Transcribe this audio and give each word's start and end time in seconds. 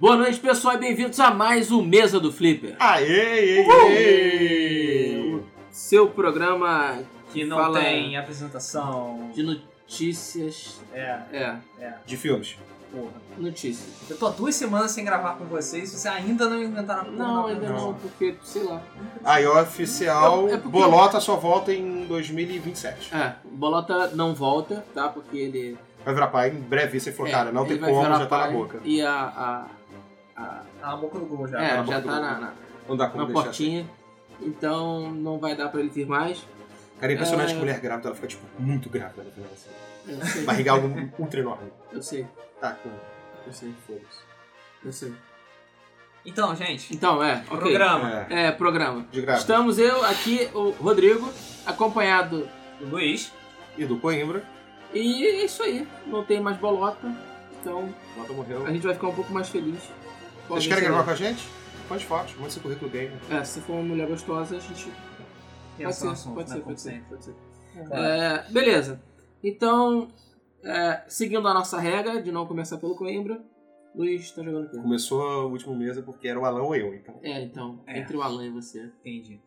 Boa 0.00 0.16
noite, 0.16 0.40
pessoal, 0.40 0.74
e 0.74 0.78
bem-vindos 0.78 1.20
a 1.20 1.30
mais 1.30 1.70
um 1.70 1.82
Mesa 1.84 2.18
do 2.18 2.32
Flipper. 2.32 2.74
Aê, 2.80 3.60
aê, 3.60 3.70
aê. 3.70 5.38
Seu 5.70 6.08
programa 6.08 6.98
Que 7.32 7.44
não 7.44 7.56
Fala- 7.56 7.80
tem 7.80 8.16
apresentação. 8.16 9.30
de 9.34 9.42
notícias. 9.42 10.80
É, 10.92 11.18
É, 11.32 11.56
De 12.04 12.16
filmes. 12.16 12.56
Porra. 12.92 13.12
notícias. 13.38 13.88
Eu 14.10 14.16
tô 14.18 14.26
há 14.26 14.30
duas 14.30 14.54
semanas 14.54 14.90
sem 14.90 15.04
gravar 15.04 15.34
com 15.34 15.44
vocês 15.46 15.92
e 15.92 15.96
vocês 15.96 16.06
ainda 16.14 16.48
não 16.48 16.62
inventaram 16.62 17.00
a 17.02 17.04
porra 17.04 17.16
Não, 17.16 17.42
da 17.42 17.48
ainda 17.48 17.68
não, 17.68 17.90
apresentação. 17.90 17.94
porque, 17.94 18.34
sei 18.44 18.62
lá. 18.64 18.82
Aí, 19.24 19.46
oficial, 19.46 20.48
É 20.48 20.56
porque- 20.56 20.68
Bolota 20.68 21.18
só 21.20 21.36
volta 21.36 21.72
em 21.72 22.04
2027. 22.06 23.14
É, 23.14 23.34
o 23.44 23.48
Bolota 23.56 24.08
não 24.08 24.34
volta, 24.34 24.84
tá? 24.94 25.08
Porque 25.08 25.36
ele. 25.38 25.78
Vai 26.04 26.14
virar 26.14 26.26
pai 26.28 26.50
em 26.50 26.60
breve, 26.60 26.98
você 27.00 27.12
falou, 27.12 27.28
é, 27.28 27.30
cara, 27.32 27.52
não 27.52 27.64
tem 27.64 27.78
como, 27.78 28.02
já 28.04 28.26
tá 28.26 28.38
na 28.46 28.50
boca. 28.52 28.80
E 28.84 29.00
a. 29.02 29.12
a, 29.14 29.66
a- 30.36 30.62
Tá 30.80 30.88
na 30.88 30.96
boca 30.96 31.18
do 31.18 31.26
gol 31.26 31.46
já. 31.46 31.58
é, 31.62 31.76
na 31.76 31.76
já 31.76 31.82
boca 31.84 32.00
do 32.00 32.06
tá 32.08 32.20
na, 32.20 32.38
na, 32.40 32.52
Não 32.88 32.96
dá 32.96 33.06
como 33.08 33.20
na 33.22 33.26
deixar. 33.28 33.42
portinha. 33.44 33.88
Então 34.40 35.12
não 35.12 35.38
vai 35.38 35.54
dar 35.56 35.68
pra 35.68 35.80
ele 35.80 35.88
vir 35.90 36.06
mais. 36.06 36.44
Cara, 36.98 37.12
é 37.12 37.14
impressionante 37.14 37.50
É. 37.50 37.54
que 37.54 37.60
mulher 37.60 37.80
grávida, 37.80 38.08
ela 38.08 38.14
fica, 38.16 38.26
tipo, 38.28 38.42
muito 38.58 38.88
grávida. 38.88 39.22
Assim. 39.52 39.70
Eu 40.08 40.26
sei. 40.26 40.42
Barriga 40.44 40.70
é 40.70 40.72
algo 40.72 41.10
ultra 41.18 41.40
enorme. 41.40 41.68
Eu 41.92 42.02
sei, 42.02 42.26
Tá, 42.62 42.74
com 42.74 42.90
eu 43.44 43.52
sei. 43.52 43.74
foda-se. 43.84 44.20
Eu 44.84 44.92
sei. 44.92 45.12
Então, 46.24 46.54
gente, 46.54 46.94
Então, 46.94 47.20
é. 47.20 47.38
ok. 47.50 47.58
programa. 47.58 48.26
É, 48.30 48.46
É, 48.46 48.52
programa. 48.52 49.04
de 49.10 49.20
grávida. 49.20 49.40
Estamos 49.42 49.78
eu, 49.80 50.04
aqui, 50.04 50.48
o 50.54 50.70
Rodrigo, 50.70 51.28
acompanhado. 51.66 52.48
O 52.80 52.84
Luiz. 52.84 53.32
E 53.76 53.84
do 53.84 53.98
Coimbra. 53.98 54.44
E 54.94 55.26
é 55.26 55.44
isso 55.44 55.60
aí. 55.64 55.88
Não 56.06 56.24
tem 56.24 56.40
mais 56.40 56.56
bolota. 56.56 57.12
Então 57.60 57.92
Bolota 58.14 58.32
morreu. 58.32 58.64
a 58.66 58.70
gente 58.72 58.82
vai 58.86 58.94
ficar 58.94 59.08
um 59.08 59.14
pouco 59.14 59.32
mais 59.32 59.48
feliz. 59.48 59.80
Vocês 60.48 60.68
querem 60.68 60.84
gravar 60.84 61.02
com 61.02 61.10
a 61.10 61.14
gente? 61.16 61.42
Mande 61.90 62.06
fotos, 62.06 62.36
mande 62.36 62.52
seu 62.52 62.62
currículo 62.62 62.90
game. 62.92 63.10
É, 63.28 63.42
se 63.42 63.60
for 63.60 63.72
uma 63.72 63.82
mulher 63.82 64.06
gostosa, 64.06 64.56
a 64.56 64.60
gente. 64.60 64.92
Pode 65.78 65.96
ser, 65.96 66.08
assunto, 66.08 66.34
pode 66.36 66.50
né, 66.50 66.56
ser, 66.56 66.62
pode 66.62 66.80
ser, 66.80 67.02
pode 67.08 67.24
ser. 67.24 67.34
Claro. 67.88 68.04
É, 68.04 68.44
beleza. 68.50 69.02
Então, 69.42 70.08
é, 70.64 71.02
seguindo 71.08 71.46
a 71.48 71.54
nossa 71.54 71.78
regra 71.78 72.20
de 72.22 72.30
não 72.32 72.46
começar 72.46 72.78
pelo 72.78 72.94
Coimbra, 72.96 73.40
Luiz 73.94 74.30
tá 74.30 74.42
jogando 74.42 74.66
aqui. 74.66 74.76
Começou 74.78 75.20
o 75.46 75.50
último 75.50 75.74
mês 75.74 75.98
porque 76.00 76.26
era 76.28 76.40
o 76.40 76.44
Alan 76.44 76.62
ou 76.62 76.74
eu, 76.74 76.94
então. 76.94 77.18
É, 77.22 77.42
então, 77.42 77.80
É. 77.86 77.98
entre 77.98 78.16
o 78.16 78.22
Alan 78.22 78.46
e 78.46 78.50
você. 78.50 78.90
Entendi. 79.00 79.40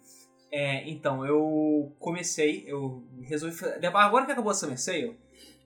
É, 0.52 0.88
então, 0.89 1.25
eu 1.25 1.91
comecei, 1.99 2.63
eu 2.67 3.03
resolvi 3.23 3.55
fazer. 3.55 3.86
Agora 3.88 4.25
que 4.25 4.31
acabou 4.31 4.52
a 4.52 4.53
Summer 4.53 4.80
Sale, 4.80 5.17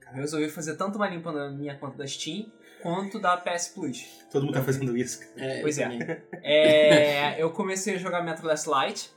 eu 0.07 0.13
resolvi 0.13 0.49
fazer 0.49 0.75
tanto 0.77 0.95
uma 0.95 1.07
limpa 1.09 1.31
na 1.31 1.49
minha 1.51 1.77
conta 1.77 1.97
da 1.97 2.07
Steam 2.07 2.45
quanto 2.81 3.19
da 3.19 3.35
PS 3.37 3.67
Plus. 3.75 4.05
Todo 4.31 4.45
mundo 4.45 4.53
tá 4.55 4.63
fazendo 4.63 4.95
isso. 4.97 5.19
É, 5.35 5.61
Pois 5.61 5.77
é. 5.77 6.23
É, 6.41 7.43
eu 7.43 7.51
comecei 7.51 7.95
a 7.95 7.97
jogar 7.97 8.23
Metro 8.23 8.47
Last 8.47 8.67
Light. 8.69 9.11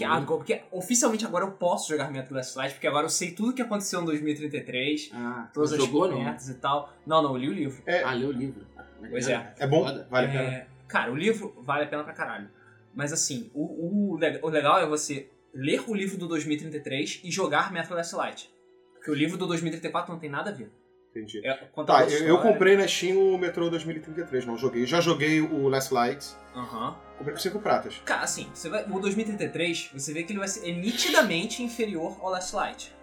Que 0.00 0.04
agora- 0.04 0.26
porque 0.38 0.62
oficialmente 0.72 1.24
agora 1.26 1.44
eu 1.44 1.52
posso 1.52 1.88
jogar 1.88 2.10
Metro 2.10 2.34
Last 2.34 2.56
Light, 2.56 2.72
porque 2.74 2.86
agora 2.86 3.06
eu 3.06 3.10
sei 3.10 3.32
tudo 3.32 3.52
que 3.52 3.62
aconteceu 3.62 4.00
em 4.00 4.04
2033, 4.04 5.10
Ah, 5.12 5.48
todas 5.52 5.72
as 5.72 5.78
jogou 5.78 6.08
merdas 6.12 6.48
e 6.48 6.54
tal. 6.54 6.92
Não, 7.06 7.22
não, 7.22 7.30
eu 7.32 7.36
li 7.38 7.48
o 7.48 7.52
livro. 7.52 7.82
Ah, 8.04 8.12
leu 8.14 8.28
o 8.28 8.32
livro. 8.32 8.66
Pois 9.10 9.28
é. 9.28 9.54
É 9.58 9.66
bom? 9.66 9.82
Vale 9.84 10.26
a 10.26 10.30
pena. 10.30 10.42
É, 10.42 10.66
cara, 10.88 11.10
o 11.12 11.16
livro 11.16 11.54
vale 11.62 11.84
a 11.84 11.86
pena 11.86 12.04
pra 12.04 12.12
caralho. 12.12 12.48
Mas 12.94 13.12
assim, 13.12 13.50
o, 13.54 13.62
o, 13.62 14.18
o 14.42 14.48
legal 14.48 14.78
é 14.80 14.86
você 14.86 15.30
ler 15.54 15.82
o 15.88 15.94
livro 15.94 16.16
do 16.18 16.26
2033 16.28 17.20
e 17.24 17.30
jogar 17.30 17.72
Metro 17.72 17.94
Last 17.94 18.14
Light. 18.16 18.50
Porque 18.94 19.10
o 19.10 19.14
livro 19.14 19.36
do 19.38 19.46
2034 19.46 20.12
não 20.12 20.18
tem 20.20 20.28
nada 20.30 20.50
a 20.50 20.52
ver. 20.52 20.70
Entendi. 21.10 21.44
É, 21.44 21.54
Tá, 21.86 22.04
eu, 22.04 22.26
eu 22.26 22.38
comprei 22.38 22.76
na 22.76 22.86
Steam 22.86 23.18
o 23.18 23.36
Metro 23.38 23.68
2033, 23.68 24.46
não 24.46 24.56
joguei. 24.56 24.86
Já 24.86 25.00
joguei 25.00 25.40
o 25.40 25.68
Last 25.68 25.92
Light, 25.92 26.24
Aham. 26.54 26.92
comprei 26.92 27.09
5 27.36 27.58
pratas. 27.60 28.00
Cara, 28.04 28.22
assim, 28.22 28.48
você 28.54 28.68
vai, 28.68 28.84
o 28.84 28.98
2033, 29.00 29.90
você 29.92 30.12
vê 30.12 30.22
que 30.22 30.32
ele 30.32 30.38
vai 30.38 30.48
ser 30.48 30.68
é 30.68 30.72
nitidamente 30.72 31.62
inferior 31.62 32.16
ao 32.20 32.30
Last 32.30 32.54
Light. 32.54 32.94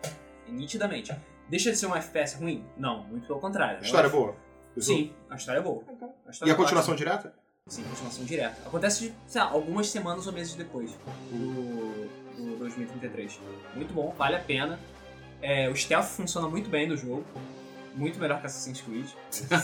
É 0.47 0.51
nitidamente. 0.51 1.13
Deixa 1.49 1.71
de 1.71 1.77
ser 1.77 1.87
um 1.87 1.95
FPS 1.95 2.35
ruim? 2.37 2.65
Não, 2.77 3.03
muito 3.03 3.27
pelo 3.27 3.39
contrário. 3.39 3.79
A 3.79 3.81
história 3.81 4.07
é 4.07 4.09
boa? 4.09 4.35
Sim, 4.79 5.13
a 5.29 5.35
história 5.35 5.59
é 5.59 5.61
boa. 5.61 5.83
A 6.27 6.31
história 6.31 6.51
E 6.51 6.51
a 6.51 6.53
é 6.53 6.57
continuação 6.57 6.93
ótima. 6.93 7.09
direta? 7.09 7.33
Sim, 7.67 7.83
continuação 7.83 8.25
direta. 8.25 8.57
Acontece, 8.65 9.13
sei 9.27 9.41
lá, 9.41 9.49
algumas 9.49 9.89
semanas 9.89 10.27
ou 10.27 10.33
meses 10.33 10.53
depois 10.55 10.91
do, 11.31 12.07
do 12.37 12.55
2033. 12.59 13.39
Muito 13.75 13.93
bom, 13.93 14.13
vale 14.17 14.35
a 14.35 14.39
pena. 14.39 14.79
É, 15.41 15.69
o 15.69 15.75
stealth 15.75 16.05
funciona 16.07 16.47
muito 16.47 16.69
bem 16.69 16.87
no 16.87 16.95
jogo. 16.97 17.25
Muito 17.97 18.19
melhor 18.19 18.39
que 18.39 18.45
Assassin's 18.45 18.79
Creed. 18.81 19.07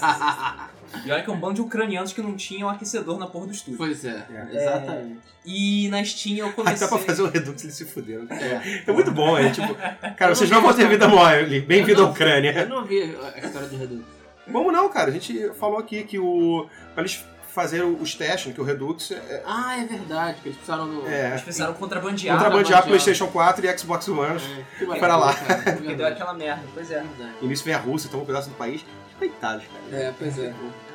E 1.05 1.11
olha 1.11 1.23
que 1.23 1.29
é 1.29 1.33
um 1.33 1.39
bando 1.39 1.55
de 1.55 1.61
ucranianos 1.61 2.13
que 2.13 2.21
não 2.21 2.35
tinham 2.35 2.69
aquecedor 2.69 3.17
na 3.17 3.25
porra 3.25 3.47
do 3.47 3.51
estúdio. 3.51 3.77
Pois 3.77 4.05
é, 4.05 4.25
É. 4.31 4.55
exatamente. 4.61 5.17
E 5.45 5.89
na 5.89 6.03
Steam 6.05 6.37
eu 6.37 6.53
comecei... 6.53 6.79
dá 6.79 6.87
pra 6.87 6.97
fazer 7.03 7.21
o 7.23 7.29
Redux 7.29 7.63
eles 7.63 7.75
se 7.75 7.83
fuderam. 7.85 8.27
É. 8.29 8.83
É 8.85 8.91
muito 8.91 9.11
bom, 9.11 9.35
é 9.37 9.49
tipo. 9.49 9.73
Cara, 10.15 10.35
vocês 10.35 10.49
não 10.51 10.61
vão 10.61 10.71
ter 10.73 10.87
vida 10.87 11.07
mole. 11.07 11.61
Bem-vindo 11.61 12.01
à 12.01 12.05
Eu 12.05 12.11
Ucrânia. 12.11 12.65
não 12.67 12.85
vi 12.85 13.01
a 13.01 13.39
história 13.39 13.67
do 13.67 13.75
Redux. 13.77 14.03
Como 14.51 14.71
não, 14.71 14.87
cara? 14.89 15.09
A 15.09 15.13
gente 15.13 15.49
falou 15.59 15.79
aqui 15.79 16.03
que 16.03 16.19
o. 16.19 16.67
Eles 16.95 17.25
fazerem 17.53 17.95
os 18.01 18.15
testes, 18.15 18.47
né, 18.47 18.53
que 18.53 18.59
o 18.61 18.63
Redux 18.63 19.11
é. 19.11 19.43
Ah, 19.45 19.77
é 19.79 19.85
verdade, 19.85 20.41
que 20.41 20.47
eles 20.49 20.57
precisaram 20.57 20.89
do. 20.89 21.07
É. 21.07 21.29
Eles 21.29 21.41
precisaram 21.43 21.73
contrabandear. 21.75 22.37
Contrabandear. 22.37 22.83
PlayStation 22.83 23.27
4 23.27 23.65
e 23.65 23.77
Xbox 23.77 24.07
One. 24.07 24.41
É, 24.81 24.99
Para 24.99 25.15
lá. 25.15 25.33
cara, 25.35 25.69
é 25.69 25.71
Porque 25.73 25.95
deu 25.95 26.07
aquela 26.07 26.33
merda. 26.33 26.63
Pois 26.73 26.89
é. 26.89 27.01
Verdade. 27.01 27.33
E 27.41 27.45
nisso 27.45 27.63
vem 27.63 27.73
a 27.73 27.77
Rússia, 27.77 28.09
toma 28.09 28.23
um 28.23 28.25
pedaço 28.25 28.49
do 28.49 28.55
país. 28.55 28.83
Coitados, 29.19 29.65
cara. 29.67 30.03
É, 30.03 30.13
pois 30.17 30.39
é. 30.39 30.53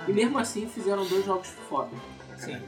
E 0.09 0.13
mesmo 0.13 0.39
assim 0.39 0.69
fizeram 0.69 1.07
dois 1.07 1.25
jogos 1.25 1.49
foda. 1.69 1.91
Sim. 2.37 2.61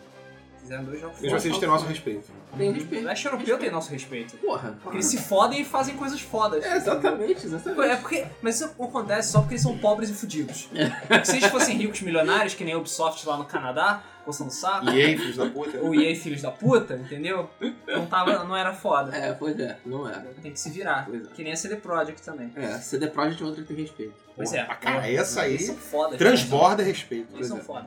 Fizeram 0.71 0.85
dois 0.85 1.01
jogos 1.01 1.21
Mesmo 1.21 1.37
assim, 1.37 1.49
eles 1.49 1.59
têm 1.59 1.69
nosso 1.69 1.85
respeito. 1.85 2.31
Tem 2.57 2.71
O 2.71 2.73
respeito. 2.73 3.05
leste 3.05 3.27
europeu 3.27 3.59
tem 3.59 3.71
nosso 3.73 3.91
respeito. 3.91 4.37
Porra. 4.37 4.79
Porque 4.81 4.99
eles 4.99 5.07
se 5.07 5.19
fodem 5.19 5.63
e 5.63 5.65
fazem 5.65 5.97
coisas 5.97 6.21
fodas. 6.21 6.65
É, 6.65 6.77
exatamente, 6.77 7.43
É 7.43 7.47
exatamente. 7.47 8.01
porque, 8.01 8.25
mas 8.41 8.55
isso 8.61 8.67
acontece 8.81 9.33
só 9.33 9.41
porque 9.41 9.55
eles 9.55 9.63
são 9.63 9.77
pobres 9.79 10.11
e 10.11 10.15
fudidos. 10.15 10.69
Porque 11.09 11.25
se 11.25 11.39
eles 11.39 11.51
fossem 11.51 11.77
ricos 11.77 12.01
milionários, 12.03 12.55
que 12.55 12.63
nem 12.63 12.75
a 12.75 12.79
Ubisoft 12.79 13.27
lá 13.27 13.37
no 13.37 13.47
Canadá, 13.47 14.01
coçando 14.25 14.53
saco, 14.53 14.89
E 14.91 15.03
aí, 15.03 15.19
filhos 15.19 15.37
da 15.37 15.47
puta? 15.51 15.79
ou 15.81 15.93
EA 15.93 16.15
filhos 16.15 16.41
da 16.43 16.53
puta, 16.53 16.95
entendeu? 16.95 17.51
Não, 17.89 18.07
tava, 18.07 18.45
não 18.45 18.57
era 18.57 18.73
foda. 18.73 19.17
É, 19.17 19.33
pois 19.33 19.59
é, 19.59 19.77
não 19.85 20.09
é. 20.09 20.23
Tem 20.41 20.53
que 20.53 20.61
se 20.61 20.71
virar. 20.71 21.07
Pois 21.07 21.25
é. 21.27 21.31
Que 21.35 21.43
nem 21.43 21.53
a 21.53 21.57
CD 21.57 21.77
Projekt 21.77 22.23
também. 22.23 22.53
É, 22.55 22.79
CD 22.79 23.09
Projekt 23.09 23.43
é 23.43 23.47
outra 23.47 23.63
que 23.63 23.75
tem 23.75 23.77
respeito. 23.85 24.15
Pois 24.37 24.53
é. 24.53 24.61
Ah, 24.61 24.75
cara, 24.77 25.11
essa 25.11 25.43
aí 25.43 25.55
Eles 25.55 25.67
são 25.67 25.77
fodas. 25.77 26.17
transborda 26.17 26.83
respeito. 26.85 27.35
Eles 27.35 27.49
são 27.49 27.59
foda. 27.59 27.87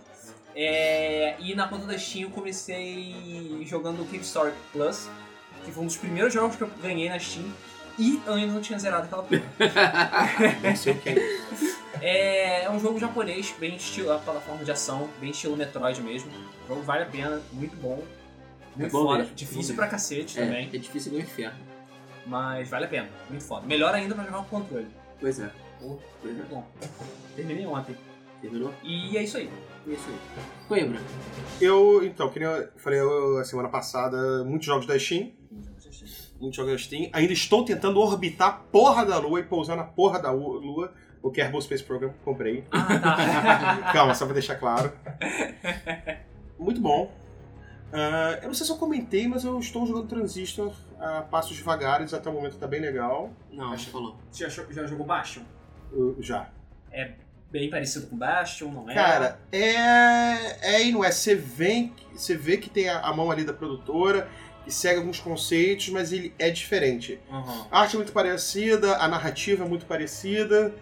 É, 0.56 1.36
e 1.40 1.56
na 1.56 1.68
conta 1.68 1.86
da 1.88 1.98
Steam 1.98 2.24
eu 2.24 2.30
comecei 2.30 3.16
jogando 3.66 4.02
o 4.02 4.06
Cave 4.06 4.20
Story 4.20 4.54
Plus, 4.72 5.10
que 5.66 5.72
foi 5.72 5.84
um 5.84 5.88
dos 5.88 5.98
primeiros 5.98 6.34
jogos 6.34 6.56
que 6.56 6.62
eu 6.64 6.70
ganhei 6.82 7.10
na 7.10 7.20
Steam. 7.20 7.46
E 7.98 8.20
eu 8.26 8.34
ainda 8.34 8.54
não 8.54 8.62
tinha 8.62 8.78
zerado 8.80 9.06
aquela 9.06 9.22
porra. 9.24 9.44
Não 10.64 10.76
sei 10.76 10.94
o 10.94 10.98
que. 11.00 11.10
É, 12.02 12.64
é 12.64 12.70
um 12.72 12.80
jogo 12.80 13.00
japonês, 13.00 13.54
bem 13.60 13.76
estilo 13.76 14.12
a 14.12 14.18
plataforma 14.18 14.66
de 14.66 14.72
ação, 14.72 15.08
bem 15.20 15.30
estilo 15.30 15.56
Metroid 15.56 16.02
mesmo. 16.02 16.32
O 16.66 16.68
jogo 16.70 16.82
vale 16.82 17.04
a 17.04 17.06
pena, 17.06 17.40
muito 17.52 17.76
bom. 17.78 18.04
Muito 18.76 18.92
bom 18.92 19.04
foda, 19.04 19.20
mesmo, 19.20 19.36
difícil 19.36 19.76
pra 19.76 19.88
cacete 19.88 20.40
É, 20.40 20.44
também, 20.44 20.70
é 20.74 20.78
difícil 20.80 21.12
do 21.12 21.20
inferno. 21.20 21.60
mas 22.26 22.68
vale 22.68 22.86
a 22.86 22.88
pena, 22.88 23.08
muito 23.30 23.44
foda. 23.44 23.68
Melhor 23.68 23.94
ainda 23.94 24.16
pra 24.16 24.24
jogar 24.24 24.38
com 24.40 24.46
controle. 24.62 24.88
Pois 25.20 25.40
é. 25.40 25.52
Pô, 25.80 26.00
Pois 26.20 26.36
é. 26.40 26.42
bom. 26.50 26.66
Terminei 27.36 27.68
ontem. 27.68 27.96
Terminou? 28.42 28.74
E 28.84 29.16
é 29.16 29.22
isso 29.24 29.38
aí. 29.38 29.52
É 29.88 29.92
isso 29.92 30.10
aí. 30.10 30.44
Coimbra. 30.68 31.00
Eu, 31.60 32.04
então, 32.06 32.30
que 32.30 32.40
nem 32.40 32.48
eu 32.48 32.70
falei 32.78 33.00
eu, 33.00 33.38
a 33.38 33.44
semana 33.44 33.70
passada, 33.70 34.44
muitos 34.44 34.66
jogos 34.66 34.86
da 34.86 34.98
Steam. 34.98 35.32
Muitos 36.40 36.56
jogos 36.58 36.72
da 36.72 36.78
Steam. 36.78 37.10
Ainda 37.14 37.34
estou 37.34 37.64
tentando 37.66 38.00
orbitar 38.00 38.50
a 38.50 38.52
porra 38.54 39.06
da 39.06 39.18
Lua 39.18 39.40
e 39.40 39.44
pousar 39.44 39.76
na 39.76 39.84
porra 39.84 40.20
da 40.20 40.32
Lua. 40.32 40.94
O 41.22 41.32
Kerbal 41.32 41.62
Space 41.62 41.84
Program 41.84 42.14
comprei. 42.26 42.66
Ah, 42.70 43.00
tá. 43.00 43.78
Calma, 43.94 44.14
só 44.14 44.26
pra 44.26 44.34
deixar 44.34 44.56
claro. 44.56 44.92
Muito 46.60 46.82
bom. 46.82 47.10
Ah, 47.94 48.40
eu 48.42 48.48
não 48.48 48.54
sei 48.54 48.66
se 48.66 48.72
eu 48.72 48.78
comentei, 48.78 49.28
mas 49.28 49.46
eu 49.46 49.58
estou 49.60 49.86
jogando 49.86 50.08
Transistor 50.08 50.74
a 51.00 51.22
passos 51.22 51.56
devagares, 51.56 52.14
até 52.14 52.30
o 52.30 52.34
momento 52.34 52.58
tá 52.58 52.68
bem 52.68 52.82
legal. 52.82 53.32
Não, 53.52 53.72
acho 53.72 53.86
que 53.86 53.92
falou. 53.92 54.18
já, 54.34 54.50
já 54.50 54.86
jogou 54.86 55.06
Bastion? 55.06 55.44
Eu- 55.94 56.18
já. 56.20 56.50
Bem 57.54 57.70
parecido 57.70 58.08
com 58.08 58.18
Bastion, 58.18 58.70
não 58.72 58.90
é? 58.90 58.94
Cara, 58.96 59.40
é. 59.52 60.76
É 60.76 60.84
e 60.84 60.92
não 60.92 61.04
é. 61.06 61.12
Você 61.12 61.36
vê, 61.36 61.90
você 62.12 62.36
vê 62.36 62.58
que 62.58 62.70
tem 62.70 62.90
a, 62.90 63.00
a 63.00 63.14
mão 63.14 63.30
ali 63.32 63.44
da 63.46 63.54
produtora, 63.54 64.28
que 64.66 64.72
segue 64.72 64.98
alguns 65.00 65.20
conceitos, 65.20 65.90
mas 65.90 66.12
ele 66.12 66.34
é 66.40 66.50
diferente. 66.50 67.20
Uhum. 67.30 67.66
A 67.72 67.82
arte 67.82 67.96
é 67.96 67.98
muito 67.98 68.12
parecida, 68.12 68.98
a 68.98 69.08
narrativa 69.08 69.64
é 69.64 69.68
muito 69.68 69.86
parecida. 69.86 70.74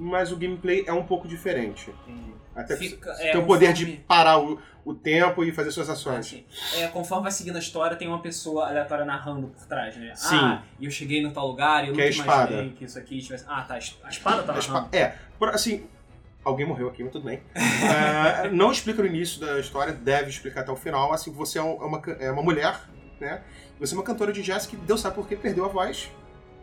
mas 0.00 0.30
o 0.30 0.36
gameplay 0.36 0.84
é 0.86 0.92
um 0.92 1.02
pouco 1.04 1.26
diferente. 1.26 1.92
Entendi. 2.06 2.32
Até 2.54 2.76
Fica- 2.76 3.10
é, 3.18 3.32
tem 3.32 3.40
o 3.40 3.44
poder 3.46 3.68
conforme- 3.70 3.92
de 3.92 3.98
parar 4.02 4.38
o, 4.38 4.60
o 4.84 4.94
tempo 4.94 5.42
e 5.44 5.50
fazer 5.50 5.70
suas 5.72 5.88
ações. 5.90 6.18
Assim, 6.26 6.44
é, 6.76 6.86
conforme 6.88 7.24
vai 7.24 7.32
seguindo 7.32 7.56
a 7.56 7.58
história, 7.58 7.96
tem 7.96 8.06
uma 8.06 8.20
pessoa 8.22 8.68
aleatória 8.68 9.04
narrando 9.04 9.48
por 9.48 9.66
trás, 9.66 9.96
né? 9.96 10.12
Sim. 10.14 10.36
Ah, 10.36 10.62
e 10.78 10.84
eu 10.84 10.90
cheguei 10.90 11.20
no 11.22 11.32
tal 11.32 11.48
lugar 11.48 11.84
e 11.84 11.88
eu 11.88 11.94
Que 11.94 12.00
é 12.02 12.04
nunca 12.10 12.16
espada. 12.20 12.52
imaginei 12.52 12.72
que 12.76 12.84
isso 12.84 12.96
aqui 12.98 13.20
tivesse... 13.20 13.44
Ah, 13.48 13.62
tá. 13.62 13.74
A 13.74 13.78
espada 14.08 14.42
tá 14.44 14.52
A 14.52 14.56
narrando. 14.56 14.88
É, 14.94 15.14
assim, 15.52 15.84
alguém 16.44 16.66
morreu 16.66 16.88
aqui, 16.88 17.02
mas 17.02 17.12
tudo 17.12 17.24
bem. 17.24 17.42
Ah, 17.54 18.48
não 18.52 18.70
explica 18.72 19.02
no 19.02 19.08
início 19.08 19.40
da 19.40 19.58
história, 19.58 19.92
deve 19.92 20.30
explicar 20.30 20.60
até 20.62 20.72
o 20.72 20.76
final. 20.76 21.12
Assim, 21.12 21.30
você 21.32 21.58
é 21.58 21.62
é 21.62 21.64
uma, 21.64 22.02
é 22.20 22.30
uma 22.30 22.42
mulher, 22.42 22.80
né? 23.20 23.42
Você 23.78 23.94
é 23.94 23.96
uma 23.96 24.04
cantora 24.04 24.32
de 24.32 24.42
jazz 24.42 24.66
que 24.66 24.76
Deus 24.76 25.00
sabe 25.00 25.14
por 25.16 25.26
que 25.28 25.36
perdeu 25.36 25.64
a 25.64 25.68
voz. 25.68 26.10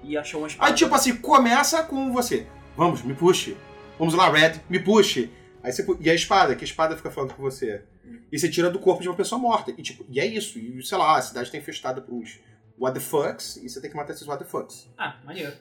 E 0.03 0.17
achou 0.17 0.41
uma 0.41 0.47
espada. 0.47 0.69
Aí, 0.69 0.75
tipo 0.75 0.93
assim, 0.93 1.15
começa 1.15 1.81
com 1.83 2.11
você. 2.11 2.45
Vamos, 2.75 3.01
me 3.01 3.13
puxe. 3.13 3.57
Vamos 3.97 4.13
lá, 4.13 4.29
Red, 4.29 4.59
me 4.69 4.79
puxe. 4.79 5.31
Aí 5.63 5.71
você, 5.71 5.85
e 5.99 6.09
a 6.09 6.13
espada, 6.13 6.55
que 6.55 6.63
a 6.63 6.67
espada 6.67 6.95
fica 6.95 7.09
falando 7.09 7.33
com 7.33 7.41
você. 7.41 7.83
E 8.31 8.37
você 8.37 8.49
tira 8.49 8.69
do 8.69 8.77
corpo 8.77 9.01
de 9.01 9.09
uma 9.09 9.15
pessoa 9.15 9.39
morta. 9.39 9.71
E 9.71 9.81
tipo, 9.81 10.05
e 10.09 10.19
é 10.19 10.25
isso. 10.25 10.59
E 10.59 10.83
sei 10.85 10.97
lá, 10.97 11.17
a 11.17 11.21
cidade 11.21 11.49
tá 11.51 11.57
infestada 11.57 12.01
por 12.01 12.13
uns 12.13 12.39
what 12.77 12.93
the 12.93 13.03
fucks, 13.03 13.55
e 13.57 13.69
você 13.69 13.79
tem 13.81 13.89
que 13.89 13.95
matar 13.95 14.13
esses 14.13 14.27
what 14.27 14.43
the 14.43 14.49
fucks. 14.49 14.89
Ah, 14.97 15.15
maneiro. 15.23 15.53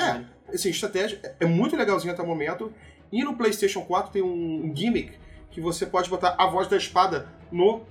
É, 0.00 0.24
assim, 0.54 0.70
estratégia 0.70 1.20
é- 1.22 1.34
é 1.40 1.46
muito 1.46 1.76
legalzinho 1.76 2.14
até 2.14 2.22
o 2.22 2.26
momento. 2.26 2.72
E 3.12 3.22
no 3.22 3.36
PlayStation 3.36 3.82
4 3.82 4.10
tem 4.10 4.22
um, 4.22 4.72
gimmick 4.74 5.12
que 5.50 5.60
você 5.60 5.84
pode 5.84 6.08
botar 6.08 6.34
a 6.38 6.46
voz 6.46 6.66
da 6.66 6.76
espada 6.78 7.28
no, 7.50 7.82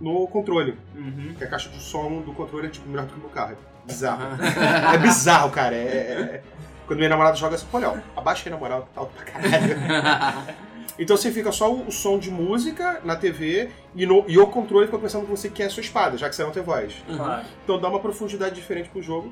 no 0.00 0.26
controle. 0.28 0.78
Uhum. 0.94 1.34
Que 1.36 1.44
a 1.44 1.46
caixa 1.46 1.68
de 1.68 1.78
som 1.80 2.22
do 2.22 2.32
controle 2.32 2.66
é 2.68 2.70
tipo 2.70 2.88
melhor 2.88 3.04
do 3.06 3.12
que 3.12 3.20
no 3.20 3.28
carro. 3.28 3.52
É 3.52 3.86
bizarro. 3.86 4.22
é 4.94 4.98
bizarro, 4.98 5.50
cara. 5.50 5.74
É, 5.76 5.78
é- 5.78 6.20
é- 6.36 6.42
Quando 6.86 6.98
minha 6.98 7.10
namorada 7.10 7.36
joga 7.36 7.56
assim, 7.56 7.66
olha, 7.72 7.90
ó, 7.90 7.96
abaixa 8.18 8.48
aí 8.48 8.50
na 8.52 8.56
moral, 8.58 8.88
tá 8.94 9.00
alto 9.02 9.12
pra 9.12 9.24
caralho. 9.24 10.56
Então 10.98 11.14
você 11.14 11.30
fica 11.30 11.52
só 11.52 11.70
o, 11.70 11.88
o 11.88 11.92
som 11.92 12.18
de 12.18 12.30
música 12.30 13.02
na 13.04 13.14
TV 13.16 13.68
e, 13.94 14.06
no- 14.06 14.24
e 14.26 14.38
o 14.38 14.46
controle 14.46 14.86
fica 14.86 14.98
pensando 14.98 15.26
que 15.26 15.30
você 15.30 15.50
quer 15.50 15.64
a 15.66 15.70
sua 15.70 15.82
espada, 15.82 16.16
já 16.16 16.26
que 16.26 16.34
você 16.34 16.42
não 16.42 16.50
tem 16.52 16.62
voz. 16.62 16.94
Claro. 17.06 17.44
Então 17.64 17.78
dá 17.78 17.86
uma 17.90 18.00
profundidade 18.00 18.54
diferente 18.54 18.88
pro 18.88 19.02
jogo. 19.02 19.30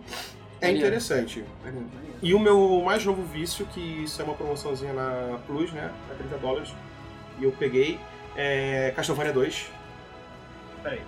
É 0.66 0.70
interessante. 0.72 1.44
E 2.22 2.34
o 2.34 2.38
meu 2.38 2.82
mais 2.84 3.05
novo 3.05 3.22
vício, 3.22 3.66
que 3.66 3.81
isso 4.05 4.20
é 4.20 4.25
uma 4.25 4.34
promoçãozinha 4.34 4.93
na 4.93 5.38
Plus, 5.46 5.72
né? 5.72 5.90
A 6.11 6.14
30 6.14 6.38
dólares. 6.38 6.72
E 7.38 7.44
eu 7.44 7.52
peguei 7.52 7.99
é 8.37 8.93
Castlevania 8.96 9.32
2, 9.32 9.70
Peraí. 10.82 11.00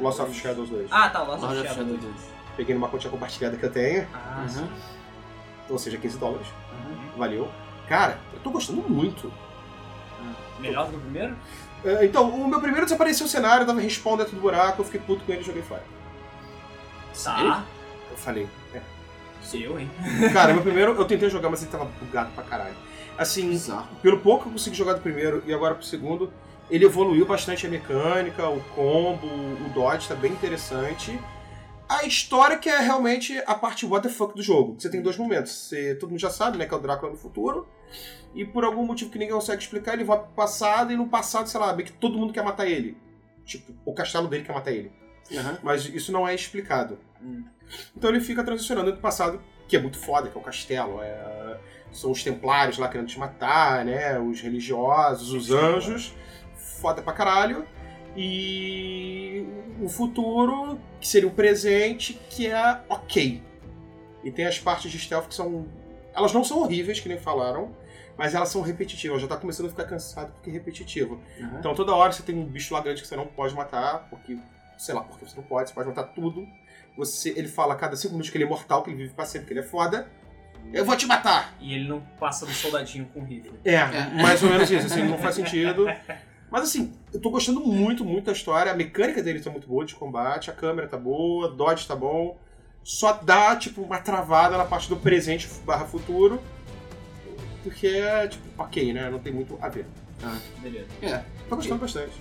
Lost 0.00 0.18
of 0.20 0.34
Shadows 0.34 0.68
2. 0.70 0.88
Ah, 0.90 1.08
tá. 1.08 1.22
Lost 1.22 1.42
Lord 1.42 1.58
of 1.58 1.66
of 1.68 1.68
Shadow. 1.74 1.94
Shadow 1.96 2.10
2. 2.12 2.32
Peguei 2.56 2.74
numa 2.74 2.88
continha 2.88 3.10
compartilhada 3.10 3.56
que 3.56 3.64
eu 3.64 3.70
tenho, 3.72 4.06
Ah, 4.12 4.40
Uhum. 4.42 4.48
sim. 4.48 4.68
ou 5.70 5.78
seja, 5.78 5.96
15 5.96 6.18
dólares. 6.18 6.46
Uhum. 6.72 7.18
Valeu. 7.18 7.48
Cara, 7.88 8.18
eu 8.32 8.40
tô 8.40 8.50
gostando 8.50 8.82
muito. 8.82 9.32
Melhor 10.60 10.86
do 10.86 10.90
que 10.92 10.96
o 10.96 11.00
primeiro? 11.00 11.36
É, 11.84 12.04
Então, 12.04 12.28
o 12.30 12.46
meu 12.48 12.60
primeiro 12.60 12.86
desapareceu 12.86 13.26
o 13.26 13.28
cenário, 13.28 13.66
tava 13.66 13.80
respawn 13.80 14.16
dentro 14.16 14.34
do 14.36 14.40
buraco, 14.40 14.80
eu 14.82 14.84
fiquei 14.84 15.00
puto 15.00 15.24
com 15.24 15.32
ele 15.32 15.40
e 15.40 15.44
joguei 15.44 15.62
fora. 15.62 15.82
Tá. 17.22 17.64
Eu 18.10 18.16
falei, 18.16 18.44
é. 18.44 18.61
Eu, 19.54 19.78
hein? 19.78 19.90
Cara, 20.32 20.52
meu 20.52 20.62
primeiro 20.62 20.92
eu 20.92 21.04
tentei 21.04 21.28
jogar, 21.30 21.50
mas 21.50 21.62
ele 21.62 21.70
tava 21.70 21.84
bugado 21.84 22.30
pra 22.32 22.44
caralho. 22.44 22.74
Assim, 23.16 23.50
Bizarro. 23.50 23.88
pelo 24.02 24.18
pouco 24.18 24.44
que 24.44 24.48
eu 24.48 24.52
consegui 24.52 24.76
jogar 24.76 24.94
do 24.94 25.00
primeiro 25.00 25.42
e 25.46 25.52
agora 25.52 25.74
pro 25.74 25.84
segundo, 25.84 26.32
ele 26.70 26.84
evoluiu 26.84 27.26
bastante 27.26 27.66
a 27.66 27.70
mecânica, 27.70 28.48
o 28.48 28.60
combo, 28.74 29.26
o 29.26 29.70
dodge 29.74 30.08
tá 30.08 30.14
bem 30.14 30.32
interessante. 30.32 31.18
A 31.88 32.06
história 32.06 32.56
que 32.56 32.70
é 32.70 32.78
realmente 32.78 33.36
a 33.46 33.54
parte 33.54 33.84
what 33.84 34.06
the 34.06 34.12
fuck 34.12 34.34
do 34.34 34.42
jogo. 34.42 34.76
Você 34.78 34.88
tem 34.88 35.02
dois 35.02 35.18
momentos. 35.18 35.52
Você, 35.52 35.94
todo 35.96 36.08
mundo 36.08 36.20
já 36.20 36.30
sabe, 36.30 36.56
né, 36.56 36.64
que 36.64 36.72
é 36.72 36.76
o 36.76 36.80
Drácula 36.80 37.12
no 37.12 37.18
futuro. 37.18 37.68
E 38.34 38.46
por 38.46 38.64
algum 38.64 38.86
motivo 38.86 39.10
que 39.10 39.18
ninguém 39.18 39.34
consegue 39.34 39.62
explicar, 39.62 39.92
ele 39.92 40.04
volta 40.04 40.24
pro 40.24 40.34
passado 40.34 40.90
e 40.90 40.96
no 40.96 41.06
passado, 41.08 41.48
sei 41.48 41.60
lá, 41.60 41.74
meio 41.74 41.86
que 41.86 41.92
todo 41.92 42.16
mundo 42.16 42.32
quer 42.32 42.42
matar 42.42 42.66
ele. 42.66 42.96
Tipo, 43.44 43.74
o 43.84 43.92
castelo 43.92 44.26
dele 44.26 44.44
quer 44.44 44.54
matar 44.54 44.72
ele. 44.72 44.90
Uhum. 45.30 45.56
Mas 45.62 45.86
isso 45.86 46.10
não 46.12 46.26
é 46.26 46.34
explicado. 46.34 46.98
Hum. 47.22 47.44
Então 47.96 48.10
ele 48.10 48.20
fica 48.20 48.42
transicionando 48.44 48.88
entre 48.88 48.98
o 48.98 49.02
passado, 49.02 49.40
que 49.68 49.76
é 49.76 49.80
muito 49.80 49.98
foda, 49.98 50.28
que 50.28 50.36
é 50.36 50.40
o 50.40 50.44
castelo. 50.44 51.00
é- 51.02 51.58
São 51.90 52.10
os 52.10 52.22
templários 52.24 52.78
lá 52.78 52.88
querendo 52.88 53.06
te 53.08 53.18
matar, 53.18 53.84
né? 53.84 54.18
Os 54.18 54.40
religiosos, 54.40 55.32
os 55.32 55.50
anjos. 55.50 56.14
Foda 56.56 57.02
pra 57.02 57.12
caralho. 57.12 57.66
E 58.16 59.44
o 59.80 59.88
futuro, 59.88 60.78
que 61.00 61.06
seria 61.08 61.28
o 61.28 61.32
presente, 61.32 62.14
que 62.30 62.46
é 62.46 62.80
ok. 62.88 63.42
E 64.24 64.30
tem 64.30 64.46
as 64.46 64.58
partes 64.58 64.90
de 64.90 64.98
stealth 64.98 65.28
que 65.28 65.34
são. 65.34 65.66
Elas 66.14 66.32
não 66.32 66.44
são 66.44 66.60
horríveis, 66.60 67.00
que 67.00 67.08
nem 67.08 67.18
falaram, 67.18 67.74
mas 68.16 68.34
elas 68.34 68.48
são 68.50 68.62
repetitivas. 68.62 69.20
Já 69.20 69.28
tá 69.28 69.36
começando 69.36 69.66
a 69.66 69.70
ficar 69.70 69.84
cansado 69.84 70.32
porque 70.32 70.50
é 70.50 70.52
repetitivo. 70.52 71.20
Uhum. 71.38 71.58
Então 71.58 71.74
toda 71.74 71.94
hora 71.94 72.12
você 72.12 72.22
tem 72.22 72.34
um 72.36 72.44
bicho 72.44 72.72
lá 72.72 72.80
grande 72.80 73.02
que 73.02 73.08
você 73.08 73.16
não 73.16 73.26
pode 73.26 73.54
matar, 73.54 74.06
porque, 74.08 74.38
sei 74.76 74.94
lá, 74.94 75.02
porque 75.02 75.24
você 75.24 75.36
não 75.36 75.42
pode, 75.42 75.68
você 75.68 75.74
pode 75.74 75.88
matar 75.88 76.04
tudo. 76.04 76.46
Você, 76.96 77.30
ele 77.30 77.48
fala 77.48 77.74
a 77.74 77.76
cada 77.76 77.96
cinco 77.96 78.12
minutos 78.12 78.30
que 78.30 78.36
ele 78.36 78.44
é 78.44 78.48
mortal, 78.48 78.82
que 78.82 78.90
ele 78.90 78.98
vive 78.98 79.14
pra 79.14 79.24
sempre, 79.24 79.46
que 79.46 79.52
ele 79.52 79.60
é 79.60 79.64
foda. 79.64 80.10
Eu 80.72 80.84
vou 80.84 80.96
te 80.96 81.06
matar! 81.06 81.54
E 81.60 81.74
ele 81.74 81.88
não 81.88 82.00
passa 82.20 82.46
do 82.46 82.52
soldadinho 82.52 83.06
com 83.06 83.24
rifle. 83.24 83.58
É, 83.64 83.84
mais 84.22 84.42
ou 84.42 84.50
menos 84.50 84.70
isso, 84.70 84.86
assim, 84.86 85.02
não 85.02 85.18
faz 85.18 85.34
sentido. 85.34 85.86
Mas 86.50 86.64
assim, 86.64 86.92
eu 87.12 87.20
tô 87.20 87.30
gostando 87.30 87.60
muito, 87.60 88.04
muito 88.04 88.26
da 88.26 88.32
história. 88.32 88.70
A 88.70 88.74
mecânica 88.74 89.22
dele 89.22 89.40
tá 89.40 89.50
muito 89.50 89.66
boa 89.66 89.84
de 89.84 89.94
combate, 89.94 90.50
a 90.50 90.52
câmera 90.52 90.86
tá 90.86 90.98
boa, 90.98 91.46
o 91.46 91.50
dodge 91.50 91.86
tá 91.86 91.96
bom. 91.96 92.38
Só 92.84 93.12
dá, 93.14 93.56
tipo, 93.56 93.80
uma 93.80 93.98
travada 93.98 94.58
na 94.58 94.64
parte 94.64 94.88
do 94.88 94.96
presente 94.96 95.48
barra 95.64 95.86
futuro. 95.86 96.42
Porque 97.62 97.86
é, 97.86 98.28
tipo, 98.28 98.44
ok, 98.58 98.92
né? 98.92 99.08
Não 99.08 99.18
tem 99.18 99.32
muito 99.32 99.58
a 99.62 99.68
ver. 99.68 99.86
Beleza. 100.58 100.86
É. 101.00 101.24
Tô 101.48 101.56
gostando 101.56 101.80
bastante. 101.80 102.12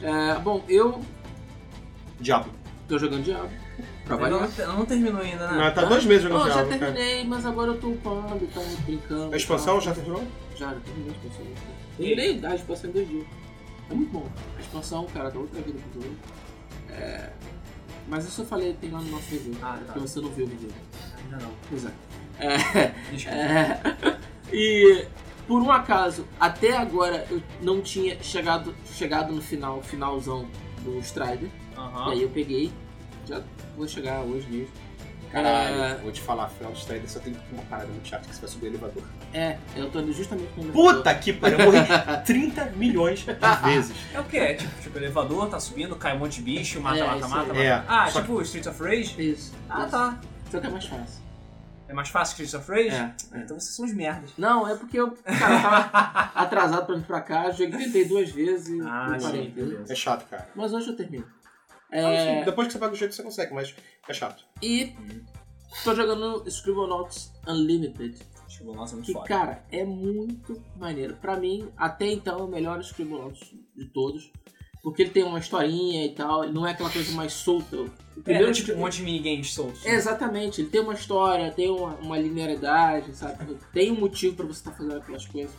É, 0.00 0.38
bom, 0.38 0.64
eu 0.68 1.02
Diablo. 2.22 2.52
tô 2.88 2.98
jogando 2.98 3.24
Diablo. 3.24 3.50
Pra 4.04 4.16
Ele 4.16 4.30
não, 4.30 4.76
não 4.78 4.86
terminou 4.86 5.20
ainda, 5.20 5.50
né? 5.50 5.64
Não, 5.64 5.74
tá 5.74 5.84
dois 5.84 6.04
meses 6.04 6.22
jogando 6.24 6.40
Não, 6.40 6.48
já 6.48 6.54
Diablo. 6.62 6.78
cara. 6.78 6.92
terminei, 6.92 7.24
mas 7.24 7.46
agora 7.46 7.70
eu 7.70 7.80
tô 7.80 7.88
upando, 7.88 8.46
tá 8.48 8.60
brincando. 8.84 9.34
A 9.34 9.36
expansão 9.36 9.74
tá. 9.74 9.80
já 9.80 9.94
terminou? 9.94 10.22
Já, 10.56 10.70
já 10.70 10.80
terminei 10.80 11.10
a 11.10 11.12
expansão. 11.12 11.46
Terminei 11.96 12.40
a 12.44 12.54
expansão 12.54 12.90
em 12.90 12.92
dois 12.92 13.08
dias. 13.08 13.26
É 13.90 13.94
muito 13.94 14.12
bom. 14.12 14.28
A 14.56 14.60
expansão, 14.60 15.06
cara, 15.06 15.30
dá 15.30 15.38
outra 15.38 15.60
vida 15.60 15.78
pro 15.92 16.02
jogo. 16.02 16.16
É... 16.90 17.30
Mas 18.08 18.26
isso 18.26 18.42
eu 18.42 18.46
falei, 18.46 18.74
tem 18.74 18.90
lá 18.90 19.00
no 19.00 19.10
nosso 19.10 19.30
review. 19.30 19.54
Ah, 19.62 19.78
tá. 19.86 19.92
Porque 19.92 20.00
você 20.00 20.20
não 20.20 20.30
viu 20.30 20.46
o 20.46 20.48
review. 20.48 20.70
Ainda 21.24 21.44
não. 21.44 21.52
Pois 21.68 21.84
é. 21.84 21.92
É, 22.38 22.94
Desculpa. 23.12 23.38
é. 23.38 24.22
E 24.54 25.06
por 25.46 25.62
um 25.62 25.72
acaso, 25.72 26.26
até 26.38 26.76
agora 26.76 27.26
eu 27.30 27.42
não 27.62 27.80
tinha 27.80 28.22
chegado, 28.22 28.74
chegado 28.84 29.32
no 29.32 29.40
final, 29.40 29.82
finalzão 29.82 30.46
do 30.84 30.98
Strider. 30.98 31.48
Aham. 31.82 32.08
E 32.08 32.12
aí 32.12 32.22
eu 32.22 32.30
peguei. 32.30 32.72
Já 33.26 33.40
vou 33.76 33.86
chegar 33.86 34.20
hoje 34.20 34.46
mesmo. 34.50 34.68
Caralho, 35.30 35.82
É. 35.82 35.94
vou 36.02 36.12
te 36.12 36.20
falar, 36.20 36.50
de 36.60 36.78
Strider 36.78 37.08
só 37.08 37.18
tem 37.18 37.34
uma 37.50 37.62
parada 37.62 37.88
muito 37.88 38.06
chata 38.06 38.28
que 38.28 38.34
você 38.34 38.40
vai 38.42 38.50
subir 38.50 38.66
o 38.66 38.68
elevador. 38.68 39.02
É, 39.32 39.56
eu 39.74 39.90
tô 39.90 40.00
indo 40.00 40.12
justamente 40.12 40.50
no 40.60 40.70
Puta 40.72 41.14
que 41.14 41.32
pariu, 41.32 41.58
eu 41.58 41.72
morri 41.72 41.78
30 42.26 42.66
milhões 42.76 43.20
de 43.20 43.26
vezes. 43.64 43.96
É 44.12 44.20
o 44.20 44.24
que? 44.24 44.36
É 44.36 44.52
tipo, 44.54 44.82
tipo, 44.82 44.98
elevador, 44.98 45.48
tá 45.48 45.58
subindo, 45.58 45.96
cai 45.96 46.14
um 46.14 46.18
monte 46.18 46.34
de 46.34 46.42
bicho, 46.42 46.82
mata, 46.82 46.98
É, 46.98 47.06
mata, 47.06 47.28
mata, 47.28 47.42
aí. 47.44 47.48
mata. 47.48 47.58
É, 47.62 47.84
Ah, 47.88 48.10
só 48.10 48.20
tipo 48.20 48.42
Streets 48.42 48.66
of 48.68 48.82
Rage? 48.82 49.30
Isso. 49.30 49.54
Ah, 49.70 49.80
isso. 49.80 49.90
tá. 49.90 50.20
Só 50.50 50.60
que 50.60 50.66
é 50.66 50.70
mais 50.70 50.84
fácil. 50.84 51.22
É 51.88 51.94
mais 51.94 52.08
fácil 52.10 52.36
que 52.36 52.42
Streets 52.42 52.68
of 52.68 52.70
Rage? 52.70 52.94
É, 52.94 53.38
é. 53.38 53.38
Então 53.42 53.58
vocês 53.58 53.74
são 53.74 53.86
os 53.86 53.94
merdas. 53.94 54.30
Não, 54.36 54.68
é 54.68 54.74
porque 54.74 55.00
eu, 55.00 55.12
cara, 55.12 55.54
eu 55.54 55.62
tava 55.62 56.30
atrasado 56.34 56.84
pra 56.84 56.94
vir 56.94 57.04
pra 57.06 57.20
cá, 57.22 57.50
joguei, 57.52 57.70
tentei 57.84 58.04
duas 58.04 58.28
vezes 58.30 58.68
e 58.68 58.82
Ah, 58.82 59.16
parei, 59.18 59.48
beleza. 59.48 59.90
É 59.90 59.96
chato, 59.96 60.28
cara. 60.28 60.46
Mas 60.54 60.74
hoje 60.74 60.88
eu 60.88 60.96
termino. 60.96 61.24
Ah, 61.92 61.96
É, 61.98 62.38
sim, 62.38 62.44
Depois 62.44 62.66
que 62.68 62.72
você 62.72 62.78
pega 62.78 62.92
o 62.92 62.96
jeito 62.96 63.14
você 63.14 63.22
consegue, 63.22 63.52
mas 63.54 63.74
é 64.08 64.12
chato. 64.14 64.44
e 64.62 64.92
tô 65.84 65.94
jogando 65.94 66.42
Scribblenauts 66.48 67.32
Unlimited, 67.46 68.16
nosso 68.64 68.92
é 68.92 68.96
muito 68.96 69.06
que, 69.06 69.12
foda. 69.12 69.26
cara, 69.26 69.64
é 69.72 69.84
muito 69.84 70.62
maneiro. 70.76 71.16
Pra 71.16 71.36
mim, 71.36 71.68
até 71.76 72.06
então, 72.10 72.38
é 72.38 72.42
o 72.42 72.46
melhor 72.48 72.80
Scribblenauts 72.80 73.52
de 73.76 73.86
todos. 73.86 74.30
Porque 74.82 75.02
ele 75.02 75.10
tem 75.10 75.22
uma 75.22 75.38
historinha 75.38 76.04
e 76.06 76.12
tal, 76.12 76.42
ele 76.42 76.52
não 76.52 76.66
é 76.66 76.72
aquela 76.72 76.90
coisa 76.90 77.12
mais 77.12 77.32
solta. 77.32 77.76
O 77.76 77.86
É, 77.86 78.20
primeiro 78.22 78.50
é, 78.50 78.52
tipo 78.52 78.72
um 78.72 78.78
monte 78.78 78.96
de 78.96 79.02
minigames 79.04 79.54
soltos. 79.54 79.84
É, 79.86 79.94
exatamente, 79.94 80.60
ele 80.60 80.70
tem 80.70 80.80
uma 80.80 80.94
história, 80.94 81.52
tem 81.52 81.70
uma, 81.70 81.94
uma 81.96 82.18
linearidade, 82.18 83.14
sabe? 83.14 83.56
Tem 83.72 83.92
um 83.92 84.00
motivo 84.00 84.34
pra 84.36 84.44
você 84.46 84.58
estar 84.58 84.72
fazendo 84.72 84.96
aquelas 84.96 85.24
coisas. 85.26 85.54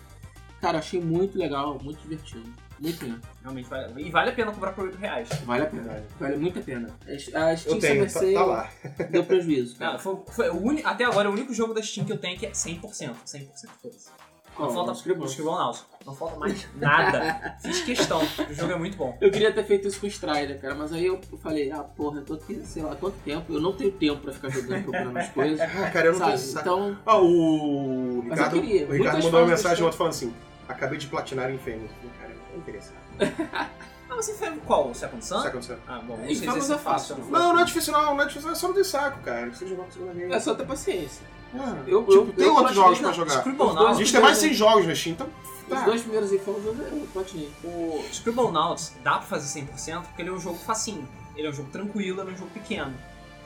Cara, 0.63 0.77
achei 0.79 1.01
muito 1.01 1.37
legal, 1.37 1.77
muito 1.83 1.99
divertido. 2.01 2.49
Muito. 2.79 3.05
Realmente 3.41 3.69
vale. 3.69 4.01
E 4.01 4.09
vale 4.09 4.29
a 4.29 4.33
pena 4.33 4.51
comprar 4.53 4.71
por 4.71 4.85
8 4.85 4.97
reais. 4.97 5.27
Vale 5.45 5.63
a 5.63 5.65
pena. 5.65 6.03
Vale 6.17 6.37
muito 6.37 6.57
a 6.59 6.61
pena. 6.61 6.89
A 7.05 7.17
Steam 7.57 7.75
Eu 7.75 7.79
tenho, 7.79 8.09
Summer 8.09 8.33
tá, 8.33 8.39
tá 8.39 8.45
lá. 8.45 8.69
deu 9.09 9.25
prejuízo, 9.25 9.75
Cara, 9.77 9.91
cara. 9.91 9.99
foi, 10.03 10.17
foi 10.31 10.49
o 10.51 10.55
uni- 10.65 10.81
até 10.85 11.03
agora 11.03 11.29
o 11.29 11.33
único 11.33 11.53
jogo 11.53 11.73
da 11.73 11.81
Steam 11.83 12.05
que 12.05 12.13
eu 12.13 12.17
tenho 12.17 12.37
que 12.39 12.45
é 12.45 12.51
100%. 12.51 12.79
100% 13.25 13.69
foda-se. 13.81 14.07
Qual? 14.55 14.67
Não 14.69 14.75
falta 14.75 14.91
O 14.91 14.95
Scribble. 14.95 15.25
o 15.25 15.27
Scribblenauts. 15.27 15.83
Não 16.05 16.15
falta 16.15 16.37
mais 16.37 16.65
nada. 16.75 17.57
Fiz 17.61 17.81
questão. 17.81 18.21
O 18.49 18.53
jogo 18.53 18.71
é 18.71 18.77
muito 18.77 18.95
bom. 18.95 19.17
Eu 19.19 19.31
queria 19.31 19.51
ter 19.51 19.63
feito 19.65 19.87
isso 19.87 19.99
com 19.99 20.05
o 20.05 20.09
Strider, 20.09 20.61
cara, 20.61 20.75
mas 20.75 20.93
aí 20.93 21.05
eu 21.07 21.19
falei, 21.41 21.71
ah, 21.71 21.83
porra, 21.83 22.19
eu 22.19 22.25
tô 22.25 22.35
aqui, 22.35 22.61
sei 22.63 22.83
lá, 22.83 22.95
quanto 22.95 23.17
tempo, 23.25 23.51
eu 23.51 23.59
não 23.59 23.73
tenho 23.73 23.91
tempo 23.91 24.21
pra 24.21 24.31
ficar 24.31 24.49
jogando, 24.49 24.83
procurando 24.83 25.17
as 25.17 25.29
coisas, 25.33 25.59
Ah, 25.59 25.89
cara, 25.91 26.05
eu 26.07 26.11
não 26.13 26.19
sabe? 26.19 26.37
tenho. 26.39 26.59
Então, 26.61 26.97
Ah, 27.05 27.17
o 27.19 28.23
Mas 28.25 28.37
Ricardo, 28.37 28.55
eu 28.57 28.61
queria. 28.61 28.75
o 28.87 28.91
Ricardo 28.91 28.99
Muitas 28.99 29.23
mandou 29.25 29.39
uma 29.41 29.47
mensagem 29.47 29.83
ontem 29.85 29.97
falando 29.97 30.11
assim: 30.13 30.33
acabei 30.67 30.97
de 30.97 31.07
platinar 31.07 31.49
em 31.51 31.55
Infamous. 31.55 31.91
Cara, 32.19 32.33
não 32.51 32.57
interessa. 32.59 32.93
Ah, 34.09 34.15
você 34.17 34.33
fez 34.35 34.53
qual? 34.67 34.89
O 34.89 34.93
Second 34.93 35.25
Sun? 35.25 35.41
Que 35.41 35.47
aconteceu? 35.47 35.77
Ah, 35.87 35.99
bom. 36.05 36.17
Não 36.17 36.29
Infamous 36.29 36.53
se 36.65 36.71
esse 36.71 36.73
é 36.73 36.77
fácil. 36.77 37.17
não. 37.17 37.25
Não, 37.31 37.53
não 37.53 37.59
é 37.61 37.63
difícil 37.65 37.91
não, 37.93 38.15
não 38.15 38.21
é 38.21 38.27
difícil, 38.27 38.51
é 38.51 38.53
só 38.53 38.67
não 38.67 38.75
ter 38.75 38.83
saco, 38.83 39.19
cara. 39.23 39.41
Não 39.41 39.49
precisa 39.49 39.69
jogar 39.71 39.83
com 39.85 39.91
segunda 39.91 40.13
vez. 40.13 40.31
é 40.31 40.39
só 40.39 40.53
ter 40.53 40.67
paciência. 40.67 41.25
Ah, 41.55 41.77
Eu- 41.87 42.01
tipo, 42.01 42.13
eu- 42.13 42.33
tem 42.33 42.45
eu 42.45 42.53
outros 42.53 42.75
jogos 42.75 42.99
pra 42.99 43.07
na- 43.07 43.13
jogar. 43.13 43.37
Scribblenauts. 43.39 43.91
A 43.91 43.93
gente 43.95 44.11
tem 44.11 44.21
mais 44.21 44.35
de 44.35 44.41
100 44.41 44.53
jogos 44.53 44.85
na 44.85 44.93
Steam, 44.93 45.13
então. 45.13 45.27
Os 45.67 45.79
tá. 45.79 45.85
dois 45.85 46.01
primeiros 46.01 46.31
Infamous 46.31 46.63
eu, 46.65 46.73
eu 46.75 47.07
platinei. 47.11 47.51
O 47.63 48.05
Scribblenauts 48.11 48.93
dá 49.03 49.13
pra 49.13 49.21
fazer 49.21 49.47
100% 49.47 50.01
porque 50.03 50.21
ele 50.21 50.29
é 50.29 50.33
um 50.33 50.39
jogo 50.39 50.59
facinho. 50.59 51.07
Ele 51.35 51.47
é 51.47 51.49
um 51.49 51.53
jogo 51.53 51.69
tranquilo, 51.71 52.21
ele 52.21 52.29
é 52.29 52.33
um 52.33 52.37
jogo 52.37 52.51
pequeno. 52.51 52.93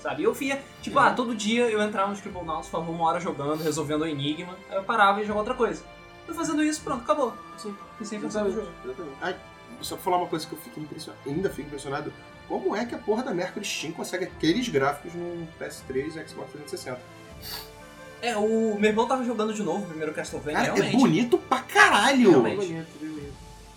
Sabe? 0.02 0.24
E 0.24 0.26
eu 0.26 0.34
via, 0.34 0.62
tipo, 0.82 1.00
Uhum. 1.00 1.06
ah, 1.06 1.12
todo 1.12 1.34
dia 1.34 1.70
eu 1.70 1.82
entrava 1.82 2.10
no 2.10 2.16
Scribblenauts, 2.16 2.66
ficava 2.66 2.92
uma 2.92 3.06
hora 3.06 3.20
jogando, 3.22 3.64
resolvendo 3.64 4.02
o 4.02 4.06
enigma, 4.08 4.58
aí 4.70 4.76
eu 4.76 4.84
parava 4.84 5.20
e 5.22 5.24
jogava 5.24 5.40
outra 5.40 5.54
coisa. 5.54 5.82
Fui 6.28 6.36
fazendo 6.36 6.62
isso, 6.64 6.82
pronto, 6.82 7.02
acabou. 7.02 7.34
Sim. 7.58 7.76
E 8.00 8.04
100% 8.04 8.44
do 8.44 8.52
jogo. 8.54 8.68
Só 9.82 9.96
pra 9.96 10.04
falar 10.04 10.18
uma 10.18 10.28
coisa 10.28 10.46
que 10.46 10.54
eu 10.54 10.60
fico 10.60 10.80
impressionado, 10.80 11.20
ainda 11.26 11.50
fico 11.50 11.68
impressionado. 11.68 12.14
Como 12.48 12.76
é 12.76 12.86
que 12.86 12.94
a 12.96 12.98
porra 12.98 13.24
da 13.24 13.34
Mercury 13.34 13.66
Steam 13.66 13.92
consegue 13.94 14.26
aqueles 14.26 14.68
gráficos 14.70 15.14
no 15.16 15.48
PS3 15.60 16.08
e 16.08 16.28
Xbox 16.30 16.52
360? 16.52 17.00
É, 18.22 18.36
o 18.38 18.76
meu 18.80 18.90
irmão 18.90 19.08
tava 19.08 19.24
jogando 19.24 19.54
de 19.54 19.62
novo 19.64 19.84
o 19.84 19.88
primeiro 19.88 20.14
Castlevania, 20.14 20.60
Cara, 20.60 20.72
é 20.72 20.74
realmente. 20.76 20.98
bonito 20.98 21.38
pra 21.38 21.60
caralho! 21.62 22.30
Realmente. 22.32 22.58
Bem 22.58 22.68
bonito, 22.68 22.88
bem 23.00 23.10
bonito. 23.10 23.34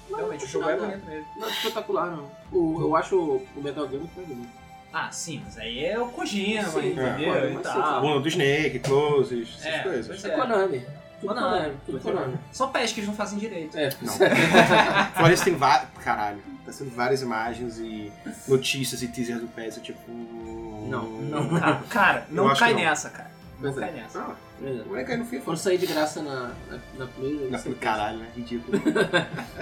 Não, 0.08 0.16
Realmente, 0.18 0.40
o 0.40 0.44
não 0.44 0.50
jogo 0.52 0.68
é 0.70 0.76
bonito 0.76 1.06
mesmo. 1.06 1.26
Não 1.36 1.46
é 1.48 1.50
espetacular, 1.50 2.10
não. 2.10 2.30
O, 2.52 2.80
eu 2.80 2.96
acho 2.96 3.16
o 3.16 3.46
Metal 3.56 3.86
Gear 3.88 4.00
muito 4.00 4.16
mais 4.16 4.28
bonito. 4.28 4.48
Ah, 4.92 5.12
sim, 5.12 5.40
mas 5.44 5.56
aí 5.58 5.84
é 5.84 6.00
o 6.00 6.06
Kojima, 6.08 6.64
Sim, 6.64 6.78
entendeu? 6.92 7.34
é, 7.34 7.52
e 7.52 7.58
tal. 7.58 8.02
Mundo 8.02 8.22
do 8.22 8.28
Snake, 8.28 8.80
Closes, 8.80 9.48
essas 9.60 9.66
É, 9.66 9.78
coisas. 9.84 10.24
É 10.24 10.28
É. 10.28 10.36
Konami. 10.36 10.86
Tudo 11.20 11.34
Konami. 11.34 11.76
Tudo 11.86 12.00
Konami. 12.00 12.38
Só 12.52 12.66
pés 12.68 12.92
que 12.92 13.00
eles 13.00 13.08
não 13.08 13.14
fazem 13.16 13.38
direito. 13.38 13.76
É, 13.76 13.90
Não. 14.00 14.12
Fora 15.14 15.32
isso, 15.32 15.44
tem 15.44 15.54
vários. 15.54 15.90
Caralho, 16.02 16.42
tá 16.64 16.72
sendo 16.72 16.90
várias 16.94 17.22
imagens 17.22 17.78
e 17.78 18.10
notícias 18.48 19.02
e 19.02 19.08
teasers 19.08 19.40
do 19.40 19.48
PS, 19.48 19.76
eu, 19.76 19.82
tipo. 19.82 20.10
Não, 20.10 21.08
Não, 21.08 21.82
cara, 21.88 22.26
não 22.30 22.54
cai 22.54 22.72
não. 22.72 22.80
nessa, 22.80 23.10
cara. 23.10 23.30
Não 23.60 23.70
é. 23.70 23.74
cai 23.74 23.92
nessa. 23.92 24.36
É. 24.62 24.72
não 24.72 24.84
vai 24.86 25.04
cair 25.04 25.18
no 25.18 25.24
FIFA. 25.26 25.44
Quando 25.44 25.58
sair 25.58 25.78
de 25.78 25.86
graça 25.86 26.22
na, 26.22 26.52
na, 26.70 26.78
na 26.98 27.06
Play. 27.06 27.48
Não, 27.50 27.58
sei. 27.58 27.74
caralho, 27.74 28.18
né? 28.18 28.28
Ridículo. 28.34 28.80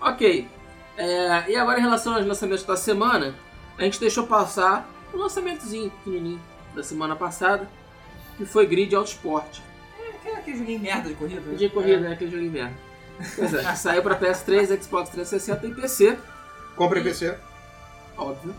Ok. 0.00 0.48
É, 0.96 1.50
e 1.50 1.56
agora 1.56 1.78
em 1.78 1.82
relação 1.82 2.14
aos 2.14 2.26
lançamentos 2.26 2.64
da 2.64 2.76
semana, 2.76 3.34
a 3.78 3.82
gente 3.82 3.98
deixou 3.98 4.26
passar 4.26 4.88
um 5.12 5.18
lançamentozinho 5.18 5.90
pequenininho 5.90 6.40
da 6.74 6.82
semana 6.82 7.16
passada, 7.16 7.68
que 8.36 8.44
foi 8.44 8.66
Grid 8.66 8.94
Autosport. 8.94 9.60
Aquele 10.46 10.58
joguinho 10.58 10.80
merda 10.80 11.08
de 11.08 11.14
corrida. 11.14 11.40
né? 11.40 11.54
De 11.56 11.68
corrida, 11.68 12.00
né? 12.00 12.12
Aquele 12.12 12.30
joguinho 12.30 12.52
merda. 12.52 12.74
Pois 13.34 13.54
é, 13.54 13.74
saiu 13.74 14.02
pra 14.02 14.18
PS3, 14.18 14.82
Xbox 14.82 15.10
360 15.10 15.66
e 15.66 15.74
PC, 15.74 16.18
Compre 16.76 17.00
PC. 17.02 17.36
óbvio. 18.16 18.54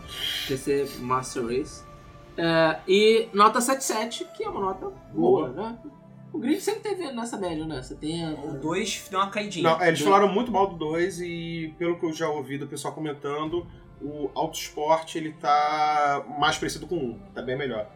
PC 0.48 0.88
Master 0.98 1.46
Race. 1.46 1.82
É, 2.36 2.78
e 2.86 3.28
nota 3.32 3.60
77, 3.60 4.26
que 4.36 4.44
é 4.44 4.48
uma 4.48 4.60
nota 4.60 4.92
boa, 5.12 5.48
né? 5.50 5.78
O 6.32 6.38
Grid 6.38 6.60
sempre 6.60 6.80
teve 6.80 7.10
nessa 7.12 7.38
média, 7.38 7.64
né? 7.66 7.80
70. 7.82 8.40
O 8.42 8.52
2 8.58 9.08
deu 9.10 9.18
uma 9.18 9.30
caidinha. 9.30 9.70
Não, 9.70 9.80
é, 9.80 9.88
eles 9.88 10.00
falaram 10.00 10.28
muito 10.28 10.52
mal 10.52 10.66
do 10.66 10.76
2 10.76 11.20
e 11.20 11.74
pelo 11.78 11.98
que 11.98 12.04
eu 12.04 12.12
já 12.12 12.28
ouvi 12.28 12.58
do 12.58 12.66
pessoal 12.66 12.92
comentando, 12.92 13.66
o 14.00 14.30
Autosport 14.34 15.14
ele 15.16 15.32
tá 15.32 16.24
mais 16.38 16.56
parecido 16.56 16.86
com 16.86 16.94
o 16.96 17.04
1, 17.10 17.18
tá 17.34 17.42
bem 17.42 17.56
melhor. 17.56 17.86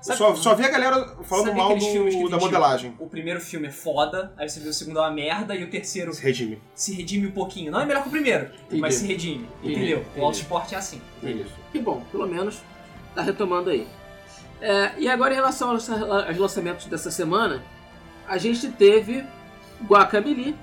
Sabe- 0.00 0.18
Só, 0.18 0.34
só 0.36 0.54
vi 0.54 0.64
a 0.64 0.68
galera 0.70 1.16
falando 1.24 1.54
mal 1.54 1.70
do, 1.70 2.28
da 2.28 2.36
tem, 2.38 2.46
modelagem. 2.46 2.94
O 2.98 3.06
primeiro 3.08 3.40
filme 3.40 3.66
é 3.68 3.70
foda, 3.70 4.32
aí 4.36 4.48
você 4.48 4.60
vê 4.60 4.68
o 4.68 4.72
segundo 4.72 4.98
é 4.98 5.02
uma 5.02 5.10
merda 5.10 5.54
e 5.54 5.64
o 5.64 5.70
terceiro 5.70 6.10
Esse 6.10 6.22
regime. 6.22 6.60
se 6.74 6.92
redime 6.94 7.26
um 7.26 7.32
pouquinho. 7.32 7.72
Não 7.72 7.80
é 7.80 7.84
melhor 7.84 8.02
que 8.02 8.08
o 8.08 8.12
primeiro, 8.12 8.50
Entendi. 8.66 8.80
mas 8.80 8.94
se 8.94 9.06
redime. 9.06 9.48
Entendi. 9.62 9.74
Entendeu? 9.74 9.98
Entendi. 10.00 10.20
O 10.20 10.24
Autosport 10.24 10.72
é 10.72 10.76
assim. 10.76 11.00
É 11.24 11.30
isso. 11.30 11.54
Que 11.72 11.78
bom, 11.78 12.02
pelo 12.12 12.26
menos 12.26 12.60
tá 13.14 13.22
retomando 13.22 13.70
aí. 13.70 13.86
É, 14.60 14.92
e 14.98 15.08
agora 15.08 15.32
em 15.32 15.36
relação 15.36 15.70
aos, 15.70 15.88
aos 15.88 16.36
lançamentos 16.36 16.86
dessa 16.86 17.10
semana, 17.10 17.62
a 18.28 18.36
gente 18.38 18.68
teve 18.72 19.24
Guacamelee 19.86 20.54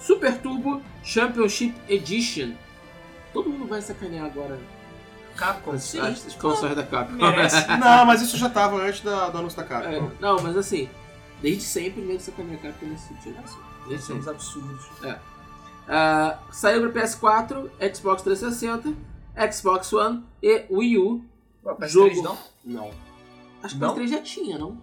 Super 0.00 0.36
Turbo 0.38 0.82
Championship 1.04 1.74
Edition. 1.88 2.52
Todo 3.32 3.48
mundo 3.48 3.66
vai 3.66 3.80
sacanear 3.80 4.26
agora 4.26 4.58
Capcom, 5.36 5.78
sim. 5.78 5.98
as 6.00 6.26
expansões 6.26 6.76
da 6.76 6.82
Capcom. 6.82 7.14
Merece. 7.16 7.66
Não, 7.78 8.04
mas 8.04 8.20
isso 8.22 8.36
já 8.36 8.50
tava 8.50 8.76
antes 8.76 9.00
da, 9.00 9.30
do 9.30 9.38
anúncio 9.38 9.56
da 9.56 9.64
É, 9.64 9.68
Capcom. 9.68 10.10
não, 10.20 10.42
mas 10.42 10.56
assim, 10.56 10.88
desde 11.40 11.62
sempre 11.62 12.02
mesmo 12.02 12.20
sacanear 12.20 12.58
a 12.58 12.62
Capcom 12.62 12.86
nesse 12.86 13.08
sentido. 13.08 13.36
Desde 13.88 14.06
sempre. 14.06 14.22
Somos 14.24 14.28
absurdos. 14.28 14.86
Ah, 15.88 16.38
saiu 16.50 16.90
para 16.90 17.02
PS4, 17.02 17.70
Xbox 17.94 18.22
360, 18.22 18.94
Xbox 19.52 19.92
One 19.92 20.22
e 20.42 20.64
Wii 20.70 20.98
U. 20.98 21.24
Ué, 21.64 21.74
PS3 21.74 21.88
Jogo. 21.88 22.22
não? 22.22 22.38
Não. 22.64 22.90
Acho 23.62 23.78
que 23.78 23.84
o 23.84 23.88
PS3 23.94 24.08
já 24.08 24.20
tinha, 24.22 24.58
não? 24.58 24.76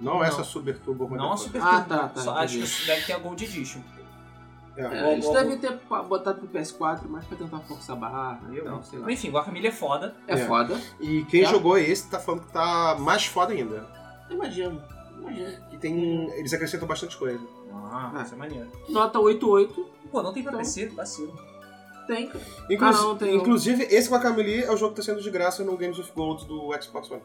Não, 0.00 0.22
essa 0.22 0.38
Não. 0.38 0.44
Super 0.44 0.78
Turbo 0.78 1.08
Não 1.14 1.32
a. 1.32 1.36
Super 1.36 1.62
Ah, 1.62 1.70
Turbo. 1.80 1.88
tá, 1.88 2.08
tá, 2.08 2.20
Só 2.20 2.36
acho 2.36 2.58
que 2.58 2.86
deve 2.86 3.02
ter 3.06 3.12
a 3.12 3.18
Gold 3.18 3.44
Edition. 3.44 3.80
É. 4.76 4.82
É, 4.84 5.12
eles 5.12 5.28
devem 5.28 5.58
ter 5.58 5.78
botado 6.08 6.40
pro 6.40 6.48
PS4, 6.48 7.00
mas 7.06 7.24
pra 7.26 7.36
tentar 7.36 7.58
forçar 7.60 7.94
a 7.96 7.98
barra. 8.00 8.40
Eu 8.52 8.64
não, 8.64 8.82
sei 8.82 8.98
lá. 8.98 9.04
Mas 9.04 9.14
enfim, 9.18 9.30
Guacamole 9.30 9.66
é 9.66 9.70
foda. 9.72 10.16
É, 10.26 10.34
É. 10.34 10.46
foda. 10.46 10.80
E 10.98 11.24
quem 11.24 11.44
jogou 11.44 11.76
esse 11.76 12.08
tá 12.08 12.18
falando 12.18 12.42
que 12.46 12.52
tá 12.52 12.96
mais 12.98 13.26
foda 13.26 13.52
ainda. 13.52 13.86
Imagino. 14.30 14.82
Imagino. 15.18 15.62
Que 15.68 15.76
tem. 15.76 16.30
Eles 16.32 16.52
acrescentam 16.54 16.88
bastante 16.88 17.16
coisa. 17.18 17.38
Ah, 17.72 18.12
Ah. 18.16 18.22
isso 18.22 18.34
é 18.34 18.38
maneiro. 18.38 18.68
Nota 18.88 19.18
88. 19.20 19.86
Pô, 20.10 20.22
não 20.22 20.32
tem 20.32 20.42
pra 20.42 20.52
Então. 20.52 20.60
PC, 20.62 20.86
vacilo. 20.88 21.38
Tem. 22.06 22.30
Inclu- 22.70 22.88
Ah, 22.88 22.92
não, 22.92 23.16
tem 23.16 23.34
um. 23.36 23.40
Inclusive, 23.40 23.84
esse 23.84 24.10
Guacamole 24.10 24.64
é 24.64 24.70
o 24.72 24.76
jogo 24.76 24.94
que 24.94 25.00
tá 25.00 25.04
sendo 25.04 25.20
de 25.22 25.30
graça 25.30 25.62
no 25.62 25.76
Games 25.76 25.98
of 25.98 26.10
Gold 26.16 26.46
do 26.46 26.70
Xbox 26.82 27.10
One. 27.10 27.22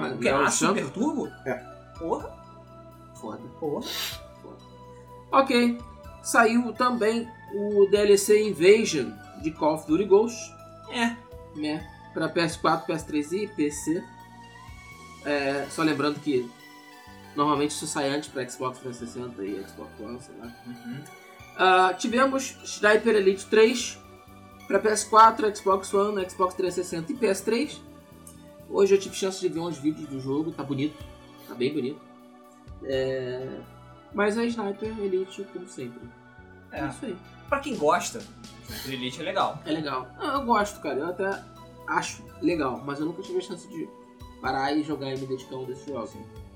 Mas 0.00 0.12
o 0.14 0.18
que? 0.18 0.30
não, 0.30 0.40
Ah, 0.42 0.50
Champ- 0.50 0.76
Super 0.78 0.90
Turbo? 0.92 1.28
É. 1.46 1.54
Porra, 1.98 2.30
Foda. 3.14 3.40
porra. 3.58 3.86
Ok. 5.32 5.78
Saiu 6.26 6.72
também 6.72 7.28
o 7.54 7.86
DLC 7.86 8.48
Invasion 8.48 9.12
de 9.40 9.52
Call 9.52 9.74
of 9.76 9.86
Duty 9.86 10.06
Ghost. 10.06 10.52
É. 10.90 11.14
né? 11.54 11.88
Para 12.12 12.28
PS4, 12.28 12.84
PS3 12.84 13.32
e 13.32 13.46
PC. 13.46 14.02
É, 15.24 15.68
só 15.70 15.84
lembrando 15.84 16.18
que 16.18 16.50
normalmente 17.36 17.70
isso 17.70 17.86
sai 17.86 18.08
antes 18.08 18.28
para 18.28 18.48
Xbox 18.48 18.80
360 18.80 19.44
e 19.44 19.68
Xbox 19.68 20.00
One, 20.00 20.20
sei 20.20 20.34
lá. 20.40 20.52
Uhum. 20.66 21.04
Ah, 21.58 21.94
tivemos 21.94 22.56
Sniper 22.64 23.14
Elite 23.14 23.46
3 23.46 23.96
para 24.66 24.82
PS4, 24.82 25.56
Xbox 25.56 25.94
One, 25.94 26.28
Xbox 26.28 26.54
360 26.54 27.12
e 27.12 27.16
PS3. 27.16 27.78
Hoje 28.68 28.96
eu 28.96 28.98
tive 28.98 29.14
chance 29.14 29.40
de 29.40 29.48
ver 29.48 29.60
uns 29.60 29.78
vídeos 29.78 30.08
do 30.08 30.20
jogo, 30.20 30.50
tá 30.50 30.64
bonito, 30.64 30.96
tá 31.46 31.54
bem 31.54 31.72
bonito. 31.72 32.00
É, 32.82 33.60
Mas 34.16 34.36
é 34.38 34.46
Sniper 34.46 34.98
Elite 34.98 35.44
como 35.52 35.68
sempre. 35.68 36.00
É, 36.72 36.80
É. 36.80 36.86
isso 36.88 37.04
aí. 37.04 37.16
Pra 37.48 37.60
quem 37.60 37.76
gosta, 37.76 38.18
Sniper 38.68 38.92
Elite 38.94 39.20
é 39.20 39.24
legal. 39.24 39.60
É 39.66 39.70
legal. 39.70 40.08
Ah, 40.18 40.38
eu 40.38 40.44
gosto, 40.46 40.80
cara. 40.80 40.98
Eu 40.98 41.06
até 41.10 41.40
acho 41.86 42.24
legal, 42.42 42.82
mas 42.84 42.98
eu 42.98 43.04
nunca 43.06 43.20
tive 43.22 43.38
a 43.38 43.42
chance 43.42 43.68
de 43.68 43.86
parar 44.40 44.72
e 44.72 44.82
jogar 44.82 45.12
e 45.14 45.18
me 45.20 45.26
dedicar 45.26 45.54
a 45.54 45.58
um 45.58 45.64
desses 45.66 45.86
jogos. 45.86 46.10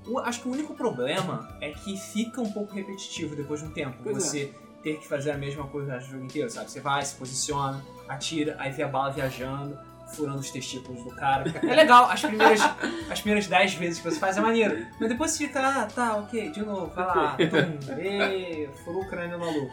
O- 0.07 0.17
acho 0.17 0.41
que 0.41 0.47
o 0.47 0.51
único 0.51 0.73
problema 0.73 1.55
é 1.61 1.69
que 1.69 1.95
fica 1.97 2.41
um 2.41 2.51
pouco 2.51 2.73
repetitivo 2.73 3.35
depois 3.35 3.61
de 3.61 3.67
um 3.67 3.71
tempo. 3.71 3.97
Pois 4.03 4.17
é. 4.17 4.19
você 4.19 4.53
ter 4.81 4.97
que 4.97 5.07
fazer 5.07 5.29
a 5.29 5.37
mesma 5.37 5.67
coisa 5.67 5.97
o 5.97 6.01
jogo 6.01 6.23
inteiro, 6.25 6.49
sabe? 6.49 6.71
Você 6.71 6.79
vai, 6.81 7.05
se 7.05 7.13
posiciona, 7.15 7.79
atira, 8.09 8.55
aí 8.57 8.71
vê 8.71 8.81
a 8.81 8.87
bala 8.87 9.11
viajando, 9.11 9.77
furando 10.15 10.39
os 10.39 10.49
testículos 10.51 11.03
do 11.03 11.11
cara. 11.11 11.43
É 11.63 11.75
legal, 11.75 12.05
as 12.09 12.21
primeiras, 12.21 12.61
as 13.09 13.19
primeiras 13.21 13.47
10 13.47 13.73
vezes 13.75 13.99
que 13.99 14.09
você 14.09 14.19
faz 14.19 14.37
é 14.37 14.41
maneiro. 14.41 14.85
Mas 14.99 15.09
depois 15.09 15.31
você 15.31 15.47
fica, 15.47 15.59
ah, 15.65 15.85
tá, 15.85 16.17
ok, 16.17 16.51
de 16.51 16.61
novo, 16.61 16.87
vai 16.93 17.05
lá, 17.05 17.37
tum, 17.37 17.93
ê, 17.99 18.69
furou 18.83 19.01
o 19.03 19.07
crânio 19.07 19.39
maluco. 19.39 19.71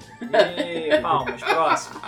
Ê, 0.57 0.99
palmas, 1.00 1.40
próximo. 1.42 2.00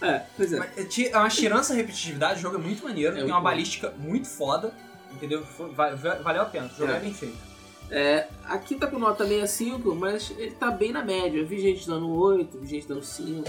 É, 0.00 0.22
pois 0.36 0.52
é. 0.52 0.58
Mas, 0.58 0.98
é, 0.98 1.10
é 1.10 1.16
uma 1.18 1.28
tirança 1.28 1.74
repetitividade, 1.74 2.38
o 2.40 2.42
jogo 2.42 2.56
é 2.56 2.60
muito 2.60 2.84
maneiro, 2.84 3.12
É 3.14 3.20
tem 3.20 3.24
uma 3.30 3.38
bom. 3.38 3.44
balística 3.44 3.92
muito 3.98 4.28
foda, 4.28 4.74
entendeu? 5.12 5.44
Valeu 6.22 6.42
a 6.42 6.44
pena, 6.46 6.66
o 6.66 6.76
jogo 6.76 6.92
é, 6.92 6.96
É. 6.96 7.00
bem 7.00 7.14
feito. 7.14 7.38
É, 7.90 8.26
aqui 8.46 8.74
tá 8.76 8.86
com 8.86 8.98
nota 8.98 9.24
65, 9.26 9.94
mas 9.94 10.32
ele 10.38 10.52
tá 10.52 10.70
bem 10.70 10.92
na 10.92 11.04
média. 11.04 11.38
Eu 11.38 11.46
vi 11.46 11.60
gente 11.60 11.86
dando 11.86 12.10
8, 12.10 12.58
vi 12.58 12.66
gente 12.66 12.88
dando 12.88 13.02
5. 13.02 13.44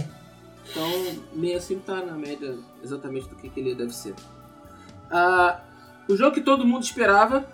Então, 0.70 0.90
65 1.36 1.82
tá 1.82 1.96
na 2.04 2.14
média 2.14 2.58
exatamente 2.84 3.28
do 3.28 3.36
que, 3.36 3.50
que 3.50 3.60
ele 3.60 3.76
deve 3.76 3.94
ser. 3.94 4.16
Ah, 5.12 5.60
o 6.08 6.16
jogo 6.16 6.34
que 6.34 6.42
todo 6.42 6.66
mundo 6.66 6.84
esperava 6.84 7.46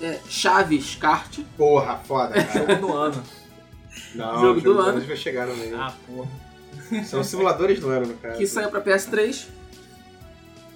é 0.00 0.18
Chaves 0.28 0.96
Kart. 0.96 1.38
Porra, 1.56 1.96
foda, 1.98 2.34
cara. 2.44 2.66
Jogo 2.74 2.86
do 2.86 2.92
ano. 2.92 3.22
Não, 4.14 4.40
Jogo 4.40 4.58
o 4.58 4.62
do 4.62 4.74
do 4.74 4.80
ano. 4.80 5.00
vai 5.00 5.16
chegar 5.16 5.46
no 5.46 5.56
meio. 5.56 5.80
Ah, 5.80 5.94
porra. 6.06 6.28
São 7.04 7.20
os 7.20 7.26
simuladores 7.26 7.80
do 7.80 7.88
ano, 7.88 8.06
no 8.06 8.14
caso. 8.18 8.36
que 8.38 8.46
saiu 8.46 8.68
pra 8.70 8.80
PS3. 8.82 9.46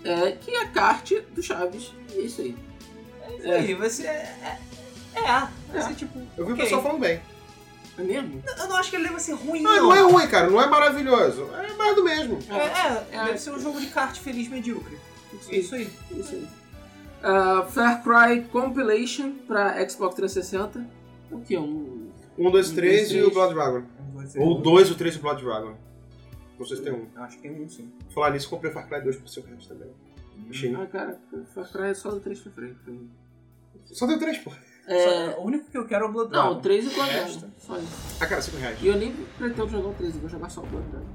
É, 0.04 0.32
que 0.32 0.50
é 0.52 0.62
a 0.62 0.68
kart 0.68 1.10
do 1.34 1.42
Chaves. 1.42 1.92
E 2.14 2.18
é 2.18 2.20
isso 2.22 2.40
aí. 2.40 2.56
E 3.42 3.50
aí, 3.50 3.74
vai 3.74 3.90
ser. 3.90 4.06
É, 4.06 4.58
é, 5.14 5.20
é, 5.20 5.48
vai 5.72 5.82
ser 5.82 5.94
tipo. 5.94 6.18
Eu 6.36 6.44
vi 6.46 6.52
o 6.52 6.54
ok. 6.54 6.64
pessoal 6.64 6.82
falando 6.82 7.00
bem. 7.00 7.20
É 7.98 8.02
mesmo? 8.02 8.42
Eu 8.58 8.68
não 8.68 8.76
acho 8.76 8.90
que 8.90 8.96
ele 8.96 9.08
vai 9.08 9.20
ser 9.20 9.32
ruim, 9.32 9.60
Ah, 9.60 9.76
não. 9.76 9.82
não 9.84 9.94
é 9.94 10.00
ruim, 10.02 10.26
cara. 10.28 10.50
Não 10.50 10.60
é 10.60 10.66
maravilhoso. 10.66 11.48
É 11.54 11.72
mais 11.74 11.96
do 11.96 12.04
mesmo. 12.04 12.38
É, 12.50 12.56
é, 12.56 13.06
É. 13.12 13.24
deve 13.26 13.38
ser 13.38 13.50
um 13.52 13.58
jogo 13.60 13.80
de 13.80 13.86
kart 13.86 14.16
feliz 14.18 14.48
medíocre. 14.48 14.98
É 15.48 15.56
isso 15.56 15.74
aí. 15.74 15.90
Isso 16.12 16.34
aí. 16.34 16.46
Ah, 17.22 17.66
Far 17.68 18.02
Cry 18.02 18.42
Compilation 18.52 19.32
pra 19.46 19.76
Xbox 19.88 20.14
360. 20.16 20.86
O 21.30 21.40
que? 21.40 21.56
Um. 21.56 22.10
Um, 22.38 22.50
dois, 22.50 22.70
Um, 22.70 22.74
três 22.74 23.08
dois, 23.08 23.12
e 23.12 23.22
o. 23.22 23.30
Blood 23.32 23.54
Dragon. 23.54 23.82
Um, 24.36 24.42
Ou 24.42 24.60
dois, 24.60 24.90
o 24.90 24.94
três 24.94 25.14
e 25.14 25.18
o 25.18 25.22
Blood 25.22 25.42
Dragon. 25.42 25.74
Não 26.58 26.66
sei 26.66 26.76
se 26.76 26.82
tem 26.82 26.92
um. 26.92 27.06
Eu 27.16 27.22
acho 27.22 27.36
que 27.36 27.42
tem 27.48 27.50
um 27.64 27.68
sim. 27.68 27.90
Falar 28.14 28.30
nisso, 28.30 28.48
comprei 28.48 28.70
Far 28.72 28.86
Cry 28.88 29.00
2 29.02 29.16
pro 29.16 29.28
seu 29.28 29.42
resto 29.42 29.68
também. 29.74 29.90
Achei. 30.50 30.74
Ah, 30.74 30.86
cara, 30.86 31.18
Far 31.54 31.70
Cry 31.72 31.86
é 31.88 31.94
só 31.94 32.10
do 32.10 32.20
3 32.20 32.38
pra 32.40 32.52
frente. 32.52 32.76
Só 33.92 34.06
deu 34.06 34.18
três, 34.18 34.38
porra. 34.38 34.58
É, 34.88 35.32
Só- 35.32 35.40
o 35.40 35.46
único 35.46 35.70
que 35.70 35.76
eu 35.76 35.86
quero 35.86 36.04
é 36.04 36.08
o 36.08 36.12
Blood 36.12 36.32
não, 36.32 36.42
Dragon. 36.42 36.58
o 36.58 36.60
3 36.62 36.84
e 36.84 36.88
o 36.88 36.94
Blood. 36.94 37.10
Dragon. 37.12 37.48
Só 37.58 37.76
isso. 37.78 38.16
Ah, 38.20 38.26
cara, 38.26 38.40
5 38.42 38.56
reais. 38.58 38.78
E 38.80 38.86
eu 38.86 38.96
nem 38.96 39.12
pretendo 39.38 39.68
jogar 39.68 39.88
o 39.88 39.94
3, 39.94 40.14
eu 40.14 40.20
vou 40.20 40.30
jogar 40.30 40.48
só 40.48 40.60
o 40.62 40.66
Blood 40.66 40.86
Dragon. 40.88 41.06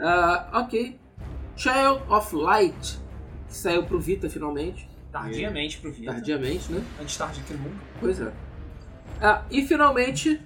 Ah, 0.00 0.60
ok. 0.62 0.98
Child 1.56 2.02
of 2.08 2.34
Light, 2.34 2.98
que 3.48 3.54
saiu 3.56 3.84
pro 3.84 4.00
Vita 4.00 4.30
finalmente. 4.30 4.88
Tardiamente 5.12 5.78
pro 5.78 5.92
Vita. 5.92 6.12
Tardiamente, 6.12 6.72
né? 6.72 6.82
Antes 7.00 7.16
tarde 7.16 7.40
que 7.42 7.52
nunca. 7.52 7.76
Pois 8.00 8.20
é. 8.20 8.32
Ah, 9.20 9.42
e 9.50 9.66
finalmente, 9.66 10.40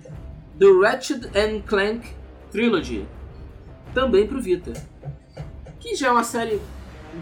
The 0.59 0.67
Ratchet 0.83 1.27
and 1.39 1.61
Clank 1.67 2.09
Trilogy, 2.51 3.07
também 3.93 4.27
pro 4.27 4.41
Vita. 4.41 4.73
Que 5.79 5.95
já 5.95 6.09
é 6.09 6.11
uma 6.11 6.25
série 6.25 6.61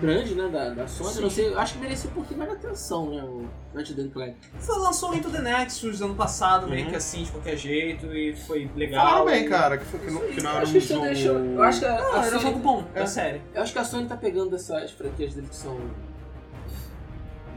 grande, 0.00 0.34
né, 0.34 0.48
da, 0.48 0.70
da 0.70 0.86
Sony, 0.88 1.10
Sim. 1.14 1.20
não 1.22 1.30
sei, 1.30 1.48
eu 1.48 1.58
acho 1.58 1.74
que 1.74 1.80
merecia 1.80 2.10
um 2.10 2.12
pouquinho 2.14 2.38
mais 2.38 2.50
de 2.50 2.56
atenção, 2.56 3.10
né, 3.10 3.22
o 3.22 3.48
Ratchet 3.74 4.08
Clank. 4.10 4.34
Foi, 4.58 4.78
lançou 4.78 5.10
o 5.10 5.14
Into 5.14 5.30
the 5.30 5.40
Nexus 5.40 6.00
ano 6.02 6.14
passado, 6.14 6.68
meio 6.68 6.84
Uhum. 6.84 6.90
que 6.90 6.96
assim, 6.96 7.22
de 7.24 7.30
qualquer 7.32 7.56
jeito, 7.56 8.06
e 8.14 8.34
foi 8.34 8.70
legal. 8.76 9.04
Falaram 9.06 9.24
bem, 9.26 9.48
cara, 9.48 9.78
que, 9.78 9.84
foi, 9.84 10.00
que, 10.00 10.10
não, 10.10 10.20
que 10.20 10.42
não 10.42 10.50
Eu 10.50 10.56
era 10.56 10.62
acho 10.64 10.76
um 10.76 10.80
jogo... 10.80 11.04
deixou- 11.04 11.38
eu 11.38 11.62
acho 11.62 11.78
que 11.80 11.84
a, 11.86 11.90
Não, 12.00 12.14
a 12.14 12.26
era 12.26 12.36
um 12.36 12.40
Sony, 12.40 12.42
jogo 12.42 12.58
bom, 12.60 12.84
É. 12.94 13.00
da 13.00 13.06
série. 13.06 13.40
eu 13.54 13.62
acho 13.62 13.72
que 13.72 13.78
a 13.78 13.84
Sony 13.84 14.06
tá 14.08 14.16
pegando 14.16 14.54
essas 14.56 14.90
franquias 14.92 15.34
dele 15.34 15.46
que 15.48 15.56
são 15.56 15.78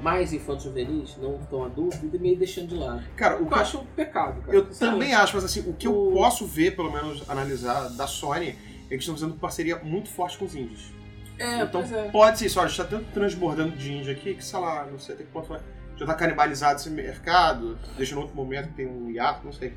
mais 0.01 0.34
infantos 0.34 0.65
juvenis, 0.65 1.18
não 1.18 1.39
tão 1.50 1.63
adultos, 1.63 1.98
e 2.04 2.18
meio 2.20 2.38
deixando 2.38 2.68
de 2.68 2.75
lado. 2.75 3.04
Cara, 3.15 3.42
o 3.42 3.48
que 3.48 3.54
eu 3.54 3.58
acho 3.58 3.77
um 3.80 3.86
pecado, 3.86 4.42
cara. 4.42 4.56
Eu 4.56 4.65
também 4.70 5.13
acho, 5.15 5.34
mas 5.36 5.44
assim, 5.46 5.62
o 5.62 5.74
que 5.74 5.88
eu 5.88 6.12
posso 6.13 6.46
ver, 6.46 6.75
pelo 6.75 6.92
menos 6.92 7.27
analisar, 7.30 7.89
da 7.89 8.06
Sony, 8.06 8.50
é 8.50 8.51
que 8.88 8.94
eles 8.94 9.04
estão 9.04 9.15
fazendo 9.15 9.34
parceria 9.39 9.77
muito 9.84 10.10
forte 10.10 10.38
com 10.38 10.46
os 10.46 10.56
indies. 10.56 10.94
É, 11.38 11.62
então 11.62 11.82
é. 11.82 12.10
pode 12.10 12.39
ser 12.39 12.46
isso, 12.46 12.60
olha, 12.60 12.65
a 12.68 12.70
gente 12.70 12.77
tá 12.77 12.86
tanto 12.86 13.06
transbordando 13.13 13.75
de 13.75 13.94
indie 13.94 14.12
aqui 14.12 14.34
que, 14.36 14.44
sei 14.44 14.60
lá, 14.60 14.86
não 14.89 14.98
sei 14.98 15.15
até 15.15 15.24
que 15.24 15.32
ponto 15.32 15.48
vai. 15.50 15.60
Já 15.98 16.06
tá 16.06 16.13
canibalizado 16.13 16.80
esse 16.80 16.89
mercado, 16.89 17.77
deixa 17.98 18.15
no 18.15 18.22
outro 18.22 18.36
momento 18.36 18.68
que 18.70 18.74
tem 18.75 18.88
um 18.88 19.10
hiato, 19.10 19.46
não 19.46 19.51
sei. 19.54 19.74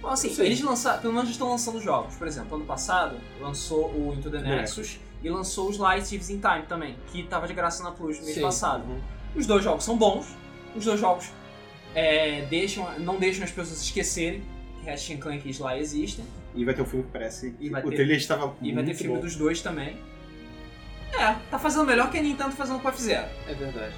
Bom, 0.00 0.08
assim, 0.08 0.28
Sim. 0.34 0.42
eles 0.42 0.60
lançaram, 0.60 1.00
pelo 1.00 1.12
menos 1.12 1.26
eles 1.28 1.36
estão 1.36 1.48
lançando 1.48 1.80
jogos. 1.80 2.14
Por 2.16 2.26
exemplo, 2.26 2.56
ano 2.56 2.64
passado 2.66 3.16
lançou 3.40 3.90
o 3.90 4.12
Into 4.12 4.30
the 4.30 4.40
Nexus 4.40 4.98
e 5.22 5.30
lançou 5.30 5.68
os 5.70 5.78
Light 5.78 6.06
Thieves 6.06 6.30
in 6.30 6.40
Time 6.40 6.64
também, 6.68 6.96
que 7.10 7.22
tava 7.22 7.46
de 7.46 7.54
graça 7.54 7.82
na 7.82 7.90
Plus 7.92 8.18
no 8.18 8.24
mês 8.24 8.34
Sim. 8.36 8.42
passado. 8.42 8.84
Os 9.34 9.46
dois 9.46 9.64
jogos 9.64 9.84
são 9.84 9.96
bons, 9.96 10.26
os 10.76 10.84
dois 10.84 11.00
jogos 11.00 11.30
é, 11.94 12.42
deixam, 12.42 12.86
não 12.98 13.16
deixam 13.18 13.44
as 13.44 13.50
pessoas 13.50 13.80
esquecerem 13.82 14.42
que 14.80 14.90
Ratchet 14.90 15.18
Clank 15.18 15.48
e 15.48 15.50
Sly 15.50 15.78
existem. 15.78 16.24
E 16.54 16.64
vai 16.64 16.74
ter 16.74 16.82
um 16.82 16.86
filme 16.86 17.04
que 17.06 17.10
parece. 17.12 17.54
E 17.58 17.70
vai 17.70 17.82
o 17.82 17.88
ter- 17.88 17.96
trailer 17.96 18.16
estava 18.16 18.54
E 18.60 18.72
vai 18.72 18.84
ter 18.84 18.94
filme 18.94 19.14
bom. 19.16 19.20
dos 19.22 19.34
dois 19.36 19.60
também. 19.62 19.96
É, 21.18 21.34
tá 21.50 21.58
fazendo 21.58 21.84
melhor 21.84 22.10
que 22.10 22.18
a 22.18 22.22
Nintendo 22.22 22.50
fazendo 22.52 22.80
com 22.80 22.88
a 22.88 22.90
F-Zero. 22.90 23.28
É 23.48 23.54
verdade. 23.54 23.94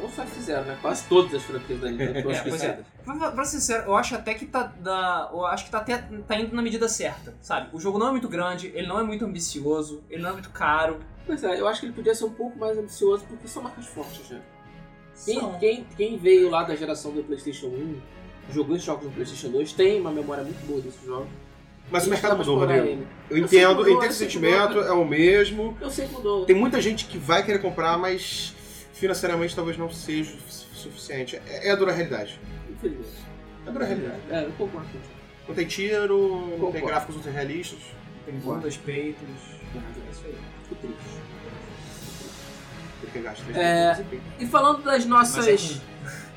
Não 0.00 0.08
só 0.08 0.24
fizeram, 0.24 0.64
né? 0.64 0.78
Quase 0.80 1.04
todas 1.08 1.34
as 1.34 1.42
franquias 1.42 1.78
da 1.80 1.90
Nintendo 1.90 2.22
foram 2.22 2.30
É, 2.30 2.34
é. 2.34 2.36
esquecidas. 2.38 2.86
Pra, 3.04 3.30
pra 3.32 3.44
ser 3.44 3.60
sincero, 3.60 3.84
eu 3.86 3.96
acho 3.96 4.14
até 4.14 4.32
que 4.32 4.46
tá 4.46 4.62
da, 4.62 5.28
eu 5.30 5.44
acho 5.44 5.66
que 5.66 5.70
tá 5.70 5.78
até 5.78 5.98
tá 6.26 6.36
indo 6.36 6.56
na 6.56 6.62
medida 6.62 6.88
certa, 6.88 7.34
sabe? 7.42 7.68
O 7.74 7.78
jogo 7.78 7.98
não 7.98 8.08
é 8.08 8.10
muito 8.10 8.28
grande, 8.28 8.68
ele 8.74 8.86
não 8.86 8.98
é 8.98 9.02
muito 9.02 9.24
ambicioso, 9.26 10.02
ele 10.08 10.22
não 10.22 10.30
é 10.30 10.32
muito 10.32 10.48
caro. 10.50 11.00
Pois 11.26 11.44
é, 11.44 11.60
eu 11.60 11.68
acho 11.68 11.80
que 11.80 11.86
ele 11.86 11.92
podia 11.92 12.14
ser 12.14 12.24
um 12.24 12.32
pouco 12.32 12.58
mais 12.58 12.78
ambicioso 12.78 13.24
porque 13.28 13.46
são 13.46 13.62
marcas 13.62 13.86
fortes, 13.86 14.30
né? 14.30 14.40
Quem, 15.22 15.58
quem, 15.58 15.86
quem 15.96 16.16
veio 16.16 16.48
lá 16.48 16.62
da 16.62 16.74
geração 16.74 17.12
do 17.12 17.22
PlayStation 17.22 17.66
1, 17.66 18.00
jogou 18.52 18.74
esses 18.74 18.86
jogos 18.86 19.04
no 19.04 19.10
PlayStation 19.12 19.50
2, 19.50 19.72
tem 19.74 20.00
uma 20.00 20.10
memória 20.10 20.42
muito 20.42 20.66
boa 20.66 20.80
desses 20.80 21.04
jogos. 21.04 21.28
Mas 21.90 22.06
o 22.06 22.10
mercado 22.10 22.36
mudou, 22.36 22.58
Rodrigo. 22.58 22.86
Eu 23.28 23.36
Eu 23.36 23.44
entendo, 23.44 23.68
mudou, 23.70 23.86
eu 23.88 23.96
entendo 23.96 24.08
que 24.08 24.14
sentimento, 24.14 24.68
mudou. 24.74 24.84
é 24.84 24.92
o 24.92 25.04
mesmo. 25.04 25.76
Eu 25.80 25.90
sei 25.90 26.06
que 26.06 26.12
mudou. 26.12 26.44
Tem 26.46 26.54
muita 26.54 26.80
gente 26.80 27.04
que 27.06 27.18
vai 27.18 27.44
querer 27.44 27.58
comprar, 27.58 27.98
mas 27.98 28.54
financeiramente 28.92 29.54
talvez 29.56 29.76
não 29.76 29.90
seja 29.90 30.34
o 30.36 30.50
su- 30.52 30.66
suficiente. 30.74 31.36
É, 31.48 31.68
é 31.68 31.70
a 31.72 31.74
dura 31.74 31.92
realidade. 31.92 32.38
Infelizmente. 32.70 33.08
É 33.66 33.68
a 33.68 33.72
dura 33.72 33.84
realidade. 33.84 34.20
É, 34.30 34.44
eu 34.44 34.52
concordo. 34.52 34.86
Não 35.48 35.54
tem 35.54 35.66
tiro, 35.66 36.56
não 36.60 36.70
tem 36.70 36.84
gráficos 36.84 37.16
ultra 37.16 37.32
realistas. 37.32 37.78
Tem 38.24 38.34
bundas, 38.36 38.76
peitos. 38.76 39.22
É 39.74 40.10
isso 40.12 40.22
aí. 40.26 40.36
Fico 40.68 40.74
triste. 40.76 41.20
É, 43.54 43.96
e 44.38 44.46
falando 44.46 44.82
das 44.84 45.04
Mas 45.04 45.06
é 45.06 45.08
nossas 45.08 45.46
ruim. 45.70 45.80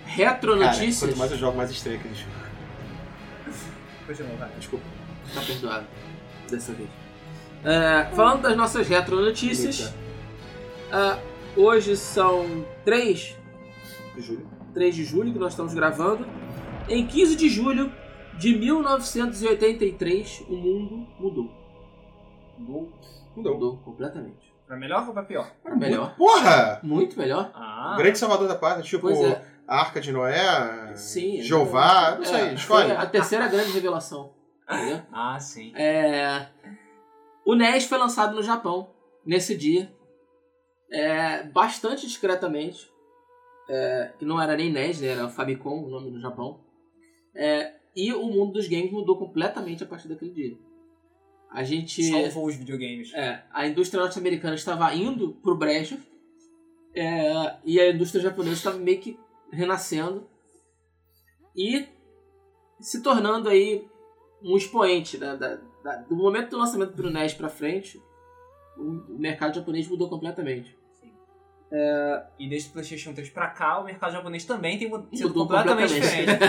retro 0.06 0.58
Cara, 0.58 0.66
notícias. 0.72 1.00
quanto 1.12 1.18
mais 1.20 1.32
eu 1.32 1.38
jogo, 1.38 1.58
mais 1.58 1.70
estranho 1.70 2.00
que 2.00 2.08
eles. 2.08 2.26
Continua, 4.08 4.36
vai. 4.38 4.50
Desculpa. 4.58 4.86
Tá 5.34 5.42
perdoado. 5.46 5.88
Dessa 6.50 6.74
vez. 6.74 6.90
É, 7.64 8.06
falando 8.16 8.42
das 8.42 8.56
nossas 8.58 8.88
retro 8.88 9.22
notícias. 9.22 9.94
ah, 10.92 11.18
hoje 11.56 11.96
são 11.96 12.66
3, 12.86 13.38
Júlio. 14.18 14.48
3 14.74 14.96
de 14.96 15.04
julho 15.04 15.32
que 15.34 15.40
nós 15.40 15.54
estamos 15.54 15.74
gravando. 15.74 16.26
Em 16.90 17.08
15 17.08 17.36
de 17.36 17.48
julho 17.50 17.92
de 18.38 18.56
1983, 18.58 20.44
o 20.50 20.54
mundo 20.56 21.08
mudou. 21.20 21.52
Mudou, 22.58 22.92
Mudou. 23.36 23.54
mudou 23.54 23.78
completamente. 23.78 24.54
Pra 24.68 24.76
melhor 24.78 25.08
ou 25.08 25.14
pra 25.14 25.24
pior? 25.24 25.52
Para 25.64 25.76
melhor. 25.76 26.16
Porra! 26.16 26.80
Muito 26.84 27.18
melhor. 27.18 27.52
Ah, 27.54 27.94
O 27.96 27.98
grande 27.98 28.18
salvador 28.18 28.48
da 28.48 28.56
pátria, 28.56 28.84
tipo 28.84 29.10
é. 29.10 29.42
a 29.68 29.80
Arca 29.80 30.00
de 30.02 30.12
Noé, 30.12 30.94
Sim. 30.96 31.42
Jeová, 31.42 32.16
não 32.16 32.24
é, 32.24 32.26
sei, 32.26 32.40
Foi 32.40 32.54
escolhe. 32.54 32.92
a 32.92 33.06
terceira 33.06 33.48
grande 33.48 33.72
revelação. 33.72 34.32
Entendeu? 34.70 35.02
ah, 35.12 35.40
sim. 35.40 35.74
É, 35.76 36.48
o 37.46 37.56
NES 37.56 37.86
foi 37.86 37.98
lançado 37.98 38.36
no 38.36 38.42
Japão 38.42 38.94
nesse 39.26 39.56
dia, 39.56 39.94
é, 40.92 41.44
bastante 41.44 42.06
discretamente, 42.08 42.92
é, 43.70 44.14
que 44.18 44.26
não 44.26 44.42
era 44.42 44.56
nem 44.56 44.72
NES, 44.72 45.02
né, 45.02 45.08
era 45.08 45.30
Famicom 45.30 45.84
o 45.84 45.90
nome 45.90 46.12
no 46.12 46.20
Japão. 46.20 46.62
É, 47.36 47.74
e 47.96 48.14
o 48.14 48.26
mundo 48.28 48.54
dos 48.54 48.68
games 48.68 48.92
mudou 48.92 49.18
completamente 49.18 49.84
a 49.84 49.88
partir 49.88 50.08
daquele 50.08 50.32
dia. 50.32 50.58
A 51.52 51.64
gente, 51.64 52.04
Salvou 52.04 52.48
os 52.48 52.56
videogames. 52.56 53.14
é, 53.14 53.44
a 53.52 53.68
indústria 53.68 54.02
norte-americana 54.02 54.56
estava 54.56 54.94
indo 54.96 55.34
pro 55.36 55.56
brejo 55.56 56.00
é, 56.96 57.58
e 57.64 57.80
a 57.80 57.92
indústria 57.92 58.24
japonesa 58.24 58.56
estava 58.56 58.78
meio 58.78 59.00
que 59.00 59.20
renascendo 59.52 60.28
e 61.56 61.88
se 62.80 63.02
tornando 63.04 63.50
aí 63.50 63.88
um 64.44 64.58
expoente 64.58 65.18
da, 65.18 65.36
da- 65.36 65.58
da- 65.84 65.96
do 65.98 66.16
momento 66.16 66.50
do 66.52 66.58
lançamento 66.58 66.92
do 66.96 67.10
NES 67.10 67.34
para 67.34 67.50
frente. 67.50 68.02
O 68.78 69.18
mercado 69.20 69.56
japonês 69.56 69.88
mudou 69.88 70.10
completamente. 70.10 70.76
E 72.40 72.48
desde 72.48 72.70
o 72.70 72.74
PlayStation 72.74 73.14
3 73.14 73.30
pra 73.32 73.48
cá, 73.48 73.80
o 73.80 73.84
mercado 73.86 74.12
japonês 74.14 74.46
também 74.46 74.78
tem 74.78 74.88
mu- 74.90 75.08
sido 75.14 75.30
Mudou 75.30 75.48
completamente 75.48 75.94
completamente. 75.94 76.38
diferente. 76.38 76.44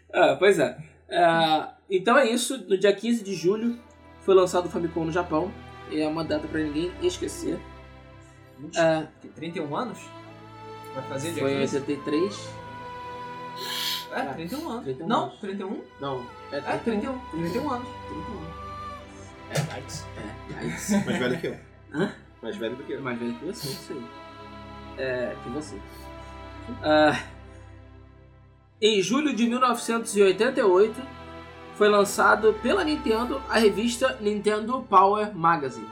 Ah, 0.12 0.34
pois 0.38 0.58
é. 0.58 0.76
Ah, 1.12 1.76
então 1.88 2.18
é 2.18 2.28
isso. 2.28 2.58
No 2.68 2.76
dia 2.76 2.92
15 2.92 3.22
de 3.22 3.32
julho 3.34 3.78
foi 4.22 4.34
lançado 4.34 4.66
o 4.66 4.68
Famicom 4.68 5.04
no 5.04 5.12
Japão. 5.12 5.52
E 5.88 6.00
é 6.00 6.06
uma 6.08 6.24
data 6.24 6.46
para 6.48 6.60
ninguém 6.60 6.90
esquecer. 7.02 7.58
Ah, 8.76 9.06
Tem 9.22 9.30
31 9.30 9.74
anos? 9.76 9.98
Vai 10.94 11.04
fazer 11.04 11.32
dia 11.32 11.42
foi 11.42 11.52
em 11.54 11.60
15? 11.60 11.76
83. 11.78 12.48
É, 14.12 14.22
31 14.34 14.68
anos. 14.70 14.84
31 14.84 15.06
Não, 15.08 15.22
anos. 15.24 15.38
31? 15.40 15.82
Não, 16.00 16.26
é 16.52 16.56
É, 16.56 16.60
31. 16.78 17.18
31 17.30 17.70
anos. 17.70 17.88
31. 18.08 18.50
É, 19.50 19.76
Yikes. 19.78 20.06
É, 20.16 20.58
aí 20.58 20.68
Mais 21.06 21.18
velho 21.18 21.40
que 21.40 21.46
eu. 21.46 21.56
Hã? 21.92 22.12
Mais 22.42 22.56
velho 22.56 22.76
do 22.76 22.84
que 22.84 22.92
eu. 22.92 23.02
mais 23.02 23.18
velho 23.18 23.34
que 23.34 23.44
você, 23.44 23.68
isso 23.68 23.92
aí. 23.92 24.04
É, 24.98 25.36
que 25.42 25.48
você. 25.50 25.76
Ah, 26.82 27.20
em 28.80 29.02
julho 29.02 29.34
de 29.34 29.46
1988, 29.46 31.02
foi 31.74 31.88
lançado 31.88 32.54
pela 32.62 32.84
Nintendo 32.84 33.42
a 33.48 33.58
revista 33.58 34.16
Nintendo 34.20 34.82
Power 34.88 35.34
Magazine. 35.36 35.88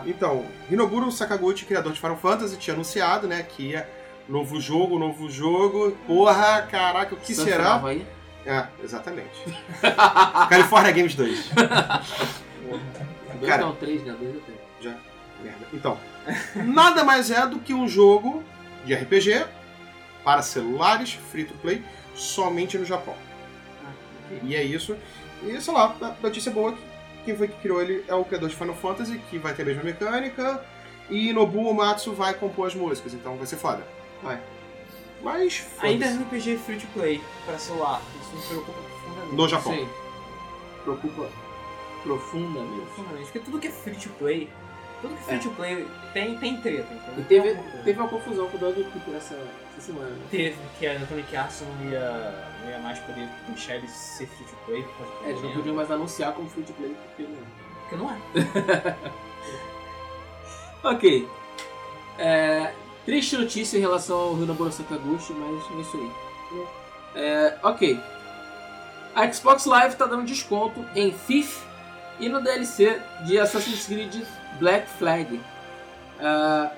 Então, 0.05 0.45
Hinoburo 0.69 1.11
Sakaguchi, 1.11 1.65
criador 1.65 1.93
de 1.93 1.99
Final 1.99 2.17
Fantasy, 2.17 2.57
tinha 2.57 2.73
anunciado, 2.73 3.27
né, 3.27 3.43
que 3.43 3.69
ia 3.69 3.87
novo 4.27 4.59
jogo, 4.59 4.97
novo 4.97 5.29
jogo. 5.29 5.91
Porra, 6.07 6.63
caraca, 6.63 7.13
o 7.13 7.17
que 7.17 7.35
será? 7.35 7.81
É, 8.45 8.67
exatamente. 8.83 9.29
California 10.49 10.91
Games 10.91 11.15
2. 11.15 11.51
Dois 13.35 13.49
Cara. 13.49 13.63
não, 13.63 13.75
três, 13.75 14.03
né? 14.03 14.15
Dois 14.19 14.35
ou 14.35 14.41
três. 14.41 14.59
Já. 14.81 14.95
Merda. 15.43 15.67
Então, 15.73 15.97
nada 16.65 17.03
mais 17.03 17.29
é 17.29 17.45
do 17.45 17.59
que 17.59 17.73
um 17.73 17.87
jogo 17.87 18.43
de 18.85 18.93
RPG 18.93 19.45
para 20.23 20.41
celulares, 20.41 21.13
free 21.31 21.43
to 21.45 21.53
play, 21.55 21.83
somente 22.15 22.77
no 22.77 22.85
Japão. 22.85 23.15
Ah, 23.83 23.89
ok. 24.25 24.39
E 24.43 24.55
é 24.55 24.63
isso. 24.63 24.95
E 25.43 25.59
sei 25.59 25.73
lá, 25.73 25.95
a 26.01 26.15
notícia 26.23 26.51
boa 26.51 26.71
é 26.71 26.73
que 26.73 26.81
quem 27.25 27.35
foi 27.35 27.47
que 27.47 27.59
criou 27.59 27.81
ele 27.81 28.03
é 28.07 28.13
o 28.15 28.23
criador 28.23 28.49
de 28.49 28.55
Final 28.55 28.75
Fantasy, 28.75 29.19
que 29.29 29.37
vai 29.37 29.53
ter 29.53 29.63
a 29.63 29.65
mesma 29.65 29.83
mecânica, 29.83 30.63
e 31.09 31.33
Nobuo 31.33 31.67
Uematsu 31.67 32.13
vai 32.13 32.33
compor 32.33 32.67
as 32.67 32.75
músicas, 32.75 33.13
então 33.13 33.35
vai 33.35 33.45
ser 33.45 33.57
foda. 33.57 33.85
Vai. 34.23 34.39
Mas 35.21 35.57
foda-se. 35.57 35.85
Ainda 35.87 36.05
é 36.05 36.13
RPG 36.13 36.57
free 36.57 36.77
to 36.77 36.87
play 36.93 37.21
pra 37.45 37.57
celular. 37.57 38.01
Isso 38.21 38.35
me 38.35 38.41
preocupa 38.47 38.79
profundamente. 38.79 39.35
no 39.35 39.47
Japão. 39.47 39.73
Sim. 39.73 39.89
Preocupa 40.83 41.29
profundamente. 42.05 42.85
Profundamente. 42.85 43.25
Porque 43.25 43.39
tudo 43.39 43.59
que 43.59 43.67
é 43.67 43.71
free 43.71 43.95
to 43.95 44.09
play, 44.17 44.49
tudo 45.01 45.13
que 45.15 45.21
é 45.21 45.25
free 45.25 45.35
É. 45.35 45.39
to 45.39 45.49
play 45.51 45.87
tem, 46.13 46.37
tem 46.37 46.61
treta. 46.61 46.87
Então 46.93 47.13
E 47.17 47.23
teve, 47.23 47.55
teve 47.83 47.99
uma 47.99 48.07
confusão 48.09 48.47
com 48.47 48.57
o 48.57 48.59
Dog 48.59 48.75
Keeper 48.83 49.15
essa, 49.15 49.35
essa 49.71 49.81
semana. 49.81 50.09
né? 50.09 50.25
Teve, 50.31 50.55
que 50.79 50.87
a 50.87 50.93
Electronic 50.95 51.35
Arts 51.35 51.61
não 51.61 51.91
ia, 51.91 52.49
não 52.63 52.69
ia 52.69 52.79
mais 52.79 52.99
poder 52.99 53.27
deixar 53.47 53.75
ele 53.75 53.87
ser 53.87 54.27
free 54.27 54.45
to 54.45 54.55
play. 54.65 54.85
É, 55.25 55.29
eles 55.29 55.41
não 55.41 55.51
podiam 55.51 55.75
mais 55.75 55.91
anunciar 55.91 56.33
como 56.33 56.49
free 56.49 56.63
to 56.63 56.73
play 56.73 56.95
porque 57.07 57.23
não. 57.23 57.65
Porque 57.81 57.95
não 57.97 58.11
é. 58.11 58.95
Ok. 60.83 61.27
É, 62.19 62.71
triste 63.05 63.35
notícia 63.37 63.77
em 63.77 63.81
relação 63.81 64.17
ao 64.17 64.33
Hinoburo 64.37 64.71
Sakaguchi, 64.71 65.33
mas 65.33 65.63
é 65.77 65.81
isso 65.81 65.97
aí. 65.97 66.11
É, 67.15 67.57
ok. 67.63 67.99
A 69.15 69.31
Xbox 69.31 69.65
Live 69.65 69.95
tá 69.95 70.05
dando 70.05 70.25
desconto 70.25 70.85
em 70.95 71.11
Thief 71.11 71.63
e 72.19 72.29
no 72.29 72.41
DLC 72.41 73.01
de 73.25 73.37
Assassin's 73.37 73.85
Creed 73.85 74.23
Black 74.59 74.87
Flag. 74.97 75.39
Ah, 76.19 76.71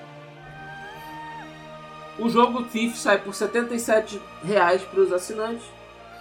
o 2.18 2.28
jogo 2.28 2.64
Thief 2.64 2.96
sai 2.96 3.18
por 3.18 3.34
77 3.34 4.20
reais 4.42 4.82
para 4.82 5.00
os 5.00 5.12
assinantes 5.12 5.64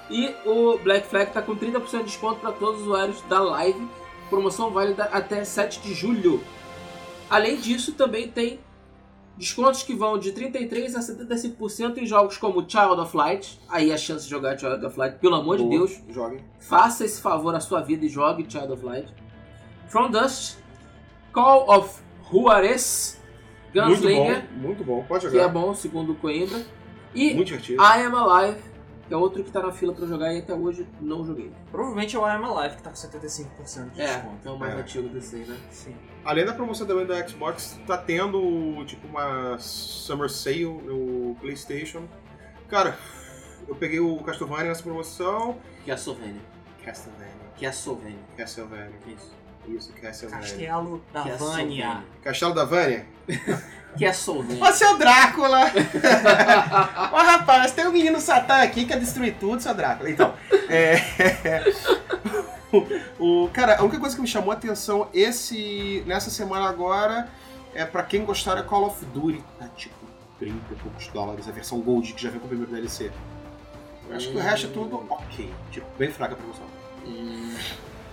e 0.10 0.34
o 0.45 0.77
Black 0.77 1.08
Flag 1.08 1.32
tá 1.32 1.41
com 1.41 1.56
30% 1.56 1.99
de 1.99 2.03
desconto 2.03 2.39
para 2.39 2.51
todos 2.51 2.82
os 2.82 2.88
usuários 2.88 3.21
da 3.23 3.39
Live. 3.39 3.88
Promoção 4.30 4.71
válida 4.71 5.06
até 5.06 5.43
7 5.43 5.80
de 5.80 5.93
julho. 5.93 6.43
Além 7.30 7.58
disso, 7.58 7.93
também 7.93 8.27
tem 8.27 8.60
descontos 9.38 9.84
que 9.84 9.93
vão 9.93 10.17
de 10.17 10.32
33% 10.34 10.95
a 10.95 11.00
75% 11.00 11.97
em 11.97 12.06
jogos 12.06 12.38
como 12.38 12.67
Child 12.67 13.00
of 13.02 13.15
Light. 13.15 13.60
Aí 13.69 13.91
a 13.93 13.97
chance 13.97 14.23
de 14.26 14.30
jogar 14.32 14.58
Child 14.58 14.86
of 14.86 14.97
Light, 14.97 15.17
pelo 15.19 15.36
amor 15.36 15.58
de 15.58 15.63
Boa, 15.63 15.78
Deus, 15.78 16.02
Joguem. 16.10 16.39
faça 16.60 17.06
esse 17.06 17.21
favor 17.21 17.54
à 17.56 17.60
sua 17.60 17.82
vida 17.82 18.06
e 18.06 18.10
jogue 18.10 18.45
Child 18.50 18.73
of 18.73 18.84
Light. 18.86 19.13
From 19.88 20.10
Dust, 20.12 20.58
Call 21.32 21.69
of 21.69 22.02
Juarez, 22.32 23.21
Muito 23.73 23.89
Gunslinger, 23.89 24.41
bom, 24.52 24.58
muito 24.67 24.84
bom. 24.84 25.04
Pode 25.04 25.21
que 25.30 25.38
é 25.38 25.41
jogar. 25.41 25.50
bom, 25.50 25.73
segundo 25.73 26.12
o 26.13 26.15
Coimbra, 26.15 26.65
e 27.15 27.34
Muito 27.34 27.47
divertido. 27.47 27.82
I 27.82 28.04
Am 28.04 28.15
Alive, 28.15 28.60
que 29.08 29.13
é 29.13 29.17
outro 29.17 29.43
que 29.43 29.50
tá 29.52 29.62
na 29.62 29.71
fila 29.71 29.93
pra 29.93 30.06
jogar 30.06 30.34
e 30.34 30.39
até 30.39 30.54
hoje 30.54 30.86
não 31.00 31.26
joguei. 31.26 31.52
Provavelmente 31.71 32.15
é 32.15 32.19
o 32.19 32.28
I 32.28 32.32
Am 32.32 32.43
Alive 32.45 32.76
que 32.76 32.84
tá 32.84 32.89
com 32.89 32.95
75% 32.95 33.91
de 33.93 34.02
É, 34.02 34.06
desconto. 34.08 34.47
é 34.47 34.52
o 34.52 34.58
mais 34.60 34.73
É. 34.73 34.82
antigo 34.82 35.08
desse 35.10 35.36
aí, 35.38 35.45
né? 35.45 35.58
Sim. 35.71 35.95
Além 36.28 36.44
da 36.44 36.54
promoção 36.54 36.86
também 36.86 37.06
da 37.06 37.26
Xbox, 37.26 37.80
tá 37.88 37.98
tendo 37.98 38.84
tipo 38.86 39.08
uma 39.08 39.58
Summer 39.60 40.30
Sale 40.30 40.66
no 40.66 41.38
PlayStation. 41.40 42.04
Cara, 42.68 43.00
eu 43.66 43.74
peguei 43.74 44.02
o 44.02 44.18
Castlevania 44.18 44.66
nessa 44.66 44.84
promoção. 44.84 45.58
Que 45.86 45.92
é 45.92 45.94
a 45.94 45.98
Sovênia. 45.98 46.42
Castlevania. 46.84 47.32
Que 47.56 47.66
é 47.66 47.70
a 47.70 47.72
Sovênia. 47.72 48.20
Castlevania. 48.36 48.92
Isso. 49.08 49.32
Isso, 49.70 49.94
Castlevania. 49.94 50.42
Castelo 50.42 51.02
da 51.13 51.24
Que 51.24 51.30
é 51.30 51.34
a 51.34 51.38
Vânia. 51.38 52.04
Castelo 52.22 52.54
da 52.54 52.66
Vânia? 52.66 53.06
Que 53.98 54.04
é 54.06 54.10
a 54.10 54.13
Sovênia. 54.13 54.63
Ô, 54.63 54.72
seu 54.74 54.98
Drácula! 54.98 55.62
Ô, 57.12 57.18
rapaz, 57.18 57.72
tem 57.72 57.88
um 57.88 57.92
menino 57.92 58.20
Satã 58.20 58.56
aqui 58.63 58.82
que 58.82 58.88
quer 58.88 59.00
destruir 59.00 59.36
tudo, 59.40 59.62
seu 59.62 59.74
Drácula. 59.74 60.10
Então, 60.10 60.34
é... 60.70 60.98
o, 63.19 63.45
o- 63.45 63.49
cara, 63.49 63.77
a 63.80 63.82
única 63.84 63.99
coisa 63.99 64.15
que 64.15 64.21
me 64.21 64.27
chamou 64.27 64.51
a 64.51 64.53
atenção 64.56 65.08
esse, 65.13 66.03
nessa 66.06 66.30
semana 66.30 66.67
agora 66.67 67.30
é 67.73 67.86
pra 67.86 68.03
quem 68.03 68.25
gostar 68.25 68.58
é 68.58 68.63
Call 68.63 68.86
of 68.88 69.06
Duty. 69.08 69.43
Tá 69.60 69.67
tipo 69.75 69.95
30 70.39 70.56
e 70.71 70.75
poucos 70.75 71.08
dólares 71.08 71.47
a 71.47 71.51
versão 71.51 71.80
Gold 71.82 72.13
que 72.13 72.21
já 72.21 72.30
vem 72.30 72.39
com 72.39 72.45
o 72.45 72.49
primeiro 72.49 72.71
DLC. 72.71 73.12
Eu 74.10 74.15
acho 74.15 74.30
que 74.30 74.38
o 74.38 74.39
resto 74.39 74.67
é 74.67 74.69
tudo 74.69 75.06
ok. 75.10 75.53
Tipo, 75.71 75.86
bem 75.97 76.10
fraca 76.12 76.34
a 76.34 76.38
promoção. 76.38 76.65
Hum, 77.06 77.56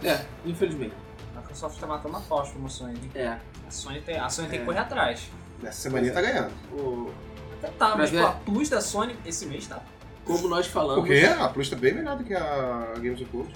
É, 0.03 0.21
infelizmente. 0.45 0.95
A 1.37 1.41
Microsoft 1.41 1.79
tá 1.79 1.87
matando 1.87 2.17
a 2.17 2.21
pau 2.21 2.41
as 2.41 2.49
promoções, 2.51 2.97
hein? 2.99 3.11
É. 3.15 3.29
A 3.29 3.71
Sony 3.71 4.01
tem, 4.01 4.19
a 4.19 4.29
Sony 4.29 4.49
tem 4.49 4.57
É. 4.57 4.61
que 4.61 4.67
correr 4.67 4.79
atrás. 4.81 5.31
Nessa 5.63 5.83
semana 5.83 6.11
tá 6.11 6.21
ganhando. 6.21 6.53
O, 6.73 7.11
Até 7.63 7.69
tá, 7.73 7.91
mas 7.97 8.11
Mas 8.11 8.15
é- 8.15 8.23
a 8.25 8.29
Plus 8.33 8.69
da 8.69 8.81
Sony 8.81 9.17
esse 9.25 9.47
mês 9.47 9.67
tá. 9.67 9.81
como 10.25 10.49
nós 10.49 10.67
falamos. 10.67 10.97
Porque 11.07 11.25
a 11.25 11.49
Plus 11.49 11.71
tá 11.71 11.77
bem 11.77 11.95
melhor 11.95 12.17
do 12.17 12.25
que 12.25 12.35
a 12.35 12.93
Games 12.97 13.21
of 13.21 13.31
Gold. 13.33 13.55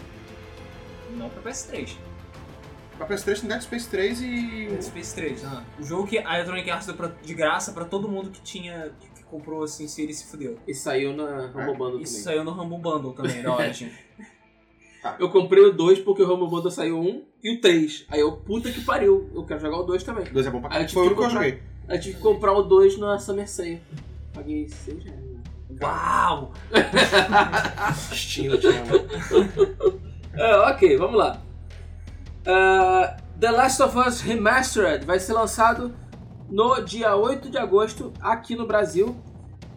Não 1.17 1.29
pra 1.29 1.51
PS3. 1.51 1.97
A 3.01 3.07
PS3 3.07 3.41
tem 3.41 3.49
Dead 3.49 3.61
Space 3.63 3.89
3 3.89 4.21
e. 4.23 4.67
Dead 4.71 4.83
Space 4.83 5.15
3, 5.15 5.43
né? 5.43 5.65
O 5.79 5.85
jogo 5.85 6.07
que 6.07 6.19
a 6.19 6.35
Electronic 6.35 6.69
Arts 6.71 6.87
deu 6.87 6.97
pra- 6.97 7.13
de 7.23 7.33
graça 7.35 7.73
pra 7.73 7.85
todo 7.85 8.09
mundo 8.09 8.31
que 8.31 8.41
tinha. 8.41 8.93
que, 9.01 9.09
que 9.11 9.23
comprou 9.23 9.63
assim, 9.63 9.87
se 9.87 10.03
ele 10.03 10.13
se 10.13 10.27
fudeu. 10.29 10.59
E 10.67 10.75
saiu 10.75 11.13
na 11.17 11.47
Rumble 11.47 11.77
Bundle 11.77 12.01
Isso 12.01 12.13
também. 12.15 12.25
saiu 12.25 12.45
no 12.45 12.51
Rumble 12.51 12.79
Bundle 12.79 13.13
também, 13.13 13.43
da 13.43 13.55
Origin. 13.55 13.91
Eu 15.21 15.31
comprei 15.31 15.63
o 15.63 15.73
2 15.73 16.01
porque 16.01 16.23
o 16.23 16.27
Rumble 16.27 16.49
Bundle 16.51 16.73
saiu 16.73 16.99
um 17.01 17.25
e 17.43 17.55
o 17.55 17.61
3. 17.61 18.05
Aí 18.11 18.19
eu, 18.19 18.33
puta 18.33 18.71
que 18.71 18.81
pariu, 18.85 19.31
eu 19.33 19.45
quero 19.47 19.61
jogar 19.61 19.79
o 19.79 19.83
2 19.85 20.03
também. 20.03 20.25
Dois 20.25 20.45
é 20.45 20.51
bom 20.51 20.61
pra 20.61 20.71
caralho. 20.71 20.89
tive 20.89 21.01
Foi 21.01 21.07
o 21.07 21.15
que 21.15 21.21
único 21.23 21.31
que 21.31 21.37
eu 21.37 21.41
comprar. 21.41 21.51
joguei. 21.57 21.63
Aí 21.89 21.97
eu 21.97 22.01
tive 22.03 22.17
que 22.17 22.21
comprar 22.21 22.53
o 22.53 22.63
2 22.65 22.99
na 22.99 23.17
Summer 23.19 23.49
Sale. 23.49 23.81
Paguei 24.35 24.67
6 24.69 25.05
reais. 25.05 25.21
né? 25.23 25.41
Uau! 25.81 26.53
Steam, 28.13 28.59
Ah, 30.39 30.71
ok, 30.71 30.97
vamos 30.97 31.17
lá. 31.19 31.39
Ah, 32.47 33.17
The 33.39 33.51
Last 33.51 33.83
of 33.83 33.97
Us 33.99 34.21
Remastered 34.21 35.05
vai 35.05 35.19
ser 35.19 35.33
lançado 35.33 35.95
no 36.49 36.81
dia 36.83 37.15
8 37.17 37.51
de 37.51 37.59
agosto 37.59 38.13
aqui 38.21 38.55
no 38.55 38.67
Brasil. 38.67 39.17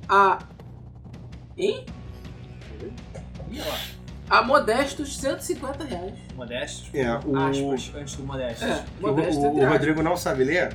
A. 0.07 0.39
Hein? 1.57 1.85
A 4.29 4.41
modestos 4.41 5.17
150 5.17 5.83
reais. 5.83 6.13
Modestos. 6.35 6.89
É, 6.93 7.11
o- 7.25 7.37
Aspas, 7.37 7.91
antes 7.95 8.15
do 8.15 8.23
Modestos. 8.23 8.63
É, 8.63 8.83
O, 9.01 9.07
modesto 9.07 9.41
o- 9.41 9.45
o 9.45 9.57
aspas. 9.57 9.69
Rodrigo 9.73 10.01
não 10.01 10.15
sabe 10.15 10.43
ler. 10.45 10.73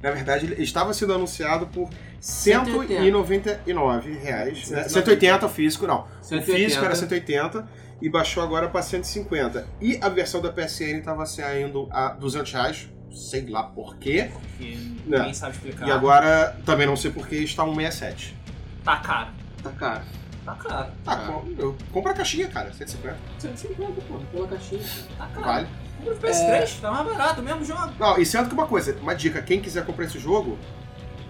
Na 0.00 0.10
verdade, 0.10 0.46
ele 0.46 0.62
estava 0.62 0.92
sendo 0.92 1.14
anunciado 1.14 1.66
por 1.66 1.88
180. 2.20 2.94
199 3.02 4.12
reais. 4.18 4.70
Né? 4.70 4.84
180 4.88 5.46
o 5.46 5.48
físico, 5.48 5.86
não. 5.86 6.02
O 6.02 6.06
180. 6.24 6.56
físico 6.58 6.84
era 6.84 6.94
180 6.94 7.66
e 8.00 8.08
baixou 8.08 8.42
agora 8.42 8.68
para 8.68 8.82
150. 8.82 9.66
E 9.80 9.98
a 10.02 10.08
versão 10.08 10.40
da 10.40 10.50
PSN 10.52 10.98
estava 10.98 11.24
saindo 11.26 11.88
a 11.90 12.08
200 12.10 12.52
reais. 12.52 12.88
Sei 13.12 13.46
lá 13.48 13.62
por 13.62 13.96
quê. 13.96 14.30
Que 14.58 15.00
Não. 15.06 15.18
ninguém 15.18 15.34
sabe 15.34 15.52
explicar. 15.54 15.86
E 15.86 15.90
agora, 15.92 16.56
também 16.66 16.86
não 16.86 16.96
sei 16.96 17.10
por 17.12 17.28
que, 17.28 17.36
está 17.36 17.62
167. 17.64 18.36
Tá 18.84 18.96
caro. 18.96 19.30
Tá 19.62 19.70
caro. 19.70 20.02
Tá 20.44 20.54
caro. 20.56 20.90
Ah, 21.06 21.12
Ah. 21.12 21.16
com- 21.16 21.54
eu 21.56 21.76
compro 21.92 22.10
a 22.10 22.14
caixinha, 22.14 22.48
cara. 22.48 22.72
150. 22.72 23.16
150, 23.38 24.00
pô, 24.02 24.18
pela 24.32 24.48
caixinha. 24.48 24.82
Tá 25.16 25.26
caro. 25.28 25.46
Vale. 25.46 25.68
Compra 25.98 26.12
o 26.14 26.18
PS3, 26.18 26.80
tá 26.80 26.90
mais 26.90 27.06
barato, 27.06 27.40
o 27.40 27.44
mesmo 27.44 27.64
jogo. 27.64 27.92
Não, 27.98 28.18
e 28.18 28.26
sendo 28.26 28.48
que 28.48 28.54
uma 28.54 28.66
coisa, 28.66 28.94
uma 29.00 29.14
dica, 29.14 29.40
quem 29.40 29.60
quiser 29.60 29.86
comprar 29.86 30.04
esse 30.06 30.18
jogo, 30.18 30.58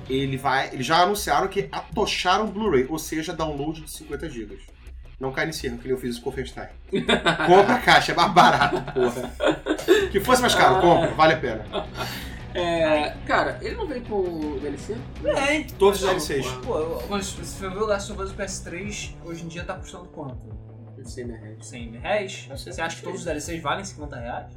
ele 0.09 0.37
vai. 0.37 0.69
Eles 0.73 0.87
já 0.87 1.03
anunciaram 1.03 1.47
que 1.49 1.69
atocharam 1.71 2.47
o 2.47 2.51
Blu-ray, 2.51 2.87
ou 2.89 2.99
seja, 2.99 3.33
download 3.33 3.83
de 3.83 3.91
50 3.91 4.29
GB. 4.29 4.59
Não 5.25 5.33
cai 5.33 5.47
nesse 5.47 5.67
erro 5.67 5.79
que 5.79 5.89
eu 5.89 5.97
fiz 5.97 6.19
o 6.19 6.23
Wolfenstein. 6.23 6.69
compra 7.47 7.77
a 7.77 7.79
caixa, 7.81 8.13
é 8.13 8.15
mais 8.15 8.31
barato, 8.33 8.77
porra. 8.93 9.31
Que 10.13 10.21
fosse 10.21 10.43
mais 10.43 10.55
caro, 10.55 10.83
compra, 10.83 11.09
vale 11.15 11.33
a 11.33 11.39
pena. 11.39 11.65
É, 12.55 13.15
cara, 13.27 13.59
ele 13.63 13.75
não 13.75 13.87
veio 13.87 14.03
com 14.03 14.17
o 14.17 14.61
DLC? 14.61 14.97
Bem. 15.23 15.67
Todos 15.79 16.03
os 16.03 16.09
DLCs. 16.09 16.47
Pô, 16.65 17.03
mas 17.09 17.27
se 17.27 17.45
você 17.45 17.69
ver 17.69 17.79
o 17.79 17.87
Last 17.87 18.13
of 18.13 18.23
Us 18.23 18.33
PS3, 18.35 19.15
hoje 19.25 19.45
em 19.45 19.49
dia 19.49 19.65
tá 19.65 19.75
custando 19.75 20.05
quanto? 20.05 20.37
Não 20.97 21.05
sei, 21.05 21.25
né, 21.25 21.41
Red? 21.43 21.57
100 21.65 21.91
reais? 21.99 22.47
Eu 22.51 22.57
sei. 22.59 22.73
Você 22.73 22.81
acha 22.83 22.97
que 22.97 23.03
todos 23.03 23.21
os 23.21 23.25
DLCs 23.25 23.63
valem 23.63 23.85
50 23.85 24.17
reais? 24.17 24.53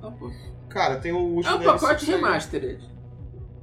Tá, 0.00 0.10
pô. 0.10 0.30
Cara, 0.68 0.96
tem 0.96 1.12
o 1.12 1.16
É 1.16 1.20
último 1.20 1.54
um 1.54 1.58
DLC 1.60 1.80
pacote 1.86 2.06
remastered. 2.10 2.84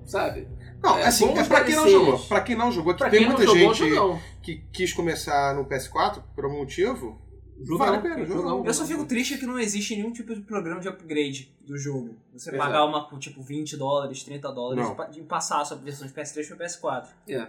Sabe? 0.09 0.47
Não, 0.81 0.97
É, 0.97 1.05
assim, 1.05 1.29
é 1.37 1.43
pra 1.43 1.63
quem 1.63 1.75
não 1.75 1.87
jogou. 1.87 2.19
Pra 2.19 2.41
quem 2.41 2.55
não 2.55 2.71
jogou, 2.71 2.93
que 2.93 2.99
Pra 2.99 3.09
tem 3.09 3.25
muita 3.25 3.43
jogou, 3.45 3.73
gente 3.73 4.21
que 4.41 4.57
quis 4.71 4.93
começar 4.93 5.53
no 5.53 5.65
PS4 5.65 6.23
por 6.33 6.45
algum 6.45 6.57
motivo. 6.59 7.21
Jogão, 7.61 7.77
vale 7.77 7.97
a 7.97 8.01
pena, 8.01 8.25
jogão. 8.25 8.41
jogão. 8.43 8.65
Eu 8.65 8.73
só 8.73 8.85
fico 8.85 9.05
triste 9.05 9.37
que 9.37 9.45
não 9.45 9.59
existe 9.59 9.95
nenhum 9.95 10.11
tipo 10.13 10.33
de 10.33 10.41
programa 10.41 10.79
de 10.79 10.87
upgrade 10.87 11.53
do 11.61 11.77
jogo. 11.77 12.15
Você 12.33 12.49
Exato. 12.49 12.57
pagar 12.63 12.85
uma 12.85 13.07
por 13.07 13.19
tipo 13.19 13.41
20 13.43 13.75
dólares, 13.75 14.23
30 14.23 14.51
dólares 14.51 14.85
Não. 14.97 15.09
de 15.11 15.21
passar 15.23 15.61
a 15.61 15.65
sua 15.65 15.77
versão 15.77 16.07
de 16.07 16.13
PS3 16.13 16.47
para 16.47 16.65
PS4. 16.65 17.07
É. 17.27 17.47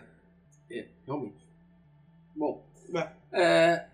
É, 0.70 0.86
realmente. 1.06 1.46
Bom. 2.36 2.64
É. 2.92 3.08
é, 3.32 3.86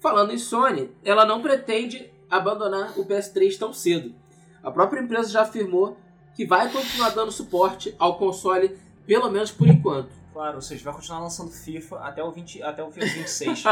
falando 0.00 0.32
em 0.32 0.38
Sony, 0.38 0.90
ela 1.04 1.24
não 1.24 1.40
pretende 1.40 2.10
abandonar 2.28 2.98
o 2.98 3.06
PS3 3.06 3.56
tão 3.56 3.72
cedo. 3.72 4.12
A 4.64 4.70
própria 4.72 5.00
empresa 5.00 5.30
já 5.30 5.42
afirmou 5.42 5.96
que 6.36 6.44
vai 6.44 6.70
continuar 6.70 7.10
dando 7.10 7.32
suporte 7.32 7.94
ao 7.98 8.18
console, 8.18 8.76
pelo 9.06 9.30
menos 9.30 9.50
por 9.50 9.66
enquanto. 9.66 10.10
Claro, 10.32 10.56
ou 10.56 10.62
seja, 10.62 10.84
vai 10.84 10.92
continuar 10.92 11.20
lançando 11.20 11.50
FIFA 11.50 11.96
até 12.00 12.22
o, 12.22 12.30
20, 12.30 12.62
até 12.62 12.84
o 12.84 12.90
FIFA 12.90 13.06
26. 13.20 13.64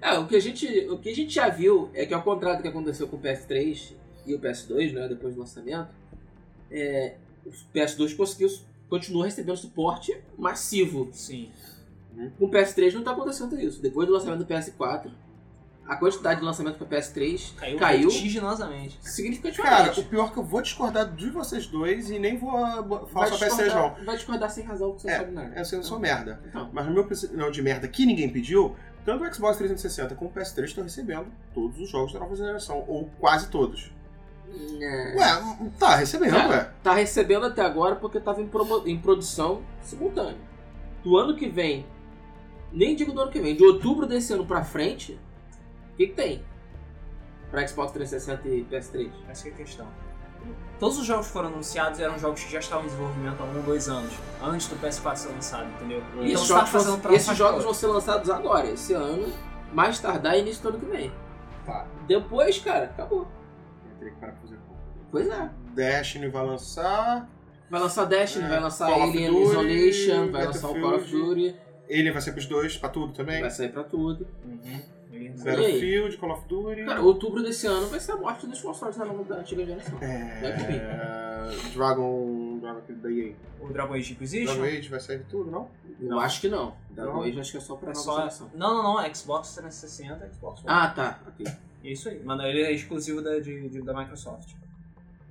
É, 0.00 0.18
o 0.18 0.26
que, 0.26 0.34
a 0.34 0.40
gente, 0.40 0.66
o 0.88 0.98
que 0.98 1.08
a 1.08 1.14
gente 1.14 1.32
já 1.32 1.48
viu 1.48 1.88
é 1.94 2.04
que 2.04 2.12
ao 2.12 2.22
contrário 2.22 2.58
do 2.58 2.62
que 2.62 2.68
aconteceu 2.68 3.06
com 3.06 3.16
o 3.16 3.20
PS3 3.20 3.92
e 4.26 4.34
o 4.34 4.40
PS2, 4.40 4.92
né, 4.92 5.08
depois 5.08 5.34
do 5.34 5.40
lançamento, 5.40 5.88
é, 6.70 7.14
o 7.46 7.50
PS2 7.72 8.16
conseguiu, 8.16 8.48
continua 8.88 9.24
recebendo 9.24 9.56
suporte 9.56 10.20
massivo. 10.36 11.08
Sim. 11.12 11.50
Com 12.38 12.46
o 12.46 12.50
PS3 12.50 12.92
não 12.92 13.00
está 13.00 13.12
acontecendo 13.12 13.58
isso. 13.58 13.80
Depois 13.80 14.06
do 14.06 14.12
lançamento 14.12 14.40
do 14.40 14.46
PS4, 14.46 15.10
a 15.86 15.96
quantidade 15.96 16.40
de 16.40 16.46
lançamento 16.46 16.78
para 16.78 16.86
PS3 16.98 17.54
Caiu, 17.56 17.78
Caiu. 17.78 18.08
vertiginosamente. 18.10 18.98
significativamente. 19.02 19.88
Cara, 19.90 20.00
o 20.00 20.04
pior 20.04 20.28
é 20.28 20.30
que 20.32 20.36
eu 20.38 20.44
vou 20.44 20.62
discordar 20.62 21.12
de 21.12 21.28
vocês 21.30 21.66
dois 21.66 22.08
e 22.10 22.18
nem 22.18 22.38
vou 22.38 22.82
bo- 22.84 23.06
falar 23.06 23.26
só 23.26 23.36
PS3 23.36 23.74
não. 23.74 24.04
vai 24.04 24.16
discordar 24.16 24.50
sem 24.50 24.64
razão, 24.64 24.90
porque 24.90 25.02
você 25.02 25.08
É, 25.10 25.18
não 25.18 25.24
sabe 25.24 25.32
nada. 25.34 25.52
Eu 25.58 25.64
sei, 25.64 25.78
eu 25.78 25.82
sou 25.82 25.98
merda. 25.98 26.40
Então, 26.46 26.70
Mas 26.72 26.86
no 26.86 26.92
meu 26.94 27.02
opinião 27.02 27.50
de 27.50 27.60
merda 27.62 27.88
que 27.88 28.06
ninguém 28.06 28.28
pediu, 28.28 28.76
tanto 29.04 29.24
o 29.24 29.34
Xbox 29.34 29.56
360 29.58 30.14
como 30.14 30.30
o 30.30 30.32
PS3 30.32 30.64
estão 30.64 30.84
recebendo 30.84 31.26
todos 31.52 31.78
os 31.80 31.90
jogos 31.90 32.12
da 32.12 32.20
nova 32.20 32.36
geração, 32.36 32.84
ou 32.86 33.10
quase 33.18 33.48
todos. 33.48 33.90
é, 34.80 35.14
Ué, 35.16 35.70
tá 35.78 35.96
recebendo, 35.96 36.30
Cara, 36.32 36.48
ué. 36.48 36.70
tá 36.82 36.92
recebendo 36.94 37.46
até 37.46 37.62
agora 37.62 37.96
porque 37.96 38.18
estava 38.18 38.40
em, 38.40 38.48
em 38.86 38.98
produção 38.98 39.62
simultânea. 39.82 40.36
Do 41.02 41.16
ano 41.16 41.34
que 41.36 41.48
vem, 41.48 41.84
nem 42.72 42.94
digo 42.94 43.12
do 43.12 43.20
ano 43.20 43.30
que 43.32 43.40
vem, 43.40 43.56
de 43.56 43.64
outubro 43.64 44.06
desse 44.06 44.32
ano 44.32 44.46
pra 44.46 44.62
frente, 44.62 45.18
o 45.92 45.96
que, 45.96 46.06
que 46.08 46.14
tem? 46.14 46.44
Pra 47.50 47.66
Xbox 47.66 47.92
360 47.92 48.48
e 48.48 48.64
PS3? 48.64 49.10
Essa 49.28 49.48
é 49.48 49.50
a 49.52 49.54
questão. 49.54 49.86
Todos 50.80 50.98
os 50.98 51.06
jogos 51.06 51.26
que 51.28 51.32
foram 51.32 51.48
anunciados 51.48 52.00
eram 52.00 52.18
jogos 52.18 52.42
que 52.42 52.50
já 52.50 52.58
estavam 52.58 52.84
em 52.84 52.88
desenvolvimento 52.88 53.40
há 53.40 53.44
um 53.44 53.56
ou 53.58 53.62
dois 53.62 53.88
anos, 53.88 54.12
antes 54.42 54.66
do 54.66 54.76
PS4 54.76 55.16
ser 55.16 55.28
lançado, 55.28 55.68
entendeu? 55.76 56.02
E 56.20 56.32
esses 56.32 56.32
Então 56.32 56.42
você 56.44 56.48
tá 56.52 56.58
jogos, 56.58 56.70
fazendo 56.70 57.02
vão, 57.02 57.12
esses 57.12 57.36
jogos 57.36 57.64
vão 57.64 57.74
ser 57.74 57.86
lançados 57.86 58.30
agora, 58.30 58.66
esse 58.68 58.92
ano, 58.92 59.32
mais 59.72 60.00
tardar 60.00 60.36
início 60.36 60.62
do 60.62 60.68
ano 60.70 60.78
que 60.80 60.86
vem. 60.86 61.12
Tá. 61.64 61.86
Depois, 62.08 62.58
cara, 62.58 62.86
acabou. 62.86 63.28
Eu 63.88 63.96
teria 63.98 64.14
que 64.14 64.18
parar 64.18 64.32
pra 64.32 64.40
fazer 64.40 64.56
conta. 64.66 64.80
Pois 65.12 65.28
é. 65.28 65.50
Destiny 65.74 66.28
vai 66.28 66.44
lançar, 66.46 67.28
Vai 67.70 67.80
lançar 67.80 68.04
Destiny, 68.06 68.44
É, 68.44 68.48
vai 68.48 68.60
lançar 68.60 68.86
Call 68.86 69.02
of 69.08 69.10
Alien 69.16 69.30
Duty, 69.30 69.42
Isolation, 69.44 70.32
vai 70.32 70.46
lançar 70.46 70.68
o 70.68 70.80
Call 70.80 70.96
of. 70.96 71.10
Duty, 71.10 71.56
Alien 71.88 72.12
vai 72.12 72.20
ser 72.22 72.32
pros 72.32 72.46
dois, 72.46 72.76
pra 72.76 72.88
tudo 72.88 73.12
também. 73.12 73.40
vai 73.40 73.50
sair 73.50 73.68
pra 73.70 73.84
tudo. 73.84 74.26
Uhum. 74.44 74.82
Aí? 75.38 75.44
Battlefield, 75.44 76.16
Call 76.18 76.30
of 76.32 76.46
Duty. 76.48 76.84
Cara, 76.84 77.02
outubro 77.02 77.42
desse 77.42 77.66
ano 77.66 77.86
vai 77.88 77.98
ser 78.00 78.12
a 78.12 78.16
morte 78.16 78.46
dos 78.46 78.60
consoles 78.60 78.96
da, 78.96 79.04
nova, 79.04 79.24
da 79.24 79.36
antiga 79.36 79.64
geração. 79.66 79.98
Deve 79.98 80.64
vir. 80.64 80.80
É... 80.80 81.50
Dragon. 81.74 82.58
Dragon 82.60 82.80
da 82.88 83.10
EA. 83.10 83.32
O 83.60 83.68
Dragon 83.72 83.94
Age 83.94 84.12
Inquisition. 84.12 84.54
Dragon 84.54 84.76
Age 84.78 84.88
vai 84.88 85.00
sair 85.00 85.18
de 85.18 85.24
tudo, 85.24 85.50
não? 85.50 85.68
Eu 86.00 86.08
Não. 86.08 86.20
acho 86.20 86.40
que 86.40 86.48
não. 86.48 86.74
Dragon 86.90 87.12
Não? 87.14 87.22
Age 87.22 87.40
acho 87.40 87.52
que 87.52 87.58
é 87.58 87.60
só 87.60 87.76
pra 87.76 87.90
É 87.90 87.94
nova 87.94 88.04
só... 88.04 88.16
geração. 88.18 88.50
Não, 88.54 88.74
não, 88.82 88.82
não. 89.02 89.14
Xbox 89.14 89.54
360 89.54 90.30
Xbox 90.34 90.60
One. 90.60 90.66
Ah, 90.68 90.88
tá. 90.88 91.20
Ok. 91.28 91.46
É 91.84 91.88
isso 91.90 92.08
aí. 92.08 92.20
Mas 92.24 92.40
ele 92.44 92.62
é 92.62 92.72
exclusivo 92.72 93.22
da, 93.22 93.38
de, 93.38 93.68
de- 93.68 93.82
da 93.82 93.92
Microsoft. 93.94 94.52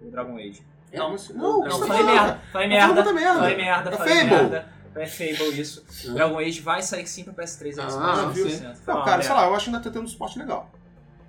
O 0.02 0.10
Dragon 0.10 0.38
Age. 0.38 0.62
É, 0.92 0.98
Não, 0.98 1.10
não, 1.10 1.16
o 1.16 1.64
que 1.64 1.70
Não, 1.70 1.78
você 1.78 1.88
tá 1.88 1.88
falei 1.88 2.04
falando? 2.04 2.06
merda. 2.08 2.42
Falei 2.52 2.70
Tá 2.70 2.76
merda. 2.76 3.14
merda. 3.14 3.40
Falei 3.40 3.56
merda. 3.58 3.90
É 3.90 3.98
Falei 3.98 4.24
merda. 4.26 4.70
É 4.96 5.06
Fable, 5.08 5.50
isso. 5.62 5.84
Ah. 6.10 6.14
Dragon 6.14 6.40
Age 6.40 6.60
vai 6.62 6.82
sair 6.82 7.08
sim 7.08 7.24
pro 7.24 7.34
PS3 7.34 7.68
e 7.70 7.74
Xbox 7.74 7.96
Ah, 7.96 8.26
viu? 8.34 8.46
100%. 8.48 8.76
Foi 8.76 8.94
Não, 8.94 9.04
cara, 9.06 9.22
sei 9.22 9.34
lá, 9.34 9.46
eu 9.46 9.56
acho 9.56 9.66
que 9.66 9.70
ainda 9.72 9.84
tá 9.84 9.90
tendo 9.90 10.04
um 10.04 10.08
suporte 10.08 10.38
legal. 10.40 10.70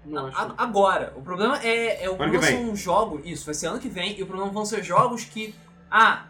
Não. 0.05 0.27
A- 0.29 0.55
Agora, 0.59 1.13
o 1.17 1.23
problema 1.23 1.63
é, 1.63 2.05
é 2.05 2.11
o 2.11 2.17
problema 2.17 2.45
são 2.45 2.75
jogos, 2.75 3.21
isso, 3.25 3.45
vai 3.45 3.55
ser 3.55 3.69
ano 3.69 3.79
que 3.79 3.89
vem, 3.89 4.19
e 4.19 4.23
o 4.23 4.27
problema 4.27 4.51
vão 4.51 4.65
ser 4.65 4.83
jogos 4.83 5.25
que, 5.25 5.55
ah, 5.89 6.27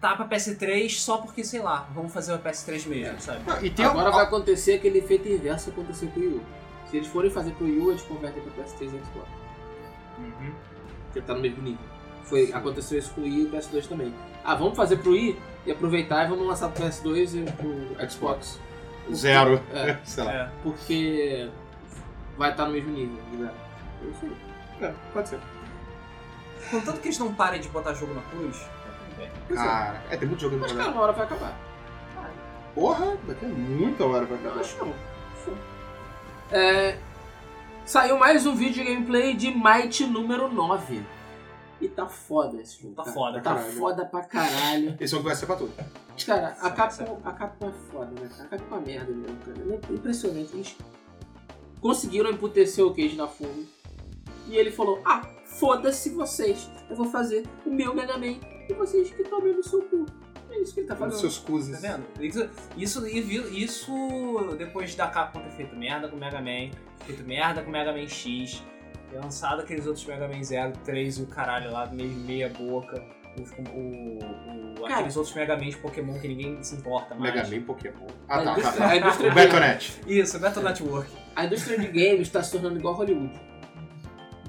tá 0.00 0.16
pra 0.16 0.26
PS3 0.26 0.90
só 0.98 1.18
porque, 1.18 1.44
sei 1.44 1.60
lá, 1.62 1.88
vamos 1.94 2.12
fazer 2.12 2.32
o 2.34 2.38
PS3 2.40 2.84
mesmo, 2.88 3.20
sabe? 3.20 3.38
Não, 3.48 3.64
e 3.64 3.70
tem 3.70 3.84
Agora 3.84 4.10
um- 4.10 4.12
vai 4.14 4.24
acontecer 4.24 4.74
aquele 4.74 4.98
efeito 4.98 5.28
inverso 5.28 5.70
que 5.70 5.80
aconteceu 5.80 6.08
com 6.08 6.18
o 6.18 6.22
Wii 6.24 6.32
U. 6.34 6.42
Se 6.90 6.96
eles 6.96 7.06
forem 7.08 7.30
fazer 7.30 7.52
pro 7.52 7.64
Wii 7.64 7.78
U, 7.78 7.90
eles 7.90 8.02
convertem 8.02 8.42
pra 8.42 8.52
PS3 8.64 8.86
e 8.92 8.98
Xbox. 8.98 9.28
Uhum. 10.18 10.52
Porque 11.04 11.20
tá 11.20 11.34
no 11.34 11.40
mesmo 11.40 11.62
nível. 11.62 11.84
Foi, 12.24 12.52
aconteceu 12.52 12.98
isso 12.98 13.12
com 13.14 13.20
o 13.20 13.24
Wii 13.24 13.42
e 13.42 13.44
o 13.46 13.50
PS2 13.50 13.86
também. 13.86 14.12
Ah, 14.44 14.54
vamos 14.56 14.76
fazer 14.76 14.96
pro 14.96 15.12
Wii 15.12 15.38
e 15.66 15.72
aproveitar 15.72 16.24
e 16.24 16.28
vamos 16.28 16.46
lançar 16.46 16.68
pro 16.68 16.84
PS2 16.84 17.34
e 17.46 17.52
pro 17.52 18.10
Xbox. 18.10 18.60
Zero. 19.12 19.60
É, 19.72 19.96
sei 20.04 20.24
lá. 20.24 20.32
É. 20.32 20.48
porque 20.62 21.50
vai 22.36 22.50
estar 22.50 22.66
no 22.66 22.72
mesmo 22.72 22.90
nível. 22.90 23.22
Né? 23.32 23.50
É 24.02 24.08
isso 24.08 24.20
aí. 24.22 24.86
É, 24.88 24.94
pode 25.12 25.28
ser. 25.28 25.38
Contanto 26.70 27.00
que 27.00 27.08
eles 27.08 27.18
não 27.18 27.34
parem 27.34 27.60
de 27.60 27.68
botar 27.68 27.92
jogo 27.94 28.14
na 28.14 28.22
cruz, 28.22 28.58
tá 28.58 28.66
tudo 28.98 29.16
bem. 29.18 29.30
Pois 29.48 29.60
é. 29.60 29.64
Cara, 29.64 30.02
é, 30.10 30.16
tem 30.16 30.28
muito 30.28 30.40
jogo 30.40 30.56
Mas, 30.58 30.72
cara, 30.72 30.90
uma 30.90 31.02
hora 31.02 31.12
vai 31.12 31.24
acabar. 31.24 31.52
Porra, 32.74 33.16
daqui 33.26 33.44
a 33.44 33.48
muita 33.48 34.04
hora 34.04 34.24
pra 34.26 34.36
Eu 34.36 34.40
acabar. 34.40 34.60
acho 34.60 34.76
que 34.76 34.84
não. 34.84 34.94
É, 36.50 36.98
saiu 37.84 38.18
mais 38.18 38.46
um 38.46 38.54
vídeo 38.54 38.84
de 38.84 38.90
gameplay 38.92 39.34
de 39.34 39.50
Might 39.50 40.06
número 40.06 40.48
9. 40.52 41.02
E 41.82 41.88
tá 41.88 42.06
foda 42.06 42.62
esse 42.62 42.80
jogo. 42.80 42.94
Tá 42.94 43.02
cara. 43.02 43.14
foda, 43.14 43.40
Tá 43.40 43.54
caralho. 43.54 43.72
foda 43.72 44.04
pra 44.06 44.22
caralho. 44.22 44.96
Esse 45.00 45.10
jogo 45.10 45.24
vai 45.24 45.34
ser 45.34 45.46
pra 45.46 45.56
tudo. 45.56 45.72
Cara, 46.24 46.56
a 46.60 46.70
Capcom, 46.70 47.20
a 47.24 47.32
Capcom 47.32 47.68
é 47.68 47.72
foda, 47.90 48.10
né? 48.20 48.30
A 48.40 48.44
Capcom 48.44 48.74
é 48.76 48.78
uma 48.78 48.86
merda 48.86 49.12
mesmo, 49.12 49.36
cara. 49.38 49.58
É 49.90 49.92
impressionante. 49.92 50.54
Eles 50.54 50.76
conseguiram 51.80 52.30
emputecer 52.30 52.84
o 52.86 52.94
Cage 52.94 53.16
na 53.16 53.26
fundo. 53.26 53.66
E 54.48 54.56
ele 54.56 54.70
falou: 54.70 55.00
Ah, 55.04 55.22
foda-se 55.44 56.10
vocês. 56.10 56.70
Eu 56.88 56.94
vou 56.96 57.06
fazer 57.06 57.44
o 57.66 57.70
meu 57.70 57.92
Mega 57.94 58.16
Man. 58.16 58.38
E 58.68 58.72
vocês 58.74 59.10
que 59.10 59.24
tomem 59.24 59.52
no 59.54 59.62
seu 59.64 59.82
cu. 59.82 60.06
É 60.50 60.60
isso 60.60 60.74
que 60.74 60.80
ele 60.80 60.86
tá 60.86 60.94
Os 60.94 61.00
fazendo. 61.00 61.18
seus 61.20 61.38
Tá 61.38 61.46
cuses. 61.46 61.80
vendo? 61.80 62.04
Isso, 62.20 62.50
isso, 62.76 63.06
isso 63.06 63.92
depois 64.58 64.94
da 64.94 65.08
Capcom 65.08 65.40
ter 65.40 65.50
feito 65.50 65.74
merda 65.74 66.08
com 66.08 66.16
o 66.16 66.20
Mega 66.20 66.40
Man, 66.40 66.70
feito 67.06 67.24
merda 67.24 67.62
com 67.62 67.70
o 67.70 67.72
Mega 67.72 67.90
Man 67.92 68.06
X, 68.06 68.62
lançado 69.18 69.60
aqueles 69.60 69.86
outros 69.86 70.04
Mega 70.06 70.28
Man 70.28 70.42
0, 70.42 70.72
3 70.84 71.18
e 71.18 71.22
o 71.22 71.26
caralho 71.26 71.70
lá, 71.72 71.86
meio 71.86 72.10
meia 72.10 72.48
boca, 72.48 73.02
os- 73.40 73.50
o, 73.52 73.62
o- 74.78 74.82
Cara. 74.82 74.94
aqueles 74.96 75.16
outros 75.16 75.34
Mega 75.34 75.56
Man 75.56 75.68
de 75.70 75.76
Pokémon 75.76 76.18
que 76.18 76.28
ninguém 76.28 76.62
se 76.62 76.74
importa 76.76 77.14
mais. 77.14 77.34
Mega 77.34 77.48
Man 77.48 77.62
Pokémon. 77.64 78.06
Ah, 78.28 78.38
A 78.38 78.44
tá, 78.44 78.50
indústria- 78.52 78.72
tá. 78.78 78.88
a 78.90 78.96
indústria 78.96 79.30
O 79.30 79.34
Betonet. 79.34 80.00
Isso, 80.06 80.38
Battle 80.38 80.64
Network. 80.64 81.10
A 81.36 81.44
indústria 81.46 81.78
de 81.78 81.86
games 81.88 82.20
está 82.22 82.42
se 82.42 82.52
tornando 82.52 82.78
igual 82.78 82.94
Hollywood. 82.94 83.32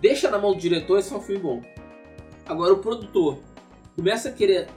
Deixa 0.01 0.29
na 0.29 0.37
mão 0.37 0.53
do 0.53 0.59
diretor, 0.59 0.99
esse 0.99 1.13
é 1.13 1.15
um 1.17 1.21
filme 1.21 1.41
bom. 1.41 1.61
Agora 2.45 2.73
o 2.73 2.77
produtor 2.79 3.39
começa 3.95 4.27
a 4.29 4.31
querer 4.31 4.67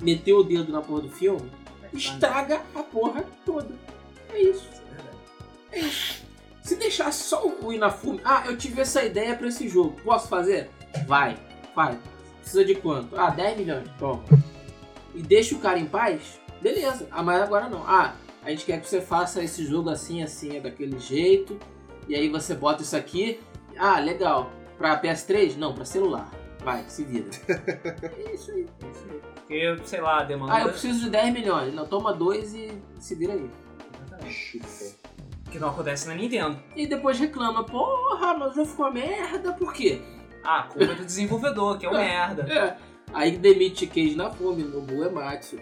meter 0.00 0.32
o 0.32 0.42
dedo 0.42 0.72
na 0.72 0.80
porra 0.80 1.02
do 1.02 1.10
filme, 1.10 1.50
estraga 1.92 2.62
a 2.74 2.82
porra 2.82 3.22
toda. 3.44 3.74
É 4.32 4.40
isso. 4.40 4.68
É 5.72 5.80
isso. 5.80 6.19
Se 6.70 6.76
deixasse 6.76 7.24
só 7.24 7.48
o 7.48 7.72
Inafume, 7.72 8.20
ah, 8.24 8.44
eu 8.46 8.56
tive 8.56 8.82
essa 8.82 9.02
ideia 9.02 9.34
pra 9.34 9.48
esse 9.48 9.68
jogo, 9.68 10.00
posso 10.04 10.28
fazer? 10.28 10.70
Vai, 11.04 11.36
faz. 11.74 11.98
Precisa 12.38 12.64
de 12.64 12.76
quanto? 12.76 13.18
Ah, 13.18 13.28
10 13.28 13.58
milhões. 13.58 13.88
Toma. 13.98 14.22
E 15.12 15.20
deixa 15.20 15.56
o 15.56 15.58
cara 15.58 15.80
em 15.80 15.86
paz? 15.86 16.40
Beleza. 16.62 17.08
Ah, 17.10 17.24
mas 17.24 17.42
agora 17.42 17.68
não. 17.68 17.82
Ah, 17.84 18.14
a 18.44 18.50
gente 18.50 18.64
quer 18.64 18.80
que 18.80 18.88
você 18.88 19.00
faça 19.00 19.42
esse 19.42 19.66
jogo 19.66 19.90
assim, 19.90 20.22
assim, 20.22 20.58
é 20.58 20.60
daquele 20.60 20.96
jeito. 21.00 21.58
E 22.06 22.14
aí 22.14 22.28
você 22.28 22.54
bota 22.54 22.82
isso 22.82 22.94
aqui. 22.94 23.40
Ah, 23.76 23.98
legal. 23.98 24.52
Pra 24.78 25.02
PS3? 25.02 25.56
Não, 25.56 25.74
pra 25.74 25.84
celular. 25.84 26.30
Vai, 26.60 26.84
se 26.86 27.02
vira. 27.02 27.26
é 28.16 28.32
isso 28.32 28.52
aí. 28.52 28.68
É 28.80 28.90
isso 28.90 29.06
aí. 29.10 29.20
Porque, 29.34 29.76
sei 29.86 30.00
lá, 30.00 30.22
demanda. 30.22 30.54
Ah, 30.54 30.60
eu 30.60 30.68
preciso 30.68 31.00
de 31.00 31.10
10 31.10 31.32
milhões. 31.32 31.74
Não, 31.74 31.84
toma 31.84 32.12
dois 32.12 32.54
e 32.54 32.70
se 33.00 33.16
vira 33.16 33.32
aí. 33.32 33.50
Que 35.50 35.58
não 35.58 35.68
acontece 35.68 36.06
na 36.06 36.14
Nintendo. 36.14 36.58
E 36.76 36.86
depois 36.86 37.18
reclama, 37.18 37.64
porra, 37.64 38.34
mas 38.34 38.52
o 38.52 38.54
jogo 38.54 38.68
ficou 38.68 38.86
uma 38.86 38.92
merda, 38.92 39.52
por 39.52 39.72
quê? 39.72 40.00
Ah, 40.44 40.62
culpa 40.62 40.94
do 40.94 41.04
desenvolvedor, 41.04 41.78
que 41.78 41.86
é 41.86 41.90
um 41.90 41.92
merda. 41.98 42.42
É. 42.52 42.76
Aí 43.12 43.36
demite 43.36 43.86
Keiji 43.86 44.16
Nafumi, 44.16 44.62
Nobuo 44.62 45.04
Ematsu, 45.04 45.58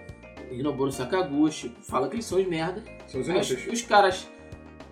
Hinoboro 0.50 0.92
Sakaguchi, 0.92 1.74
fala 1.82 2.08
que 2.08 2.16
eles 2.16 2.24
são 2.24 2.38
os 2.38 2.46
merda. 2.46 2.82
São 3.06 3.20
os 3.20 3.28
Aí 3.28 3.40
os, 3.40 3.82
caras 3.82 4.28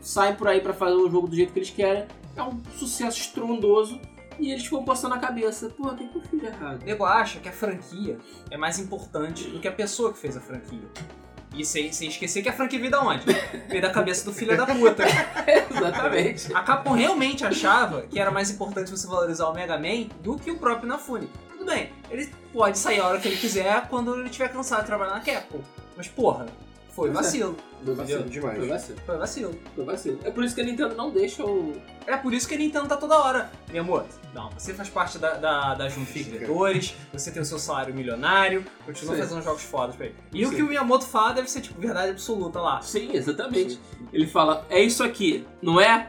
saem 0.00 0.34
por 0.34 0.48
aí 0.48 0.60
pra 0.60 0.72
fazer 0.72 0.94
o 0.94 1.10
jogo 1.10 1.28
do 1.28 1.36
jeito 1.36 1.52
que 1.52 1.58
eles 1.58 1.70
querem. 1.70 2.06
É 2.34 2.42
um 2.42 2.62
sucesso 2.76 3.18
estrondoso. 3.18 4.00
E 4.38 4.50
eles 4.50 4.64
ficam 4.64 4.84
postando 4.84 5.14
a 5.14 5.18
cabeça. 5.18 5.70
Pô, 5.70 5.88
o 5.88 6.20
que 6.20 6.36
de 6.36 6.46
errado? 6.46 6.82
O 6.82 6.84
nego 6.84 7.04
acha 7.04 7.40
que 7.40 7.48
a 7.48 7.52
franquia 7.52 8.18
é 8.50 8.56
mais 8.56 8.78
importante 8.78 9.48
do 9.48 9.58
que 9.58 9.66
a 9.66 9.72
pessoa 9.72 10.12
que 10.12 10.18
fez 10.18 10.36
a 10.36 10.40
franquia. 10.40 10.86
E 11.56 11.64
sem, 11.64 11.90
sem 11.90 12.08
esquecer 12.08 12.42
que 12.42 12.50
a 12.50 12.52
franquia 12.52 12.78
veio 12.78 12.90
da 12.90 13.00
onde? 13.00 13.24
Veio 13.66 13.80
da 13.80 13.90
cabeça 13.90 14.24
do 14.26 14.32
filho 14.32 14.54
da 14.56 14.66
puta. 14.66 15.04
Exatamente. 15.74 16.54
A 16.54 16.62
Capcom 16.62 16.92
realmente 16.92 17.46
achava 17.46 18.02
que 18.02 18.20
era 18.20 18.30
mais 18.30 18.50
importante 18.50 18.90
você 18.90 19.06
valorizar 19.06 19.48
o 19.48 19.54
Mega 19.54 19.78
Man 19.78 20.08
do 20.22 20.36
que 20.36 20.50
o 20.50 20.58
próprio 20.58 20.86
Inafune. 20.86 21.30
Tudo 21.50 21.64
bem, 21.64 21.90
ele 22.10 22.30
pode 22.52 22.78
sair 22.78 23.00
a 23.00 23.06
hora 23.06 23.18
que 23.18 23.26
ele 23.26 23.38
quiser 23.38 23.88
quando 23.88 24.14
ele 24.14 24.26
estiver 24.26 24.52
cansado 24.52 24.80
de 24.80 24.86
trabalhar 24.86 25.14
na 25.14 25.20
Capcom. 25.20 25.62
Mas 25.96 26.08
porra, 26.08 26.46
foi 26.96 27.10
Pois 27.10 27.18
é. 27.20 27.22
vacilo. 27.22 27.56
Foi 27.84 27.94
vacilo 27.94 28.20
Foi 28.22 28.30
demais. 28.30 28.68
vacilo. 28.68 28.98
Foi 29.04 29.18
vacilo. 29.18 29.54
Foi 29.74 29.84
vacilo. 29.84 30.18
É 30.24 30.30
por 30.30 30.42
isso 30.42 30.54
que 30.54 30.60
a 30.62 30.64
Nintendo 30.64 30.94
não 30.96 31.10
deixa 31.10 31.44
o. 31.44 31.74
É 32.06 32.16
por 32.16 32.32
isso 32.32 32.48
que 32.48 32.54
a 32.54 32.58
Nintendo 32.58 32.88
tá 32.88 32.96
toda 32.96 33.18
hora. 33.18 33.50
Miyamoto, 33.68 34.08
não, 34.34 34.48
você 34.50 34.72
faz 34.72 34.88
parte 34.88 35.18
da, 35.18 35.34
da, 35.34 35.74
da 35.74 35.88
diretores, 35.88 36.96
você 37.12 37.30
tem 37.30 37.42
o 37.42 37.44
seu 37.44 37.58
salário 37.58 37.94
milionário, 37.94 38.64
continua 38.86 39.14
Sim. 39.14 39.20
fazendo 39.20 39.42
jogos 39.42 39.62
fodas 39.62 39.94
pra 39.94 40.06
ele. 40.06 40.14
E 40.32 40.46
o 40.46 40.48
Sim. 40.48 40.56
que 40.56 40.62
o 40.62 40.66
Miyamoto 40.66 41.04
fala 41.06 41.34
deve 41.34 41.50
ser, 41.50 41.60
tipo, 41.60 41.78
verdade 41.78 42.12
absoluta 42.12 42.60
lá. 42.60 42.80
Sim, 42.80 43.10
exatamente. 43.12 43.78
Ele 44.10 44.26
fala, 44.26 44.64
é 44.70 44.80
isso 44.80 45.04
aqui, 45.04 45.46
não 45.60 45.78
é? 45.78 46.08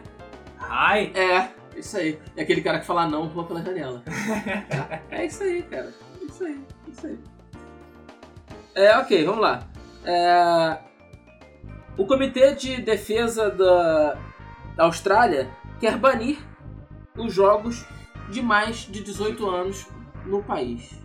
Ai, 0.58 1.12
É, 1.14 1.50
isso 1.78 1.98
aí. 1.98 2.18
É 2.38 2.44
aquele 2.44 2.62
cara 2.62 2.80
que 2.80 2.86
fala 2.86 3.08
não, 3.08 3.28
pula 3.30 3.46
pela 3.46 3.62
janela. 3.62 4.02
é 5.12 5.26
isso 5.26 5.44
aí, 5.44 5.64
cara. 5.64 5.94
É 6.22 6.26
isso 6.26 6.44
aí, 6.46 6.54
é 6.88 6.92
isso 6.92 7.08
aí. 7.08 7.20
É, 8.74 8.98
ok, 9.00 9.26
vamos 9.26 9.42
lá. 9.42 9.68
É, 10.08 10.78
O 11.98 12.06
Comitê 12.06 12.56
de 12.56 12.82
Defesa 12.82 13.50
da, 13.52 14.18
da 14.76 14.84
Austrália 14.86 15.50
quer 15.82 15.98
banir 15.98 16.38
os 17.18 17.34
jogos 17.34 17.86
de 18.30 18.42
mais 18.42 18.78
de 18.78 19.04
18 19.04 19.50
anos 19.50 19.86
no 20.26 20.42
país. 20.42 20.98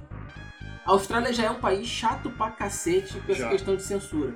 A 0.86 0.92
Austrália 0.92 1.32
já 1.32 1.44
é 1.44 1.50
um 1.50 1.60
país 1.60 1.86
chato 1.88 2.30
pra 2.30 2.50
cacete 2.50 3.18
com 3.20 3.32
essa 3.32 3.42
Já. 3.42 3.48
questão 3.50 3.74
de 3.74 3.82
censura. 3.82 4.34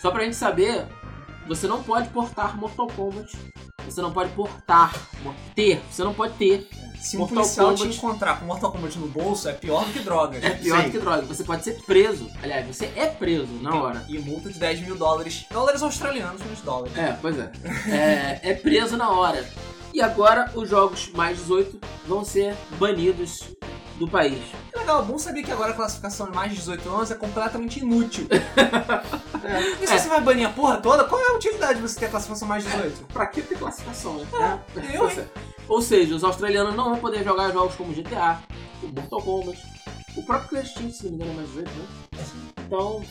Só 0.00 0.10
pra 0.10 0.24
gente 0.24 0.36
saber, 0.36 0.86
você 1.46 1.66
não 1.66 1.82
pode 1.82 2.08
portar 2.08 2.56
Mortal 2.56 2.88
Kombat. 2.88 3.36
Você 3.84 4.00
não 4.02 4.12
pode 4.12 4.30
portar, 4.32 4.92
ter, 5.54 5.82
você 5.90 6.02
não 6.04 6.12
pode 6.14 6.34
ter. 6.34 6.68
se 7.00 7.16
um 7.16 7.20
Mortal 7.20 7.36
policial 7.36 7.74
te 7.74 7.78
Kombat- 7.82 7.96
encontrar 7.98 8.40
com 8.40 8.46
Mortal 8.46 8.72
Kombat 8.72 8.98
no 8.98 9.06
bolso, 9.08 9.48
é 9.48 9.52
pior 9.52 9.84
do 9.84 9.92
que 9.92 9.98
droga. 10.00 10.38
É 10.40 10.50
pior 10.50 10.78
Sim. 10.78 10.84
do 10.84 10.90
que 10.90 10.98
droga. 10.98 11.22
Você 11.22 11.44
pode 11.44 11.62
ser 11.64 11.74
preso. 11.84 12.30
Aliás, 12.42 12.66
você 12.66 12.86
é 12.96 13.06
preso 13.06 13.52
na 13.60 13.74
hora. 13.74 14.04
E 14.08 14.18
multa 14.18 14.50
de 14.50 14.58
10 14.58 14.80
mil 14.80 14.96
dólares. 14.96 15.44
Dólares 15.50 15.82
australianos, 15.82 16.40
menos 16.42 16.60
dólares. 16.62 16.96
É, 16.96 17.16
pois 17.20 17.38
é. 17.38 17.52
é. 17.88 18.40
É 18.50 18.54
preso 18.54 18.96
na 18.96 19.10
hora. 19.10 19.46
E 19.92 20.00
agora 20.02 20.50
os 20.54 20.68
jogos 20.68 21.10
mais 21.12 21.38
18 21.38 21.78
vão 22.08 22.24
ser 22.24 22.56
banidos 22.78 23.44
do 23.98 24.08
país. 24.08 24.40
Que 24.72 24.78
legal, 24.80 25.04
bom 25.04 25.16
saber 25.18 25.44
que 25.44 25.52
agora 25.52 25.70
a 25.70 25.74
classificação 25.74 26.26
de 26.28 26.34
mais 26.34 26.50
de 26.50 26.56
18 26.56 26.88
anos 26.88 27.10
é 27.12 27.14
completamente 27.14 27.78
inútil. 27.80 28.26
E 29.80 29.86
se 29.86 29.92
É. 29.92 29.98
você 29.98 30.08
vai 30.08 30.22
banir 30.22 30.46
a 30.46 30.50
porra 30.50 30.78
toda, 30.78 31.04
qual 31.04 31.20
é 31.20 31.26
a 31.32 31.34
utilidade 31.34 31.74
de 31.74 31.82
você 31.82 32.00
ter 32.00 32.06
a 32.06 32.08
classificação 32.08 32.48
mais 32.48 32.64
de 32.64 32.70
18? 32.70 33.04
Pra 33.12 33.26
que 33.26 33.42
ter 33.42 33.58
classificação, 33.58 33.73
né? 33.82 34.60
É, 34.76 34.96
eu, 34.96 35.08
hein? 35.10 35.28
Ou 35.68 35.80
seja, 35.80 36.14
os 36.14 36.22
australianos 36.24 36.74
não 36.74 36.90
vão 36.90 36.98
poder 36.98 37.24
jogar 37.24 37.50
jogos 37.52 37.74
como 37.74 37.92
GTA, 37.94 38.38
o 38.82 38.86
Mortal 38.88 39.22
Kombat, 39.22 39.62
o 40.16 40.22
próprio 40.22 40.48
Crash 40.50 40.74
Team, 40.74 40.90
se 40.90 41.04
não 41.04 41.12
me 41.12 41.16
engano, 41.16 41.32
é 41.32 41.34
mais 41.36 41.48
18, 41.48 41.70
né? 41.70 41.86
Então, 42.66 43.04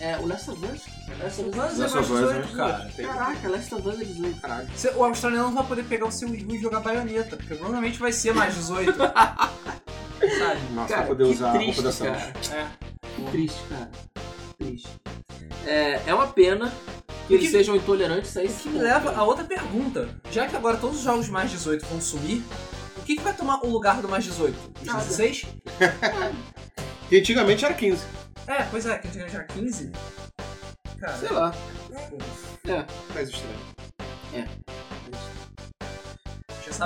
é, 0.00 0.16
o 0.18 0.26
Last 0.26 0.50
of 0.50 0.64
Us. 0.66 0.82
Last 1.22 1.40
of 1.42 1.48
Us 1.50 1.54
é 1.56 1.58
mais 1.78 1.94
of 1.94 2.12
Us, 2.12 2.20
18, 2.20 2.32
né? 2.32 2.56
cara. 2.56 2.90
Caraca, 2.96 3.48
Last 3.48 3.74
of 3.74 3.88
Us 3.88 4.00
é 4.00 4.04
18, 4.04 4.40
caralho. 4.40 4.68
Você- 4.74 4.90
O 4.94 5.04
australiano 5.04 5.48
não 5.48 5.54
vai 5.54 5.66
poder 5.66 5.84
pegar 5.84 6.06
o 6.06 6.12
seu 6.12 6.28
Wii 6.30 6.46
U 6.46 6.54
e 6.54 6.58
jogar 6.60 6.80
baioneta, 6.80 7.36
porque 7.36 7.54
provavelmente 7.54 7.98
vai 7.98 8.12
ser 8.12 8.32
mais 8.34 8.54
18. 8.54 8.94
Sabe? 10.38 10.60
Nossa, 10.74 10.88
Cara, 10.88 11.00
pra 11.02 11.06
poder 11.06 11.24
que 11.24 11.30
usar 11.34 11.48
a 11.48 11.52
roupa 11.52 11.64
triste, 11.64 11.82
da 11.82 11.92
cara. 11.92 12.32
É. 12.52 12.66
Que 13.16 13.30
triste, 13.30 13.60
cara. 13.68 13.90
Triste. 14.58 14.88
É, 15.66 16.00
é 16.06 16.14
uma 16.14 16.26
pena 16.28 16.72
que 17.30 17.34
O 17.34 17.36
eles 17.36 17.46
que- 17.50 17.56
sejam 17.56 17.76
intolerantes 17.76 18.36
a 18.36 18.40
O 18.40 18.44
esse 18.44 18.62
que 18.64 18.68
me 18.70 18.78
leva 18.80 19.12
a 19.14 19.22
outra 19.22 19.44
pergunta. 19.44 20.08
Já 20.32 20.46
que 20.48 20.56
agora 20.56 20.76
todos 20.76 20.96
os 20.98 21.02
jogos 21.04 21.28
mais 21.28 21.50
18 21.50 21.86
vão 21.86 22.00
sumir, 22.00 22.42
o 22.98 23.02
que, 23.02 23.16
que 23.16 23.22
vai 23.22 23.34
tomar 23.36 23.64
o 23.64 23.70
lugar 23.70 24.02
do 24.02 24.08
mais 24.08 24.24
18? 24.24 24.56
Os 24.80 24.86
Nada. 24.86 24.98
16? 25.04 25.46
Que 27.08 27.18
antigamente 27.18 27.64
era 27.64 27.74
15. 27.74 28.04
É, 28.46 28.62
pois 28.70 28.86
é, 28.86 28.96
que 28.98 29.08
a 29.08 29.10
gente 29.10 29.32
já 29.32 29.42
15. 29.42 29.90
Cara, 31.00 31.16
Sei 31.18 31.28
lá. 31.30 31.52
É. 32.68 32.84
Mas 33.12 33.28
estranho. 33.28 33.56
já 34.32 34.46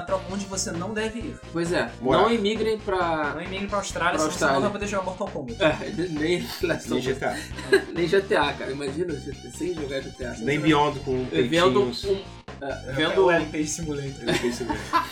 pra 0.02 0.16
onde 0.30 0.44
você 0.46 0.70
não 0.72 0.92
deve 0.94 1.18
ir. 1.20 1.40
Pois 1.52 1.72
é. 1.72 1.90
Morar. 2.00 2.22
Não 2.22 2.32
imigrem 2.32 2.78
pra. 2.78 3.32
Não 3.34 3.40
emende 3.42 3.66
pra 3.66 3.78
Austrália, 3.78 4.18
Pra 4.18 4.30
senão 4.30 4.32
você 4.32 4.44
não 4.44 4.48
Austrália. 4.54 4.60
vai 4.60 4.70
poder 4.72 4.86
jogar 4.86 5.02
Mortal 5.04 5.28
Kombat. 5.28 5.62
É, 5.62 5.90
nem 6.10 6.46
Last 6.62 6.90
Nem. 6.90 7.00
GTA. 7.00 7.36
Nem 7.94 8.06
GTA, 8.08 8.52
cara. 8.52 8.70
Imagina 8.72 9.14
sem 9.56 9.74
jogar 9.74 10.00
GTA. 10.00 10.34
Nem 10.38 10.60
Beyond 10.60 11.00
com 11.00 11.24
Vendo 11.48 11.82
um. 11.82 11.90
é, 12.60 12.66
É 12.88 12.92
vendo, 12.92 13.24
o 13.26 13.30
LP 13.30 13.66
Simulator. 13.66 14.12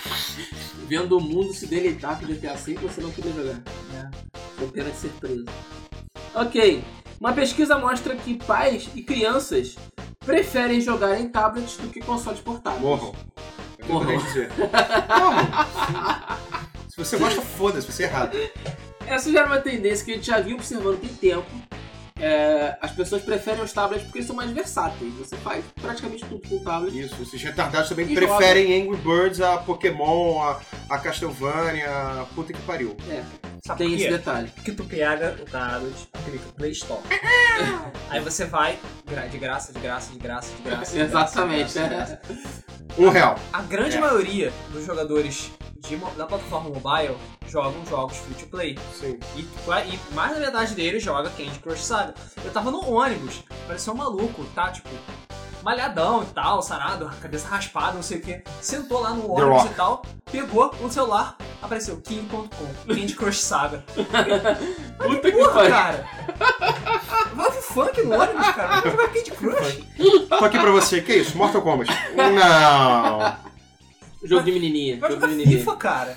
Vendo 0.88 1.16
o 1.16 1.20
mundo 1.20 1.52
se 1.54 1.66
deleitar 1.66 2.18
com 2.18 2.26
GTA 2.26 2.54
V 2.54 2.74
você 2.74 3.00
não 3.00 3.10
poder 3.10 3.32
jogar. 3.34 3.62
Com 4.58 4.68
pena 4.68 4.90
de 4.90 4.96
ser 4.96 5.08
preso. 5.20 5.44
Ok. 6.34 6.82
Uma 7.20 7.32
pesquisa 7.32 7.78
mostra 7.78 8.16
que 8.16 8.34
pais 8.34 8.88
e 8.94 9.02
crianças 9.02 9.76
preferem 10.26 10.80
jogar 10.80 11.20
em 11.20 11.28
tablets 11.28 11.76
do 11.76 11.88
que 11.88 12.00
consoles 12.00 12.40
portáteis. 12.40 12.82
Morram. 12.82 13.14
Que 13.86 13.92
eu 13.92 14.18
dizer. 14.18 14.50
Morram. 15.08 15.48
Se 16.88 16.96
você 16.96 17.16
gosta, 17.16 17.40
foda-se, 17.40 17.90
você 17.90 18.04
é 18.04 18.06
errado. 18.06 18.36
Essa 19.06 19.32
já 19.32 19.40
era 19.40 19.48
uma 19.48 19.60
tendência 19.60 20.04
que 20.04 20.12
a 20.12 20.14
gente 20.14 20.26
já 20.26 20.40
vinha 20.40 20.54
observando 20.54 21.00
tem 21.00 21.08
tempo. 21.08 21.46
É, 22.20 22.76
as 22.80 22.92
pessoas 22.92 23.22
preferem 23.22 23.62
os 23.62 23.72
tablets 23.72 24.04
porque 24.04 24.18
eles 24.18 24.26
são 24.26 24.36
mais 24.36 24.50
versáteis. 24.50 25.12
Você 25.14 25.36
faz 25.38 25.64
praticamente 25.80 26.24
tudo 26.24 26.46
com 26.48 26.56
o 26.56 26.60
tablet. 26.60 26.96
Isso, 26.96 27.20
esses 27.20 27.42
retardados 27.42 27.88
também 27.88 28.12
E 28.12 28.14
preferem 28.14 28.82
Angry 28.82 28.96
Birds 28.98 29.40
a 29.40 29.56
Pokémon, 29.56 30.40
a, 30.42 30.60
a 30.88 30.98
Castlevania, 30.98 31.90
a 31.90 32.26
puta 32.34 32.52
que 32.52 32.60
pariu. 32.62 32.96
É, 33.08 33.24
Sabe 33.66 33.78
tem 33.78 33.94
esse 33.94 34.08
detalhe. 34.08 34.50
Porque 34.54 34.72
tu 34.72 34.84
pega 34.84 35.36
o 35.40 35.44
tablet, 35.46 36.08
clica 36.24 36.52
Play 36.56 36.72
Store. 36.72 37.00
Aí 38.10 38.20
você 38.20 38.44
vai, 38.44 38.78
de 39.30 39.38
graça, 39.38 39.72
de 39.72 39.80
graça, 39.80 40.12
de 40.12 40.18
graça, 40.18 40.52
de 40.54 40.62
graça. 40.62 40.92
de 40.92 40.98
graça, 40.98 40.98
Exatamente. 40.98 41.72
de 41.72 41.78
graça, 41.80 41.82
de 41.82 41.88
né? 41.88 42.06
graça. 42.36 42.64
Um 42.98 43.08
real. 43.08 43.36
A 43.52 43.62
grande 43.62 43.96
É. 43.96 44.00
maioria 44.00 44.52
dos 44.70 44.84
jogadores 44.84 45.50
de 45.78 45.96
da 45.96 46.26
plataforma 46.26 46.70
mobile 46.70 47.16
jogam 47.48 47.84
jogos 47.86 48.16
free 48.18 48.34
to 48.34 48.46
play. 48.46 48.78
Sim. 48.98 49.18
E, 49.36 49.40
e 49.40 50.14
mais 50.14 50.32
da 50.34 50.40
metade 50.40 50.74
deles 50.74 51.02
joga 51.02 51.28
Candy 51.30 51.58
Crush 51.58 51.82
Saga. 51.84 52.14
Eu 52.44 52.52
tava 52.52 52.70
no 52.70 52.88
ônibus, 52.92 53.42
parecia 53.66 53.92
um 53.92 53.96
maluco, 53.96 54.44
tá? 54.54 54.70
Tipo, 54.70 54.90
malhadão 55.62 56.22
e 56.22 56.26
tal, 56.26 56.62
sarado, 56.62 57.10
cabeça 57.20 57.48
raspada, 57.48 57.92
não 57.94 58.02
sei 58.02 58.18
o 58.18 58.20
que. 58.20 58.42
Sentou 58.60 59.00
lá 59.00 59.10
no 59.10 59.30
ônibus 59.30 59.70
e 59.70 59.74
tal, 59.74 60.02
pegou 60.30 60.74
o 60.80 60.90
celular, 60.90 61.36
apareceu 61.62 62.00
King.com, 62.00 62.48
Candy 62.86 63.14
Crush 63.14 63.40
Saga. 63.40 63.84
Puta 64.98 65.30
que 65.30 65.38
Porra, 65.38 65.68
cara! 65.68 66.08
Vai 67.34 67.50
funk 67.52 68.02
no 68.02 68.14
ônibus, 68.14 68.48
cara. 68.48 68.80
Vai 68.80 68.90
jogar 68.90 69.08
Candy 69.08 69.30
Crush. 69.30 69.84
Tô 70.28 70.44
aqui 70.44 70.58
pra 70.58 70.70
você, 70.70 71.00
que 71.00 71.14
isso? 71.14 71.36
Mortal 71.36 71.62
Kombat. 71.62 71.90
Não. 72.16 73.36
Jogo 74.24 74.44
de 74.44 74.52
menininha. 74.52 74.98
Vai 74.98 75.10
Jogo 75.10 75.20
de 75.20 75.26
jogar 75.26 75.36
menininha. 75.36 75.58
FIFA, 75.58 75.76
cara. 75.76 76.16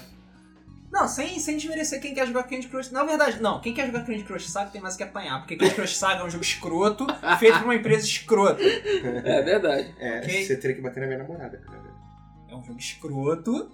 Não, 0.95 1.09
sem, 1.09 1.37
sem 1.39 1.57
desmerecer 1.57 1.99
quem 2.01 2.13
quer 2.13 2.25
jogar 2.25 2.43
Candy 2.43 2.69
Crush. 2.69 2.89
Na 2.89 3.03
verdade, 3.03 3.41
não, 3.41 3.59
quem 3.59 3.73
quer 3.73 3.85
jogar 3.87 4.05
Candy 4.05 4.23
Crush 4.23 4.49
Saga 4.49 4.69
tem 4.71 4.79
mais 4.81 4.95
que 4.95 5.03
apanhar. 5.03 5.39
Porque 5.39 5.57
Candy 5.57 5.73
Crush 5.75 5.97
Saga 5.97 6.21
é 6.21 6.23
um 6.23 6.29
jogo 6.29 6.43
escroto, 6.43 7.05
feito 7.37 7.57
por 7.57 7.65
uma 7.65 7.75
empresa 7.75 8.05
escrota. 8.05 8.63
É 8.63 9.41
verdade. 9.41 9.93
É, 9.99 10.19
Ok. 10.19 10.45
você 10.45 10.55
teria 10.55 10.73
que 10.77 10.81
bater 10.81 11.01
na 11.01 11.07
minha 11.07 11.19
namorada, 11.19 11.57
cara. 11.57 11.83
É 12.47 12.55
um 12.55 12.63
jogo 12.63 12.79
escroto, 12.79 13.71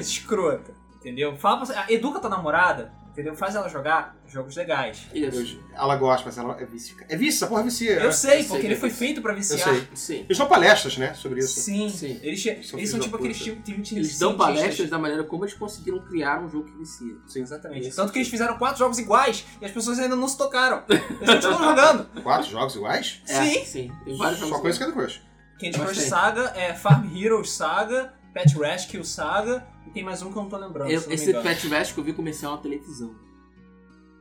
escrota. 0.00 0.72
Entendeu? 0.96 1.36
Fala 1.36 1.58
pra 1.58 1.66
você. 1.66 1.92
Educa 1.94 2.18
tua 2.18 2.28
namorada, 2.30 2.92
entendeu? 3.20 3.36
Faz 3.36 3.54
ela 3.54 3.68
jogar 3.68 4.16
jogos 4.26 4.56
legais. 4.56 5.06
Isso. 5.12 5.60
Ela 5.74 5.96
gosta, 5.96 6.24
mas 6.26 6.38
ela 6.38 6.56
é 6.60 6.64
vício. 6.64 6.96
É 7.08 7.16
vício, 7.16 7.38
essa 7.38 7.46
porra 7.46 7.62
vicia. 7.62 7.92
Eu 7.92 8.04
né? 8.06 8.12
sei, 8.12 8.40
eu 8.40 8.44
porque 8.44 8.60
sei 8.62 8.66
ele 8.66 8.74
que 8.74 8.80
foi 8.80 8.88
é 8.88 8.92
isso. 8.92 8.98
feito 8.98 9.22
pra 9.22 9.32
Eu 9.32 9.36
viciar. 9.36 9.60
sei. 9.60 9.88
Sim. 9.94 10.24
Eles 10.28 10.38
dão 10.38 10.46
palestras, 10.46 10.96
né, 10.98 11.14
sobre 11.14 11.40
isso. 11.40 11.60
Sim, 11.60 11.88
Sim. 11.88 12.18
Eles, 12.22 12.42
São 12.42 12.52
eles 12.52 12.68
são 12.68 12.78
filhos 12.78 13.04
tipo 13.04 13.16
aqueles 13.16 13.38
tipo, 13.38 13.62
time 13.62 13.82
de 13.82 13.96
Eles 13.96 14.18
dão 14.18 14.36
palestras 14.36 14.88
da 14.88 14.98
maneira 14.98 15.24
como 15.24 15.44
eles 15.44 15.54
conseguiram 15.54 16.00
criar 16.04 16.40
um 16.40 16.48
jogo 16.48 16.66
que 16.66 16.76
vicia. 16.78 17.14
Sim. 17.26 17.42
Exatamente. 17.42 17.84
Nesse 17.84 17.96
Tanto 17.96 18.12
que 18.12 18.18
eles 18.18 18.28
fizeram 18.28 18.56
quatro 18.58 18.78
jogos 18.78 18.98
iguais 18.98 19.44
e 19.60 19.64
as 19.64 19.70
pessoas 19.70 19.98
ainda 19.98 20.16
não 20.16 20.28
se 20.28 20.36
tocaram. 20.38 20.82
Eles 20.88 21.34
continuam 21.34 21.62
jogando. 21.62 22.22
Quatro 22.22 22.50
jogos 22.50 22.74
iguais? 22.76 23.22
É, 23.28 23.42
Sim. 23.42 23.64
sim. 23.64 23.92
Tem 24.04 24.16
vários 24.16 24.38
jogos. 24.38 24.54
Só 24.56 24.60
conheço 24.60 24.78
Candy 24.80 24.92
Crush. 24.92 25.20
Candy 25.60 25.78
Crush. 25.78 26.00
Saga, 26.02 26.52
é 26.56 26.72
Farm 26.74 27.14
Heroes 27.14 27.50
Saga, 27.52 28.12
Pet 28.32 28.56
Rescue 28.58 29.04
Saga 29.04 29.66
e 29.86 29.90
tem 29.90 30.04
mais 30.04 30.22
um 30.22 30.30
que 30.32 30.38
eu 30.38 30.42
não 30.42 30.48
tô 30.50 30.56
lembrando. 30.56 30.90
Eu- 30.90 31.00
não 31.00 31.12
esse. 31.12 31.32
Pet 31.32 31.66
Vest 31.68 31.94
que 31.94 32.00
eu 32.00 32.04
vi 32.04 32.12
comercial 32.12 32.56
na 32.56 32.62
televisão. 32.62 33.14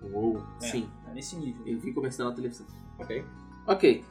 Uou. 0.01 0.43
É, 0.61 0.65
Sim, 0.65 0.89
Tá 1.05 1.11
nesse 1.13 1.35
nível. 1.35 1.61
eu 1.67 1.77
vi 1.79 1.93
comercial 1.93 2.29
na 2.29 2.35
televisão. 2.35 2.65
Ok. 2.97 3.25
Ok. 3.67 4.05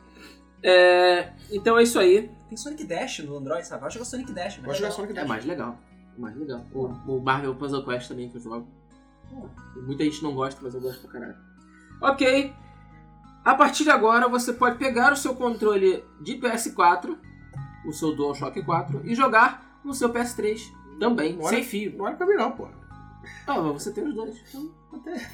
É, 0.62 1.32
então 1.50 1.78
é 1.78 1.82
isso 1.82 1.98
aí. 1.98 2.30
Tem 2.48 2.56
Sonic 2.56 2.84
Dash 2.84 3.20
no 3.20 3.36
Android, 3.36 3.66
sabe? 3.66 3.82
Vai 3.82 3.90
jogar 3.90 4.04
Sonic 4.04 4.32
Dash. 4.32 4.56
Mas 4.58 4.64
jogar 4.76 4.88
legal. 4.88 4.92
Sonic 4.92 5.12
É 5.12 5.14
Dash. 5.16 5.28
mais 5.28 5.44
legal. 5.44 5.78
Mais 6.16 6.36
legal. 6.36 6.64
O, 6.72 6.86
o 6.86 7.20
Marvel 7.22 7.54
Puzzle 7.54 7.84
Quest 7.84 8.08
também 8.08 8.28
que 8.28 8.36
eu 8.36 8.40
jogo. 8.40 8.66
Muita 9.86 10.04
gente 10.04 10.22
não 10.22 10.34
gosta, 10.34 10.60
mas 10.62 10.74
eu 10.74 10.80
gosto 10.80 11.02
pra 11.02 11.12
caralho. 11.20 11.36
Ok. 12.00 12.52
A 13.44 13.54
partir 13.54 13.84
de 13.84 13.90
agora 13.90 14.28
você 14.28 14.52
pode 14.52 14.78
pegar 14.78 15.12
o 15.12 15.16
seu 15.16 15.34
controle 15.34 16.04
de 16.22 16.34
PS4, 16.38 17.16
o 17.86 17.92
seu 17.92 18.14
DualShock 18.16 18.62
4, 18.62 19.02
e 19.04 19.14
jogar 19.14 19.67
no 19.88 19.94
seu 19.94 20.10
PS3 20.10 20.72
também, 21.00 21.36
Olha- 21.40 21.48
sem 21.48 21.64
fio. 21.64 21.96
Não 21.96 22.04
olha 22.04 22.16
pra 22.16 22.26
mim 22.26 22.34
não, 22.34 22.52
pô. 22.52 22.68
Ah, 23.46 23.60
mas 23.60 23.82
você 23.82 23.90
tem 23.92 24.04
os 24.04 24.14
dois. 24.14 24.36
Então, 24.48 24.70
até. 24.92 25.28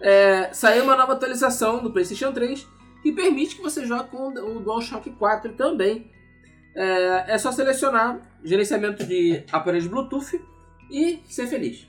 É, 0.00 0.52
saiu 0.52 0.84
uma 0.84 0.96
nova 0.96 1.12
atualização 1.12 1.82
do 1.82 1.90
PlayStation 1.92 2.32
3 2.32 2.66
que 3.02 3.12
permite 3.12 3.56
que 3.56 3.62
você 3.62 3.86
jogue 3.86 4.08
com 4.10 4.28
o 4.28 4.60
DualShock 4.60 5.10
4 5.10 5.52
também. 5.54 6.10
É, 6.74 7.34
é 7.34 7.38
só 7.38 7.52
selecionar 7.52 8.20
gerenciamento 8.42 9.04
de 9.06 9.44
aparelhos 9.52 9.86
Bluetooth 9.86 10.42
e 10.90 11.22
ser 11.26 11.46
feliz. 11.46 11.88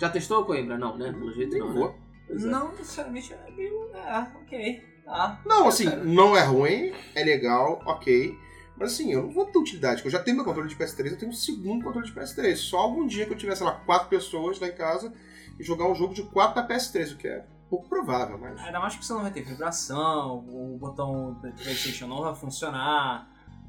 Já 0.00 0.08
testou, 0.08 0.44
Coimbra? 0.44 0.78
Não, 0.78 0.96
né? 0.96 1.12
Pelo 1.12 1.32
jeito 1.34 1.58
não. 1.58 1.72
vou. 1.74 1.88
Né? 1.88 1.94
Pois 2.26 2.44
é. 2.44 2.48
Não, 2.48 2.76
sinceramente, 2.76 3.32
é 3.34 3.50
meio. 3.50 3.90
É, 3.94 4.26
ok. 4.42 4.82
Tá. 5.04 5.40
Não, 5.46 5.68
assim, 5.68 5.86
não 6.04 6.36
é 6.36 6.42
ruim, 6.44 6.92
é 7.14 7.24
legal, 7.24 7.80
ok. 7.86 8.36
Mas 8.78 8.92
assim, 8.92 9.12
eu 9.12 9.24
não 9.24 9.30
vou 9.30 9.46
ter 9.46 9.58
utilidade, 9.58 9.96
porque 9.96 10.08
eu 10.08 10.12
já 10.12 10.22
tenho 10.22 10.36
meu 10.36 10.44
controle 10.44 10.68
de 10.68 10.76
PS3, 10.76 11.10
eu 11.10 11.18
tenho 11.18 11.30
um 11.32 11.34
segundo 11.34 11.84
controle 11.84 12.06
de 12.06 12.12
PS3. 12.12 12.56
Só 12.56 12.78
algum 12.78 13.06
dia 13.06 13.26
que 13.26 13.32
eu 13.32 13.36
tiver, 13.36 13.56
sei 13.56 13.66
lá, 13.66 13.72
quatro 13.72 14.08
pessoas 14.08 14.60
lá 14.60 14.68
em 14.68 14.74
casa 14.74 15.12
e 15.58 15.64
jogar 15.64 15.88
um 15.90 15.94
jogo 15.94 16.14
de 16.14 16.22
quatro 16.22 16.54
da 16.62 16.68
PS3, 16.68 17.14
o 17.14 17.16
que 17.16 17.26
é 17.26 17.44
pouco 17.68 17.88
provável, 17.88 18.38
mas. 18.38 18.58
Ainda 18.60 18.78
mais 18.80 18.94
porque 18.94 19.06
você 19.06 19.12
não 19.12 19.22
vai 19.22 19.30
ter 19.30 19.42
vibração, 19.42 20.38
o 20.48 20.78
botão 20.78 21.34
do 21.34 21.40
PlayStation 21.40 22.06
não 22.06 22.22
vai 22.22 22.34
funcionar, 22.34 23.28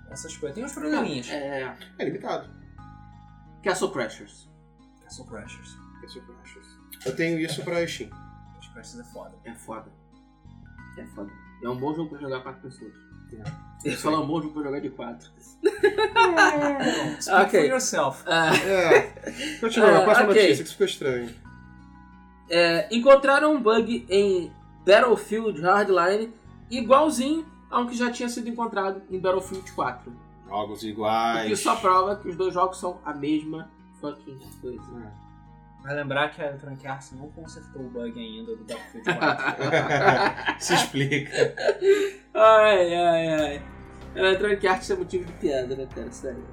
essas 0.09 0.35
coisas. 0.37 0.55
Tem 0.55 0.63
uns 0.63 0.73
probleminhas. 0.73 1.29
É, 1.29 1.75
É 1.97 2.05
limitado. 2.05 2.49
Castle 3.63 3.91
Crashers. 3.91 4.47
Castle 5.01 5.25
é 5.33 5.41
o 5.41 6.99
que 6.99 7.07
eu 7.09 7.15
tenho 7.15 7.39
isso 7.39 7.63
pra 7.63 7.85
Steam. 7.87 8.09
Castle 8.09 8.73
Crashers 8.73 8.99
é 8.99 9.03
foda. 9.11 9.35
É 9.43 9.53
foda. 9.53 9.91
É 10.97 11.05
foda. 11.07 11.31
É 11.63 11.69
um 11.69 11.77
bom 11.77 11.93
jogo 11.93 12.09
pra 12.09 12.19
jogar 12.19 12.41
quatro 12.41 12.61
pessoas. 12.61 12.93
É. 13.33 13.69
Você 13.89 13.91
fala 13.97 14.19
um 14.21 14.27
jogo 14.27 14.49
pra 14.49 14.63
jogar 14.63 14.79
de 14.81 14.89
quatro. 14.89 15.29
Bom, 15.63 17.21
speak 17.21 17.41
Ok. 17.45 17.59
for 17.61 17.69
yourself. 17.69 18.23
Ah, 18.27 18.51
É. 18.55 19.01
Continua, 19.59 19.89
É, 19.89 19.95
a 19.97 20.01
próxima 20.03 20.29
ok. 20.29 20.41
notícia, 20.41 20.55
que 20.57 20.63
isso 20.63 20.71
ficou 20.73 20.85
estranho. 20.87 21.29
É, 22.49 22.87
encontraram 22.95 23.53
um 23.53 23.61
bug 23.61 24.05
em 24.09 24.51
Battlefield 24.85 25.61
Hardline 25.61 26.33
igualzinho 26.69 27.45
ao 27.69 27.85
que 27.87 27.95
já 27.95 28.11
tinha 28.11 28.27
sido 28.27 28.49
encontrado 28.49 29.01
em 29.09 29.19
Battlefield 29.19 29.71
4. 29.73 30.11
Jogos 30.47 30.81
O 30.81 30.87
iguais. 30.87 31.47
que 31.47 31.55
só 31.55 31.75
prova 31.75 32.15
que 32.15 32.27
os 32.27 32.35
dois 32.35 32.53
jogos 32.53 32.79
são 32.79 32.99
a 33.05 33.13
mesma 33.13 33.69
fucking 34.01 34.39
coisa. 34.61 35.13
Vai 35.83 35.95
lembrar 35.95 36.29
que 36.29 36.41
a 36.41 36.47
Electronic 36.47 36.85
Arts 36.85 37.13
não 37.13 37.29
consertou 37.29 37.81
o 37.83 37.89
bug 37.89 38.19
ainda 38.19 38.55
do 38.55 38.63
Battlefield 38.65 39.05
4. 39.17 40.55
Se 40.59 40.73
explica. 40.73 41.55
Ai, 42.33 42.93
ai, 42.95 43.27
ai. 43.41 43.61
Electronic 44.15 44.67
Arts 44.67 44.89
é 44.89 44.95
motivo 44.95 45.25
de 45.25 45.31
piada, 45.33 45.75
né, 45.75 45.87
cara? 45.93 46.11
Sério. 46.11 46.43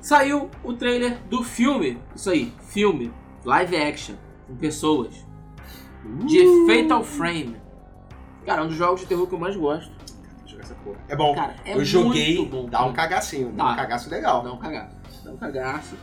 Saiu 0.00 0.50
o 0.62 0.72
trailer 0.74 1.18
do 1.24 1.42
filme. 1.42 2.00
Isso 2.14 2.30
aí, 2.30 2.52
filme. 2.68 3.12
Live 3.44 3.76
action. 3.76 4.16
Com 4.46 4.56
pessoas. 4.56 5.26
De 6.26 6.44
Fatal 6.66 7.02
Frame. 7.02 7.56
Cara, 8.46 8.62
é 8.62 8.64
um 8.64 8.68
dos 8.68 8.76
jogos 8.76 9.00
de 9.00 9.06
terror 9.06 9.26
que 9.26 9.34
eu 9.34 9.38
mais 9.38 9.56
gosto. 9.56 9.92
Jogar 10.46 10.62
essa 10.62 10.74
porra. 10.76 10.98
É 11.08 11.16
bom. 11.16 11.34
Cara, 11.34 11.56
é 11.64 11.74
eu 11.74 11.84
joguei, 11.84 12.36
muito 12.38 12.50
bom. 12.50 12.66
dá 12.68 12.84
um 12.84 12.92
cagacinho, 12.92 13.50
dá 13.52 13.64
um 13.64 13.68
Dá. 13.68 13.76
cagaço 13.76 14.08
legal. 14.10 14.42
Dá 14.42 14.52
um 14.52 14.58
cagaço. 14.58 14.96
Dá 15.24 15.30
um 15.32 15.36
cagaço. 15.36 15.96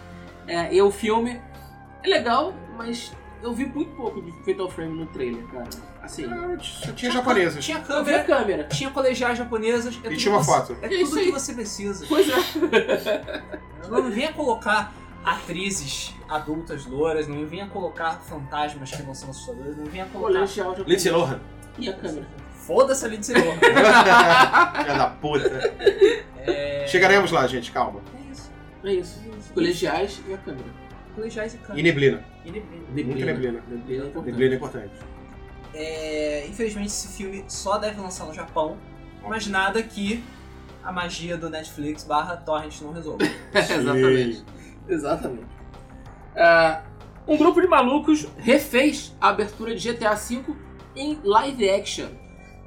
É, 0.47 0.73
e 0.75 0.81
o 0.81 0.91
filme 0.91 1.41
é 2.05 2.17
legal, 2.17 2.53
mas 2.77 3.11
eu 3.43 3.53
vi 3.53 3.65
muito 3.65 3.91
pouco 3.95 4.21
de 4.21 4.31
Fatal 4.43 4.69
Frame 4.69 4.97
no 4.97 5.05
trailer, 5.07 5.43
cara. 5.47 5.67
Assim, 6.01 6.25
Ah, 6.25 6.57
Só 6.61 6.91
tinha 6.91 7.11
japonesas. 7.11 7.63
Tinha 7.65 7.77
eu 7.77 8.03
vi 8.03 8.13
a 8.13 8.23
câmera, 8.23 8.23
câmera. 8.23 8.63
tinha 8.65 8.89
colegiais 8.91 9.37
japonesas. 9.37 9.95
É 9.95 9.97
E 9.97 10.01
tudo 10.01 10.17
tinha 10.17 10.33
uma 10.33 10.43
você- 10.43 10.51
foto. 10.51 10.77
É 10.81 10.85
É 10.85 10.89
tudo 10.89 11.01
isso 11.01 11.15
que 11.19 11.31
você 11.31 11.53
precisa. 11.53 12.05
Pois 12.07 12.27
é. 12.29 13.43
Não 13.89 14.09
venha 14.11 14.31
colocar 14.33 14.93
atrizes 15.23 16.13
adultas 16.29 16.85
louras, 16.85 17.27
não 17.27 17.45
venha 17.45 17.67
colocar 17.67 18.19
fantasmas 18.21 18.91
que 18.91 19.01
não 19.03 19.13
são 19.15 19.29
assustadores, 19.31 19.75
não 19.77 19.85
venha 19.85 20.05
colocar. 20.05 20.33
Colegial 20.33 20.69
japonês. 20.75 20.87
Lindsay 21.03 21.11
Lohan. 21.11 21.39
E 21.79 21.89
a 21.89 21.93
câmera. 21.93 22.27
Foda-se 22.53 23.05
a 23.05 23.07
Lindsay 23.09 23.35
Lohan. 23.35 23.57
Filha 24.81 24.97
da 24.97 25.07
puta. 25.07 25.73
É... 26.37 26.85
Chegaremos 26.87 27.31
lá, 27.31 27.45
gente, 27.47 27.71
calma. 27.71 28.01
É 28.15 28.31
isso. 28.31 28.51
É 28.83 28.93
isso. 28.93 29.19
Colegiais 29.53 30.21
e 30.27 30.33
a 30.33 30.37
câmera. 30.37 30.65
Colegiais 31.15 31.53
e 31.53 31.57
E 31.57 31.59
câmera. 31.59 31.83
neblina. 31.83 32.25
E 32.45 32.51
neblina. 32.51 32.83
Muita 32.89 33.25
neblina. 33.25 33.63
Neblina 33.67 34.03
é 34.03 34.07
importante. 34.07 34.25
Neblina 34.31 34.53
é 34.53 34.57
importante. 34.57 34.91
É, 35.73 36.45
infelizmente 36.47 36.87
esse 36.87 37.07
filme 37.09 37.43
só 37.47 37.77
deve 37.77 37.99
lançar 37.99 38.25
no 38.25 38.33
Japão, 38.33 38.77
mas 39.27 39.47
nada 39.47 39.81
que 39.83 40.23
a 40.83 40.91
magia 40.91 41.35
do 41.35 41.49
Netflix 41.49 42.03
barra 42.03 42.37
Torrent 42.37 42.79
não 42.81 42.91
resolva. 42.93 43.25
Exatamente. 43.53 44.45
Exatamente. 44.87 45.47
Ah, 46.35 46.83
um 47.27 47.37
grupo 47.37 47.59
de 47.59 47.67
malucos 47.67 48.27
refez 48.37 49.15
a 49.19 49.29
abertura 49.29 49.75
de 49.75 49.91
GTA 49.91 50.13
V 50.13 50.43
em 50.95 51.19
live 51.23 51.69
action. 51.69 52.07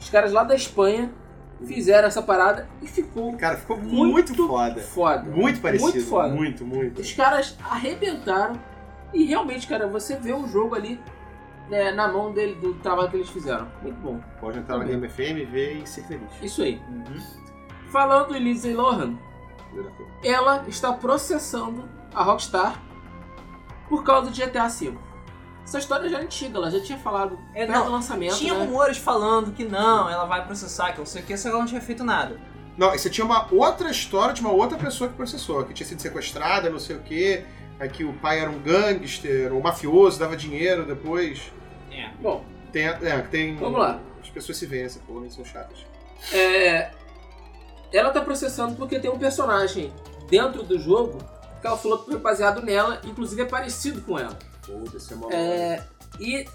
Os 0.00 0.10
caras 0.10 0.32
lá 0.32 0.42
da 0.42 0.54
Espanha 0.54 1.12
fizeram 1.66 2.08
essa 2.08 2.22
parada 2.22 2.68
e 2.80 2.86
ficou 2.86 3.36
Cara, 3.36 3.56
ficou 3.56 3.76
Muito 3.76 4.12
muito, 4.12 4.46
foda. 4.46 4.80
foda. 4.80 5.30
Muito 5.30 5.60
parecido. 5.60 5.92
Muito 5.92 6.06
foda. 6.06 6.28
Muito, 6.28 6.64
muito. 6.64 7.00
Os 7.00 7.12
caras 7.12 7.56
arrebentaram 7.68 8.58
e 9.12 9.24
realmente, 9.24 9.66
cara, 9.66 9.86
você 9.86 10.16
vê 10.16 10.32
o 10.32 10.46
jogo 10.46 10.74
ali 10.74 11.00
né, 11.68 11.90
na 11.92 12.08
mão 12.08 12.32
dele, 12.32 12.54
do 12.54 12.74
trabalho 12.74 13.10
que 13.10 13.16
eles 13.16 13.28
fizeram. 13.28 13.68
Muito 13.82 14.00
bom. 14.00 14.20
Pode 14.40 14.58
entrar 14.58 14.78
na 14.78 14.84
Game 14.84 15.08
FM, 15.08 15.50
ver 15.50 15.82
e 15.82 15.86
ser 15.86 16.04
feliz. 16.04 16.30
Isso 16.42 16.62
aí. 16.62 16.80
Uhum. 16.88 17.20
Falando 17.90 18.36
em 18.36 18.40
Lindsay 18.40 18.74
Lohan, 18.74 19.16
ela 20.22 20.64
está 20.68 20.92
processando 20.92 21.88
a 22.14 22.22
Rockstar 22.22 22.80
por 23.88 24.04
causa 24.04 24.30
de 24.30 24.44
GTA 24.44 24.68
V. 24.68 24.96
Essa 25.68 25.78
história 25.80 26.08
já 26.08 26.18
é 26.18 26.22
antiga, 26.22 26.56
ela 26.56 26.70
já 26.70 26.80
tinha 26.80 26.96
falado 26.96 27.38
É, 27.54 27.66
perto 27.66 27.78
não, 27.78 27.84
do 27.84 27.92
lançamento, 27.92 28.36
Tinha 28.36 28.54
né? 28.54 28.64
rumores 28.64 28.96
falando 28.96 29.52
que 29.52 29.64
não, 29.66 30.08
ela 30.08 30.24
vai 30.24 30.42
processar, 30.46 30.92
que 30.92 30.98
não 30.98 31.04
sei 31.04 31.20
o 31.20 31.26
que, 31.26 31.36
só 31.36 31.42
que 31.42 31.48
ela 31.50 31.58
não 31.58 31.66
tinha 31.68 31.80
feito 31.82 32.02
nada. 32.02 32.40
Não, 32.74 32.90
você 32.92 33.10
tinha 33.10 33.24
uma 33.24 33.46
outra 33.52 33.90
história 33.90 34.32
de 34.32 34.40
uma 34.40 34.50
outra 34.50 34.78
pessoa 34.78 35.10
que 35.10 35.16
processou, 35.16 35.62
que 35.64 35.74
tinha 35.74 35.86
sido 35.86 36.00
sequestrada, 36.00 36.70
não 36.70 36.78
sei 36.78 36.96
o 36.96 37.00
quê, 37.00 37.44
aí 37.78 37.86
que 37.90 38.02
o 38.02 38.14
pai 38.14 38.40
era 38.40 38.48
um 38.50 38.58
gangster, 38.60 39.52
um 39.52 39.60
mafioso, 39.60 40.18
dava 40.18 40.34
dinheiro 40.38 40.86
depois. 40.86 41.52
É. 41.92 42.08
Bom, 42.18 42.42
Tem, 42.72 42.86
é, 42.86 43.20
tem. 43.30 43.54
Vamos 43.56 43.78
lá. 43.78 44.00
As 44.22 44.30
pessoas 44.30 44.56
se 44.56 44.64
veem 44.64 44.84
essa 44.84 45.00
porra, 45.00 45.20
eles 45.20 45.34
são 45.34 45.44
chatas. 45.44 45.78
é... 46.32 46.90
ela 47.92 48.10
tá 48.10 48.22
processando 48.22 48.74
porque 48.74 48.98
tem 48.98 49.10
um 49.10 49.18
personagem 49.18 49.92
dentro 50.30 50.62
do 50.62 50.78
jogo 50.78 51.18
que 51.60 51.66
ela 51.66 51.76
falou 51.76 51.98
que 51.98 52.10
foi 52.10 52.18
baseado 52.18 52.62
nela, 52.62 53.00
inclusive 53.04 53.42
é 53.42 53.44
parecido 53.44 54.00
com 54.00 54.18
ela. 54.18 54.38
Foda-se, 54.68 55.12
é 55.12 55.16
uma. 55.16 55.32
É... 55.32 55.84
E 56.20 56.46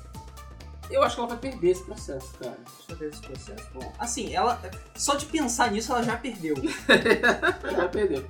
eu 0.89 1.01
acho 1.03 1.15
que 1.15 1.21
ela 1.21 1.29
vai 1.29 1.37
perder 1.37 1.69
esse 1.71 1.83
processo, 1.83 2.33
cara. 2.39 2.57
Deixa 2.77 2.91
eu 2.91 2.95
ver 2.97 3.09
esse 3.09 3.21
processo. 3.21 3.69
Bom, 3.73 3.93
assim, 3.97 4.33
ela. 4.33 4.61
Só 4.95 5.15
de 5.15 5.25
pensar 5.25 5.71
nisso 5.71 5.91
ela 5.91 6.03
já 6.03 6.15
perdeu. 6.17 6.55
Já 7.75 7.87
perdeu. 7.89 8.25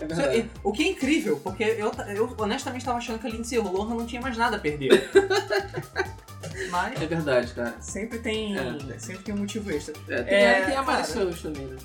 É 0.00 0.46
O 0.62 0.70
que 0.72 0.84
é 0.84 0.88
incrível, 0.90 1.40
porque 1.42 1.64
eu, 1.64 1.90
eu 2.14 2.34
honestamente 2.38 2.84
tava 2.84 2.98
achando 2.98 3.18
que 3.18 3.26
a 3.26 3.30
Lindsay 3.30 3.58
Lohan 3.58 3.94
não 3.96 4.06
tinha 4.06 4.20
mais 4.20 4.36
nada 4.36 4.56
a 4.56 4.60
perder. 4.60 5.10
Mas 6.70 7.00
É 7.02 7.06
verdade, 7.06 7.52
cara. 7.52 7.74
sempre 7.80 8.18
tem, 8.20 8.56
É. 8.56 8.98
sempre 8.98 9.24
tem 9.24 9.34
um 9.34 9.38
motivo 9.38 9.70
extra. 9.72 9.94
É, 10.08 10.22
tem, 10.22 10.34
É, 10.34 10.64
tem 10.66 10.76
a 10.76 10.82
Miley 10.82 10.96
cara. 11.02 11.04
Cyrus 11.04 11.42
também, 11.42 11.66
né? 11.66 11.76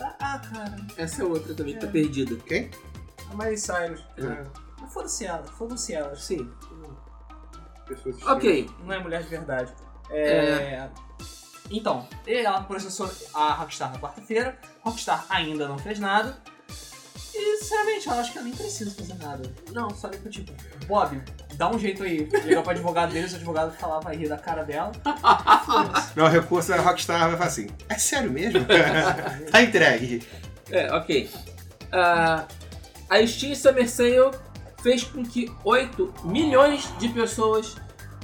Ah, 0.00 0.38
cara, 0.38 0.76
Essa 0.96 1.22
é 1.22 1.24
outra 1.24 1.54
também 1.54 1.74
que 1.74 1.80
tá 1.80 1.86
É. 1.86 1.90
perdida. 1.90 2.36
Quem? 2.46 2.70
a 3.30 3.34
Miley 3.36 3.56
Cyrus. 3.56 4.04
É. 4.18 4.44
Foda-se 4.88 5.24
ela, 5.24 5.44
foda-se 5.44 5.94
ela. 5.94 6.14
Sim. 6.14 6.50
Pessoas 7.96 8.22
Ok. 8.26 8.70
Não 8.84 8.92
é 8.92 8.98
mulher 8.98 9.22
de 9.22 9.28
verdade. 9.28 9.72
É... 10.10 10.88
Então, 11.70 12.06
ela 12.26 12.62
processou 12.62 13.10
a 13.34 13.54
Rockstar 13.54 13.92
na 13.92 13.98
quarta-feira. 13.98 14.58
Rockstar 14.80 15.24
ainda 15.28 15.66
não 15.66 15.78
fez 15.78 15.98
nada. 15.98 16.36
E, 17.34 17.56
sinceramente, 17.56 18.06
eu 18.06 18.12
acho 18.12 18.32
que 18.32 18.38
ela 18.38 18.46
nem 18.46 18.54
precisa 18.54 18.90
fazer 18.90 19.14
nada. 19.14 19.50
Não, 19.72 19.88
só 19.90 20.08
liga 20.08 20.28
tipo, 20.28 20.52
Bob, 20.86 21.22
dá 21.54 21.70
um 21.70 21.78
jeito 21.78 22.02
aí. 22.02 22.28
Liga 22.44 22.60
pro 22.60 22.72
advogado 22.72 23.12
deles, 23.12 23.32
o 23.32 23.36
advogado 23.36 23.72
falar, 23.78 24.00
vai 24.00 24.16
rir 24.16 24.28
da 24.28 24.36
cara 24.36 24.64
dela. 24.64 24.92
Não, 26.14 26.26
o 26.26 26.28
recurso 26.28 26.68
da 26.68 26.82
Rockstar 26.82 27.20
vai 27.28 27.38
falar 27.38 27.46
assim: 27.46 27.68
é 27.88 27.96
sério 27.96 28.30
mesmo? 28.30 28.60
tá 29.50 29.62
entregue. 29.62 30.22
É, 30.70 30.92
ok. 30.94 31.30
Ah, 31.90 32.46
a 33.08 33.26
Steam 33.26 33.54
Summer 33.54 33.88
Sale 33.88 34.30
fez 34.82 35.04
com 35.04 35.24
que 35.24 35.50
8 35.64 36.14
milhões 36.24 36.92
de 36.98 37.08
pessoas 37.08 37.76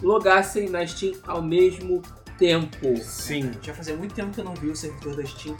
logassem 0.02 0.68
na 0.68 0.86
Steam 0.86 1.14
ao 1.26 1.42
mesmo 1.42 2.02
tempo. 2.38 2.96
Sim. 3.02 3.52
Já 3.62 3.74
fazia 3.74 3.96
muito 3.96 4.14
tempo 4.14 4.32
que 4.32 4.40
eu 4.40 4.44
não 4.44 4.54
vi 4.54 4.68
o 4.68 4.76
servidor 4.76 5.16
da 5.16 5.24
Steam 5.26 5.56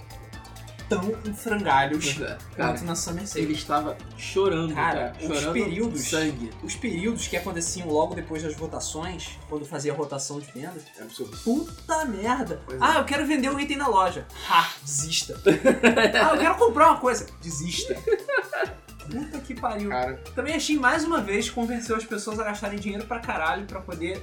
tão 0.89 1.03
em 1.26 1.34
frangalhos 1.34 2.18
é, 2.18 2.39
Cara, 2.57 2.72
quanto 2.72 2.84
na 2.84 2.95
Summer 2.95 3.28
Sale. 3.28 3.45
ele 3.45 3.53
estava 3.53 3.95
chorando, 4.16 4.74
Cara, 4.74 5.11
cara. 5.11 5.16
os 5.20 5.39
chorando 5.39 5.53
períodos- 5.53 6.01
sangue. 6.09 6.51
Os 6.62 6.74
períodos 6.76 7.28
que 7.28 7.36
aconteciam 7.36 7.89
logo 7.89 8.14
depois 8.14 8.43
das 8.43 8.55
votações, 8.57 9.39
quando 9.51 9.66
fazia 9.66 9.93
a 9.93 9.95
rotação 9.95 10.41
de 10.41 10.47
vendas, 10.51 10.82
É 10.99 11.03
absurdo. 11.03 11.36
Puta 11.45 12.07
merda! 12.07 12.62
Pois 12.64 12.80
é. 12.80 12.84
ah, 12.84 12.99
eu 13.01 13.05
quero 13.05 13.26
vender 13.26 13.51
um 13.51 13.61
item 13.61 13.76
na 13.76 13.86
loja. 13.86 14.26
Ha, 14.49 14.66
desista. 14.82 15.39
ah, 16.24 16.34
eu 16.34 16.39
quero 16.41 16.55
comprar 16.57 16.89
uma 16.93 17.01
coisa. 17.01 17.26
Desista. 17.43 17.95
Puta 19.11 19.38
que 19.40 19.54
pariu. 19.54 19.90
Cara, 19.90 20.14
Também 20.34 20.54
achei 20.54 20.78
mais 20.78 21.04
uma 21.04 21.20
vez 21.20 21.48
convenceu 21.50 21.96
as 21.96 22.04
pessoas 22.04 22.38
a 22.38 22.44
gastarem 22.44 22.78
dinheiro 22.78 23.06
pra 23.06 23.20
caralho 23.20 23.66
pra 23.66 23.80
poder 23.80 24.22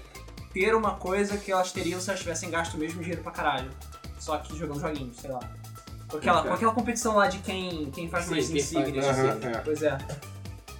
ter 0.53 0.73
uma 0.75 0.95
coisa 0.95 1.37
que 1.37 1.51
elas 1.51 1.71
teriam 1.71 1.99
se 1.99 2.09
elas 2.09 2.19
tivessem 2.21 2.49
gasto 2.49 2.75
o 2.75 2.77
mesmo 2.77 3.01
dinheiro 3.01 3.21
pra 3.21 3.31
caralho. 3.31 3.69
Só 4.19 4.37
que 4.37 4.55
jogando 4.57 4.79
joguinhos, 4.79 5.17
sei 5.17 5.31
lá. 5.31 5.39
Com 6.09 6.17
aquela, 6.17 6.43
com 6.43 6.53
aquela 6.53 6.73
competição 6.73 7.15
lá 7.15 7.27
de 7.27 7.39
quem, 7.39 7.89
quem 7.91 8.09
faz 8.09 8.25
Sim, 8.25 8.31
mais 8.31 8.47
quem 8.47 8.57
insígnias. 8.57 9.05
assim. 9.07 9.21
Aham, 9.21 9.39
é. 9.49 9.57
Pois 9.59 9.83
é. 9.83 9.97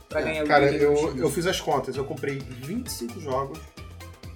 Pra 0.08 0.22
ganhar 0.22 0.44
o 0.44 0.48
cara 0.48 0.72
item 0.72 0.82
eu, 0.82 1.18
eu 1.18 1.30
fiz 1.30 1.46
as 1.48 1.60
contas. 1.60 1.98
Eu 1.98 2.06
comprei 2.06 2.40
25 2.40 3.20
jogos. 3.20 3.60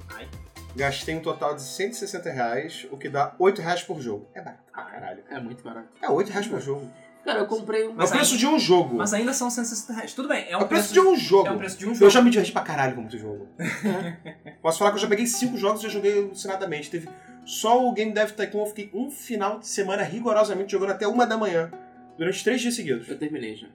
Ai. 0.10 0.28
Gastei 0.76 1.16
um 1.16 1.22
total 1.22 1.56
de 1.56 1.62
160 1.62 2.30
reais, 2.30 2.88
o 2.92 2.98
que 2.98 3.08
dá 3.08 3.34
8 3.40 3.62
reais 3.62 3.82
por 3.84 4.02
jogo. 4.02 4.28
É 4.34 4.42
barato 4.42 4.64
pra 4.74 4.84
caralho. 4.84 5.24
É 5.30 5.40
muito 5.40 5.64
barato. 5.64 5.88
É 6.02 6.10
8 6.10 6.30
reais 6.32 6.48
por 6.48 6.60
jogo. 6.60 6.92
Cara, 7.30 7.40
eu 7.42 7.46
comprei 7.46 7.88
um. 7.88 7.92
É 7.92 7.94
o 7.94 7.96
preço 8.08 8.14
ainda- 8.34 8.38
de 8.38 8.48
um 8.48 8.58
jogo. 8.58 8.96
Mas 8.98 9.14
ainda 9.14 9.34
são 9.34 9.50
160 9.52 9.94
reais. 9.94 10.14
Tudo 10.14 10.28
bem, 10.28 10.46
é 10.46 10.52
É 10.52 10.58
um 10.58 10.62
o 10.62 10.68
preço 10.68 10.92
de 10.92 11.00
um 11.00 11.16
jogo. 11.16 11.48
É 11.48 11.52
um 11.52 11.58
preço 11.60 11.78
de 11.78 11.86
um 11.86 11.90
Eu 11.90 11.96
jogo. 11.96 12.10
já 12.10 12.22
me 12.24 12.32
diverti 12.32 12.52
pra 12.52 12.62
caralho 12.64 12.96
com 12.96 13.02
muito 13.02 13.18
jogo. 13.20 13.48
Posso 14.64 14.80
falar 14.80 14.92
que 14.92 14.98
eu 14.98 15.02
já 15.02 15.08
peguei 15.08 15.28
5 15.28 15.56
jogos 15.58 15.82
e 15.82 15.84
já 15.84 15.90
joguei 15.90 16.18
alucinadamente. 16.24 16.90
Teve 16.90 17.08
só 17.46 17.88
o 17.88 17.94
Game 17.94 18.12
Dev 18.12 18.32
Tycoon, 18.32 18.62
eu 18.62 18.66
fiquei 18.66 18.90
um 18.94 19.12
final 19.12 19.60
de 19.60 19.68
semana 19.68 20.02
rigorosamente 20.02 20.72
jogando 20.72 20.92
até 20.92 21.08
uma 21.08 21.26
da 21.28 21.38
manhã. 21.38 21.72
Durante 22.18 22.44
3 22.44 22.62
dias 22.62 22.74
seguidos. 22.74 23.08
Eu 23.08 23.18
terminei 23.18 23.56
já. 23.56 23.68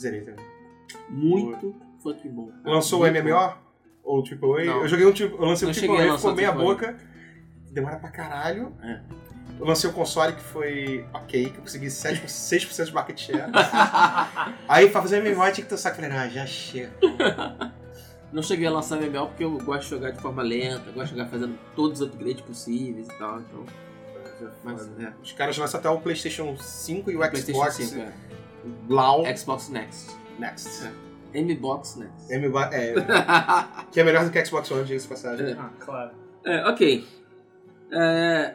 Zerei 0.00 0.20
também. 0.20 0.44
Muito 1.08 1.74
fucking 2.02 2.30
bom. 2.30 2.52
Lançou 2.64 3.00
o 3.00 3.02
Muito 3.02 3.22
MMO? 3.24 3.54
Ou 4.04 4.20
o 4.20 4.24
AAA? 4.24 4.64
Não. 4.64 4.82
Eu 4.82 4.88
joguei 4.88 5.06
um 5.06 5.12
tipo, 5.12 5.36
eu 5.42 5.44
lancei 5.46 5.66
Não 5.66 5.94
o 5.94 5.98
a 5.98 6.02
AAA, 6.04 6.16
ficou 6.16 6.32
o 6.32 6.34
meia 6.36 6.52
boca. 6.52 6.96
Demora 7.72 7.96
pra 7.96 8.10
caralho. 8.10 8.72
É. 8.82 9.00
Eu 9.58 9.66
lancei 9.66 9.88
o 9.88 9.92
console 9.92 10.32
que 10.32 10.42
foi 10.42 11.06
ok, 11.12 11.50
que 11.50 11.56
eu 11.56 11.62
consegui 11.62 11.90
7, 11.90 12.26
6% 12.26 12.84
de 12.86 12.92
market 12.94 13.18
share. 13.18 13.50
Aí 14.68 14.88
pra 14.88 15.02
fazer 15.02 15.22
MMO 15.22 15.42
tinha 15.52 15.52
que 15.52 15.62
ter 15.62 15.74
o 15.74 15.78
saco. 15.78 15.96
Falei, 15.96 16.10
ah, 16.10 16.28
já 16.28 16.46
chega. 16.46 16.92
Não 18.32 18.42
cheguei 18.42 18.66
a 18.66 18.70
lançar 18.70 18.98
MMO 18.98 19.26
porque 19.26 19.44
eu 19.44 19.58
gosto 19.58 19.82
de 19.82 19.90
jogar 19.90 20.10
de 20.10 20.20
forma 20.20 20.42
lenta, 20.42 20.90
gosto 20.92 21.12
de 21.12 21.18
jogar 21.18 21.26
fazendo 21.26 21.58
todos 21.76 22.00
os 22.00 22.08
upgrades 22.08 22.40
possíveis 22.40 23.06
e 23.06 23.18
tal. 23.18 23.40
Então, 23.40 23.66
mas 24.64 24.88
é. 24.98 25.12
Os 25.22 25.32
caras 25.32 25.56
lançam 25.58 25.78
até 25.78 25.88
o 25.90 26.00
PlayStation 26.00 26.56
5 26.56 27.10
e 27.10 27.16
o 27.16 27.18
PlayStation 27.18 27.52
Xbox 27.52 27.74
5, 27.74 28.00
é. 28.00 28.12
Blau 28.84 29.24
Xbox 29.36 29.68
Next. 29.68 30.16
Next. 30.38 30.90
M-Box 31.34 31.96
Next. 31.96 32.38
MMO, 32.38 32.58
é, 32.58 32.94
que 33.92 34.00
é 34.00 34.04
melhor 34.04 34.24
do 34.24 34.30
que 34.30 34.44
Xbox 34.44 34.70
One, 34.70 34.84
diga-se 34.84 35.08
passagem. 35.08 35.50
É. 35.50 35.52
Ah, 35.52 35.70
claro. 35.78 36.10
É, 36.44 36.68
ok. 36.68 37.06
É, 37.92 38.54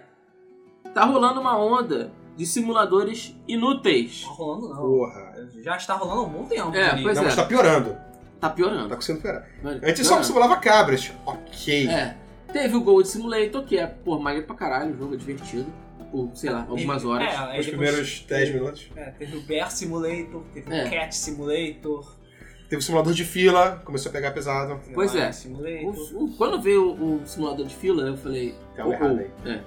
tá 0.99 1.05
rolando 1.05 1.39
uma 1.39 1.57
onda 1.57 2.11
de 2.35 2.45
simuladores 2.45 3.35
inúteis. 3.47 4.23
Tá 4.23 4.29
rolando 4.29 4.69
não. 4.69 4.75
Porra. 4.75 5.49
Já 5.63 5.77
está 5.77 5.93
rolando 5.95 6.21
há 6.21 6.23
um 6.25 6.29
bom 6.29 6.43
tempo. 6.45 6.75
É, 6.75 7.01
pois 7.01 7.15
Não, 7.15 7.23
é. 7.23 7.25
mas 7.25 7.35
tá 7.35 7.45
piorando. 7.45 7.95
Tá 8.39 8.49
piorando. 8.49 8.89
Tá 8.89 8.95
conseguindo 8.95 9.21
piorar. 9.23 9.47
Vai- 9.63 9.75
Antes 9.75 9.99
só 9.99 10.09
piorando. 10.13 10.25
simulava 10.27 10.57
cabras. 10.57 11.11
Ok. 11.25 11.87
É. 11.89 12.15
Teve 12.53 12.75
o 12.75 12.81
Gold 12.81 13.07
Simulator, 13.07 13.63
que 13.63 13.77
é, 13.77 13.85
pô, 13.87 14.17
maneiro 14.19 14.47
pra 14.47 14.55
caralho, 14.55 14.93
o 14.93 14.97
jogo 14.97 15.13
é 15.15 15.17
divertido. 15.17 15.71
Por, 16.11 16.31
sei 16.35 16.49
lá, 16.49 16.61
algumas 16.69 17.03
E- 17.03 17.05
horas. 17.05 17.27
É, 17.27 17.31
Os 17.35 17.37
depois- 17.65 17.67
primeiros 17.67 18.25
10 18.29 18.53
minutos. 18.53 18.89
É, 18.95 19.11
teve 19.11 19.37
o 19.37 19.41
Bear 19.41 19.69
Simulator, 19.69 20.41
teve 20.53 20.73
É. 20.73 20.85
o 20.85 20.89
Cat 20.89 21.13
Simulator. 21.15 22.15
Teve 22.69 22.81
o 22.81 22.81
simulador 22.81 23.13
de 23.13 23.23
fila, 23.25 23.81
começou 23.83 24.09
a 24.09 24.13
pegar 24.13 24.31
pesado. 24.31 24.79
Pois 24.93 25.13
é. 25.15 25.29
o. 25.83 26.23
O- 26.25 26.31
quando 26.37 26.61
veio 26.61 26.91
o, 26.91 27.21
o 27.21 27.25
simulador 27.27 27.65
de 27.65 27.75
fila, 27.75 28.03
eu 28.03 28.17
falei. 28.17 28.55
Tem 28.75 28.83
algo 28.83 28.91
oh, 28.97 29.03
errado 29.05 29.19
aí. 29.19 29.51
É. 29.51 29.59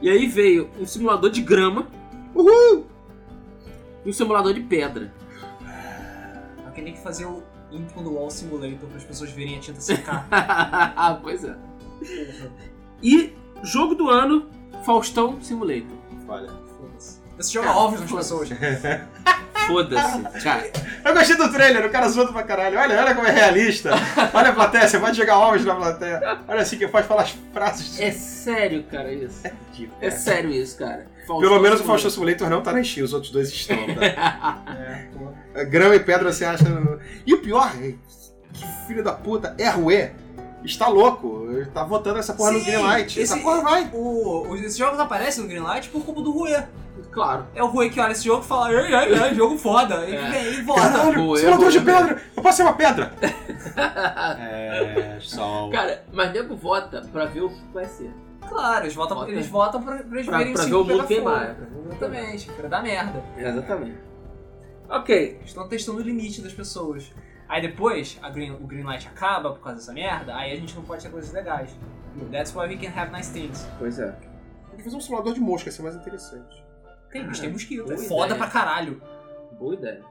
E 0.00 0.08
aí 0.08 0.26
veio 0.26 0.70
um 0.78 0.86
simulador 0.86 1.30
de 1.30 1.40
grama. 1.42 1.88
E 4.04 4.08
um 4.08 4.12
simulador 4.12 4.54
de 4.54 4.60
pedra. 4.60 5.12
Alguém 6.64 6.84
tem 6.84 6.92
que 6.94 7.00
fazer 7.00 7.24
o 7.26 7.42
Into 7.72 7.94
the 8.02 8.08
Wall 8.08 8.30
Simulator 8.30 8.88
para 8.88 8.96
as 8.96 9.04
pessoas 9.04 9.30
verem 9.30 9.56
a 9.56 9.60
tinta 9.60 9.80
secar. 9.80 10.28
pois 11.22 11.44
é. 11.44 11.56
E 13.02 13.32
jogo 13.62 13.94
do 13.94 14.08
ano, 14.08 14.46
Faustão 14.84 15.40
Simulator. 15.42 15.96
Olha. 16.28 16.48
Foda-se. 16.48 17.20
Você 17.36 17.52
joga 17.52 17.66
Cara, 17.68 17.78
ovos 17.78 18.00
nas 18.00 18.10
foda-se. 18.10 18.54
pessoas. 18.54 18.58
Foda-se. 19.68 20.22
Cara, 20.42 20.70
Eu 21.04 21.14
gostei 21.14 21.36
do 21.36 21.52
trailer, 21.52 21.86
o 21.86 21.90
cara 21.90 22.08
zoando 22.08 22.32
pra 22.32 22.42
caralho. 22.42 22.78
Olha, 22.78 22.98
olha 23.00 23.14
como 23.14 23.26
é 23.26 23.30
realista. 23.30 23.90
Olha 24.34 24.48
a 24.50 24.52
plateia, 24.52 24.88
você 24.88 24.98
pode 24.98 25.16
jogar 25.16 25.38
ovos 25.38 25.64
na 25.64 25.74
plateia. 25.76 26.38
Olha 26.48 26.60
assim 26.62 26.76
que 26.78 26.88
pode 26.88 27.06
falar 27.06 27.22
as 27.22 27.30
frases. 27.52 28.00
é 28.00 28.10
sério, 28.10 28.82
cara, 28.90 29.12
isso. 29.12 29.46
É 29.46 29.52
ridículo. 29.70 29.98
É 30.00 30.10
sério 30.10 30.50
isso, 30.50 30.76
cara. 30.76 31.06
Faustão 31.26 31.48
Pelo 31.48 31.60
menos 31.62 31.80
o. 31.80 31.84
Faustão 31.84 32.10
Simulator 32.10 32.48
não 32.50 32.62
tá 32.62 32.72
na 32.72 32.82
Steam, 32.82 33.04
os 33.04 33.12
outros 33.12 33.30
dois 33.30 33.48
estão, 33.50 33.76
tá? 33.94 34.62
É. 34.78 35.08
É, 35.54 35.64
Grama 35.64 35.94
e 35.94 36.00
pedra 36.00 36.32
você 36.32 36.44
acha. 36.44 36.64
no- 36.68 36.98
E 37.26 37.34
o 37.34 37.40
pior, 37.40 37.72
que 37.72 37.98
filho 38.86 39.02
da 39.04 39.12
puta, 39.12 39.54
RUE 39.74 40.10
está 40.64 40.88
louco. 40.88 41.46
Ele 41.50 41.66
tá 41.66 41.84
votando 41.84 42.18
essa 42.18 42.32
porra 42.34 42.52
no 42.52 42.58
Sim, 42.60 42.64
Greenlight. 42.66 43.20
Essa 43.20 43.36
porra 43.38 43.60
vai. 43.62 43.90
O, 43.92 44.48
os- 44.50 44.60
esses 44.60 44.76
jogos 44.76 44.98
aparecem 44.98 45.42
no 45.42 45.48
Greenlight 45.48 45.88
por 45.90 46.04
culpa 46.04 46.20
do 46.22 46.30
Rue. 46.30 46.52
Claro. 47.12 47.46
É 47.54 47.62
o 47.62 47.66
Rue 47.66 47.90
que 47.90 48.00
olha 48.00 48.12
esse 48.12 48.24
jogo 48.24 48.42
e 48.44 48.46
fala, 48.46 48.72
ei, 48.72 48.94
ei, 48.94 49.14
ei, 49.22 49.34
jogo 49.36 49.56
foda. 49.58 50.04
Ele 50.04 50.16
É. 50.16 50.30
vem 50.30 50.52
e 50.54 50.62
vota. 50.62 50.80
Caralho, 50.80 51.36
simulador 51.36 51.70
de 51.70 51.80
pedra! 51.80 52.22
Eu 52.36 52.42
posso 52.42 52.56
ser 52.56 52.62
uma 52.64 52.72
pedra! 52.74 53.12
é, 54.38 55.18
sol. 55.20 55.70
Cara, 55.70 56.04
mas 56.12 56.32
nego 56.32 56.56
vota 56.56 57.02
pra 57.12 57.24
ver 57.26 57.42
o 57.42 57.48
que 57.50 57.60
vai 57.72 57.84
ser. 57.86 58.10
Claro, 58.48 58.84
eles 58.84 58.94
votam, 58.94 59.16
Vota. 59.18 59.30
eles 59.30 59.46
votam 59.46 59.82
pra, 59.82 59.96
pra 59.98 60.16
eles 60.16 60.26
Pra, 60.26 60.38
verem 60.38 60.54
pra 60.54 60.62
o 60.64 60.66
ver 60.66 60.74
o 60.74 60.84
mundo 60.84 61.06
queimar. 61.06 61.34
fogo. 61.40 61.50
é, 61.50 61.54
pra 61.54 61.64
ver 61.66 61.72
o 61.72 61.76
mundo 61.82 61.88
queimar. 61.98 62.18
Exatamente, 62.18 62.52
pra 62.52 62.68
dar 62.68 62.82
merda. 62.82 63.24
Exatamente. 63.36 63.98
Ok. 64.88 65.40
Estão 65.44 65.68
testando 65.68 65.98
o 65.98 66.02
limite 66.02 66.40
das 66.40 66.52
pessoas. 66.52 67.12
Aí 67.48 67.60
depois, 67.62 68.18
a 68.22 68.30
Green, 68.30 68.52
o 68.52 68.66
Greenlight 68.66 69.06
acaba 69.08 69.50
por 69.52 69.60
causa 69.60 69.78
dessa 69.78 69.92
merda, 69.92 70.34
aí 70.36 70.52
a 70.52 70.56
gente 70.56 70.74
não 70.74 70.82
pode 70.82 71.02
ter 71.02 71.10
coisas 71.10 71.32
legais. 71.32 71.70
That's 72.30 72.54
why 72.54 72.66
we 72.68 72.76
can 72.76 72.90
have 72.98 73.10
nice 73.12 73.30
things. 73.32 73.66
Pois 73.78 73.98
é. 73.98 74.10
Tem 74.70 74.76
que 74.78 74.84
fazer 74.84 74.96
um 74.96 75.00
simulador 75.00 75.34
de 75.34 75.40
mosca, 75.40 75.68
ia 75.68 75.72
ser 75.72 75.82
mais 75.82 75.94
interessante. 75.96 76.64
Tem, 77.10 77.26
mas 77.26 77.38
tem 77.40 77.50
mosquito. 77.50 77.84
boa 77.84 77.94
É 77.94 77.98
foda 77.98 78.26
ideia. 78.34 78.38
pra 78.38 78.46
caralho. 78.48 79.02
Boa 79.58 79.74
ideia. 79.74 80.02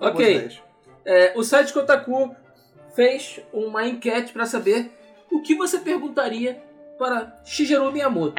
Ok. 0.00 0.58
É, 1.04 1.32
o 1.36 1.42
site 1.42 1.72
Kotaku 1.72 2.34
fez 2.94 3.40
uma 3.52 3.86
enquete 3.86 4.32
pra 4.32 4.44
saber 4.46 4.92
o 5.30 5.40
que 5.42 5.54
você 5.54 5.78
perguntaria 5.78 6.62
para 6.98 7.40
Shigeru 7.44 7.92
Miyamoto. 7.92 8.34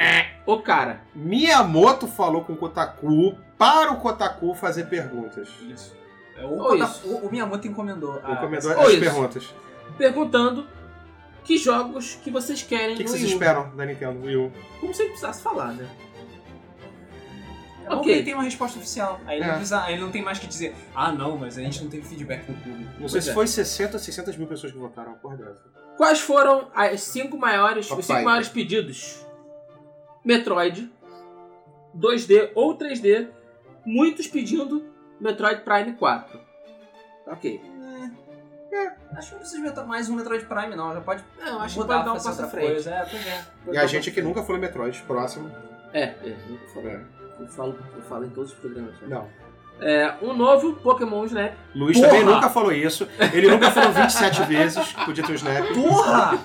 O 0.46 0.58
cara. 0.60 1.00
Miyamoto 1.14 2.06
falou 2.06 2.44
com 2.44 2.52
o 2.52 2.56
Kotaku 2.56 3.34
para 3.58 3.90
o 3.92 3.96
Kotaku 4.00 4.54
fazer 4.54 4.84
perguntas. 4.86 5.48
Isso. 5.62 5.96
É, 6.36 6.44
o, 6.44 6.50
Ou 6.50 6.58
Kota- 6.68 6.84
isso. 6.84 7.08
o- 7.08 7.26
o 7.26 7.30
Miyamoto 7.30 7.66
encomendou. 7.66 8.20
a- 8.22 8.32
Encomendou 8.32 8.72
ou 8.72 8.80
as 8.86 8.92
isso. 8.92 9.00
perguntas. 9.00 9.54
Perguntando 9.98 10.66
que 11.44 11.56
jogos 11.56 12.16
que 12.22 12.30
vocês 12.30 12.62
querem 12.62 12.94
O 12.94 12.96
que, 12.98 13.04
que 13.04 13.10
vocês 13.10 13.22
Wii 13.24 13.32
U. 13.32 13.34
esperam 13.34 13.74
da 13.76 13.84
Nintendo 13.86 14.24
Wii 14.24 14.36
U? 14.36 14.52
Como 14.78 14.94
se 14.94 15.02
ele 15.02 15.10
precisasse 15.10 15.42
falar, 15.42 15.72
né? 15.72 15.88
É 17.90 17.94
Ok. 17.94 18.02
que 18.04 18.10
ele 18.10 18.22
tem 18.24 18.34
uma 18.34 18.42
resposta 18.44 18.78
oficial. 18.78 19.20
Aí 19.26 19.36
ele, 19.38 19.44
É. 19.44 19.48
não 19.48 19.54
precisa, 19.54 19.82
aí 19.82 19.94
ele 19.94 20.02
não 20.02 20.10
tem 20.10 20.22
mais 20.22 20.38
que 20.38 20.46
dizer, 20.46 20.74
ah 20.94 21.10
não, 21.12 21.36
mas 21.36 21.58
a 21.58 21.62
gente 21.62 21.82
não 21.82 21.90
teve 21.90 22.06
feedback 22.06 22.44
do 22.46 22.54
público. 22.62 22.90
Não 23.00 23.08
sei 23.08 23.20
se 23.20 23.30
é. 23.30 23.34
foi 23.34 23.46
60 23.46 23.94
ou 23.94 23.98
600 23.98 24.36
mil 24.36 24.46
pessoas 24.46 24.72
que 24.72 24.78
votaram. 24.78 25.14
Porra 25.14 25.36
dessa. 25.36 25.60
Quais 25.96 26.20
foram 26.20 26.70
as 26.74 27.02
cinco 27.02 27.36
maiores, 27.36 27.90
os 27.90 28.04
cinco 28.06 28.22
maiores 28.22 28.48
pedidos? 28.48 29.26
Metroid, 30.24 30.90
2D 31.96 32.50
ou 32.54 32.76
3D, 32.76 33.28
muitos 33.84 34.26
pedindo 34.28 34.84
Metroid 35.20 35.62
Prime 35.62 35.92
4. 35.94 36.40
Ok. 37.26 37.60
Acho 39.16 39.26
que 39.28 39.32
não 39.34 39.40
precisa 39.40 39.60
inventar 39.60 39.86
mais 39.86 40.08
um 40.08 40.14
Metroid 40.14 40.44
Prime, 40.46 40.76
não. 40.76 40.94
Já 40.94 41.00
pode 41.00 41.24
É, 41.44 41.48
eu 41.50 41.58
acho 41.60 41.74
que 41.80 41.84
pode 41.86 42.04
dar 42.04 42.12
um 42.12 42.14
passo 42.14 42.42
à 42.42 42.46
frente. 42.48 42.66
coisa. 42.72 42.90
É, 42.94 43.04
pois 43.04 43.26
é. 43.26 43.44
E 43.72 43.78
a 43.78 43.86
gente 43.86 44.08
aqui 44.10 44.22
nunca 44.22 44.42
falou 44.42 44.60
Metroid. 44.60 45.02
Próximo. 45.02 45.50
É, 45.92 46.02
é, 46.04 46.36
nunca 46.48 46.66
falei. 46.72 46.92
É. 46.92 47.19
Eu 47.40 47.48
falo, 47.48 47.78
eu 47.96 48.02
falo 48.02 48.24
em 48.24 48.30
todos 48.30 48.52
os 48.52 48.58
programas. 48.58 48.92
né? 49.00 49.08
Não. 49.08 49.28
É, 49.80 50.14
um 50.20 50.34
novo 50.34 50.74
Pokémon 50.74 51.24
Snap. 51.24 51.54
Luiz 51.74 51.96
Porra! 51.96 52.08
também 52.10 52.24
nunca 52.26 52.50
falou 52.50 52.70
isso. 52.72 53.08
Ele 53.32 53.48
nunca 53.50 53.70
falou 53.70 53.92
27 53.92 54.42
vezes 54.44 54.92
que 54.92 55.04
podia 55.06 55.24
ter 55.24 55.32
o 55.32 55.34
Snap. 55.36 55.66
Porra! 55.72 56.38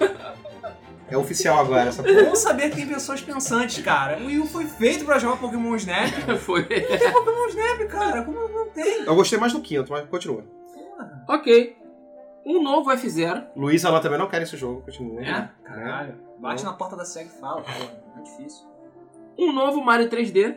É 1.07 1.17
oficial 1.17 1.59
agora 1.59 1.89
essa 1.89 2.01
porra. 2.01 2.23
Bom 2.23 2.35
saber 2.35 2.69
que 2.69 2.77
tem 2.77 2.87
pessoas 2.87 3.21
pensantes, 3.21 3.83
cara. 3.83 4.17
O 4.19 4.25
Wii 4.27 4.39
U 4.39 4.47
foi 4.47 4.65
feito 4.65 5.05
pra 5.05 5.19
jogar 5.19 5.37
Pokémon 5.37 5.75
Snap. 5.75 6.09
Foi. 6.39 6.63
Tem 6.63 7.11
Pokémon 7.11 7.47
Snap, 7.49 7.87
cara. 7.89 8.23
Como 8.23 8.47
não 8.47 8.69
tem? 8.69 9.03
Eu 9.03 9.13
gostei 9.15 9.37
mais 9.37 9.53
do 9.53 9.61
quinto, 9.61 9.91
mas 9.91 10.07
continua. 10.09 10.43
ok. 11.27 11.77
Um 12.43 12.61
novo 12.63 12.89
F0. 12.91 13.47
Luiz 13.55 13.83
e 13.83 13.87
Alan 13.87 13.99
também 14.01 14.17
não 14.19 14.27
querem 14.27 14.43
esse 14.43 14.55
jogo, 14.57 14.81
continua. 14.81 15.21
É? 15.21 15.49
Caralho. 15.63 16.15
Bate 16.39 16.63
Não. 16.63 16.71
na 16.71 16.77
porta 16.77 16.95
da 16.95 17.03
SEG 17.05 17.27
e 17.27 17.39
fala, 17.39 17.61
porra. 17.61 17.91
É 18.17 18.21
difícil. 18.21 18.65
Um 19.37 19.51
novo 19.51 19.83
Mario 19.83 20.09
3D. 20.09 20.55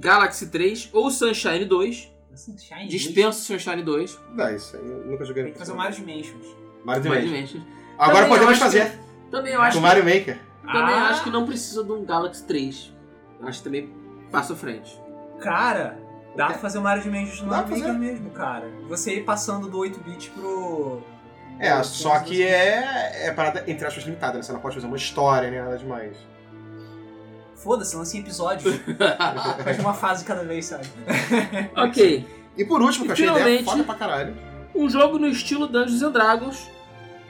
Galaxy 0.00 0.46
3 0.48 0.88
ou 0.92 1.10
Sunshine 1.10 1.64
2. 1.66 2.10
Sunshine 2.34 2.88
Dispenso 2.88 3.40
Sunshine 3.40 3.82
2. 3.82 4.18
Dá 4.34 4.52
isso 4.52 4.76
aí, 4.76 4.82
eu 4.88 5.04
nunca 5.06 5.24
joguei 5.24 5.44
Tem 5.44 5.52
que 5.52 5.58
fazer 5.58 5.72
o 5.72 5.76
Mario 5.76 5.94
Dimensions. 5.96 6.46
Mario 6.84 7.04
Mario 7.08 7.24
Dimension. 7.26 7.58
Dimensions. 7.60 7.62
Agora 7.98 8.24
Também 8.24 8.28
podemos 8.38 8.58
fazer 8.58 8.98
Também 9.30 9.52
eu 9.52 9.60
acho 9.60 9.76
com 9.76 9.82
que, 9.82 9.86
Mario 9.88 10.04
Maker. 10.04 10.38
também 10.62 10.94
Ah. 10.94 11.08
acho 11.10 11.22
que 11.24 11.30
não 11.30 11.44
precisa 11.46 11.84
de 11.84 11.92
um 11.92 12.04
Galaxy 12.04 12.44
3. 12.46 12.92
Acho 13.42 13.58
que 13.58 13.64
também 13.64 13.92
passa 14.30 14.52
à 14.54 14.56
frente. 14.56 14.98
Cara, 15.40 15.98
dá 16.36 16.46
pra 16.46 16.58
fazer 16.58 16.78
o 16.78 16.82
Mario 16.82 17.02
Dimensions 17.02 17.42
no 17.42 17.50
Dá 17.50 17.62
pra 17.62 17.70
Maker 17.70 17.86
fazer. 17.86 17.98
mesmo, 17.98 18.30
cara. 18.30 18.70
Você 18.88 19.16
ir 19.16 19.24
passando 19.24 19.68
do 19.68 19.78
8-bit 19.78 20.30
pro... 20.30 21.02
É, 21.58 21.82
só 21.82 22.18
que 22.20 22.42
é, 22.42 23.26
é 23.26 23.32
parada 23.32 23.64
entre 23.66 23.86
aspas 23.86 24.04
limitada, 24.04 24.34
né? 24.38 24.42
Você 24.42 24.52
não 24.52 24.60
pode 24.60 24.76
fazer 24.76 24.86
uma 24.86 24.96
história 24.96 25.50
nem 25.50 25.60
nada 25.60 25.76
demais. 25.76 26.16
Foda-se, 27.62 27.94
lança 27.96 28.16
em 28.16 28.20
episódios. 28.20 28.74
Faz 29.64 29.78
uma 29.78 29.94
fase 29.94 30.24
cada 30.24 30.44
vez, 30.44 30.66
sabe? 30.66 30.86
ok. 31.76 32.26
E 32.56 32.64
por 32.64 32.80
último, 32.82 33.04
que 33.04 33.10
eu 33.10 33.12
achei 33.14 33.28
a 33.28 33.32
ideia 33.32 33.44
Finalmente- 33.58 33.64
foda 33.70 33.84
pra 33.84 33.94
caralho. 33.94 34.36
Um 34.74 34.88
jogo 34.88 35.18
no 35.18 35.26
estilo 35.28 35.66
Dungeons 35.66 36.02
and 36.02 36.10
Dragons. 36.12 36.70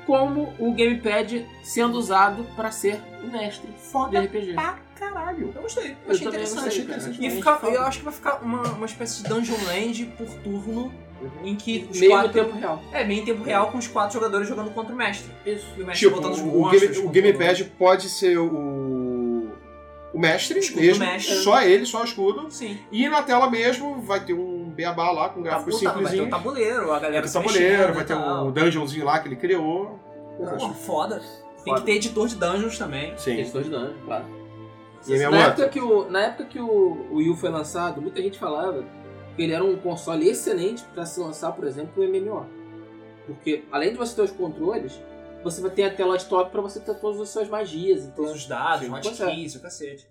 Como 0.07 0.53
o 0.59 0.73
gamepad 0.73 1.47
sendo 1.63 1.97
usado 1.97 2.45
para 2.57 2.73
ser 2.73 3.01
o 3.23 3.29
mestre 3.31 3.71
de 3.71 3.79
Foda 3.79 4.21
RPG. 4.21 4.55
pra 4.55 4.77
caralho. 4.99 5.53
Eu 5.55 5.63
gostei, 5.63 5.91
eu 5.93 5.97
Eu 6.07 6.13
achei 6.15 6.27
interessante. 6.27 6.65
gostei, 6.65 6.85
cara. 6.85 7.01
E 7.03 7.11
Achei 7.27 7.31
fica- 7.31 7.59
eu 7.69 7.83
acho 7.83 7.99
que 7.99 8.05
vai 8.05 8.15
ficar 8.15 8.35
uma, 8.43 8.63
uma 8.73 8.87
espécie 8.87 9.23
de 9.23 9.29
Dungeon 9.29 9.57
Land 9.67 10.07
por 10.19 10.27
turno, 10.43 10.93
em 11.45 11.55
que 11.55 11.87
os 11.89 12.01
Meio 12.01 12.11
quatro... 12.13 12.33
tempo 12.33 12.57
real. 12.59 12.83
É, 12.93 13.05
meio 13.05 13.21
em 13.23 13.25
tempo 13.25 13.45
real, 13.45 13.71
com 13.71 13.79
os 13.79 13.87
quatro 13.87 14.15
jogadores 14.15 14.49
jogando 14.49 14.71
contra 14.73 14.93
o 14.93 14.97
mestre. 14.97 15.31
Isso. 15.47 15.67
E 15.77 15.83
o 15.83 15.87
mestre 15.87 16.09
Tipo, 16.09 16.17
botando 16.21 16.33
os 16.33 16.41
o, 16.41 16.47
monstros. 16.47 16.91
game, 16.91 17.07
o 17.07 17.11
gamepad 17.11 17.65
pode 17.79 18.09
ser 18.09 18.37
o, 18.39 18.47
o 18.47 18.90
mestre 20.21 20.59
Escudo 20.59 20.81
mesmo, 20.83 21.05
mestre. 21.05 21.35
só 21.37 21.63
ele, 21.63 21.85
só 21.87 22.03
o 22.03 22.05
escudo. 22.05 22.51
Sim. 22.51 22.79
E 22.93 23.09
na 23.09 23.23
tela 23.23 23.51
mesmo 23.51 24.01
vai 24.03 24.21
ter 24.25 24.35
um 24.35 24.71
beabá 24.71 25.11
lá 25.11 25.29
com 25.31 25.43
gráficos 25.43 25.81
Tá, 25.81 25.93
vai 25.93 26.13
ter 26.13 26.21
o 26.21 26.31
tabuleiro, 26.31 26.83
a 26.85 26.87
Vai 26.87 27.01
galera 27.01 27.23
ter 27.23 27.29
se 27.29 27.35
tabuleiro, 27.35 27.95
vai 27.95 28.05
ter 28.05 28.15
um 28.15 28.53
dungeonzinho 28.53 29.05
lá 29.05 29.19
que 29.19 29.29
ele 29.29 29.37
criou. 29.37 29.99
Pô, 30.37 30.69
foda. 30.75 31.19
Tem 31.65 31.75
Foda. 31.75 31.81
que 31.81 31.87
ter 31.87 31.93
editor 31.93 32.29
de 32.29 32.37
dungeons 32.37 32.79
também. 32.79 33.13
Sim. 33.19 33.37
Questões 33.37 33.65
de 33.65 33.71
dano, 33.71 33.95
claro. 34.05 34.25
E 35.07 35.19
na, 35.19 35.39
época 35.47 35.69
que 35.69 35.81
o, 35.81 36.11
na 36.11 36.21
época 36.23 36.45
que 36.45 36.61
o, 36.61 37.07
o 37.11 37.17
Wii 37.17 37.31
U 37.31 37.37
foi 37.37 37.51
lançado, 37.51 38.01
muita 38.03 38.21
gente 38.21 38.39
falava 38.39 38.85
que 39.35 39.43
ele 39.43 39.53
era 39.53 39.65
um 39.65 39.77
console 39.77 40.29
excelente 40.29 40.83
para 40.95 41.07
se 41.07 41.19
lançar, 41.21 41.53
por 41.53 41.67
exemplo, 41.67 42.03
o 42.03 42.07
MMO. 42.07 42.47
Porque 43.27 43.65
além 43.71 43.93
de 43.93 43.97
você 43.97 44.15
ter 44.15 44.23
os 44.23 44.31
controles, 44.31 45.01
você 45.43 45.61
vai 45.61 45.71
ter 45.71 45.85
a 45.85 45.91
tela 45.95 46.19
de 46.19 46.27
top 46.27 46.51
para 46.51 46.61
você 46.61 46.81
ter 46.81 46.95
todas 46.95 47.21
as 47.21 47.29
suas 47.31 47.49
magias. 47.49 48.05
Então, 48.05 48.25
Todos 48.25 48.33
os 48.43 48.47
dados, 48.47 48.87
Sim, 48.87 48.91
hotkeys, 48.91 49.55
o 49.55 49.61
cacete. 49.61 50.07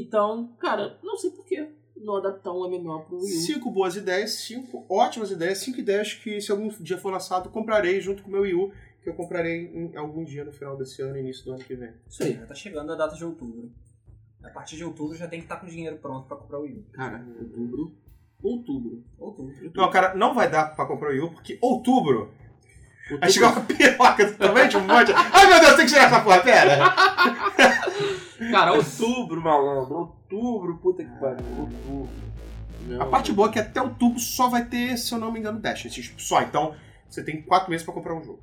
Então 0.00 0.54
cara, 0.58 0.98
não 1.02 1.16
sei 1.16 1.30
por 1.30 1.44
que 1.44 1.68
não 1.96 2.16
adaptar 2.16 2.52
um 2.52 2.68
MMO 2.68 3.00
pro 3.04 3.18
Wii 3.18 3.36
U. 3.36 3.40
Cinco 3.40 3.70
boas 3.70 3.96
ideias, 3.96 4.32
cinco 4.32 4.84
ótimas 4.88 5.30
ideias, 5.30 5.58
cinco 5.58 5.80
ideias 5.80 6.14
que 6.14 6.40
se 6.40 6.50
algum 6.50 6.68
dia 6.68 6.98
for 6.98 7.10
lançado, 7.10 7.50
comprarei 7.50 8.00
junto 8.00 8.22
com 8.22 8.28
o 8.28 8.32
meu 8.32 8.42
Wii 8.42 8.54
U, 8.54 8.72
que 9.02 9.08
eu 9.08 9.14
comprarei 9.14 9.66
em 9.72 9.96
algum 9.96 10.24
dia 10.24 10.44
no 10.44 10.52
final 10.52 10.76
desse 10.76 11.00
ano, 11.02 11.16
início 11.16 11.44
do 11.44 11.52
ano 11.52 11.64
que 11.64 11.74
vem. 11.74 11.92
Isso 12.08 12.22
aí. 12.22 12.34
Já 12.34 12.46
tá 12.46 12.54
chegando 12.54 12.92
a 12.92 12.96
data 12.96 13.16
de 13.16 13.24
outubro. 13.24 13.70
A 14.42 14.50
partir 14.50 14.76
de 14.76 14.84
outubro 14.84 15.16
já 15.16 15.26
tem 15.26 15.40
que 15.40 15.46
estar 15.46 15.56
com 15.56 15.66
o 15.66 15.70
dinheiro 15.70 15.96
pronto 15.98 16.28
pra 16.28 16.36
comprar 16.36 16.58
o 16.58 16.62
Wii 16.62 16.74
U. 16.74 16.84
Cara, 16.92 17.26
outubro. 17.40 17.96
Outubro. 18.42 19.04
Outubro. 19.18 19.72
Não, 19.74 19.90
cara, 19.90 20.14
não 20.14 20.34
vai 20.34 20.50
dar 20.50 20.76
pra 20.76 20.86
comprar 20.86 21.08
o 21.08 21.12
Wii 21.12 21.20
U, 21.20 21.30
porque 21.32 21.58
outubro 21.60 22.32
outubro. 23.14 23.20
vai 23.20 23.30
chegar 23.30 23.52
uma 23.52 23.60
piroca 23.62 24.32
também 24.32 24.68
de 24.68 24.76
um 24.76 24.80
monte. 24.80 25.12
Ai 25.12 25.46
meu 25.46 25.60
Deus, 25.60 25.76
tem 25.76 25.86
que 25.86 25.92
tirar 25.92 26.04
essa 26.06 26.20
porra, 26.20 26.40
pera! 26.40 26.78
Cara, 28.50 28.72
outubro, 28.74 29.40
malandro. 29.40 29.94
Outubro, 29.96 30.76
puta 30.78 31.02
que 31.04 31.10
pariu. 31.18 31.44
Outubro. 31.58 32.08
Não, 32.86 33.02
A 33.02 33.06
parte 33.06 33.32
boa 33.32 33.48
é 33.48 33.52
que 33.52 33.58
até 33.58 33.80
outubro 33.80 34.20
só 34.20 34.48
vai 34.48 34.64
ter, 34.64 34.96
se 34.96 35.12
eu 35.12 35.18
não 35.18 35.32
me 35.32 35.40
engano, 35.40 35.58
Dash. 35.58 35.82
Tipo, 35.82 36.20
Só, 36.20 36.42
então 36.42 36.74
você 37.08 37.22
tem 37.22 37.42
quatro 37.42 37.70
meses 37.70 37.84
pra 37.84 37.94
comprar 37.94 38.14
um 38.14 38.22
jogo. 38.22 38.40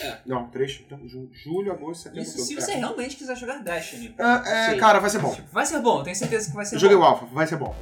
É. 0.00 0.18
Não, 0.26 0.48
três. 0.48 0.82
Então, 0.84 0.98
ju- 1.06 1.28
julho, 1.32 1.70
agosto, 1.70 2.04
setembro. 2.04 2.22
Isso 2.22 2.38
se 2.38 2.54
você 2.54 2.72
É. 2.72 2.76
realmente 2.76 3.16
quiser 3.16 3.36
jogar 3.36 3.58
Destiny. 3.58 4.14
É, 4.18 4.24
é, 4.68 4.70
Sim. 4.70 4.78
cara, 4.78 4.98
vai 4.98 5.10
ser 5.10 5.18
bom. 5.20 5.36
Vai 5.52 5.66
ser 5.66 5.78
bom, 5.80 6.02
tenho 6.02 6.16
certeza 6.16 6.50
que 6.50 6.56
vai 6.56 6.64
ser 6.64 6.76
Eu 6.76 6.80
joguei 6.80 6.96
bom. 6.96 7.02
o 7.02 7.06
Alpha, 7.06 7.26
vai 7.26 7.46
ser 7.46 7.56
bom. 7.56 7.76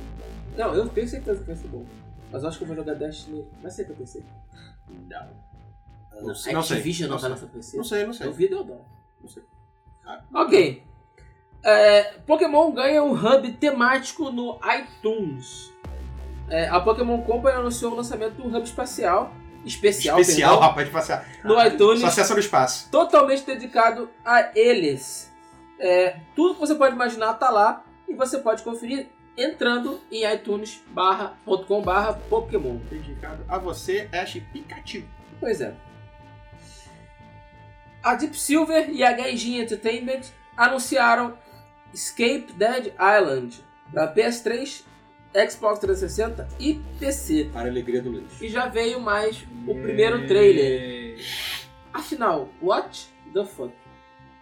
Não, 0.59 0.75
eu 0.75 0.89
tenho 0.89 1.09
certeza 1.09 1.41
que 1.41 1.47
vai 1.47 1.57
ser 1.57 1.69
bom. 1.69 1.87
Mas 2.31 2.43
eu 2.43 2.49
acho 2.49 2.59
que 2.59 2.65
eu 2.65 2.69
vou 2.69 2.77
jogar 2.77 2.95
Destiny. 2.95 3.47
Vai 3.63 3.71
ser 3.71 3.85
pra 3.85 3.95
PC? 3.95 4.23
Não. 4.93 5.43
Não 6.22 6.34
sei, 6.34 6.53
não 6.53 6.62
sei, 6.62 6.76
Activision 6.76 7.09
não 7.09 7.14
não 7.16 7.20
sei. 7.20 7.30
lançar 7.30 7.47
PC? 7.47 7.76
Não 7.76 7.84
sei, 7.84 8.07
não 8.07 8.12
sei. 8.12 8.26
Eu 8.26 8.32
vi 8.32 8.49
dó. 8.49 8.64
Não 9.20 9.28
sei. 9.28 9.43
Ok. 10.34 10.82
É, 11.64 12.03
Pokémon 12.26 12.72
ganha 12.72 13.03
um 13.03 13.12
hub 13.12 13.53
temático 13.53 14.30
no 14.30 14.59
iTunes. 14.76 15.72
É, 16.49 16.68
a 16.68 16.80
Pokémon 16.80 17.22
Company 17.22 17.57
anunciou 17.57 17.93
o 17.93 17.97
lançamento 17.97 18.34
do 18.34 18.47
hub 18.49 18.62
espacial. 18.62 19.32
Especial, 19.64 20.18
Especial, 20.20 20.51
perdão, 20.55 20.68
rapaz, 20.68 20.86
de 20.88 20.93
passear. 20.93 21.26
no 21.45 21.57
Ah, 21.57 21.68
iTunes. 21.68 22.01
Só 22.01 22.09
acessa 22.09 22.34
no 22.34 22.40
espaço. 22.40 22.90
totalmente 22.90 23.45
dedicado 23.47 24.11
a 24.24 24.51
eles. 24.59 25.30
É, 25.78 26.18
tudo 26.34 26.55
que 26.55 26.61
você 26.61 26.74
pode 26.74 26.95
imaginar 26.95 27.34
tá 27.34 27.49
lá 27.49 27.84
e 28.09 28.14
você 28.14 28.38
pode 28.38 28.62
conferir 28.64 29.09
entrando 29.37 30.01
em 30.11 30.24
itunes.com 30.24 31.83
barra 31.83 32.12
Pokémon. 32.28 32.76
Dedicado 32.91 33.45
a 33.49 33.59
você, 33.59 34.09
Ash 34.12 34.41
Pikachu. 34.53 35.05
Pois 35.41 35.61
é. 35.61 35.74
A 38.03 38.14
Deep 38.14 38.37
Silver 38.37 38.91
e 38.91 39.05
a 39.05 39.12
Gaijin 39.12 39.61
Entertainment 39.61 40.22
anunciaram 40.57 41.39
Escape 41.95 42.53
Dead 42.55 42.93
Island 42.99 43.62
para 43.93 44.12
PS3, 44.12 44.83
Xbox 45.51 45.78
360 45.78 46.49
e 46.59 46.80
PC. 46.99 47.51
Para 47.53 47.68
a 47.68 47.70
alegria 47.70 48.03
do 48.03 48.11
Luiz. 48.11 48.41
E 48.41 48.49
já 48.49 48.66
veio 48.66 49.01
mais 49.01 49.47
o 49.66 49.74
primeiro 49.74 50.26
trailer. 50.26 51.18
Afinal, 51.93 52.49
what 52.61 53.09
the 53.33 53.45
fuck? 53.45 53.72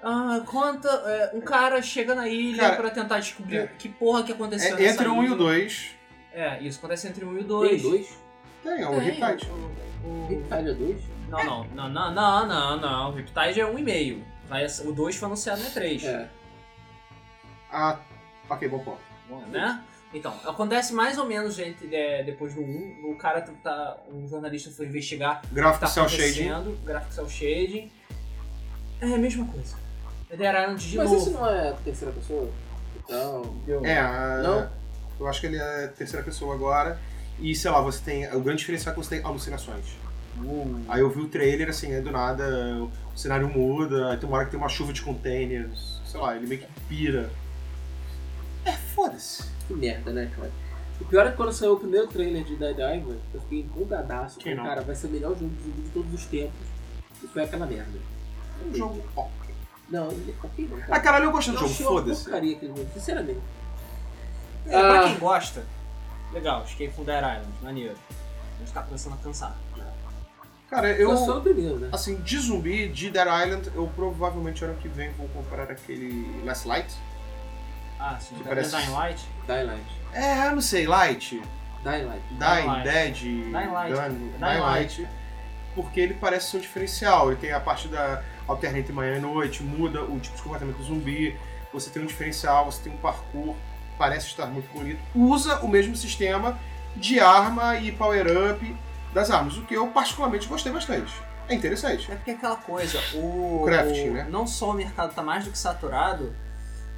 Ah, 0.02 0.40
conta. 0.46 0.88
é, 0.88 1.30
um 1.36 1.40
cara 1.40 1.80
chega 1.82 2.14
na 2.14 2.26
ilha 2.28 2.62
Cara, 2.62 2.76
pra 2.76 2.90
tentar 2.90 3.18
descobrir 3.18 3.56
é. 3.58 3.66
que 3.78 3.88
porra 3.88 4.22
que 4.22 4.32
aconteceu 4.32 4.76
É, 4.76 4.80
nessa 4.80 4.94
entre 4.94 5.08
o 5.08 5.12
1 5.14 5.24
e 5.24 5.30
o 5.30 5.36
2. 5.36 5.90
É, 6.32 6.62
isso 6.62 6.78
acontece 6.78 7.08
entre 7.08 7.24
o 7.24 7.28
1 7.28 7.32
e 7.32 7.34
o 7.36 7.38
Tem 7.40 7.46
2. 7.48 7.82
dois? 7.82 8.18
Tem, 8.62 8.80
é 8.82 8.88
o 8.88 8.90
Tem, 8.92 9.00
Riptide. 9.00 9.50
o- 9.50 10.08
o- 10.08 10.26
Riptide 10.28 10.68
é 10.70 10.74
dois? 10.74 11.02
Não, 11.28 11.44
não, 11.44 11.64
não, 11.74 11.88
não, 11.90 12.12
não, 12.14 12.46
não, 12.46 12.80
não. 12.80 13.10
O 13.10 13.14
Riptide 13.14 13.60
é 13.60 13.66
1,5. 13.66 14.22
Vai- 14.48 14.66
O 14.84 14.92
2 14.92 15.16
foi 15.16 15.26
anunciado 15.26 15.60
no 15.62 15.68
E3. 15.70 16.04
É. 16.04 16.28
Ah, 17.70 17.98
ok, 18.48 18.68
bom 18.68 18.78
ponto. 18.80 19.00
Bom, 19.28 19.40
né? 19.48 19.82
Então, 20.12 20.34
acontece 20.44 20.92
mais 20.92 21.18
ou 21.18 21.24
menos 21.24 21.54
gente, 21.54 21.94
é, 21.94 22.22
depois 22.24 22.52
do 22.54 22.60
1. 22.62 23.10
O 23.12 23.16
cara 23.16 23.40
tá- 23.42 23.52
tá. 23.62 23.96
Um 24.12 24.26
jornalista 24.26 24.70
foi 24.70 24.86
investigar 24.86 25.40
o 25.44 25.48
que 25.48 25.54
Gráfico 25.54 25.80
tá 25.84 25.86
cel 25.86 26.08
shading. 26.08 26.50
acontecendo. 26.50 26.84
Gráfico 26.84 27.12
cel 27.12 27.28
shading. 27.28 27.92
É 29.00 29.14
a 29.14 29.18
mesma 29.18 29.46
coisa. 29.46 29.76
É 30.30 30.36
Dead 30.36 30.54
Island 30.54 30.88
de 30.90 30.96
Mas 30.96 31.10
novo. 31.10 31.22
isso 31.22 31.30
não 31.32 31.46
é 31.48 31.72
terceira 31.84 32.12
pessoa? 32.14 32.50
Então. 32.96 33.56
É, 33.82 33.98
a- 33.98 34.40
Não? 34.42 34.70
eu 35.18 35.26
acho 35.26 35.40
que 35.40 35.46
ele 35.46 35.56
é 35.58 35.88
terceira 35.88 36.24
pessoa 36.24 36.54
agora. 36.54 36.98
E 37.38 37.54
sei 37.54 37.70
lá, 37.70 37.80
você 37.80 38.00
tem. 38.04 38.26
O 38.34 38.40
grande 38.40 38.60
diferencial 38.60 38.92
é 38.92 38.94
que 38.98 39.04
você 39.04 39.16
tem 39.16 39.24
alucinações. 39.24 39.84
Uh. 40.38 40.80
Aí 40.88 41.00
eu 41.00 41.10
vi 41.10 41.20
o 41.20 41.28
trailer, 41.28 41.68
assim, 41.68 41.92
aí 41.92 42.00
do 42.00 42.10
nada 42.10 42.44
o 43.12 43.18
cenário 43.18 43.48
muda, 43.48 44.10
aí 44.10 44.16
tem 44.16 44.28
uma 44.28 44.36
hora 44.38 44.44
que 44.46 44.52
tem 44.52 44.60
uma 44.60 44.68
chuva 44.68 44.92
de 44.92 45.02
containers, 45.02 46.00
sei 46.06 46.20
lá, 46.20 46.36
ele 46.36 46.46
meio 46.46 46.60
que 46.60 46.66
pira. 46.88 47.30
É 48.64 48.72
foda-se. 48.72 49.44
Que 49.66 49.74
merda, 49.74 50.12
né, 50.12 50.30
cara? 50.36 50.50
O 51.00 51.04
pior 51.04 51.26
é 51.26 51.30
que 51.30 51.36
quando 51.36 51.52
saiu 51.52 51.72
o 51.72 51.80
primeiro 51.80 52.06
trailer 52.06 52.44
de 52.44 52.56
Dead 52.56 52.76
Island, 52.76 53.18
eu 53.34 53.40
fiquei 53.40 53.60
empolgadaço. 53.60 54.38
Não? 54.46 54.64
cara, 54.64 54.82
vai 54.82 54.94
ser 54.94 55.06
o 55.08 55.10
melhor 55.10 55.30
jogo 55.36 55.50
de 55.50 55.90
todos 55.90 56.12
os 56.14 56.24
tempos. 56.26 56.60
E 57.22 57.26
foi 57.26 57.42
aquela 57.44 57.66
merda. 57.66 57.98
Um 58.66 58.74
jogo 58.74 59.02
ok. 59.16 59.30
Não, 59.90 60.10
ele 60.10 60.34
é 60.38 60.62
não, 60.62 60.78
Ah, 60.78 60.80
cara. 60.86 61.00
caralho, 61.00 61.24
eu 61.24 61.32
gosto 61.32 61.50
do 61.52 61.56
Eu 61.56 61.68
jogo, 61.68 61.74
foda-se. 61.94 62.22
porcaria 62.24 62.56
aquele 62.56 62.76
jogo, 62.76 62.88
sinceramente. 62.94 63.40
É, 64.66 64.70
pra 64.80 65.00
Ah. 65.00 65.04
quem 65.04 65.18
gosta, 65.18 65.64
legal, 66.32 66.62
Escape 66.64 66.92
from 66.92 67.04
Dead 67.04 67.18
Island, 67.18 67.48
maneiro. 67.62 67.96
Mas 68.60 68.70
tá 68.70 68.82
começando 68.82 69.14
a 69.14 69.16
cansar. 69.16 69.56
Cara, 70.68 70.88
Eu 70.92 71.10
eu. 71.10 71.16
sou 71.16 71.38
o 71.38 71.40
primeiro, 71.42 71.80
né? 71.80 71.88
Assim, 71.92 72.14
de 72.20 72.38
zumbi, 72.38 72.88
de 72.88 73.10
Dead 73.10 73.26
Island, 73.26 73.70
eu 73.74 73.90
provavelmente 73.96 74.64
ano 74.64 74.74
que 74.76 74.86
vem 74.86 75.10
vou 75.12 75.26
comprar 75.30 75.68
aquele 75.68 76.44
Last 76.44 76.68
Light. 76.68 76.94
Ah, 77.98 78.16
sim, 78.20 78.36
Que 78.36 78.44
parece- 78.44 78.76
Dying 78.76 78.90
Light. 78.92 79.26
Dying 79.48 79.64
Light. 79.64 79.86
É, 80.14 80.46
eu 80.46 80.52
não 80.54 80.62
sei, 80.62 80.86
Light. 80.86 81.42
Dying 81.82 82.04
Light. 82.04 82.22
Dying. 82.30 82.82
Dead, 82.84 83.14
Dying 83.14 83.50
Light. 83.72 83.94
Dying 84.38 84.60
Light. 84.60 85.08
Porque 85.74 85.98
ele 86.00 86.14
parece 86.14 86.50
ser 86.50 86.56
um 86.58 86.60
diferencial. 86.60 87.30
Ele 87.32 87.40
tem 87.40 87.52
a 87.52 87.60
parte 87.60 87.88
da 87.88 88.22
alterna 88.46 88.78
entre 88.78 88.92
manhã 88.92 89.16
e 89.16 89.20
noite, 89.20 89.62
muda 89.62 90.02
o 90.02 90.18
tipo 90.18 90.36
de 90.36 90.42
comportamento 90.42 90.76
do 90.76 90.84
zumbi. 90.84 91.36
Você 91.72 91.90
tem 91.90 92.02
um 92.02 92.06
diferencial, 92.06 92.64
você 92.64 92.82
tem 92.82 92.92
um 92.92 92.96
parkour, 92.96 93.54
parece 93.98 94.26
estar 94.26 94.46
muito 94.46 94.72
bonito. 94.72 95.00
Usa 95.14 95.60
o 95.60 95.68
mesmo 95.68 95.94
sistema 95.94 96.58
de 96.96 97.20
arma 97.20 97.76
e 97.76 97.92
power-up 97.92 98.76
das 99.12 99.30
armas, 99.30 99.56
o 99.56 99.62
que 99.62 99.74
eu 99.74 99.86
particularmente 99.88 100.48
gostei 100.48 100.72
bastante. 100.72 101.12
É 101.48 101.54
interessante. 101.54 102.10
É 102.10 102.14
porque 102.14 102.30
é 102.30 102.34
aquela 102.34 102.56
coisa, 102.56 102.98
o. 103.14 103.64
Crafting, 103.66 104.10
né? 104.10 104.26
Não 104.30 104.46
só 104.46 104.70
o 104.70 104.72
mercado 104.72 105.12
tá 105.12 105.22
mais 105.22 105.44
do 105.44 105.50
que 105.50 105.58
saturado, 105.58 106.34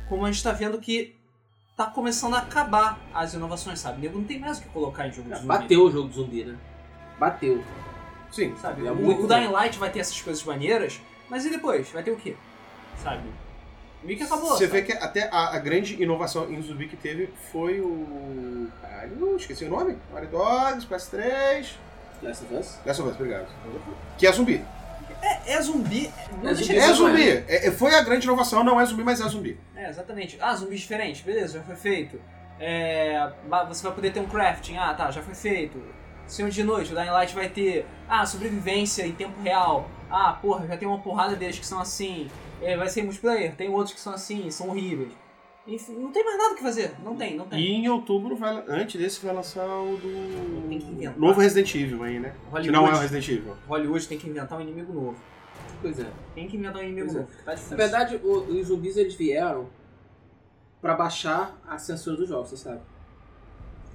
como 0.09 0.27
a 0.27 0.31
gente 0.31 0.43
tá 0.43 0.53
vendo 0.53 0.79
que 0.79 1.17
tá 1.77 1.87
começando 1.87 2.35
a 2.35 2.41
acabar 2.41 3.01
as 3.15 3.33
inovações, 3.33 3.81
sabe? 3.81 4.03
Nego 4.03 4.19
não 4.19 4.25
tem 4.25 4.39
mais 4.39 4.59
o 4.59 4.63
que 4.63 4.69
colocar 4.69 5.09
em 5.09 5.13
jogo 5.13 5.31
de 5.31 5.37
zumbi. 5.37 5.49
Bateu 5.49 5.85
o 5.85 5.91
jogo 5.91 6.09
do 6.09 6.15
zumbi, 6.15 6.45
né? 6.45 6.59
Bateu. 7.19 7.65
Sim. 8.31 8.55
Sabe? 8.61 8.87
É 8.87 8.93
o, 8.93 9.25
o 9.25 9.27
Dying 9.27 9.49
Light 9.49 9.79
vai 9.79 9.91
ter 9.91 10.01
essas 10.01 10.21
coisas 10.21 10.43
maneiras, 10.45 11.01
mas 11.33 11.47
e 11.47 11.51
depois? 11.51 11.89
Vai 11.91 12.03
ter 12.03 12.11
o 12.11 12.17
quê? 12.17 12.37
Sabe? 13.03 13.23
Meio 14.05 14.19
que 14.19 14.25
acabou. 14.25 14.51
Você 14.51 14.67
sabe? 14.67 14.81
vê 14.81 14.83
que 14.87 14.93
até 14.93 15.29
a, 15.33 15.57
a 15.57 15.59
grande 15.59 16.03
inovação 16.03 16.51
em 16.53 16.61
zumbi 16.61 16.89
que 16.89 16.97
teve 16.97 17.33
foi 17.51 17.81
o. 17.81 18.69
Caralho, 18.83 19.37
esqueci 19.37 19.65
o 19.65 19.71
nome. 19.71 19.97
Mario 20.13 20.29
Dogs, 20.29 20.87
PS3. 20.87 21.67
Last 22.23 22.45
of 22.45 22.55
Us? 22.55 22.79
Last 22.85 23.01
of 23.03 23.11
Us, 23.11 23.17
obrigado. 23.17 23.47
Que 24.19 24.27
é 24.27 24.33
zumbi. 24.33 24.63
É, 25.23 25.55
é 25.55 25.63
zumbi. 25.63 26.13
Não 26.43 26.51
É 26.51 26.55
zumbi, 26.55 26.77
É 26.77 26.93
zumbi. 26.93 27.29
é. 27.31 27.67
É- 27.69 27.71
foi 27.71 27.95
a 27.95 28.03
grande 28.03 28.27
inovação, 28.27 28.63
não 28.63 28.81
é 28.81 28.85
zumbi, 28.85 29.03
mas 29.05 29.21
é 29.21 29.29
zumbi. 29.29 29.59
É, 29.75 29.89
exatamente. 29.89 30.37
Ah, 30.41 30.55
zumbis 30.55 30.81
diferentes, 30.81 31.23
beleza, 31.23 31.59
já 31.59 31.65
foi 31.65 31.77
feito. 31.77 32.21
É, 32.61 33.31
você 33.69 33.83
vai 33.85 33.93
poder 33.93 34.13
ter 34.13 34.21
um 34.21 34.27
crafting, 34.27 34.77
ah 34.77 34.93
tá, 34.95 35.11
já 35.11 35.23
foi 35.23 35.35
feito. 35.35 35.81
Senhor 36.27 36.49
de 36.51 36.63
Noite, 36.63 36.93
o 36.93 36.97
Dying 36.97 37.11
Light 37.11 37.35
vai 37.35 37.49
ter, 37.49 37.87
ah, 38.09 38.25
sobrevivência 38.27 39.07
em 39.07 39.13
tempo 39.13 39.41
real. 39.43 39.89
Ah, 40.13 40.39
porra, 40.41 40.67
já 40.67 40.77
tem 40.77 40.87
uma 40.87 40.99
porrada 40.99 41.35
deles 41.35 41.59
que 41.59 41.67
são 41.67 41.81
assim. 41.81 42.29
É, 42.61 42.77
vai 42.77 42.89
ser 42.89 43.03
multiplayer, 43.03 43.57
tem 43.57 43.69
outros 43.71 43.95
que 43.95 44.01
são 44.01 44.13
assim, 44.13 44.51
são 44.51 44.69
horríveis. 44.69 45.11
Enfim, 45.67 45.95
não 45.95 46.11
tem 46.11 46.25
mais 46.25 46.37
nada 46.39 46.53
o 46.53 46.57
que 46.57 46.63
fazer, 46.63 46.93
não 47.05 47.17
tem, 47.17 47.37
não 47.37 47.47
tem. 47.47 47.61
E 47.61 47.73
em 47.73 47.89
outubro, 47.89 48.35
vai, 48.35 48.65
antes 48.69 49.01
desse, 49.01 49.25
vai 49.25 49.33
lançar 49.35 49.65
o 49.65 49.97
Tem 50.69 50.79
que 50.79 50.87
do. 50.87 50.93
inventar. 50.93 51.19
Novo 51.19 51.41
Resident 51.41 51.73
Evil 51.75 52.03
aí, 52.03 52.19
né? 52.19 52.31
Que 52.31 52.51
Hollywood, 52.51 52.71
não 52.73 52.87
é 52.89 52.93
o 52.93 52.99
Resident 52.99 53.29
Evil. 53.29 53.57
Hollywood 53.69 54.09
tem 54.09 54.19
que 54.19 54.29
inventar 54.29 54.59
um 54.59 54.61
inimigo 54.61 54.93
novo. 54.93 55.17
Pois 55.81 55.99
é. 56.01 56.07
Tem 56.35 56.49
que 56.49 56.57
inventar 56.57 56.83
um 56.83 56.85
inimigo 56.85 57.07
Pois 57.07 57.17
é. 57.17 57.21
novo. 57.21 57.33
Tá 57.45 57.55
difícil. 57.55 57.77
Na 57.77 57.83
verdade, 57.83 58.17
os 58.17 58.67
zumbis 58.67 58.97
eles 58.97 59.15
vieram 59.15 59.69
pra 60.81 60.95
baixar 60.95 61.57
a 61.67 61.79
censura 61.79 62.17
dos 62.17 62.29
jogos, 62.29 62.51
você 62.51 62.57
sabe? 62.57 62.81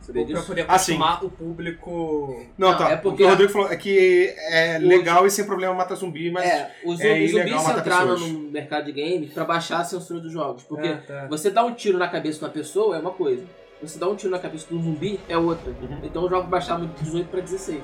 Sabia 0.07 0.25
pra 0.25 0.41
poder 0.41 0.61
Ah, 0.61 0.73
acostumar 0.75 1.23
o 1.25 1.29
público. 1.29 2.45
Não, 2.57 2.71
Não, 2.71 2.77
tá. 2.77 2.89
é 2.91 2.95
porque 2.95 3.23
o 3.23 3.27
Rodrigo 3.29 3.51
falou 3.51 3.69
é 3.69 3.75
que 3.75 4.33
é 4.37 4.79
O- 4.81 4.87
legal 4.87 5.25
e 5.27 5.29
sem 5.31 5.45
problema 5.45 5.73
matar 5.73 5.95
zumbi, 5.95 6.31
mas. 6.31 6.45
É, 6.45 6.71
os, 6.85 6.99
é 7.01 7.07
zumbi- 7.09 7.25
os 7.25 7.31
ilegal 7.31 7.49
zumbis 7.59 7.67
matar 7.67 7.79
entraram 7.81 8.13
pessoas. 8.13 8.31
no 8.31 8.39
mercado 8.51 8.85
de 8.85 8.91
games 8.93 9.33
pra 9.33 9.43
baixar 9.43 9.81
a 9.81 9.83
censura 9.83 10.19
dos 10.19 10.31
jogos. 10.31 10.63
Porque 10.63 10.87
É, 10.87 10.95
tá. 10.95 11.27
você 11.27 11.49
dá 11.51 11.63
um 11.65 11.73
tiro 11.73 11.97
na 11.97 12.07
cabeça 12.07 12.39
de 12.39 12.45
uma 12.45 12.51
pessoa 12.51 12.95
é 12.95 12.99
uma 12.99 13.11
coisa. 13.11 13.43
Você 13.81 13.99
dá 13.99 14.07
um 14.07 14.15
tiro 14.15 14.31
na 14.31 14.39
cabeça 14.39 14.65
de 14.67 14.73
um 14.75 14.81
zumbi 14.81 15.19
é 15.29 15.37
outra. 15.37 15.69
Uhum. 15.71 15.99
Então 16.03 16.23
o 16.25 16.29
jogo 16.29 16.47
baixava 16.47 16.85
de 16.87 17.03
18 17.03 17.27
pra 17.29 17.41
16. 17.41 17.83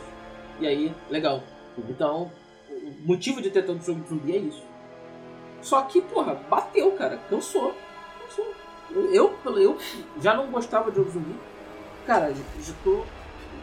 E 0.60 0.66
aí, 0.68 0.94
legal. 1.10 1.44
Então, 1.90 2.32
o 2.70 3.08
motivo 3.08 3.42
de 3.42 3.50
ter 3.50 3.64
tanto 3.64 3.84
jogo 3.86 4.00
de 4.02 4.10
zumbi 4.10 4.32
é 4.36 4.38
isso. 4.40 4.64
Só 5.62 5.82
que, 5.84 6.02
porra, 6.02 6.36
bateu, 6.50 6.92
cara. 6.94 7.18
Cansou. 7.30 7.74
Cansou. 8.26 8.54
Eu, 8.92 9.14
eu, 9.46 9.58
eu 9.58 9.78
já 10.22 10.34
não 10.36 10.48
gostava 10.52 10.90
de 10.92 10.98
jogo 10.98 11.10
de 11.10 11.14
zumbi. 11.14 11.36
Cara, 12.06 12.30
já, 12.30 12.44
já 12.62 12.74
tô 12.84 13.04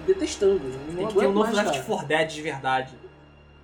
detestando. 0.07 0.61
Não 0.89 0.97
Tem 0.97 1.07
que 1.09 1.15
ter 1.15 1.27
um 1.27 1.33
novo 1.33 1.53
mais, 1.53 1.57
Left 1.57 1.73
cara. 1.73 1.85
4 1.85 2.07
Dead 2.07 2.29
de 2.31 2.43
verdade. 2.43 2.95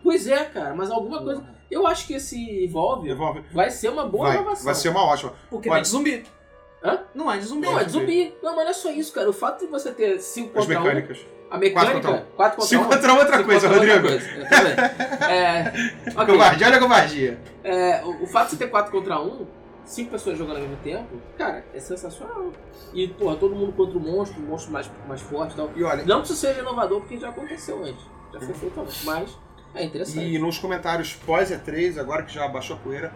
Pois 0.02 0.26
é, 0.26 0.44
cara. 0.44 0.74
Mas 0.74 0.90
alguma 0.90 1.22
coisa... 1.22 1.42
Eu 1.70 1.86
acho 1.86 2.06
que 2.06 2.14
esse 2.14 2.64
Evolve 2.64 3.08
Devolve. 3.08 3.42
vai 3.52 3.70
ser 3.70 3.88
uma 3.88 4.06
boa 4.06 4.28
Vai, 4.28 4.36
inovação. 4.36 4.64
vai 4.64 4.74
ser 4.74 4.88
uma 4.90 5.04
ótima. 5.04 5.32
Porque 5.50 5.68
não 5.68 5.76
é 5.76 5.80
de 5.80 5.88
zumbi. 5.88 6.24
Hã? 6.84 7.00
Não 7.12 7.32
é 7.32 7.38
de 7.38 7.44
zumbi. 7.44 7.66
Não, 7.66 7.80
é 7.80 7.84
de 7.84 7.90
zumbi. 7.90 8.34
Não, 8.40 8.54
mas 8.54 8.64
não 8.64 8.70
é 8.70 8.74
só 8.74 8.90
isso, 8.92 9.12
cara. 9.12 9.28
O 9.28 9.32
fato 9.32 9.64
de 9.64 9.66
você 9.66 9.90
ter 9.90 10.20
5 10.20 10.56
As 10.56 10.64
contra 10.64 10.80
1... 10.80 10.84
mecânicas. 10.84 11.18
A 11.50 11.58
mecânica... 11.58 12.00
Quatro 12.00 12.12
contra 12.12 12.26
4 12.36 12.56
contra 12.56 12.78
1. 12.78 12.82
5 12.82 12.84
contra 12.84 13.12
um 13.12 13.16
é 13.16 13.20
outra 13.20 13.44
coisa, 13.44 13.68
Rodrigo. 13.68 14.06
É, 15.28 15.72
ok. 16.14 16.26
Covardia, 16.34 16.66
olha 16.68 16.76
a 16.76 16.80
covardia. 16.80 17.40
É, 17.64 18.04
o, 18.04 18.22
o 18.22 18.26
fato 18.28 18.44
de 18.44 18.50
você 18.52 18.58
ter 18.58 18.70
4 18.70 18.92
contra 18.92 19.20
1, 19.20 19.46
5 19.86 20.10
pessoas 20.10 20.36
jogando 20.36 20.56
ao 20.56 20.62
mesmo 20.62 20.76
tempo, 20.82 21.16
cara, 21.38 21.64
é 21.72 21.80
sensacional. 21.80 22.52
E, 22.92 23.08
porra, 23.08 23.36
todo 23.36 23.54
mundo 23.54 23.72
contra 23.72 23.96
o 23.96 24.00
monstro, 24.00 24.42
o 24.42 24.46
monstro 24.46 24.72
mais, 24.72 24.90
mais 25.08 25.20
forte 25.20 25.52
e 25.52 25.56
tal. 25.56 25.70
E 25.74 25.82
olha, 25.82 26.04
Não 26.04 26.20
que 26.20 26.26
isso 26.26 26.36
seja 26.36 26.60
inovador, 26.60 27.00
porque 27.00 27.18
já 27.18 27.28
aconteceu 27.30 27.82
antes. 27.84 28.04
Já 28.32 28.40
foi 28.40 28.54
feito 28.54 28.80
antes, 28.80 29.04
mas 29.04 29.38
é 29.74 29.84
interessante. 29.84 30.26
E 30.26 30.38
nos 30.38 30.58
comentários 30.58 31.14
pós 31.14 31.50
E3, 31.50 31.98
agora 31.98 32.24
que 32.24 32.34
já 32.34 32.46
baixou 32.48 32.76
a 32.76 32.78
poeira, 32.80 33.12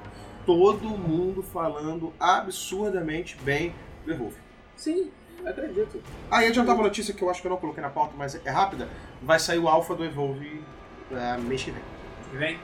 todo 0.47 0.89
mundo 0.89 1.43
falando 1.43 2.13
absurdamente 2.21 3.37
bem 3.43 3.75
do 4.07 4.13
Evolve. 4.13 4.37
Sim, 4.77 5.11
acredito. 5.45 6.01
Ah, 6.31 6.45
e 6.45 6.49
adiantava 6.49 6.79
uma 6.79 6.85
notícia 6.85 7.13
que 7.13 7.23
eu 7.23 7.29
acho 7.31 7.41
que 7.41 7.47
eu 7.47 7.51
não 7.51 7.59
coloquei 7.59 7.83
na 7.83 7.91
pauta, 7.91 8.15
mas 8.17 8.41
é 8.47 8.51
rápida. 8.51 8.89
Vai 9.21 9.39
sair 9.39 9.59
o 9.59 9.69
alpha 9.69 9.95
do 9.95 10.05
Evolve 10.05 10.63
é, 11.11 11.37
mês 11.39 11.63
que 11.65 11.73
vem. 11.73 11.83
Vem. 12.33 12.59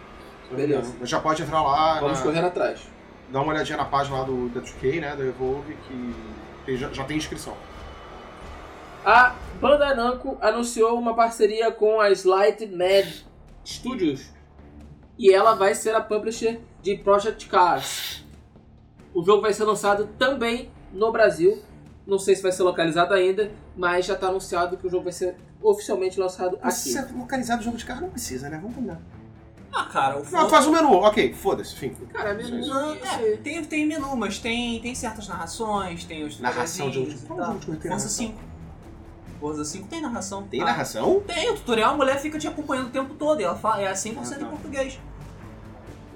Beleza. 0.50 0.94
Já 1.02 1.18
pode 1.20 1.42
entrar 1.42 1.61
lá, 1.62 1.98
Vamos 2.00 2.18
na- 2.20 2.24
correr 2.24 2.44
atrás. 2.44 2.80
Dá 3.31 3.41
uma 3.43 3.53
olhadinha 3.53 3.77
na 3.77 3.85
página 3.85 4.18
lá 4.18 4.24
do 4.24 4.49
da 4.49 4.61
2K, 4.61 5.01
né, 5.01 5.16
do 5.16 5.22
Evolve, 5.22 5.74
que 5.89 6.14
tem- 6.64 6.77
já, 6.77 6.93
já 6.93 7.05
tem 7.05 7.16
inscrição. 7.16 7.57
A 9.05 9.35
Bandai 9.61 9.95
Namco 9.95 10.37
anunciou 10.41 10.99
uma 10.99 11.14
parceria 11.14 11.70
com 11.70 12.01
a 12.01 12.11
Slight 12.11 12.66
Mad 12.66 13.07
Studios 13.64 14.31
e 15.18 15.33
ela 15.33 15.55
vai 15.55 15.74
ser 15.74 15.95
a 15.95 16.01
publisher 16.01 16.61
de 16.83 16.97
Project 16.99 17.47
Cars. 17.49 18.24
O 19.14 19.24
jogo 19.24 19.43
vai 19.43 19.53
ser 19.53 19.64
lançado 19.64 20.09
também 20.18 20.70
no 20.93 21.11
Brasil. 21.12 21.62
Não 22.07 22.18
sei 22.18 22.35
se 22.37 22.43
vai 22.43 22.53
ser 22.53 22.62
localizado 22.64 23.14
ainda, 23.14 23.51
mas 23.77 24.07
já 24.07 24.14
está 24.14 24.29
anunciado 24.29 24.77
que 24.77 24.87
o 24.87 24.91
jogo 24.91 25.05
vai 25.05 25.12
ser 25.12 25.37
oficialmente 25.62 26.18
lançado 26.20 26.59
aqui. 26.61 26.72
Se 26.74 26.99
é 26.99 27.03
localizado 27.16 27.61
o 27.61 27.64
jogo 27.64 27.77
de 27.77 27.85
carro, 27.85 28.03
não 28.03 28.11
precisa, 28.11 28.49
né? 28.49 28.59
Vamos 28.61 28.74
combinar. 28.77 29.01
Ah, 29.79 29.85
cara, 29.85 30.16
o 30.18 30.24
Não, 30.31 30.49
faz 30.49 30.66
o 30.66 30.72
menu, 30.72 30.91
ok, 30.95 31.35
foda-se, 31.35 31.74
fim. 31.77 31.91
Cara, 32.12 32.33
Não, 32.33 32.66
não, 32.66 32.95
é, 32.95 33.37
tem, 33.37 33.62
tem 33.62 33.87
menu, 33.87 34.16
mas 34.16 34.39
tem, 34.39 34.81
tem 34.81 34.95
certas 34.95 35.29
narrações, 35.29 36.03
tem 36.05 36.24
os 36.24 36.41
Narração 36.41 36.89
de 36.89 36.99
último. 37.01 37.20
Qual 37.27 37.39
o 37.51 37.53
último 37.53 37.77
que 37.77 37.87
narração? 37.87 38.09
5. 38.11 38.41
Forza 39.39 39.64
5 39.66 39.87
tem 39.89 40.01
narração. 40.01 40.45
Tem 40.45 40.62
Ah, 40.62 40.64
narração? 40.64 41.20
Tem, 41.27 41.51
o 41.51 41.57
tutorial 41.57 41.93
a 41.93 41.97
mulher 41.97 42.18
fica 42.18 42.39
te 42.39 42.49
acompanhando 42.49 42.87
o 42.87 42.91
tempo 42.91 43.12
todo 43.14 43.39
e 43.41 43.45
ela 43.45 43.55
fala, 43.55 43.83
é 43.83 43.93
100% 43.93 44.16
Ah, 44.18 44.35
tá. 44.39 44.47
em 44.47 44.49
português. 44.49 44.99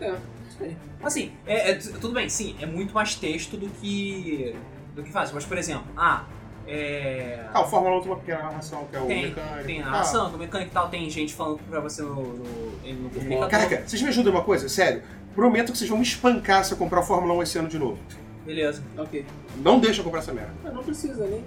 É, 0.01 0.15
isso 0.49 0.63
aí. 0.63 0.77
Assim, 1.03 1.33
é, 1.47 1.73
é- 1.73 1.75
tudo 1.75 2.13
bem, 2.15 2.31
sim, 2.31 2.57
é 2.61 2.67
muito 2.67 2.95
mais 2.95 3.15
texto 3.15 3.59
do 3.59 3.69
que 3.69 4.57
do 4.95 5.03
que 5.03 5.13
faz. 5.13 5.31
Mas, 5.33 5.45
por 5.45 5.59
exemplo, 5.59 5.85
ah, 5.97 6.25
é... 6.73 7.45
Ah, 7.53 7.63
o 7.63 7.67
Fórmula 7.69 7.97
1 7.99 8.01
tem 8.03 8.11
uma 8.13 8.19
pequena 8.19 8.43
narração, 8.45 8.87
que 8.91 8.97
é 8.97 9.01
o 9.01 9.07
Tem, 9.07 9.23
mecânico. 9.27 9.65
tem 9.67 9.83
Ah, 9.83 9.85
narração, 9.87 10.31
do 10.31 10.39
mecânico 10.39 10.71
e 10.71 10.75
tal, 10.75 10.89
tem 10.89 11.11
gente 11.11 11.35
falando 11.35 11.59
pra 11.69 11.81
você 11.81 12.01
no, 12.03 12.15
no, 12.15 12.45
no. 12.45 13.49
Caraca, 13.49 13.83
vocês 13.87 14.01
me 14.01 14.09
ajudam 14.09 14.33
uma 14.33 14.45
coisa? 14.45 14.69
Sério. 14.69 15.03
Prometo 15.35 15.73
que 15.73 15.79
vocês 15.79 15.89
vão 15.91 15.99
me 15.99 16.05
espancar 16.05 16.65
se 16.65 16.73
eu 16.73 16.79
comprar 16.79 17.01
o 17.01 17.03
Fórmula 17.03 17.35
1 17.35 17.43
esse 17.43 17.59
ano 17.59 17.69
de 17.69 17.79
novo. 17.79 17.99
Beleza. 18.47 18.83
Ok. 18.97 19.25
Não 19.57 19.79
deixa 19.81 20.01
eu 20.01 20.05
comprar 20.05 20.21
essa 20.21 20.33
merda. 20.33 20.53
Não 20.73 20.83
precisa 20.83 21.27
nem. 21.27 21.45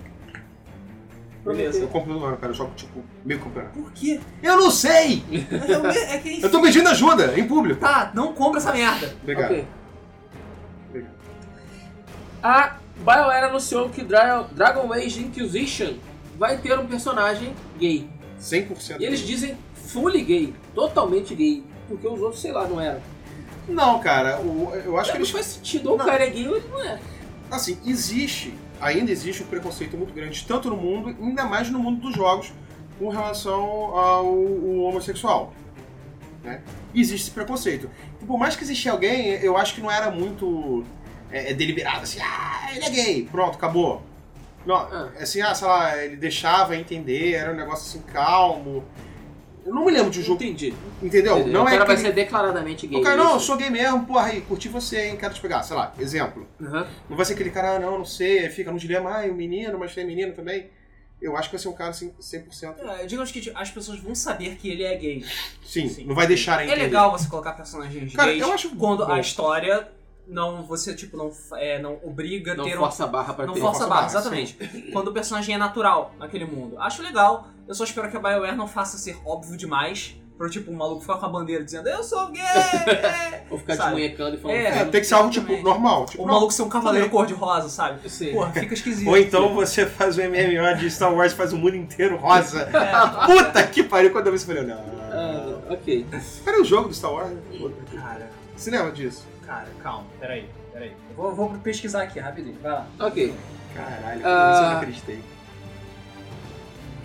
Beleza. 1.45 1.79
Eu 1.79 1.87
compro 1.89 2.13
no 2.13 2.23
ano, 2.23 2.37
cara. 2.37 2.51
Eu 2.51 2.55
jogo, 2.55 2.71
tipo, 2.75 3.03
meio 3.25 3.39
campeonato. 3.41 3.77
Por 3.77 3.91
quê? 3.91 4.19
Eu 4.41 4.55
não 4.57 4.71
sei! 4.71 5.23
É, 5.69 5.77
o 5.77 5.83
me- 5.83 5.97
é 5.97 6.17
que 6.19 6.41
Eu 6.41 6.49
tô 6.49 6.61
pedindo 6.61 6.87
ajuda, 6.87 7.37
em 7.37 7.45
público. 7.45 7.81
Tá, 7.81 8.11
não 8.13 8.33
compra 8.33 8.59
essa 8.59 8.71
merda. 8.71 9.13
Obrigado. 9.21 9.51
Ok. 9.51 9.67
Obrigado. 10.89 11.13
A 12.41 12.77
BioWare 12.97 13.45
anunciou 13.45 13.89
que 13.89 14.03
Dra- 14.03 14.47
Dragon 14.51 14.91
Age 14.93 15.19
Inquisition 15.21 15.93
vai 16.37 16.57
ter 16.57 16.77
um 16.79 16.85
personagem 16.87 17.53
gay. 17.77 18.07
100%. 18.39 18.99
E 18.99 19.05
eles 19.05 19.19
dizem 19.19 19.57
fully 19.73 20.21
gay, 20.23 20.53
totalmente 20.75 21.33
gay. 21.35 21.63
Porque 21.87 22.07
os 22.07 22.19
outros, 22.21 22.41
sei 22.41 22.51
lá, 22.51 22.67
não 22.67 22.79
eram. 22.79 23.01
Não, 23.67 23.99
cara. 23.99 24.39
o- 24.39 24.71
eu 24.85 24.97
acho 24.97 25.11
que 25.11 25.17
não 25.17 25.21
eles... 25.23 25.31
faz 25.31 25.45
sentido. 25.45 25.89
Ou 25.89 25.95
o 25.95 25.97
Não. 25.97 26.05
cara 26.05 26.25
é 26.25 26.29
gay 26.29 26.47
ou 26.47 26.55
ele 26.57 26.67
não 26.69 26.81
é. 26.81 26.99
Assim, 27.51 27.77
existe 27.85 28.53
ainda 28.81 29.11
existe 29.11 29.41
um 29.43 29.45
preconceito 29.45 29.95
muito 29.95 30.13
grande, 30.13 30.43
tanto 30.45 30.69
no 30.69 30.75
mundo, 30.75 31.15
ainda 31.21 31.45
mais 31.45 31.69
no 31.69 31.79
mundo 31.79 32.01
dos 32.01 32.13
jogos, 32.13 32.51
com 32.99 33.07
relação 33.07 33.61
ao, 33.61 33.95
ao 33.95 34.77
homossexual. 34.83 35.53
Né? 36.43 36.61
Existe 36.93 37.27
esse 37.27 37.31
preconceito. 37.31 37.89
E 38.21 38.25
por 38.25 38.37
mais 38.37 38.57
que 38.57 38.63
existisse 38.63 38.89
alguém, 38.89 39.27
eu 39.41 39.55
acho 39.55 39.75
que 39.75 39.81
não 39.81 39.89
era 39.89 40.11
muito 40.11 40.83
é, 41.33 41.51
é 41.51 41.53
deliberado, 41.53 42.03
assim, 42.03 42.19
ah, 42.21 42.69
ele 42.75 42.85
é 42.85 42.89
gay, 42.89 43.27
pronto, 43.29 43.55
acabou. 43.55 44.01
Não, 44.65 44.75
Ah. 44.77 45.09
assim, 45.19 45.41
ah, 45.41 45.53
sei 45.53 45.67
lá, 45.67 46.03
ele 46.03 46.15
deixava 46.15 46.75
entender, 46.77 47.33
era 47.33 47.51
um 47.51 47.55
negócio 47.55 47.85
assim 47.99 48.05
calmo. 48.13 48.83
Eu 49.65 49.73
não 49.73 49.85
me 49.85 49.91
lembro 49.91 50.09
de 50.11 50.19
um 50.19 50.23
jogo, 50.23 50.43
Entendi. 50.43 50.73
entendeu? 51.01 51.37
Entendi. 51.37 51.51
Não 51.51 51.63
o 51.63 51.67
é 51.67 51.71
cara 51.71 51.85
vai 51.85 51.95
aquele- 51.95 52.09
ser 52.09 52.13
declaradamente 52.15 52.85
gay. 52.85 52.99
O 52.99 53.03
cara, 53.03 53.15
não, 53.15 53.33
eu 53.33 53.39
sou 53.39 53.55
gay 53.57 53.69
mesmo, 53.69 54.05
porra, 54.05 54.25
aí, 54.27 54.41
curti 54.41 54.67
você, 54.67 55.07
hein, 55.09 55.17
quero 55.17 55.33
te 55.33 55.39
pegar, 55.41 55.63
sei 55.63 55.75
lá, 55.77 55.93
exemplo. 55.99 56.45
Aham. 56.61 56.85
Não 57.09 57.15
vai 57.17 57.25
ser 57.25 57.33
aquele 57.33 57.49
cara, 57.49 57.75
ah, 57.75 57.79
não, 57.79 57.97
não 57.97 58.05
sei, 58.05 58.49
fica 58.49 58.71
no 58.73 58.77
dilema, 58.79 59.21
ah, 59.21 59.25
o 59.25 59.33
menino, 59.33 59.77
mas 59.79 59.93
tem 59.95 60.05
menino 60.05 60.33
também. 60.33 60.69
Eu 61.21 61.37
acho 61.37 61.47
que 61.49 61.55
vai 61.55 61.61
ser 61.61 61.69
um 61.69 61.73
cara 61.73 61.91
assim, 61.91 62.11
100%. 62.19 62.75
É, 62.99 63.05
digamos 63.05 63.31
que 63.31 63.49
as 63.55 63.71
pessoas 63.71 63.99
vão 64.01 64.13
saber 64.13 64.57
que 64.57 64.69
ele 64.69 64.83
é 64.83 64.93
gay. 64.97 65.25
Sim, 65.65 65.87
Sim. 65.87 66.03
não 66.05 66.13
vai 66.13 66.27
deixar 66.27 66.59
a 66.59 66.65
É 66.65 66.75
legal 66.75 67.11
você 67.11 67.29
colocar 67.29 67.53
personagens 67.53 68.13
Cara, 68.13 68.31
gays 68.31 68.41
eu 68.43 68.51
acho 68.51 68.75
quando 68.75 69.05
bom. 69.05 69.11
a 69.13 69.19
história 69.21 69.87
não 70.27 70.63
você 70.63 70.93
tipo 70.95 71.17
não 71.17 71.31
é, 71.57 71.79
não 71.81 71.99
obriga 72.03 72.53
a 72.53 72.55
Não 72.55 72.63
ter 72.63 72.75
um 72.77 72.79
força 72.79 73.03
a 73.03 73.07
barra 73.07 73.33
pra 73.33 73.45
não 73.45 73.53
ter. 73.53 73.59
força 73.59 73.83
a 73.85 73.87
força 73.87 73.89
barra, 73.89 74.01
barra, 74.07 74.19
exatamente. 74.19 74.53
Quando 74.93 75.07
o 75.09 75.13
personagem 75.13 75.55
é 75.55 75.57
natural 75.57 76.13
naquele 76.19 76.45
mundo. 76.45 76.79
Acho 76.79 77.01
legal. 77.01 77.47
Eu 77.67 77.73
só 77.75 77.83
espero 77.83 78.09
que 78.09 78.17
a 78.17 78.19
BioWare 78.19 78.55
não 78.55 78.67
faça 78.67 78.97
ser 78.97 79.17
óbvio 79.25 79.57
demais. 79.57 80.15
Pro 80.35 80.49
tipo, 80.49 80.71
um 80.71 80.75
maluco 80.75 81.01
ficar 81.01 81.17
com 81.17 81.27
a 81.27 81.29
bandeira 81.29 81.63
dizendo 81.63 81.87
eu 81.87 82.03
sou 82.03 82.27
gay! 82.31 82.41
é." 82.41 83.43
Ou 83.51 83.57
ficar 83.59 83.75
Sabe? 83.75 83.89
desmunhecando 83.91 84.35
e 84.35 84.39
falando. 84.39 84.57
É, 84.57 84.79
É, 84.79 84.85
tem 84.85 84.99
que 84.99 85.05
ser 85.05 85.13
algo, 85.13 85.29
tipo, 85.29 85.45
Exatamente. 85.45 85.63
normal. 85.63 86.05
Tipo, 86.07 86.23
o 86.23 86.25
não. 86.25 86.33
maluco 86.33 86.51
ser 86.51 86.63
um 86.63 86.69
cavaleiro 86.69 87.05
Também. 87.07 87.19
cor-de-rosa, 87.19 87.69
sabe? 87.69 88.09
Sim. 88.09 88.31
Porra, 88.31 88.51
fica 88.51 88.73
esquisito. 88.73 89.07
Ou 89.07 89.15
então 89.17 89.53
você 89.53 89.85
faz 89.85 90.17
o 90.17 90.21
MMO 90.21 90.75
de 90.79 90.89
Star 90.89 91.13
Wars 91.13 91.33
e 91.33 91.35
faz 91.35 91.53
o 91.53 91.57
mundo 91.57 91.75
inteiro 91.75 92.17
rosa. 92.17 92.67
É, 92.73 93.25
Puta 93.27 93.63
que 93.67 93.83
pariu, 93.83 94.11
quando 94.11 94.25
eu 94.25 94.31
vi 94.31 94.37
isso, 94.37 94.51
eu 94.51 94.55
falei, 94.55 94.69
não. 94.73 94.81
Ah, 95.11 95.59
ok. 95.69 96.05
Cadê 96.43 96.57
o 96.57 96.63
jogo 96.65 96.87
do 96.89 96.95
Star 96.95 97.13
Wars? 97.13 97.31
cara, 97.93 98.27
Você 98.55 98.71
lembra 98.71 98.91
disso? 98.91 99.23
Cara, 99.45 99.67
calma, 99.81 100.05
peraí, 100.19 100.49
peraí. 100.71 100.93
Eu 101.09 101.15
vou, 101.15 101.33
vou 101.33 101.49
pesquisar 101.59 102.03
aqui 102.03 102.19
rapidinho, 102.19 102.57
vai 102.61 102.71
lá. 102.71 102.87
Ok. 102.99 103.33
Caralho, 103.73 104.21
Ah. 104.25 104.51
isso 104.53 104.63
eu 104.63 104.69
não 104.69 104.77
acreditei. 104.77 105.23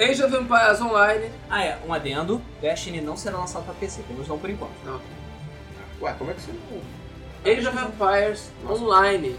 Age 0.00 0.22
of 0.22 0.36
Empires 0.36 0.80
Online. 0.80 1.30
Ah, 1.50 1.64
é, 1.64 1.78
um 1.86 1.92
adendo: 1.92 2.40
Destiny 2.60 3.00
não 3.00 3.16
será 3.16 3.38
lançado 3.38 3.64
pra 3.64 3.74
PC, 3.74 4.02
pelo 4.02 4.14
menos 4.14 4.28
não 4.28 4.38
por 4.38 4.48
enquanto. 4.48 4.72
Ué, 6.00 6.14
como 6.16 6.30
é 6.30 6.34
que 6.34 6.40
você 6.40 6.52
não... 6.52 7.52
Age 7.52 7.66
of 7.66 7.78
Empires 7.78 8.50
Online 8.68 9.36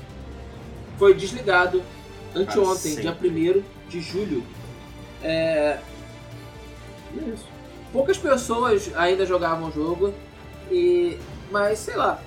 foi 0.98 1.14
desligado 1.14 1.82
anteontem, 2.36 2.96
dia 2.96 3.14
1 3.14 3.64
de 3.90 4.02
julho. 4.02 4.44
É... 5.24 5.80
Isso. 7.14 7.48
Poucas 7.94 8.18
pessoas 8.18 8.92
ainda 8.96 9.26
jogavam 9.26 9.70
o 9.70 9.72
jogo, 9.72 10.14
e... 10.70 11.18
mas 11.50 11.80
sei 11.80 11.96
lá. 11.96 12.20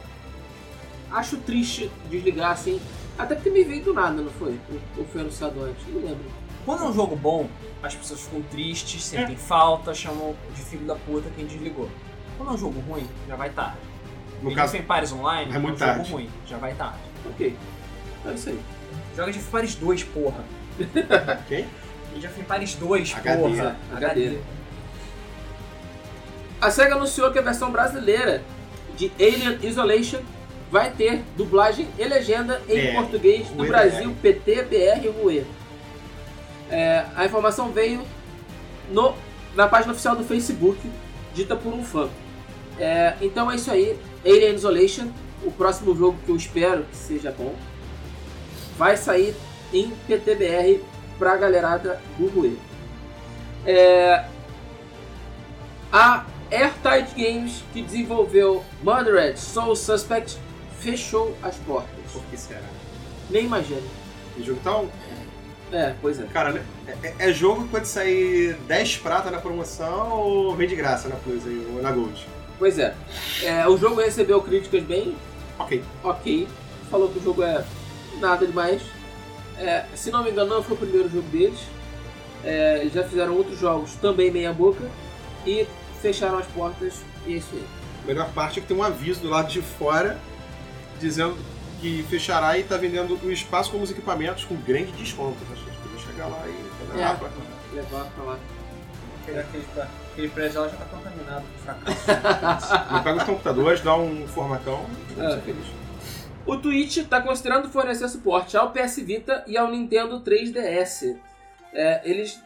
Acho 1.13 1.37
triste 1.39 1.91
desligar 2.11 2.53
assim. 2.53 2.81
Até 3.19 3.35
porque 3.35 3.51
me 3.51 3.63
veio 3.65 3.85
do 3.85 3.93
nada, 3.93 4.13
não 4.23 4.31
foi? 4.31 4.59
Ou- 4.97 5.05
foi 5.05 5.21
anunciado 5.21 5.63
antes? 5.63 5.87
Não 5.89 6.01
lembro. 6.01 6.25
Quando 6.65 6.85
é 6.85 6.89
um 6.89 6.93
jogo 6.95 7.15
bom, 7.17 7.49
as 7.83 7.95
pessoas 7.95 8.21
ficam 8.23 8.41
tristes, 8.43 9.05
sentem 9.05 9.37
falta, 9.37 9.93
chamam 9.95 10.35
de 10.55 10.63
filho 10.63 10.87
da 10.87 10.95
puta 10.95 11.29
quem 11.37 11.45
desligou. 11.47 11.91
Quando 12.39 12.51
é 12.51 12.53
um 12.55 12.59
jogo 12.59 12.81
ruim, 12.89 13.07
já 13.29 13.37
vai 13.37 13.51
tarde. 13.51 13.77
No 14.41 14.49
Age 14.49 14.57
caso, 14.57 14.77
of 14.77 14.83
Empires 14.85 15.13
Online 15.13 15.53
é 15.53 15.55
é 15.55 15.59
um 15.59 15.63
muito 15.63 15.79
jogo 15.79 15.93
tarde. 15.93 16.13
ruim, 16.13 16.31
já 16.47 16.57
vai 16.59 16.75
tarde. 16.75 16.99
Ok. 17.27 17.57
É 18.27 18.33
isso 18.33 18.49
aí. 18.49 18.61
Joga 19.17 19.31
of 19.31 19.39
Empires 19.39 19.75
2, 19.75 20.05
porra. 20.05 20.45
quem? 21.49 21.67
Age 22.17 22.27
of 22.27 22.41
Empires 22.41 22.75
2, 22.77 23.15
HD, 23.17 23.37
porra. 23.43 23.77
HD. 23.93 24.39
A 26.61 26.71
SEGA 26.71 26.95
anunciou 26.95 27.31
que 27.33 27.39
a 27.39 27.43
versão 27.43 27.71
brasileira 27.73 28.43
de 28.97 29.11
Alien 29.19 29.59
Isolation 29.63 30.21
vai 30.73 30.91
ter 30.91 31.23
dublagem 31.37 31.87
e 31.99 32.05
legenda 32.05 32.61
em 32.67 32.79
É, 32.79 32.95
português 32.95 33.47
do 33.49 33.63
UE, 33.63 33.69
Brasil, 33.69 34.17
PT, 34.23 34.63
BR 34.63 35.05
e 35.05 35.09
RUE. 35.09 35.47
É, 36.71 37.05
a 37.15 37.27
informação 37.27 37.71
veio 37.71 38.03
no- 38.91 39.15
na 39.55 39.69
página 39.69 39.93
oficial 39.93 40.17
do 40.17 40.25
Facebook, 40.25 40.81
dita 41.35 41.55
por 41.55 41.75
um 41.75 41.85
fã. 41.85 42.09
É, 42.79 43.15
então 43.21 43.51
é 43.51 43.57
isso 43.57 43.71
aí, 43.71 43.99
Alien 44.25 44.55
Isolation, 44.55 45.09
o 45.45 45.53
próximo 45.53 45.95
jogo 45.95 46.19
que 46.25 46.31
eu 46.31 46.37
espero 46.37 46.85
que 46.85 46.97
seja 46.97 47.31
bom, 47.37 47.55
vai 48.79 48.97
sair 48.97 49.37
em 49.75 49.91
PTBR 50.07 50.83
pra 51.19 51.37
galerada 51.37 52.01
do 52.19 52.29
RUE. 52.29 52.59
É, 53.67 54.25
a 55.93 56.25
Airtight 56.51 57.15
Games, 57.15 57.63
que 57.75 57.83
desenvolveu 57.83 58.65
Murdered 58.83 59.39
Soul 59.39 59.77
Suspect, 59.77 60.39
fechou 60.83 61.37
as 61.43 61.57
portas. 61.59 61.91
Por 62.13 62.23
que 62.25 62.37
será? 62.37 62.61
Nem 63.31 63.45
imagino. 63.45 63.83
E 64.37 64.43
jogo 64.43 64.59
então, 64.61 64.89
É, 65.73 65.95
pois 66.03 66.21
é. 66.21 66.25
cara, 66.25 66.53
né, 66.53 66.63
é, 67.03 67.15
é 67.29 67.33
jogo 67.33 67.63
que 67.65 67.69
pode 67.69 67.89
sair 67.89 68.55
10 68.67 68.97
prata 68.99 69.31
na 69.31 69.39
promoção 69.39 70.11
ou 70.11 70.55
vem 70.57 70.69
de 70.69 70.77
graça 70.77 71.09
na 71.09 71.17
Plus 71.17 71.47
aí, 71.47 71.67
ou 71.75 71.83
na 71.83 71.91
Gold. 71.93 72.27
Pois 72.59 72.79
é. 72.79 72.95
É, 73.43 73.67
O 73.69 73.77
jogo 73.77 74.01
recebeu 74.01 74.41
críticas 74.43 74.83
bem 74.85 75.17
Ok. 75.59 75.83
ok. 76.03 76.49
Falou 76.91 77.09
que 77.09 77.19
o 77.19 77.23
jogo 77.23 77.43
é 77.43 77.65
nada 78.21 78.47
demais. 78.47 78.83
É, 79.59 79.85
se 79.95 80.11
não 80.11 80.23
me 80.25 80.31
engano, 80.31 80.55
não 80.57 80.63
foi 80.63 80.75
o 80.77 80.79
primeiro 80.81 81.09
jogo 81.09 81.29
deles. 81.29 81.59
É, 82.45 82.79
eles 82.81 82.93
já 82.93 83.05
fizeram 83.05 83.35
outros 83.37 83.59
jogos 83.59 83.95
também 83.95 84.31
meia 84.31 84.53
boca 84.53 84.85
e 85.47 85.67
fecharam 86.01 86.39
as 86.39 86.47
portas 86.47 86.95
e 87.27 87.35
é 87.35 87.37
isso 87.37 87.49
aí. 87.53 87.65
A 88.03 88.07
melhor 88.07 88.33
parte 88.33 88.59
é 88.59 88.63
que 88.63 88.69
tem 88.69 88.77
um 88.77 88.83
aviso 88.83 89.21
do 89.21 89.29
lado 89.29 89.49
de 89.49 89.63
fora 89.63 90.19
dizendo 91.03 91.37
que 91.81 92.03
fechará 92.09 92.57
e 92.59 92.63
tá 92.63 92.77
vendendo 92.77 93.19
o 93.23 93.31
espaço 93.31 93.71
com 93.73 93.83
os 93.83 93.91
equipamentos 93.91 94.45
com 94.45 94.55
grande 94.57 94.93
desconto. 94.93 95.37
Acho 95.53 95.63
que 95.65 95.71
a 95.71 95.73
gente 95.73 95.83
podia 95.83 95.99
chegar 96.07 96.27
lá 96.29 96.43
e 96.47 96.87
fazer 96.87 97.01
É. 97.03 97.05
lá 97.09 97.15
pra- 97.15 97.29
Levar 97.75 98.05
pra 98.15 98.25
lá. 98.25 98.39
Aquele, 99.23 99.39
aquele, 99.41 99.65
aquele 100.13 100.29
prédio 100.29 100.61
lá 100.61 100.69
já 100.69 100.77
tá 100.77 100.85
contaminado 100.85 101.45
com 101.45 101.59
fracasso. 101.59 103.03
Pega 103.03 103.17
os 103.19 103.23
computadores, 103.25 103.81
dá 103.81 103.97
um 103.97 104.27
formatão 104.29 104.85
e 105.17 105.21
É. 105.21 105.31
ser 105.31 105.41
feliz. 105.43 105.67
O 106.45 106.57
Twitch 106.57 106.97
está 106.99 107.21
considerando 107.21 107.69
fornecer 107.71 108.09
suporte 108.09 108.57
ao 108.57 108.71
PS 108.73 108.97
Vita 109.03 109.43
e 109.47 109.57
ao 109.57 109.71
Nintendo 109.71 110.21
3DS. 110.21 111.17
É, 111.73 112.03
eles 112.05 112.39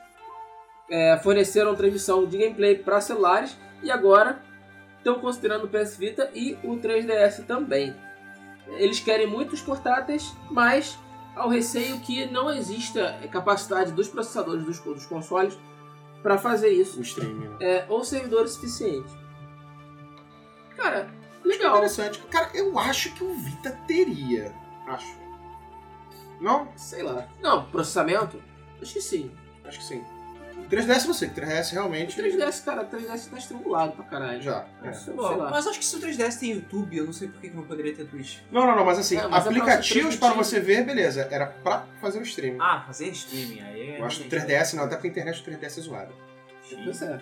é, 0.90 1.18
forneceram 1.22 1.74
transmissão 1.74 2.24
de 2.26 2.38
gameplay 2.38 2.76
para 2.76 3.00
celulares 3.00 3.56
e 3.82 3.90
agora 3.90 4.38
estão 4.98 5.18
considerando 5.18 5.64
o 5.64 5.68
PS 5.68 5.96
Vita 5.96 6.30
e 6.34 6.56
o 6.62 6.76
3DS 6.76 7.44
também. 7.46 7.94
Eles 8.68 9.00
querem 9.00 9.26
muitos 9.26 9.60
portáteis, 9.60 10.34
mas 10.50 10.98
ao 11.34 11.48
receio 11.48 12.00
que 12.00 12.26
não 12.26 12.50
exista 12.50 13.18
capacidade 13.30 13.92
dos 13.92 14.08
processadores 14.08 14.64
dos, 14.64 14.78
dos 14.80 15.06
consoles 15.06 15.56
para 16.22 16.36
fazer 16.38 16.70
isso, 16.70 16.98
O 16.98 17.02
streaming. 17.02 17.48
né? 17.48 17.56
é, 17.60 17.86
ou 17.88 18.04
servidores 18.04 18.52
suficientes. 18.52 19.12
Cara, 20.76 21.08
legal. 21.44 21.76
Interessante. 21.76 22.18
Cara, 22.30 22.50
eu 22.54 22.78
acho 22.78 23.12
que 23.14 23.22
o 23.24 23.34
Vita 23.38 23.70
teria. 23.86 24.52
Acho. 24.86 25.16
Não? 26.40 26.68
Sei 26.76 27.02
lá. 27.02 27.26
Não, 27.40 27.64
processamento? 27.66 28.42
Acho 28.82 28.92
que 28.94 29.00
sim. 29.00 29.30
Acho 29.64 29.78
que 29.78 29.84
sim. 29.84 30.04
3DS 30.70 31.04
não 31.06 31.14
sei, 31.14 31.28
3DS 31.28 31.70
O 31.70 31.74
realmente. 31.74 32.20
3DS, 32.20 32.64
cara, 32.64 32.82
o 32.82 32.86
3DS 32.86 33.30
tá 33.30 33.38
estrangulado 33.38 33.92
pra 33.92 34.04
caralho. 34.04 34.42
Já. 34.42 34.64
é. 34.82 34.92
Sei 34.92 35.14
Pô, 35.14 35.22
lá. 35.22 35.50
mas 35.50 35.66
acho 35.66 35.78
que 35.78 35.84
se 35.84 35.96
o 35.96 36.00
3DS 36.00 36.38
tem 36.40 36.52
YouTube, 36.52 36.96
eu 36.96 37.04
não 37.04 37.12
sei 37.12 37.28
por 37.28 37.40
que 37.40 37.50
não 37.50 37.62
poderia 37.62 37.94
ter 37.94 38.06
Twitch. 38.06 38.38
Não, 38.50 38.66
não, 38.66 38.74
não, 38.76 38.84
mas 38.84 38.98
assim, 38.98 39.16
É, 39.16 39.26
mas 39.28 39.46
é 39.46 39.50
pra 39.50 39.50
aplicativos 39.62 40.14
você 40.14 40.20
para 40.20 40.34
você 40.34 40.60
ver, 40.60 40.84
beleza. 40.84 41.28
Era 41.30 41.46
pra 41.46 41.86
fazer 42.00 42.18
o 42.18 42.22
streaming. 42.22 42.58
Ah, 42.60 42.82
fazer 42.86 43.08
streaming, 43.08 43.60
aí 43.60 43.90
é... 43.90 44.00
eu 44.00 44.04
acho 44.04 44.20
que 44.22 44.26
o 44.26 44.30
realmente- 44.30 44.54
3DS 44.56 44.74
não, 44.74 44.84
até 44.84 44.96
porque 44.96 45.08
a 45.08 45.10
internet 45.10 45.42
do 45.42 45.50
3DS 45.50 45.78
é 45.78 45.80
zoada. 45.82 46.12
Pois 46.84 47.02
é. 47.02 47.20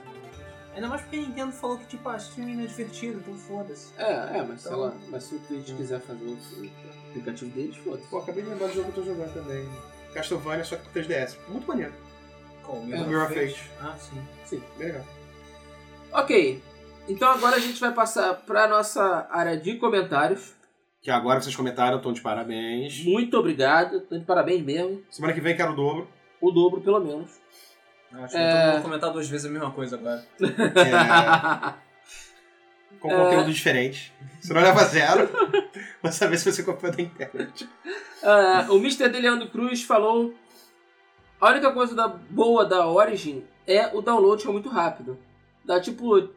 Ainda 0.74 0.88
mais 0.88 1.02
porque 1.02 1.16
a 1.16 1.20
Nintendo 1.20 1.52
falou 1.52 1.78
que, 1.78 1.86
tipo, 1.86 2.08
ah, 2.08 2.16
streaming 2.16 2.56
não 2.56 2.64
é 2.64 2.66
divertido, 2.66 3.18
então 3.20 3.34
foda-se. 3.34 3.92
É, 3.96 4.38
é, 4.38 4.42
mas 4.42 4.62
sei 4.62 4.72
lá. 4.74 4.92
Mas 5.08 5.22
se 5.24 5.36
o 5.36 5.38
Twitch 5.40 5.72
quiser 5.76 6.00
fazer 6.00 6.24
o 6.24 6.36
aplicativo 7.10 7.50
deles, 7.52 7.76
foda-se. 7.76 8.08
Pô, 8.08 8.18
acabei 8.18 8.42
de 8.42 8.48
lembrar 8.48 8.66
do 8.68 8.74
jogo 8.74 8.90
que 8.92 8.98
eu 8.98 9.04
tô 9.04 9.10
jogando 9.10 9.32
também. 9.34 9.68
Castlevania, 10.12 10.64
só 10.64 10.76
que 10.76 10.88
pro 10.88 11.02
3DS. 11.02 11.36
Muito 11.48 11.66
maneiro. 11.68 11.92
Qual? 12.64 12.78
É, 12.78 12.80
Mirror 12.84 13.24
of 13.26 13.34
Fate. 13.34 13.70
Ah, 13.80 13.94
sim. 14.44 14.62
Bem 14.78 14.88
legal. 14.88 15.04
Ok. 16.12 16.62
Então 17.08 17.28
agora 17.30 17.56
a 17.56 17.60
gente 17.60 17.78
vai 17.80 17.92
passar 17.92 18.34
pra 18.46 18.66
nossa 18.68 19.26
área 19.30 19.56
de 19.56 19.74
comentários. 19.76 20.54
Que 21.02 21.10
agora 21.10 21.40
vocês 21.40 21.54
comentaram, 21.54 21.98
estão 21.98 22.12
de 22.12 22.20
parabéns. 22.22 23.04
Muito 23.04 23.36
obrigado. 23.36 24.00
Tô 24.00 24.16
de 24.18 24.24
parabéns 24.24 24.62
mesmo. 24.64 25.02
Semana 25.10 25.34
que 25.34 25.40
vem 25.40 25.54
quero 25.56 25.72
o 25.72 25.76
dobro. 25.76 26.08
O 26.40 26.50
dobro, 26.50 26.80
pelo 26.80 27.00
menos. 27.00 27.30
Acho 28.12 28.36
É. 28.36 28.50
que 28.62 28.66
eu 28.68 28.72
vou 28.74 28.82
comentar 28.82 29.10
duas 29.12 29.28
vezes 29.28 29.44
a 29.46 29.50
mesma 29.50 29.70
coisa 29.72 29.96
agora. 29.96 30.24
É, 30.40 31.74
com 33.00 33.08
conteúdo 33.10 33.52
diferente. 33.52 34.12
Você 34.40 34.54
não 34.54 34.62
leva 34.62 34.84
zero, 34.84 35.28
mas 36.02 36.14
saber 36.14 36.38
se 36.38 36.50
você 36.50 36.62
copiou 36.62 36.92
da 36.92 37.02
internet. 37.02 37.68
Ah, 38.22 38.66
o 38.70 38.76
Mr. 38.76 39.08
Deliano 39.08 39.48
Cruz 39.50 39.82
falou: 39.82 40.32
A 41.40 41.50
única 41.50 41.72
coisa 41.72 41.94
da, 41.94 42.08
boa 42.08 42.64
da 42.64 42.86
Origin 42.88 43.44
é 43.66 43.86
o 43.94 44.00
download 44.00 44.42
que 44.42 44.48
é 44.48 44.52
muito 44.52 44.68
rápido. 44.68 45.18
Dá 45.64 45.80
tipo 45.80 46.28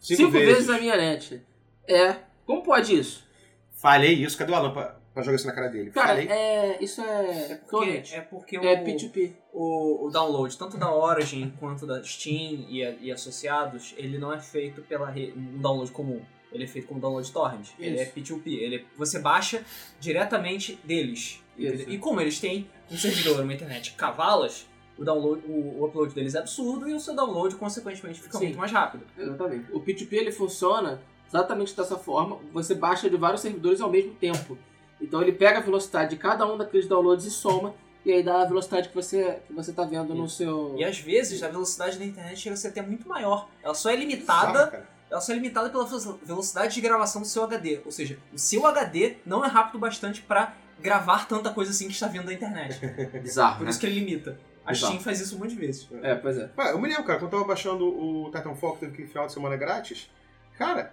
cinco, 0.00 0.30
vezes. 0.30 0.68
a 0.68 0.78
minha 0.78 0.96
net. 0.96 1.42
É. 1.86 2.16
Como 2.46 2.62
pode 2.62 2.96
isso? 2.98 3.24
Falei 3.72 4.12
isso, 4.14 4.36
cadê 4.38 4.52
o 4.52 4.54
Alan 4.54 4.72
pra, 4.72 4.96
pra 5.12 5.22
jogar 5.22 5.36
isso 5.36 5.46
na 5.46 5.52
cara 5.52 5.68
dele? 5.68 5.90
Cara, 5.90 6.08
Falei. 6.08 6.28
é. 6.28 6.78
Isso 6.80 7.00
é. 7.00 7.52
É 7.52 7.54
porque, 7.68 8.02
é 8.14 8.20
porque 8.20 8.58
o, 8.58 8.64
É 8.64 8.84
P2P. 8.84 9.32
o, 9.52 10.06
o 10.06 10.10
download, 10.10 10.56
tanto 10.56 10.76
da 10.76 10.92
Origin 10.92 11.52
quanto 11.58 11.86
da 11.86 12.02
Steam 12.02 12.66
e, 12.68 12.80
e 13.00 13.12
associados, 13.12 13.94
ele 13.96 14.18
não 14.18 14.32
é 14.32 14.38
feito 14.40 14.82
pela 14.82 15.08
re- 15.10 15.32
um 15.36 15.58
download 15.58 15.90
comum. 15.90 16.20
Ele 16.52 16.64
é 16.64 16.66
feito 16.66 16.86
como 16.86 17.00
download 17.00 17.30
torrent. 17.32 17.68
Ele 17.78 17.98
é 17.98 18.02
Isso. 18.02 18.12
P2P. 18.12 18.46
Ele, 18.46 18.84
você 18.96 19.18
baixa 19.18 19.64
diretamente 19.98 20.78
deles. 20.84 21.42
Isso. 21.56 21.88
E 21.88 21.98
como 21.98 22.20
eles 22.20 22.38
têm 22.38 22.68
um 22.92 22.98
servidor, 22.98 23.40
uma 23.40 23.52
internet 23.54 23.92
cavalas, 23.92 24.66
o, 24.98 25.04
download, 25.04 25.42
o, 25.46 25.80
o 25.80 25.86
upload 25.86 26.14
deles 26.14 26.34
é 26.34 26.38
absurdo 26.38 26.88
e 26.88 26.94
o 26.94 27.00
seu 27.00 27.14
download, 27.14 27.54
consequentemente, 27.56 28.20
fica 28.20 28.38
Sim. 28.38 28.44
muito 28.46 28.58
mais 28.58 28.70
rápido. 28.70 29.04
Exatamente. 29.18 29.72
O 29.72 29.80
P2P 29.80 30.12
ele 30.12 30.32
funciona 30.32 31.00
exatamente 31.28 31.74
dessa 31.74 31.96
forma. 31.96 32.38
Você 32.52 32.74
baixa 32.74 33.08
de 33.08 33.16
vários 33.16 33.40
servidores 33.40 33.80
ao 33.80 33.90
mesmo 33.90 34.14
tempo. 34.14 34.58
Então 35.00 35.20
ele 35.22 35.32
pega 35.32 35.58
a 35.58 35.62
velocidade 35.62 36.10
de 36.10 36.16
cada 36.16 36.46
um 36.46 36.56
daqueles 36.58 36.86
downloads 36.86 37.24
e 37.24 37.30
soma. 37.30 37.74
E 38.04 38.12
aí 38.12 38.22
dá 38.22 38.42
a 38.42 38.44
velocidade 38.44 38.88
que 38.88 38.94
você, 38.94 39.38
que 39.46 39.52
você 39.52 39.72
tá 39.72 39.84
vendo 39.84 40.14
no 40.14 40.28
seu. 40.28 40.74
E 40.76 40.84
às 40.84 40.98
vezes 40.98 41.42
a 41.42 41.48
velocidade 41.48 41.98
da 41.98 42.04
internet 42.04 42.38
chega 42.38 42.54
a 42.54 42.56
ser 42.56 42.68
até 42.68 42.82
muito 42.82 43.08
maior. 43.08 43.48
Ela 43.62 43.74
só 43.74 43.90
é 43.90 43.96
limitada 43.96 44.86
ela 45.10 45.20
só 45.20 45.32
é 45.32 45.34
limitada 45.34 45.68
pela 45.68 45.84
ve- 45.84 46.14
velocidade 46.24 46.74
de 46.74 46.80
gravação 46.80 47.20
do 47.20 47.28
seu 47.28 47.44
HD. 47.44 47.80
Ou 47.84 47.92
seja, 47.92 48.18
o 48.32 48.38
seu 48.38 48.66
HD 48.66 49.16
não 49.26 49.44
é 49.44 49.48
rápido 49.48 49.78
bastante 49.78 50.22
pra 50.22 50.56
gravar 50.82 51.26
tanta 51.26 51.50
coisa 51.50 51.70
assim 51.70 51.86
que 51.86 51.92
está 51.94 52.08
vindo 52.08 52.26
da 52.26 52.32
internet. 52.32 52.78
Bizarro, 53.22 53.58
Por 53.58 53.64
né? 53.64 53.70
isso 53.70 53.80
que 53.80 53.86
ele 53.86 53.98
limita. 54.00 54.38
A 54.64 54.72
Exato. 54.72 54.92
Steam 54.92 55.02
faz 55.02 55.20
isso 55.20 55.36
um 55.36 55.40
monte 55.40 55.50
de 55.50 55.56
vezes. 55.56 55.88
É, 56.02 56.14
pois 56.14 56.36
é. 56.36 56.50
Ué, 56.56 56.72
eu 56.72 56.78
me 56.78 56.88
lembro, 56.88 57.04
cara, 57.04 57.18
quando 57.18 57.32
eu 57.32 57.38
tava 57.38 57.44
baixando 57.48 57.84
o 57.84 58.30
Titanfall, 58.30 58.74
que 58.74 58.80
teve 58.80 58.92
aquele 58.92 59.08
final 59.08 59.26
de 59.26 59.32
semana 59.32 59.56
grátis, 59.56 60.08
cara, 60.56 60.92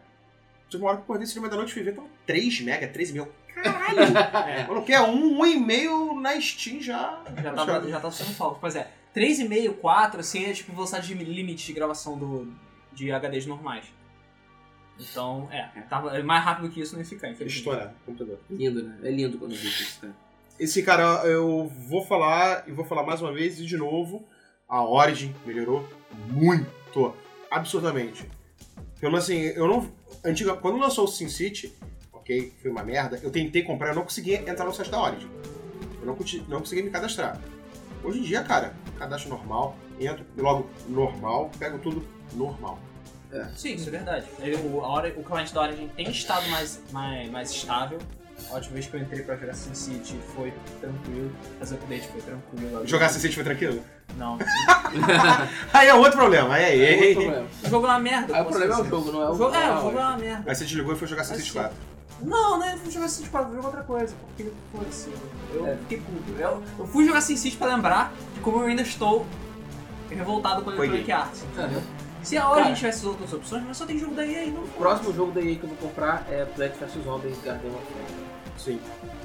teve 0.70 0.84
uma 0.84 0.90
hora 0.90 0.98
que 0.98 1.02
eu 1.02 1.04
acordei 1.06 1.26
esse 1.26 1.40
da 1.40 1.56
noite 1.56 1.70
e 1.70 1.74
fui 1.74 1.84
ver, 1.84 1.94
tava 1.94 2.08
3 2.26 2.62
mega, 2.62 2.88
3 2.88 3.12
mil. 3.12 3.28
Caralho! 3.56 4.00
É, 4.80 4.86
quero 4.86 5.06
um, 5.06 5.40
um 5.40 5.46
e 5.46 5.58
meio 5.60 6.20
na 6.20 6.40
Steam 6.40 6.82
já. 6.82 7.22
já, 7.44 7.54
tá, 7.54 7.82
já 7.82 8.00
tá 8.00 8.12
sendo 8.12 8.34
falta. 8.34 8.58
Pois 8.60 8.76
é, 8.76 8.90
3,5, 9.16 9.76
4, 9.76 10.20
assim, 10.20 10.46
é 10.46 10.54
tipo 10.54 10.72
velocidade 10.72 11.08
de 11.08 11.14
limite 11.14 11.66
de 11.66 11.74
gravação 11.74 12.18
do, 12.18 12.54
de 12.94 13.12
HDs 13.12 13.46
normais. 13.46 13.86
Então, 15.00 15.47
é, 15.52 15.64
tava, 15.89 16.18
é 16.18 16.22
mais 16.22 16.43
rápido 16.43 16.70
que 16.70 16.82
isso 16.82 16.93
não 16.93 17.00
ia 17.00 17.06
ficar, 17.06 17.30
infelizmente. 17.30 17.60
Estourar, 17.60 17.93
computador. 18.06 18.39
Lindo, 18.50 18.84
né? 18.84 18.97
É 19.04 19.10
lindo 19.10 19.38
quando 19.38 19.52
eu 19.52 19.58
vejo 19.58 19.84
isso, 19.84 20.02
cara. 20.02 20.14
Esse 20.60 20.84
cara, 20.84 21.26
eu 21.26 21.72
vou 21.88 22.04
falar 22.04 22.68
e 22.68 22.72
vou 22.72 22.84
falar 22.84 23.04
mais 23.04 23.22
uma 23.22 23.32
vez 23.32 23.60
e 23.60 23.66
de 23.66 23.78
novo, 23.78 24.28
a 24.68 24.84
Origin 24.84 25.34
melhorou 25.45 25.88
muito, 26.28 27.16
absurdamente. 27.50 28.30
Pelo 29.00 29.16
assim, 29.16 29.38
eu 29.38 29.68
não. 29.68 29.89
Antiga, 30.24 30.54
quando 30.58 30.78
lançou 30.78 31.06
o 31.06 31.08
SimCity, 31.08 31.74
ok, 32.12 32.54
foi 32.62 32.70
uma 32.70 32.84
merda, 32.84 33.18
eu 33.24 33.32
tentei 33.32 33.64
comprar, 33.64 33.89
eu 33.89 33.95
não 33.95 34.04
consegui 34.04 34.34
entrar 34.34 34.66
no 34.66 34.74
site 34.74 34.91
da 34.91 35.02
Origin. 35.02 35.30
Eu 36.02 36.06
não, 36.06 36.18
não 36.50 36.60
consegui 36.60 36.84
me 36.84 36.89
cadastrar. 36.89 37.39
Hoje 38.04 38.20
em 38.20 38.24
dia, 38.24 38.43
cara, 38.43 38.74
cadastro 38.97 39.30
normal, 39.30 39.78
entro, 40.00 40.26
logo 40.38 40.70
normal, 40.89 41.50
pego 41.58 41.80
tudo 41.80 42.06
normal. 42.34 42.80
Sim, 43.56 43.74
isso 43.76 43.88
é 43.90 43.92
verdade. 43.92 44.26
Ele- 44.40 44.56
o, 44.58 44.82
a 44.84 44.88
hora, 44.88 45.14
o 45.18 45.24
cliente 45.24 45.54
da 45.54 45.62
Origin 45.62 45.88
tem 45.96 46.10
estado 46.10 46.48
mais, 46.50 46.80
mais, 46.92 47.30
mais 47.30 47.52
estável. 47.52 48.00
A 48.50 48.56
última 48.56 48.74
vez 48.74 48.88
que 48.88 48.96
eu 48.96 49.02
entrei 49.02 49.22
pra 49.24 49.36
jogar 49.36 49.54
SimCity 49.54 50.18
foi 50.34 50.54
tranquilo. 50.80 51.32
Fazer 51.60 51.76
update 51.76 52.08
foi 52.08 52.22
tranquilo. 52.22 52.88
Jogar 52.88 53.10
SimCity 53.10 53.36
foi 53.36 53.44
tranquilo? 53.44 53.84
Não. 54.18 54.38
Aí 55.74 55.88
é 55.90 55.94
outro 55.94 56.18
problema, 56.18 56.56
aí, 56.56 56.66
aí, 56.66 56.82
É 56.82 56.88
aí, 56.90 57.08
outro 57.10 57.24
problema. 57.24 57.48
O 57.64 57.70
jogo 57.70 57.86
é 57.86 57.90
uma 57.90 58.00
merda. 58.00 58.36
Aí 58.36 58.42
o 58.42 58.46
problema 58.46 58.74
é 58.74 58.78
o 58.78 58.84
dizer. 58.84 58.90
jogo, 58.90 59.12
não 59.12 59.22
é 59.22 59.26
o 59.28 59.32
O 59.32 59.36
jogo, 59.38 59.56
é, 59.56 59.72
o 59.78 59.82
jogo 59.82 59.98
é 60.00 60.02
uma 60.02 60.18
merda. 60.18 60.50
Aí 60.50 60.56
você 60.56 60.64
desligou 60.66 60.94
e 60.94 60.98
foi 60.98 61.08
jogar 61.08 61.24
SimCity 61.26 61.50
Assim. 61.50 61.60
4. 61.60 61.78
Não, 62.22 62.60
né? 62.60 62.74
Eu 62.74 62.78
fui 62.80 62.92
jogar 62.92 63.08
SimCity 63.10 63.30
4, 63.30 63.48
vou 63.48 63.56
jogar 63.58 63.68
outra 63.68 63.84
coisa. 63.84 64.16
Porque, 64.36 64.52
foda-se, 64.72 65.10
eu 65.54 65.68
É. 65.68 65.76
fiquei 65.78 65.98
puto. 66.00 66.32
Eu, 66.40 66.64
eu 66.80 66.88
fui 66.88 67.06
jogar 67.06 67.22
SimCity 67.22 67.58
pra 67.58 67.68
lembrar 67.68 68.14
de 68.34 68.40
como 68.40 68.62
eu 68.62 68.68
ainda 68.68 68.82
estou 68.82 69.26
revoltado 70.10 70.64
com 70.64 70.70
a 70.72 70.76
Foi 70.76 70.88
Electronic 70.88 71.12
Arts. 71.12 71.44
Uhum. 71.58 71.82
Se 72.24 72.38
a 72.38 72.48
Origin 72.50 72.64
Cara. 72.64 72.76
tivesse 72.76 73.06
outras 73.06 73.34
opções, 73.34 73.64
mas 73.64 73.78
só 73.78 73.86
tem 73.86 73.98
jogo 73.98 74.14
da 74.16 74.26
EA 74.26 74.48
não 74.48 74.64
O 74.64 74.68
próximo 74.70 75.14
jogo 75.14 75.32
da 75.32 75.42
EA 75.42 75.56
que 75.56 75.64
eu 75.64 75.70
vou 75.70 75.78
comprar 75.78 76.26
é 76.30 76.46
Plant 76.46 76.74
vs 76.74 77.04
Zombies 77.04 77.42
Garden 77.42 77.72
of 77.72 77.86
Fire. 77.86 78.30
Sim. 78.58 78.82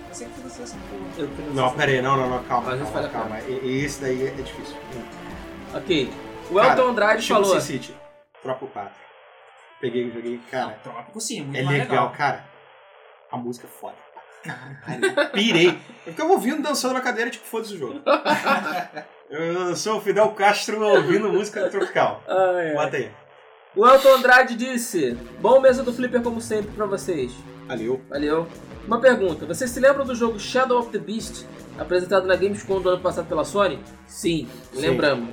Eu 0.09 0.15
sei 0.15 0.29
que 0.29 0.41
você 0.41 0.63
essa 0.63 0.77
porra. 0.77 1.03
Eu 1.19 1.29
quero 1.37 1.55
Não, 1.55 1.75
pera 1.75 1.91
aí, 1.91 2.01
não, 2.01 2.17
não, 2.17 2.31
não, 2.31 2.45
calma, 2.45 2.77
calma, 2.77 3.01
a 3.01 3.09
calma. 3.09 3.41
E- 3.41 3.85
Esse 3.85 4.01
daí 4.01 4.23
é 4.23 4.29
é 4.29 4.31
difícil. 4.43 4.77
Ok. 5.75 6.13
O 6.51 6.61
Elton 6.61 6.89
Andrade 6.89 7.27
falou. 7.27 7.61
SimCity, 7.61 7.95
Tropa 8.43 8.67
4. 8.67 8.93
Peguei, 9.81 10.11
joguei, 10.11 10.41
cara, 10.51 10.79
Não, 10.85 10.93
Trópico 10.93 11.21
sim, 11.21 11.41
é 11.41 11.43
muito 11.43 11.59
é 11.59 11.63
mais 11.65 11.79
legal, 11.79 12.05
legal. 12.05 12.13
cara. 12.17 12.45
A 13.31 13.37
música 13.37 13.67
é 13.67 13.71
foda. 13.71 13.97
Caralho, 14.45 15.31
pirei. 15.33 15.69
Eu 16.07 16.13
ficava 16.13 16.31
ouvindo, 16.33 16.63
dançando 16.63 16.95
na 16.95 17.01
cadeira, 17.01 17.29
tipo, 17.31 17.45
foda-se 17.45 17.75
o 17.75 17.79
jogo. 17.79 18.01
Eu 19.31 19.75
sou 19.75 19.99
o 19.99 20.01
Fidel 20.01 20.29
Castro 20.31 20.81
ouvindo 20.83 21.33
música 21.33 21.69
tropical. 21.69 22.23
Ai, 22.29 22.69
ai. 22.69 22.75
Bota 22.75 22.97
aí. 22.97 23.11
O 23.75 23.87
Elton 23.87 24.15
Andrade 24.17 24.55
disse: 24.55 25.17
Bom 25.41 25.61
mesa 25.61 25.83
do 25.83 25.93
Flipper 25.93 26.23
como 26.23 26.41
sempre 26.41 26.71
pra 26.73 26.87
vocês. 26.87 27.33
Valeu. 27.67 28.01
Valeu. 28.09 28.47
Uma 28.87 29.01
pergunta: 29.01 29.47
Vocês 29.47 29.71
se 29.71 29.81
lembram 29.81 30.05
do 30.05 30.15
jogo 30.15 30.39
Shadow 30.39 30.79
of 30.79 30.91
the 30.91 30.99
Beast, 30.99 31.45
apresentado 31.79 32.27
na 32.27 32.37
Gamescom 32.37 32.81
do 32.81 32.91
ano 32.91 33.01
passado 33.01 33.27
pela 33.27 33.45
Sony? 33.45 33.81
Sim, 34.07 34.49
Sim. 34.73 34.81
lembramos. 34.81 35.31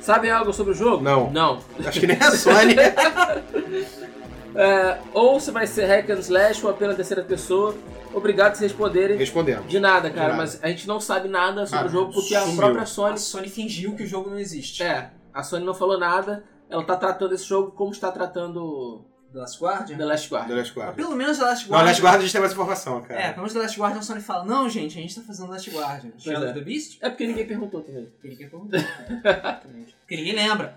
Sabem 0.00 0.30
algo 0.30 0.52
sobre 0.52 0.72
o 0.72 0.76
jogo? 0.76 1.02
Não. 1.02 1.30
Não. 1.32 1.58
Acho 1.84 1.98
que 1.98 2.06
nem 2.06 2.18
a 2.20 2.30
Sony. 2.30 2.76
É, 4.56 4.98
ou 5.12 5.38
se 5.38 5.50
vai 5.50 5.66
ser 5.66 5.86
hack 5.86 6.10
and 6.10 6.20
slash 6.20 6.64
ou 6.64 6.70
apenas 6.70 6.96
terceira 6.96 7.22
pessoa. 7.22 7.76
Obrigado 8.14 8.54
por 8.54 8.62
responderem. 8.62 9.16
Respondemos. 9.18 9.68
De 9.68 9.78
nada, 9.78 10.08
cara, 10.10 10.28
nada. 10.28 10.36
mas 10.38 10.58
a 10.62 10.68
gente 10.68 10.88
não 10.88 10.98
sabe 10.98 11.28
nada 11.28 11.66
sobre 11.66 11.76
Cara, 11.76 11.88
o 11.88 11.90
jogo 11.90 12.12
porque 12.12 12.34
a 12.34 12.40
sumiu. 12.40 12.56
própria 12.56 12.82
A 12.82 12.86
Sony. 12.86 13.18
Sony 13.18 13.48
fingiu 13.48 13.94
que 13.94 14.04
o 14.04 14.06
jogo 14.06 14.30
não 14.30 14.38
existe. 14.38 14.82
É, 14.82 15.10
a 15.34 15.42
Sony 15.42 15.64
não 15.64 15.74
falou 15.74 15.98
nada. 15.98 16.42
Ela 16.70 16.82
tá 16.82 16.96
tratando 16.96 17.34
esse 17.34 17.44
jogo 17.44 17.70
como 17.72 17.92
está 17.92 18.10
tratando 18.10 19.04
The 19.32 19.38
Last 19.40 19.60
Guardian? 19.62 19.96
The 19.98 20.04
Last 20.04 20.28
The 20.28 20.34
Guard. 20.34 20.50
Last 20.50 20.72
Mas 20.74 20.84
Guard. 20.84 20.96
pelo 20.96 21.14
menos 21.14 21.38
The 21.38 21.44
Last 21.44 21.64
Não, 21.64 21.70
Guardian... 21.70 21.88
Last 21.88 22.02
Guard 22.02 22.16
a 22.16 22.20
gente 22.22 22.32
tem 22.32 22.40
mais 22.40 22.52
informação, 22.52 23.02
cara. 23.02 23.20
É, 23.20 23.28
pelo 23.28 23.36
menos 23.36 23.52
The 23.52 23.58
Last 23.58 23.78
Guardian 23.78 23.98
a 23.98 24.02
Sony 24.02 24.20
fala, 24.20 24.44
não, 24.44 24.68
gente, 24.70 24.98
a 24.98 25.02
gente 25.02 25.14
tá 25.14 25.20
fazendo 25.20 25.50
Last 25.50 25.70
Guardian. 25.70 26.12
Shadow 26.18 26.44
é. 26.44 26.46
of 26.46 26.58
the 26.58 26.64
Beast? 26.64 26.98
É 27.02 27.10
porque 27.10 27.26
ninguém 27.26 27.46
perguntou 27.46 27.82
também. 27.82 28.06
Porque 28.06 28.28
ninguém 28.28 28.48
perguntou. 28.48 28.80
Exatamente. 28.80 29.94
Porque 30.00 30.16
ninguém 30.16 30.34
lembra. 30.34 30.74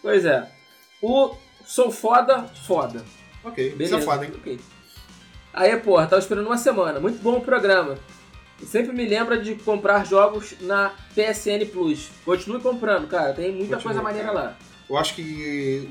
Pois 0.00 0.24
é. 0.24 0.48
O 1.02 1.34
Sou 1.64 1.90
Foda, 1.90 2.44
foda. 2.66 3.04
Ok, 3.42 3.70
Beleza. 3.70 3.96
isso 3.96 4.02
é 4.02 4.12
foda, 4.12 4.24
hein? 4.24 4.32
Ok. 4.36 4.60
Aí, 5.52 5.76
porra, 5.78 6.06
tava 6.06 6.20
esperando 6.20 6.46
uma 6.46 6.58
semana. 6.58 6.98
Muito 6.98 7.22
bom 7.22 7.36
o 7.36 7.40
programa. 7.40 7.96
Sempre 8.64 8.92
me 8.92 9.06
lembra 9.06 9.38
de 9.40 9.54
comprar 9.56 10.04
jogos 10.06 10.54
na 10.60 10.92
PSN 11.14 11.66
Plus. 11.70 12.08
Continue 12.24 12.60
comprando, 12.60 13.06
cara. 13.06 13.32
Tem 13.34 13.50
muita 13.52 13.76
Continue, 13.76 13.82
coisa 13.82 14.02
maneira 14.02 14.28
cara. 14.28 14.40
lá. 14.40 14.58
Eu 14.88 14.96
acho 14.96 15.14
que 15.14 15.88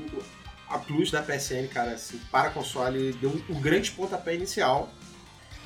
a 0.68 0.78
Plus 0.78 1.10
da 1.10 1.22
PSN, 1.22 1.68
cara, 1.72 1.92
assim, 1.92 2.20
para 2.30 2.50
console, 2.50 3.12
deu 3.14 3.30
um, 3.30 3.54
um 3.56 3.60
grande 3.60 3.90
pontapé 3.92 4.34
inicial 4.34 4.90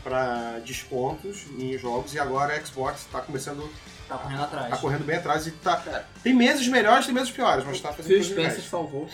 para 0.03 0.59
descontos 0.61 1.47
em 1.59 1.77
jogos 1.79 2.15
e 2.15 2.19
agora 2.21 2.55
a 2.55 2.65
Xbox 2.65 3.07
tá 3.11 3.21
começando, 3.21 3.69
Tá 4.09 4.17
correndo 4.17 4.43
atrás. 4.43 4.71
tá 4.71 4.77
correndo 4.79 5.05
bem 5.05 5.17
atrás 5.17 5.47
e 5.47 5.51
tá. 5.51 5.77
Cara. 5.77 6.07
Tem 6.23 6.33
meses 6.35 6.67
melhores, 6.67 7.05
tem 7.05 7.15
meses 7.15 7.31
piores, 7.31 7.65
mas 7.65 7.79
tá 7.81 7.93
fazendo 7.93 8.07
Phil 8.09 8.25
Spencer 8.25 8.63
salvou. 8.63 9.09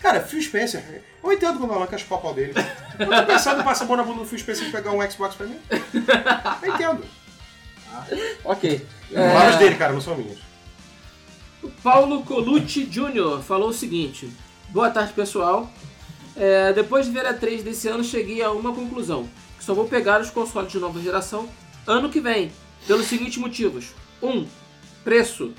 Cara, 0.00 0.20
Phil 0.20 0.42
Spencer, 0.42 1.02
eu 1.22 1.32
entendo 1.32 1.58
quando 1.58 1.70
o 1.70 1.74
Alan 1.74 1.86
quer 1.86 2.00
chupar 2.00 2.18
o 2.18 2.22
pau 2.22 2.34
dele. 2.34 2.52
Eu 2.98 3.06
tô 3.06 3.26
pensando 3.26 3.60
em 3.60 3.64
passar 3.64 3.84
a 3.84 3.86
mão 3.86 3.96
na 3.96 4.02
bunda 4.02 4.20
do 4.20 4.26
Phil 4.26 4.38
Spencer 4.40 4.66
e 4.68 4.72
pegar 4.72 4.90
um 4.90 5.08
Xbox 5.10 5.36
pra 5.36 5.46
mim. 5.46 5.58
Eu 6.62 6.74
entendo. 6.74 7.04
Ok. 8.44 8.86
Palavras 9.12 9.54
É, 9.54 9.58
dele, 9.58 9.74
cara, 9.76 9.92
não 9.92 10.00
são 10.00 10.16
minhas. 10.16 10.38
Paulo 11.82 12.22
Colucci 12.24 12.84
Jr. 12.84 13.40
falou 13.42 13.68
o 13.70 13.72
seguinte: 13.74 14.30
Boa 14.70 14.90
tarde, 14.90 15.12
pessoal. 15.12 15.70
É, 16.36 16.72
depois 16.72 17.06
de 17.06 17.12
ver 17.12 17.26
a 17.26 17.34
3 17.34 17.62
desse 17.62 17.88
ano, 17.88 18.04
cheguei 18.04 18.42
a 18.42 18.50
uma 18.50 18.74
conclusão: 18.74 19.28
que 19.58 19.64
só 19.64 19.74
vou 19.74 19.86
pegar 19.88 20.20
os 20.20 20.30
consoles 20.30 20.70
de 20.70 20.78
nova 20.78 21.00
geração 21.00 21.48
ano 21.86 22.10
que 22.10 22.20
vem, 22.20 22.52
pelos 22.86 23.06
seguintes 23.06 23.38
motivos: 23.38 23.86
1. 23.86 24.07
Um, 24.22 24.46
preço. 25.04 25.52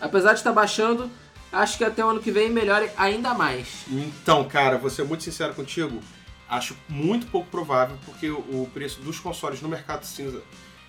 Apesar 0.00 0.32
de 0.32 0.38
estar 0.40 0.52
baixando, 0.52 1.10
acho 1.52 1.78
que 1.78 1.84
até 1.84 2.04
o 2.04 2.08
ano 2.08 2.20
que 2.20 2.30
vem 2.30 2.50
melhore 2.50 2.90
ainda 2.96 3.34
mais. 3.34 3.84
Então, 3.88 4.44
cara, 4.44 4.78
vou 4.78 4.90
ser 4.90 5.04
muito 5.04 5.24
sincero 5.24 5.54
contigo. 5.54 6.00
Acho 6.48 6.76
muito 6.88 7.26
pouco 7.26 7.48
provável, 7.48 7.96
porque 8.04 8.28
o 8.28 8.38
o 8.38 8.70
preço 8.72 9.00
dos 9.00 9.20
consoles 9.20 9.60
no 9.60 9.68
mercado 9.68 10.04
cinza 10.04 10.42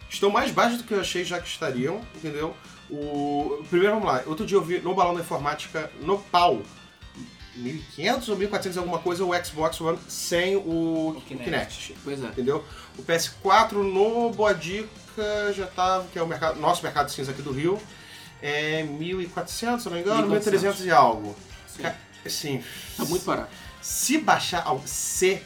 estão 0.10 0.30
mais 0.30 0.52
baixos 0.52 0.80
do 0.80 0.84
que 0.84 0.94
eu 0.94 1.00
achei 1.00 1.24
já 1.24 1.40
que 1.40 1.48
estariam, 1.48 2.02
entendeu? 2.16 2.56
O... 2.90 3.64
Primeiro, 3.70 3.96
vamos 3.96 4.08
lá. 4.08 4.24
Outro 4.26 4.46
dia 4.46 4.58
eu 4.58 4.62
vi 4.62 4.80
no 4.80 4.94
Balão 4.94 5.14
da 5.14 5.22
Informática, 5.22 5.90
no 6.02 6.20
pau, 6.20 6.62
1.500 7.58 8.30
ou 8.30 8.38
1.400 8.38 8.78
alguma 8.78 9.00
coisa 9.00 9.26
o 9.26 9.46
Xbox 9.46 9.82
One 9.82 10.00
sem 10.08 10.56
o, 10.56 11.16
O 11.18 11.22
Kinect. 11.28 11.44
Kinect. 11.46 11.96
Pois 12.04 12.24
é. 12.24 12.28
Entendeu? 12.28 12.64
O 12.98 13.04
PS4 13.04 13.74
no 13.74 14.32
Boa 14.32 14.54
Dica 14.54 15.54
já 15.54 15.68
tá, 15.68 16.04
que 16.12 16.18
é 16.18 16.24
o 16.24 16.28
mercado, 16.28 16.60
nosso 16.60 16.82
mercado 16.84 17.12
cinza 17.12 17.32
aqui 17.32 17.42
do 17.42 17.52
Rio, 17.52 17.80
é 18.42 18.84
1.400, 18.84 19.80
se 19.80 19.86
não 19.90 19.94
me 19.96 20.02
engano, 20.02 20.28
1.400. 20.30 20.60
1.300 20.60 20.86
e 20.86 20.92
algo. 20.92 21.36
Sim. 21.68 21.84
Assim, 22.26 22.64
Tá 22.98 23.06
muito 23.06 23.26
barato. 23.26 23.50
se 23.82 24.18
baixar, 24.20 24.66
se 24.86 25.42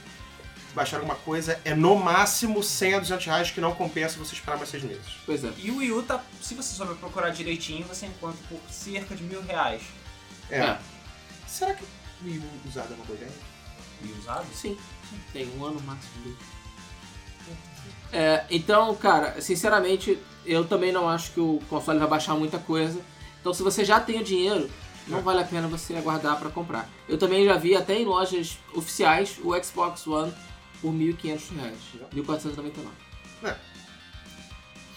baixar 0.75 0.97
alguma 0.97 1.15
coisa, 1.15 1.59
é 1.63 1.73
no 1.73 1.95
máximo 1.95 2.61
100 2.61 2.93
a 2.95 2.99
200 2.99 3.25
reais 3.25 3.51
que 3.51 3.61
não 3.61 3.73
compensa 3.73 4.17
você 4.19 4.33
esperar 4.35 4.57
mais 4.57 4.69
seis 4.69 4.83
meses. 4.83 5.05
Pois 5.25 5.43
é. 5.43 5.51
E 5.57 5.71
o 5.71 5.77
Wii 5.77 5.91
U, 5.93 6.03
tá, 6.03 6.21
se 6.41 6.53
você 6.53 6.75
souber 6.75 6.95
procurar 6.97 7.29
direitinho, 7.29 7.85
você 7.87 8.05
encontra 8.07 8.37
por 8.49 8.59
cerca 8.69 9.15
de 9.15 9.23
mil 9.23 9.41
reais. 9.41 9.81
É. 10.51 10.59
É. 10.59 10.77
Será 11.47 11.73
que 11.73 11.83
o 11.83 12.67
usado 12.67 12.93
é 12.93 12.95
uma 12.95 13.05
boa 13.05 13.17
ideia? 13.17 13.31
Wii 14.03 14.15
usado? 14.19 14.45
Sim, 14.53 14.77
tem 15.31 15.47
um 15.57 15.65
ano 15.65 15.81
máximo. 15.81 16.35
É, 18.11 18.45
então, 18.49 18.95
cara, 18.95 19.41
sinceramente, 19.41 20.17
eu 20.45 20.65
também 20.65 20.91
não 20.91 21.09
acho 21.09 21.31
que 21.31 21.39
o 21.39 21.59
console 21.69 21.99
vai 21.99 22.07
baixar 22.07 22.35
muita 22.35 22.57
coisa. 22.57 22.99
Então, 23.39 23.53
se 23.53 23.61
você 23.61 23.83
já 23.83 23.99
tem 23.99 24.19
o 24.19 24.23
dinheiro, 24.23 24.69
não 25.07 25.21
vale 25.21 25.41
a 25.41 25.45
pena 25.45 25.67
você 25.67 25.95
aguardar 25.95 26.39
pra 26.39 26.49
comprar. 26.49 26.89
Eu 27.07 27.17
também 27.17 27.45
já 27.45 27.57
vi 27.57 27.75
até 27.75 27.99
em 27.99 28.05
lojas 28.05 28.57
oficiais 28.73 29.37
o 29.43 29.53
Xbox 29.63 30.07
One 30.07 30.33
por 30.81 30.91
1.500 30.91 31.55
reais, 31.55 31.77
1.499. 32.13 32.87
É. 33.43 33.55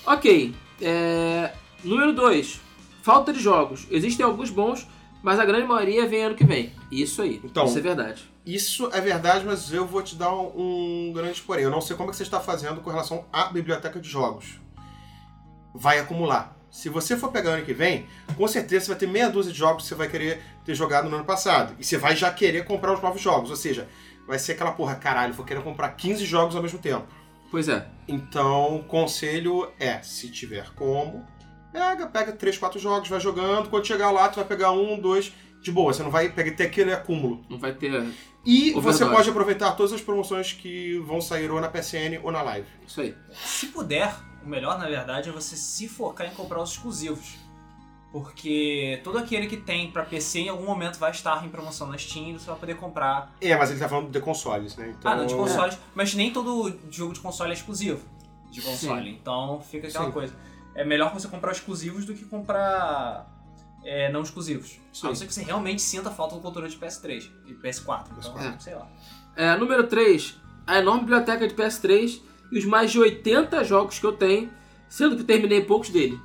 Ok, 0.07 0.55
é, 0.81 1.53
número 1.85 2.13
2. 2.13 2.61
Falta 3.03 3.33
de 3.33 3.41
jogos. 3.41 3.87
Existem 3.91 4.25
alguns 4.25 4.51
bons, 4.51 4.87
mas 5.23 5.39
a 5.39 5.45
grande 5.45 5.67
maioria 5.67 6.07
vem 6.07 6.25
ano 6.25 6.35
que 6.35 6.45
vem. 6.45 6.73
Isso 6.91 7.23
aí, 7.23 7.41
Então, 7.45 7.67
isso 7.67 7.79
é 7.79 7.81
verdade. 7.81 8.31
Isso 8.47 8.91
é 8.93 9.01
verdade, 9.01 9.45
mas 9.45 9.73
eu 9.73 9.87
vou 9.87 10.03
te 10.03 10.17
dar 10.17 10.35
um, 10.35 11.09
um 11.09 11.13
grande 11.13 11.41
porém. 11.43 11.65
Eu 11.65 11.71
não 11.71 11.81
sei 11.81 11.97
como 11.97 12.09
é 12.09 12.13
que 12.13 12.17
você 12.17 12.23
está 12.23 12.41
fazendo 12.41 12.81
com 12.81 12.91
relação 12.91 13.25
à 13.33 13.45
biblioteca 13.45 14.01
de 14.01 14.09
jogos. 14.09 14.59
Vai 15.75 15.99
acumular. 15.99 16.57
Se 16.71 16.89
você 16.89 17.17
for 17.17 17.31
pegar 17.31 17.53
ano 17.53 17.65
que 17.65 17.73
vem, 17.75 18.07
com 18.37 18.47
certeza 18.47 18.87
você 18.87 18.91
vai 18.93 18.99
ter 18.99 19.07
meia 19.07 19.29
dúzia 19.29 19.53
de 19.53 19.59
jogos 19.59 19.83
que 19.83 19.89
você 19.89 19.95
vai 19.95 20.09
querer 20.09 20.41
ter 20.65 20.75
jogado 20.75 21.09
no 21.09 21.17
ano 21.17 21.25
passado. 21.25 21.75
E 21.79 21.85
você 21.85 21.97
vai 21.97 22.15
já 22.15 22.31
querer 22.31 22.65
comprar 22.65 22.93
os 22.93 23.03
novos 23.03 23.21
jogos. 23.21 23.51
Ou 23.51 23.57
seja, 23.57 23.89
vai 24.27 24.39
ser 24.39 24.53
aquela 24.53 24.73
porra, 24.73 24.95
caralho, 24.95 25.33
vou 25.35 25.45
querer 25.45 25.63
comprar 25.63 25.91
15 25.91 26.25
jogos 26.25 26.55
ao 26.55 26.63
mesmo 26.63 26.79
tempo. 26.79 27.07
Pois 27.51 27.69
é. 27.69 27.87
Então, 28.07 28.85
conselho 28.87 29.71
é, 29.81 30.01
se 30.03 30.31
tiver 30.31 30.71
como, 30.75 31.25
pega, 31.79 32.07
pega 32.07 32.33
3, 32.33 32.59
4 32.59 32.79
jogos, 32.81 33.09
vai 33.09 33.21
jogando. 33.21 33.69
Quando 33.69 33.87
chegar 33.87 34.11
lá, 34.11 34.29
tu 34.29 34.37
vai 34.37 34.45
pegar 34.45 34.73
um, 34.73 34.99
dois, 34.99 35.33
de 35.63 35.71
boa. 35.71 35.93
Você 35.93 36.03
não 36.03 36.11
vai 36.11 36.29
pegar 36.29 36.57
ter 36.57 36.65
aquele 36.65 36.93
acúmulo. 36.93 37.45
Não 37.49 37.59
vai 37.59 37.73
ter 37.73 37.93
E 38.45 38.71
Overdose. 38.75 38.99
você 38.99 39.07
pode 39.07 39.31
aproveitar 39.31 39.73
todas 39.73 39.93
as 39.93 40.01
promoções 40.01 40.53
que 40.53 40.99
vão 41.01 41.21
sair 41.21 41.51
ou 41.51 41.61
na 41.61 41.69
PSN 41.69 42.21
ou 42.23 42.33
na 42.33 42.43
live. 42.43 42.67
isso 42.87 43.01
aí. 43.01 43.15
Se 43.33 43.67
puder, 43.69 44.15
o 44.45 44.49
melhor 44.49 44.79
na 44.79 44.87
verdade 44.87 45.29
é 45.29 45.33
você 45.33 45.57
se 45.57 45.89
focar 45.89 46.27
em 46.27 46.35
comprar 46.35 46.61
os 46.63 46.73
exclusivos. 46.73 47.37
Porque 48.11 49.01
todo 49.05 49.19
aquele 49.19 49.47
que 49.47 49.59
tem 49.59 49.91
pra 49.91 50.03
PC 50.03 50.41
em 50.41 50.49
algum 50.49 50.65
momento 50.65 50.99
vai 50.99 51.11
estar 51.11 51.45
em 51.45 51.51
promoção 51.51 51.87
na 51.89 51.99
Steam 51.99 52.31
e 52.31 52.33
você 52.39 52.47
vai 52.47 52.59
poder 52.59 52.75
comprar. 52.77 53.35
É, 53.39 53.55
mas 53.55 53.71
ele 53.71 53.79
tá 53.79 53.87
falando 53.87 54.11
de 54.11 54.19
consoles, 54.19 54.75
né? 54.77 54.95
Então, 54.99 55.13
ah, 55.13 55.17
não, 55.17 55.27
de 55.27 55.35
consoles. 55.35 55.79
Mas 55.95 56.15
nem 56.15 56.33
todo 56.33 56.75
jogo 56.91 57.13
de 57.13 57.21
console 57.21 57.51
é 57.51 57.55
exclusivo 57.55 58.01
de 58.51 58.63
console. 58.63 59.11
Sim. 59.11 59.19
Então 59.21 59.61
fica 59.61 59.89
aquela 59.89 60.07
Sim. 60.07 60.13
coisa. 60.13 60.35
É 60.79 60.85
melhor 60.85 61.13
você 61.13 61.27
comprar 61.27 61.51
exclusivos 61.51 62.05
do 62.07 62.15
que 62.15 62.25
comprar 62.25 63.27
é, 63.85 64.13
não 64.13 64.23
exclusivos. 64.23 64.79
Isso 64.93 65.05
A 65.05 65.09
não 65.09 65.17
ser 65.17 65.27
que 65.27 65.35
você 65.35 65.43
realmente 65.43 65.83
sinta 65.83 66.09
falta 66.09 66.37
do 66.37 66.41
controle 66.41 66.69
de 66.69 66.77
PS3 66.77 67.29
e 67.47 67.55
PS4. 67.55 68.05
Então, 68.17 68.33
PS4. 68.33 68.61
sei 68.61 68.75
lá. 68.77 68.89
É, 69.35 69.57
número 69.57 69.89
3, 69.89 70.37
a 70.65 70.79
enorme 70.79 71.01
biblioteca 71.01 71.49
de 71.49 71.55
PS3 71.55 72.21
e 72.53 72.59
os 72.61 72.65
mais 72.65 72.93
de 72.93 72.99
80 73.01 73.65
jogos 73.65 73.99
que 73.99 74.07
eu 74.07 74.13
tenho, 74.13 74.53
sendo 74.89 75.17
que 75.17 75.25
terminei 75.25 75.65
poucos 75.65 75.91
dele. 75.91 76.17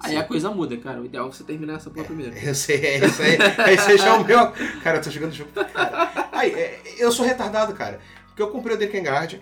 Aí 0.00 0.16
a 0.16 0.24
coisa 0.24 0.50
muda, 0.50 0.74
cara. 0.78 1.02
O 1.02 1.04
ideal 1.04 1.28
é 1.28 1.30
você 1.30 1.44
terminar 1.44 1.74
essa 1.74 1.90
porra 1.90 2.06
primeiro. 2.06 2.34
Eu 2.38 2.54
sei, 2.54 2.76
é 2.76 3.04
isso 3.04 3.20
aí. 3.20 3.36
Esse 3.74 3.90
aí 3.90 3.98
já 3.98 4.06
é 4.06 4.12
o 4.12 4.24
meu. 4.24 4.52
Cara, 4.82 4.96
eu 4.98 5.02
tô 5.02 5.10
jogando 5.10 5.34
jogo. 5.34 5.50
pra 5.52 5.66
caralho. 5.66 6.28
Aí, 6.32 6.50
é, 6.52 6.82
eu 6.98 7.12
sou 7.12 7.26
retardado, 7.26 7.74
cara. 7.74 8.00
Porque 8.28 8.40
eu 8.40 8.48
comprei 8.48 8.74
o 8.74 8.78
Dekengard. 8.78 9.38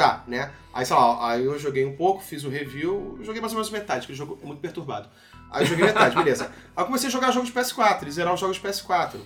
Tá, 0.00 0.24
né? 0.26 0.50
Aí, 0.72 0.86
sei 0.86 0.96
lá, 0.96 1.30
aí 1.30 1.44
eu 1.44 1.58
joguei 1.58 1.84
um 1.84 1.94
pouco, 1.94 2.22
fiz 2.22 2.42
o 2.42 2.48
review. 2.48 3.18
Joguei 3.20 3.38
mais 3.38 3.52
ou 3.52 3.58
menos 3.58 3.70
metade, 3.70 4.00
porque 4.00 4.14
o 4.14 4.16
jogo 4.16 4.38
é 4.42 4.46
muito 4.46 4.58
perturbado. 4.58 5.10
Aí 5.50 5.62
eu 5.62 5.66
joguei 5.66 5.84
metade, 5.84 6.16
beleza. 6.16 6.50
Aí 6.74 6.82
eu 6.82 6.86
comecei 6.86 7.08
a 7.08 7.12
jogar 7.12 7.30
jogos 7.32 7.50
de 7.50 7.54
PS4 7.54 8.06
e 8.06 8.10
zerar 8.10 8.32
os 8.32 8.40
jogos 8.40 8.56
de 8.56 8.62
PS4. 8.62 9.16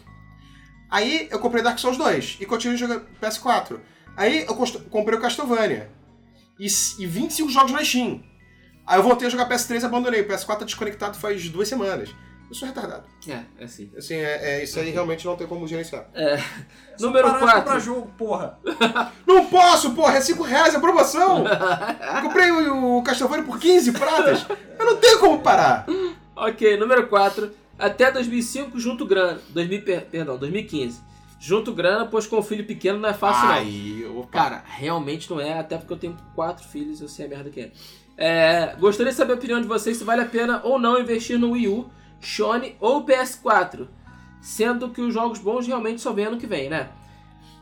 Aí 0.91 1.29
eu 1.31 1.39
comprei 1.39 1.63
Dark 1.63 1.79
Souls 1.79 1.97
2 1.97 2.39
e 2.41 2.45
continuei 2.45 2.77
jogando 2.77 3.07
PS4. 3.23 3.79
Aí 4.17 4.45
eu 4.49 4.57
comprei 4.91 5.17
o 5.17 5.23
Castlevania. 5.23 5.93
E, 6.59 6.67
e 6.67 7.07
25 7.07 7.51
jogos 7.53 7.71
na 7.71 7.85
Steam. 7.85 8.25
Aí 8.85 8.99
eu 8.99 9.05
voltei 9.05 9.29
a 9.29 9.31
jogar 9.31 9.49
PS3 9.49 9.81
e 9.81 9.85
abandonei. 9.85 10.23
O 10.23 10.27
PS4 10.27 10.59
tá 10.59 10.65
desconectado 10.65 11.17
faz 11.17 11.49
duas 11.51 11.69
semanas. 11.69 12.13
Eu 12.49 12.55
sou 12.55 12.69
retardado. 12.69 13.05
É, 13.27 13.41
é 13.59 13.65
assim. 13.65 13.91
Assim, 13.97 14.15
é, 14.15 14.59
é- 14.61 14.65
isso 14.65 14.79
aí 14.79 14.91
realmente 14.91 15.25
não 15.27 15.35
tem 15.37 15.47
como 15.47 15.67
gerenciar. 15.67 16.07
É 16.15 16.37
só 16.97 17.07
Número 17.07 17.25
parar 17.27 17.39
de 17.39 17.45
quatro. 17.45 17.61
comprar 17.63 17.79
jogo, 17.81 18.11
porra. 18.17 18.59
Não 19.27 19.47
posso, 19.47 19.93
porra! 19.95 20.17
É 20.19 20.21
5 20.21 20.43
reais 20.45 20.75
a 20.75 20.81
promoção! 20.81 21.45
Eu 21.47 22.23
comprei 22.23 22.51
o, 22.51 22.99
o 22.99 23.03
Castlevania 23.03 23.45
por 23.45 23.59
15 23.59 23.93
pratas! 23.93 24.47
Eu 24.79 24.85
não 24.87 24.97
tenho 24.99 25.19
como 25.19 25.41
parar! 25.41 25.87
Ok, 26.37 26.77
número 26.77 27.07
4. 27.09 27.51
Até 27.79 28.11
2005, 28.13 28.79
junto 28.79 29.05
grana. 29.07 29.41
2000, 29.51 29.83
per- 29.83 30.07
perdão, 30.07 30.37
2015. 30.37 31.01
Junto 31.41 31.73
grana, 31.73 32.07
pois 32.07 32.27
com 32.27 32.39
um 32.39 32.43
filho 32.43 32.65
pequeno 32.65 32.99
não 32.99 33.09
é 33.09 33.15
fácil 33.15 33.47
não. 33.49 33.55
Aí, 33.55 34.07
opa. 34.15 34.29
Cara, 34.31 34.63
realmente 34.65 35.29
não 35.31 35.41
é, 35.41 35.59
até 35.59 35.77
porque 35.77 35.93
eu 35.93 35.99
tenho 35.99 36.17
quatro 36.35 36.65
filhos, 36.69 37.01
eu 37.01 37.09
sei 37.09 37.27
a 37.27 37.29
merda 37.29 37.51
que 37.51 37.61
é. 37.61 37.73
É, 38.17 38.77
Gostaria 38.79 39.11
de 39.11 39.19
saber 39.19 39.33
a 39.33 39.37
opinião 39.37 39.61
de 39.61 39.67
vocês 39.67 39.97
se 39.97 40.05
vale 40.05 40.23
a 40.23 40.27
pena 40.27 40.61
ou 40.63 40.79
não 40.79 41.01
investir 41.01 41.37
no 41.39 41.51
Wii 41.51 41.69
U, 41.69 41.91
Sony 42.21 42.77
ou 42.81 43.05
PS4. 43.05 43.89
Sendo 44.41 44.91
que 44.91 45.01
os 45.01 45.13
jogos 45.15 45.39
bons 45.39 45.67
realmente 45.67 46.01
só 46.03 46.13
vem 46.13 46.27
ano 46.27 46.39
que 46.39 46.47
vem, 46.47 46.69
né? 46.69 46.91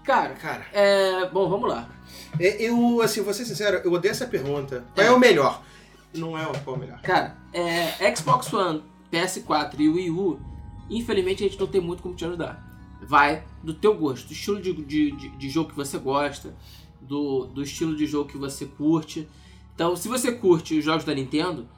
Cara, 0.04 0.34
Cara, 0.34 0.66
é. 0.72 1.28
Bom, 1.30 1.48
vamos 1.48 1.68
lá. 1.68 1.88
é- 2.40 2.60
eu, 2.60 3.00
assim, 3.00 3.22
vou 3.22 3.32
ser 3.32 3.44
sincero, 3.44 3.80
eu 3.84 3.92
odeio 3.92 4.10
essa 4.10 4.26
pergunta. 4.26 4.84
Qual 4.94 5.06
é, 5.06 5.10
É. 5.10 5.12
o 5.12 5.18
melhor? 5.18 5.62
Não 6.12 6.36
é 6.36 6.44
o 6.46 6.52
qual 6.60 6.74
é 6.74 6.78
o 6.78 6.80
melhor. 6.80 7.00
Cara, 7.02 7.36
é, 7.52 8.14
Xbox 8.16 8.52
One, 8.52 8.82
PS4 9.12 9.78
e 9.80 9.88
Wii 9.88 10.10
U, 10.10 10.40
infelizmente 10.90 11.44
a 11.44 11.48
gente 11.48 11.58
não 11.60 11.68
tem 11.68 11.80
muito 11.80 12.02
como 12.02 12.16
te 12.16 12.24
ajudar. 12.24 12.60
Vai 13.00 13.44
do 13.62 13.72
teu 13.74 13.94
gosto, 13.96 14.26
do 14.26 14.32
estilo 14.32 14.60
de, 14.60 14.72
de, 14.72 15.12
de, 15.12 15.28
de 15.30 15.48
jogo 15.50 15.70
que 15.70 15.76
você 15.76 15.98
gosta, 15.98 16.52
do, 17.00 17.46
do 17.46 17.62
estilo 17.62 17.94
de 17.96 18.06
jogo 18.06 18.28
que 18.28 18.36
você 18.38 18.66
curte. 18.66 19.28
Então, 19.74 19.94
se 19.96 20.08
você 20.08 20.32
curte 20.32 20.76
os 20.78 20.84
jogos 20.84 21.04
da 21.04 21.14
Nintendo, 21.14 21.68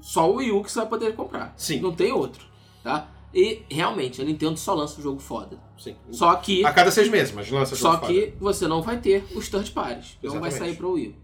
só 0.00 0.30
o 0.30 0.36
Wii 0.36 0.52
U 0.52 0.62
que 0.62 0.70
você 0.70 0.80
vai 0.80 0.88
poder 0.88 1.14
comprar. 1.14 1.54
Sim. 1.56 1.80
Não 1.80 1.92
tem 1.92 2.12
outro, 2.12 2.44
tá? 2.82 3.08
E 3.34 3.62
realmente, 3.70 4.22
a 4.22 4.24
Nintendo 4.24 4.56
só 4.56 4.74
lança 4.74 4.98
um 4.98 5.02
jogo 5.02 5.20
foda. 5.20 5.58
Sim. 5.78 5.94
Só 6.10 6.34
que, 6.36 6.64
A 6.64 6.72
cada 6.72 6.90
seis 6.90 7.08
meses, 7.08 7.32
mas 7.32 7.50
lança 7.50 7.76
só 7.76 7.92
jogo 7.92 8.06
que 8.06 8.34
você 8.40 8.66
não 8.66 8.82
vai 8.82 8.98
ter 8.98 9.24
os 9.34 9.48
third 9.48 9.70
parties. 9.70 10.16
Não 10.22 10.40
vai 10.40 10.50
sair 10.50 10.76
para 10.76 10.86
o 10.86 10.92
Wii. 10.92 11.14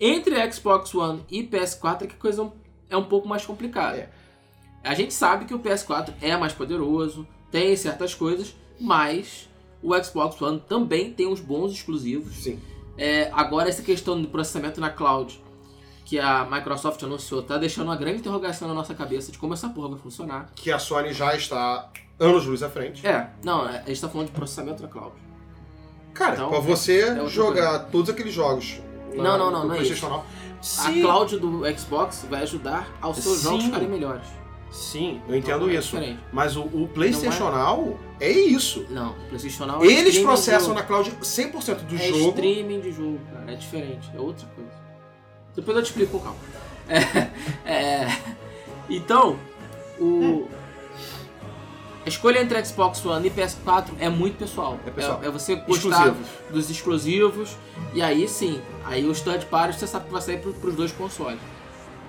Entre 0.00 0.52
Xbox 0.52 0.94
One 0.94 1.24
e 1.30 1.42
PS4 1.42 2.02
é 2.02 2.06
que 2.06 2.14
a 2.14 2.18
coisa 2.18 2.52
é 2.90 2.96
um 2.96 3.04
pouco 3.04 3.26
mais 3.28 3.46
complicada. 3.46 3.96
É. 3.96 4.10
A 4.82 4.94
gente 4.94 5.14
sabe 5.14 5.46
que 5.46 5.54
o 5.54 5.58
PS4 5.58 6.12
é 6.20 6.36
mais 6.36 6.52
poderoso, 6.52 7.26
tem 7.50 7.74
certas 7.74 8.14
coisas, 8.14 8.54
mas 8.78 9.48
o 9.82 9.94
Xbox 10.02 10.40
One 10.42 10.62
também 10.68 11.12
tem 11.12 11.26
uns 11.26 11.40
bons 11.40 11.72
exclusivos. 11.72 12.36
Sim. 12.36 12.60
É, 12.96 13.30
agora 13.32 13.68
essa 13.68 13.82
questão 13.82 14.20
do 14.20 14.28
processamento 14.28 14.80
na 14.80 14.90
cloud 14.90 15.40
que 16.04 16.18
a 16.18 16.44
Microsoft 16.44 17.02
anunciou 17.02 17.42
tá 17.42 17.56
deixando 17.56 17.86
uma 17.88 17.96
grande 17.96 18.18
interrogação 18.18 18.68
na 18.68 18.74
nossa 18.74 18.94
cabeça 18.94 19.32
de 19.32 19.38
como 19.38 19.54
essa 19.54 19.68
porra 19.68 19.88
vai 19.90 19.98
funcionar. 19.98 20.50
Que 20.54 20.70
a 20.70 20.78
Sony 20.78 21.12
já 21.12 21.34
está 21.34 21.88
anos 22.20 22.44
luz 22.46 22.62
à 22.62 22.68
frente. 22.68 23.06
É, 23.06 23.30
não, 23.42 23.62
a 23.62 23.82
gente 23.86 24.00
tá 24.00 24.08
falando 24.08 24.26
de 24.28 24.32
processamento 24.32 24.82
na 24.82 24.88
cloud. 24.88 25.12
Cara, 26.12 26.34
Então, 26.34 26.50
pra 26.50 26.60
você 26.60 27.00
é 27.00 27.26
jogar 27.26 27.78
todos 27.90 28.08
aqueles 28.10 28.32
jogos. 28.32 28.80
Não, 29.14 29.38
não, 29.38 29.50
não, 29.50 29.62
no 29.62 29.68
não 29.68 29.74
é 29.74 29.76
PlayStation 29.78 30.08
Now. 30.08 30.24
A 30.78 30.92
cloud 30.92 31.38
do 31.38 31.78
Xbox 31.78 32.26
vai 32.28 32.42
ajudar 32.42 32.88
aos 33.00 33.18
seus 33.18 33.38
Sim. 33.38 33.42
jogos 33.44 33.64
ficarem 33.64 33.88
melhores. 33.88 34.26
sim, 34.70 35.20
eu 35.28 35.36
entendo 35.36 35.64
Então, 35.64 35.68
é 35.70 35.74
isso. 35.74 35.96
diferente. 35.96 36.20
Mas 36.32 36.56
o, 36.56 36.62
o 36.62 36.88
PlayStation 36.88 37.50
Now 37.50 37.98
é 38.20 38.30
isso. 38.30 38.86
Não, 38.90 39.10
o 39.12 39.28
PlayStation 39.28 39.66
Now 39.66 39.84
é 39.84 39.86
Eles 39.86 40.18
processam 40.18 40.72
na 40.74 40.82
cloud 40.82 41.10
100% 41.10 41.84
do 41.86 41.94
é 41.96 41.98
jogo. 41.98 42.28
streaming 42.30 42.80
de 42.80 42.92
jogo, 42.92 43.20
cara. 43.32 43.52
É 43.52 43.56
diferente. 43.56 44.10
É 44.14 44.20
outra 44.20 44.46
coisa. 44.54 44.83
Depois 45.54 45.76
eu 45.76 45.82
te 45.82 45.86
explico 45.86 46.18
com 46.18 46.24
calma. 46.24 46.38
É, 46.88 47.72
é, 47.72 48.18
então, 48.88 49.38
o. 49.98 50.48
A 52.04 52.08
escolha 52.08 52.38
entre 52.42 52.62
Xbox 52.62 53.04
One 53.06 53.26
e 53.28 53.30
PS4 53.30 53.92
é 53.98 54.10
muito 54.10 54.36
pessoal. 54.36 54.78
É 54.86 54.90
pessoal. 54.90 55.20
É, 55.22 55.30
você 55.30 55.54
gostar 55.56 55.88
Exclusivos. 55.88 56.26
dos 56.50 56.70
exclusivos. 56.70 57.56
E 57.94 58.02
aí 58.02 58.28
sim, 58.28 58.60
aí 58.84 59.06
os 59.06 59.22
third 59.22 59.46
parties 59.46 59.80
você 59.80 59.86
sabe 59.86 60.04
que 60.06 60.12
vai 60.12 60.20
sair 60.20 60.38
pro, 60.38 60.52
pros 60.52 60.74
dois 60.74 60.92
consoles. 60.92 61.38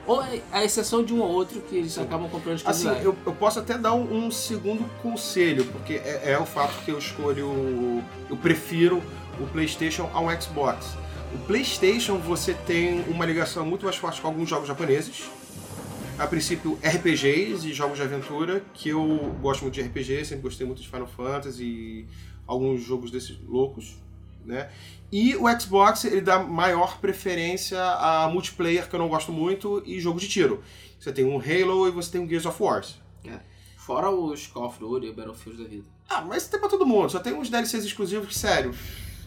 Ou 0.05 0.21
é 0.21 0.41
a 0.51 0.65
exceção 0.65 1.01
de 1.01 1.13
um 1.13 1.21
ou 1.21 1.29
outro 1.31 1.61
que 1.61 1.77
eles 1.77 1.97
acabam 1.97 2.29
comprando 2.29 2.55
Assim, 2.55 2.89
exclusividade. 2.89 3.05
eu, 3.05 3.15
eu 3.25 3.33
posso 3.33 3.59
até 3.59 3.77
dar 3.77 3.93
um, 3.93 4.25
um 4.25 4.29
segundo 4.29 4.85
conselho, 5.01 5.63
porque 5.65 5.93
é, 5.93 6.33
é 6.33 6.39
o 6.39 6.45
fato 6.45 6.73
que 6.83 6.91
eu 6.91 6.99
escolho. 6.99 8.03
Eu 8.29 8.35
prefiro 8.35 9.01
o 9.39 9.47
PlayStation 9.47 10.09
ao 10.13 10.29
Xbox. 10.39 10.85
O 11.35 11.37
PlayStation 11.47 12.17
você 12.17 12.53
tem 12.53 13.01
uma 13.09 13.25
ligação 13.25 13.65
muito 13.65 13.83
mais 13.83 13.97
forte 13.97 14.21
com 14.21 14.27
alguns 14.27 14.47
jogos 14.47 14.69
japoneses. 14.69 15.25
A 16.17 16.25
princípio, 16.25 16.79
RPGs 16.81 17.67
e 17.67 17.73
jogos 17.73 17.97
de 17.97 18.03
aventura, 18.03 18.63
que 18.73 18.87
eu 18.87 19.35
gosto 19.41 19.63
muito 19.63 19.73
de 19.73 19.81
RPG, 19.81 20.23
sempre 20.23 20.43
gostei 20.43 20.65
muito 20.65 20.81
de 20.81 20.87
Final 20.87 21.07
Fantasy 21.07 21.61
e 21.61 22.07
alguns 22.47 22.81
jogos 22.81 23.11
desses 23.11 23.37
loucos, 23.45 23.97
né? 24.45 24.69
E 25.11 25.35
o 25.35 25.59
Xbox, 25.59 26.05
ele 26.05 26.21
dá 26.21 26.39
maior 26.39 26.99
preferência 26.99 27.83
a 27.83 28.29
multiplayer, 28.29 28.87
que 28.87 28.95
eu 28.95 28.99
não 28.99 29.09
gosto 29.09 29.33
muito, 29.33 29.83
e 29.85 29.99
jogos 29.99 30.21
de 30.21 30.29
tiro. 30.29 30.63
Você 30.97 31.11
tem 31.11 31.25
um 31.25 31.37
Halo 31.37 31.85
e 31.89 31.91
você 31.91 32.11
tem 32.11 32.21
um 32.21 32.29
Gears 32.29 32.45
of 32.45 32.63
War. 32.63 32.81
Fora 33.75 34.09
os 34.09 34.47
Call 34.47 34.67
of 34.67 34.79
Duty 34.79 35.07
e 35.07 35.09
o 35.09 35.13
Battlefield 35.13 35.61
da 35.61 35.69
vida. 35.69 35.83
Ah, 36.07 36.21
mas 36.21 36.47
tem 36.47 36.61
pra 36.61 36.69
todo 36.69 36.85
mundo. 36.85 37.09
Só 37.09 37.19
tem 37.19 37.33
uns 37.33 37.49
DLCs 37.49 37.83
exclusivos 37.83 38.29
que, 38.29 38.35
sério, 38.35 38.73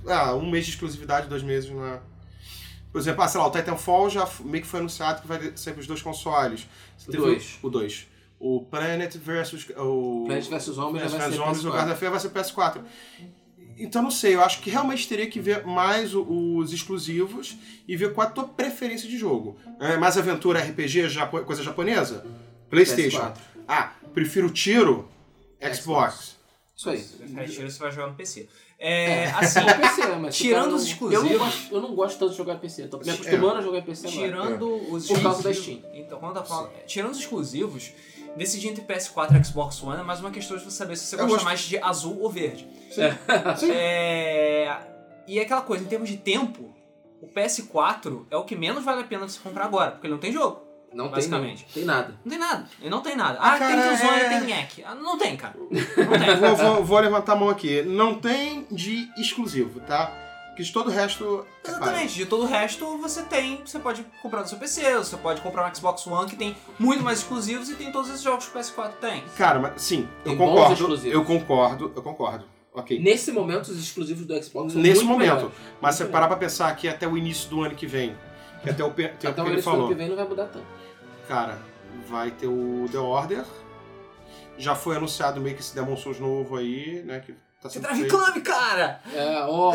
ah, 0.09 0.35
um 0.35 0.51
mês 0.51 0.65
de 0.67 0.73
exclusividade, 0.73 1.29
dois 1.29 1.43
meses 1.43 1.71
é... 1.71 2.01
Por 2.91 3.01
exemplo, 3.01 3.23
ah, 3.23 3.29
sei 3.29 3.41
lá, 3.41 3.47
o 3.47 3.51
Titanfall 3.51 4.09
já 4.09 4.29
meio 4.41 4.63
que 4.63 4.69
foi 4.69 4.81
anunciado 4.81 5.21
que 5.21 5.29
vai 5.29 5.53
ser 5.57 5.73
pros 5.73 5.87
dois 5.87 6.01
consoles. 6.01 6.67
Você 6.97 7.09
O 7.09 7.13
teve 7.13 7.25
dois. 7.25 7.59
O 7.63 7.69
2. 7.71 8.07
O 8.41 8.63
Planet 8.65 9.15
versus... 9.17 9.67
O... 9.77 10.25
Plants 10.27 10.47
vs 10.47 10.63
Zombies 10.75 11.03
já 11.03 11.09
Plants 11.09 11.13
vai 11.13 11.31
ser 11.31 11.37
Zombies, 11.37 11.65
o 11.65 11.69
PS4. 11.69 11.73
Garda 11.73 12.11
vai 12.11 12.21
ser 12.21 12.31
PS4. 12.31 12.83
Então, 13.77 14.03
não 14.03 14.11
sei, 14.11 14.35
eu 14.35 14.43
acho 14.43 14.61
que 14.61 14.71
realmente 14.71 15.07
teria 15.07 15.29
que 15.29 15.39
ver 15.39 15.65
mais 15.65 16.13
os 16.15 16.73
exclusivos 16.73 17.57
e 17.87 17.97
ver 17.97 18.13
qual 18.13 18.27
a 18.27 18.31
tua 18.31 18.49
preferência 18.49 19.09
de 19.09 19.17
jogo. 19.17 19.57
É 19.79 19.97
mais 19.97 20.19
aventura, 20.19 20.61
RPG, 20.61 21.09
japo- 21.09 21.45
coisa 21.45 21.63
japonesa? 21.63 22.27
PlayStation. 22.69 23.19
PS4. 23.21 23.37
Ah, 23.69 23.93
prefiro 24.13 24.51
tiro? 24.51 25.09
Xbox. 25.61 25.77
Xbox. 25.79 26.37
Isso 26.77 26.91
aí. 26.91 26.99
Se 26.99 27.09
você 27.09 27.17
preferir 27.19 27.51
tiro, 27.51 27.71
você 27.71 27.79
vai 27.79 27.93
jogar 27.93 28.07
no 28.09 28.15
PC. 28.15 28.49
É, 28.81 29.25
Assim, 29.31 29.59
assim, 29.59 29.81
PC, 29.81 30.07
mas 30.21 30.37
tirando 30.37 30.75
os 30.75 30.85
exclusivos- 30.85 31.25
Eu 31.31 31.39
não, 31.39 31.45
gosto, 31.45 31.75
eu 31.75 31.81
não 31.83 31.95
gosto 31.97 32.19
tanto 32.21 32.31
de 32.31 32.37
jogar 32.37 32.57
PC. 32.61 32.87
Tô 32.87 32.99
me 32.99 33.11
acostumando 33.11 33.57
a 33.59 33.61
jogar 33.61 33.83
PC 33.83 34.07
agora. 34.07 34.23
tirando 34.29 34.93
os 34.93 35.07
Por 35.09 35.21
causa 35.23 35.43
da 35.43 35.51
exclusivos- 35.51 35.91
Então, 35.95 36.19
quando 36.21 36.37
eu 36.37 36.45
falo, 36.45 36.71
tirando 36.87 37.11
os 37.11 37.19
exclusivos, 37.19 37.91
decidir 38.37 38.69
entre 38.69 38.85
PS4 38.85 39.37
e 39.41 39.45
Xbox 39.45 39.83
One 39.83 40.01
é 40.01 40.05
mais 40.05 40.21
uma 40.21 40.31
questão 40.31 40.57
de 40.57 40.63
você 40.63 40.71
saber 40.71 40.95
se 40.97 41.07
você 41.07 41.17
Eu 41.17 41.19
gosta 41.21 41.33
gosto- 41.35 41.45
mais 41.45 41.61
de 41.61 41.77
azul 41.79 42.21
ou 42.21 42.31
verde. 42.31 42.69
Sim. 42.91 43.03
É... 43.73 44.77
E 45.27 45.39
é 45.39 45.43
aquela 45.43 45.61
coisa, 45.63 45.83
em 45.85 45.89
termos 45.89 46.09
de 46.09 46.17
tempo, 46.17 46.73
o 47.21 47.27
PS4 47.27 48.27
é 48.31 48.37
o 48.37 48.45
que 48.45 48.55
menos 48.55 48.85
vale 48.85 49.01
a 49.01 49.05
pena 49.05 49.29
você 49.29 49.41
comprar 49.41 49.65
agora, 49.65 49.91
porque 49.91 50.07
ele 50.07 50.15
não 50.15 50.21
tem 50.21 50.33
jogo. 50.33 50.63
Não 50.93 51.09
Basicamente. 51.11 51.67
tem, 51.73 51.85
não. 51.85 51.95
tem 51.95 52.03
nada. 52.03 52.15
Não 52.25 52.31
tem 52.31 52.39
nada. 52.39 52.69
Ele 52.81 52.91
não 52.91 53.01
tem 53.03 53.17
nada. 53.17 53.39
Ah, 53.41 53.59
Cara, 53.59 53.67
tem 53.77 53.89
Killzone, 53.89 54.21
é- 54.21 54.29
tem 54.29 54.41
Nhek. 54.47 54.85
Ah, 54.85 54.95
não 54.95 55.19
tem, 55.19 55.37
cara. 55.37 55.55
Não 55.59 55.69
tem. 55.69 56.37
vou, 56.41 56.57
vou- 56.57 56.85
vou 56.85 56.99
levantar 57.01 57.33
a 57.35 57.37
mão 57.37 57.49
aqui. 57.51 57.83
Não 57.83 58.15
tem 58.15 58.67
de 58.71 59.09
exclusivo, 59.19 59.81
tá? 59.81 60.07
Porque 60.49 60.63
de 60.63 60.73
todo 60.73 60.89
o 60.89 60.91
resto. 60.91 61.47
é. 61.65 61.69
Exatamente. 61.71 62.15
De 62.15 62.27
todo 62.27 62.43
o 62.43 62.47
resto, 62.47 62.99
você 62.99 63.23
tem. 63.23 63.61
Você 63.65 63.79
pode 63.79 64.05
comprar 64.23 64.41
no 64.41 64.49
seu 64.49 64.59
PC, 64.59 64.95
você 64.97 65.17
pode 65.17 65.41
comprar 65.41 65.71
um 65.71 65.75
Xbox 65.75 66.05
One 66.07 66.29
que 66.29 66.35
tem 66.37 66.57
muito 66.79 67.05
mais 67.05 67.19
exclusivos 67.19 67.69
e 67.71 67.75
tem 67.77 67.93
todos 67.93 68.09
esses 68.09 68.23
jogos 68.23 68.47
que 68.47 68.57
o 68.57 68.61
PS4 68.61 68.93
tem. 69.01 69.23
Cara, 69.37 69.61
mas 69.61 69.81
sim, 69.81 70.09
eu 70.25 70.31
Tem 70.31 70.37
bons 70.37 70.49
concordo. 70.51 70.73
exclusivos. 70.75 71.15
Eu 71.15 71.25
concordo, 71.25 71.93
eu 71.95 72.03
concordo. 72.03 72.45
Ok. 72.75 72.99
Nesse 73.01 73.31
momento, 73.33 73.69
os 73.69 73.79
exclusivos 73.79 74.25
do 74.27 74.35
Xbox 74.43 74.73
são 74.73 74.81
Nesse 74.83 75.05
muito 75.05 75.13
momento. 75.13 75.35
melhores. 75.35 75.55
Mas 75.81 75.95
se 75.97 76.03
Muito 76.03 76.09
você 76.09 76.13
parar 76.13 76.27
pra 76.29 76.37
pensar 76.37 76.75
que 76.77 76.89
até 76.89 77.07
o 77.07 77.17
início 77.17 77.49
do 77.51 77.63
ano 77.63 77.75
que 77.75 77.87
vem, 77.87 78.17
que 78.63 78.71
até 78.71 78.85
o 78.85 78.91
tempo 78.91 79.15
Até 79.15 79.33
que 79.33 79.41
o 79.41 79.47
ele 79.53 79.63
falou, 79.63 79.89
que 79.89 79.95
vem 79.95 80.09
não 80.09 80.17
vai 80.17 80.27
mudar 80.27 80.47
tanto. 80.47 80.67
cara, 81.27 81.59
vai 82.09 82.31
ter 82.31 82.47
o 82.47 82.87
The 82.91 82.99
Order. 82.99 83.45
Já 84.57 84.75
foi 84.75 84.97
anunciado 84.97 85.41
meio 85.41 85.55
que 85.55 85.61
esse 85.63 85.75
Demon 85.75 85.97
Souls 85.97 86.19
novo 86.19 86.57
aí, 86.57 87.03
né? 87.07 87.21
Que 87.21 87.33
tá 87.63 87.71
sendo 87.71 87.83
Drive 87.83 88.01
feito. 88.01 88.17
Club, 88.17 88.43
cara! 88.43 89.01
É, 89.15 89.45
ó. 89.47 89.73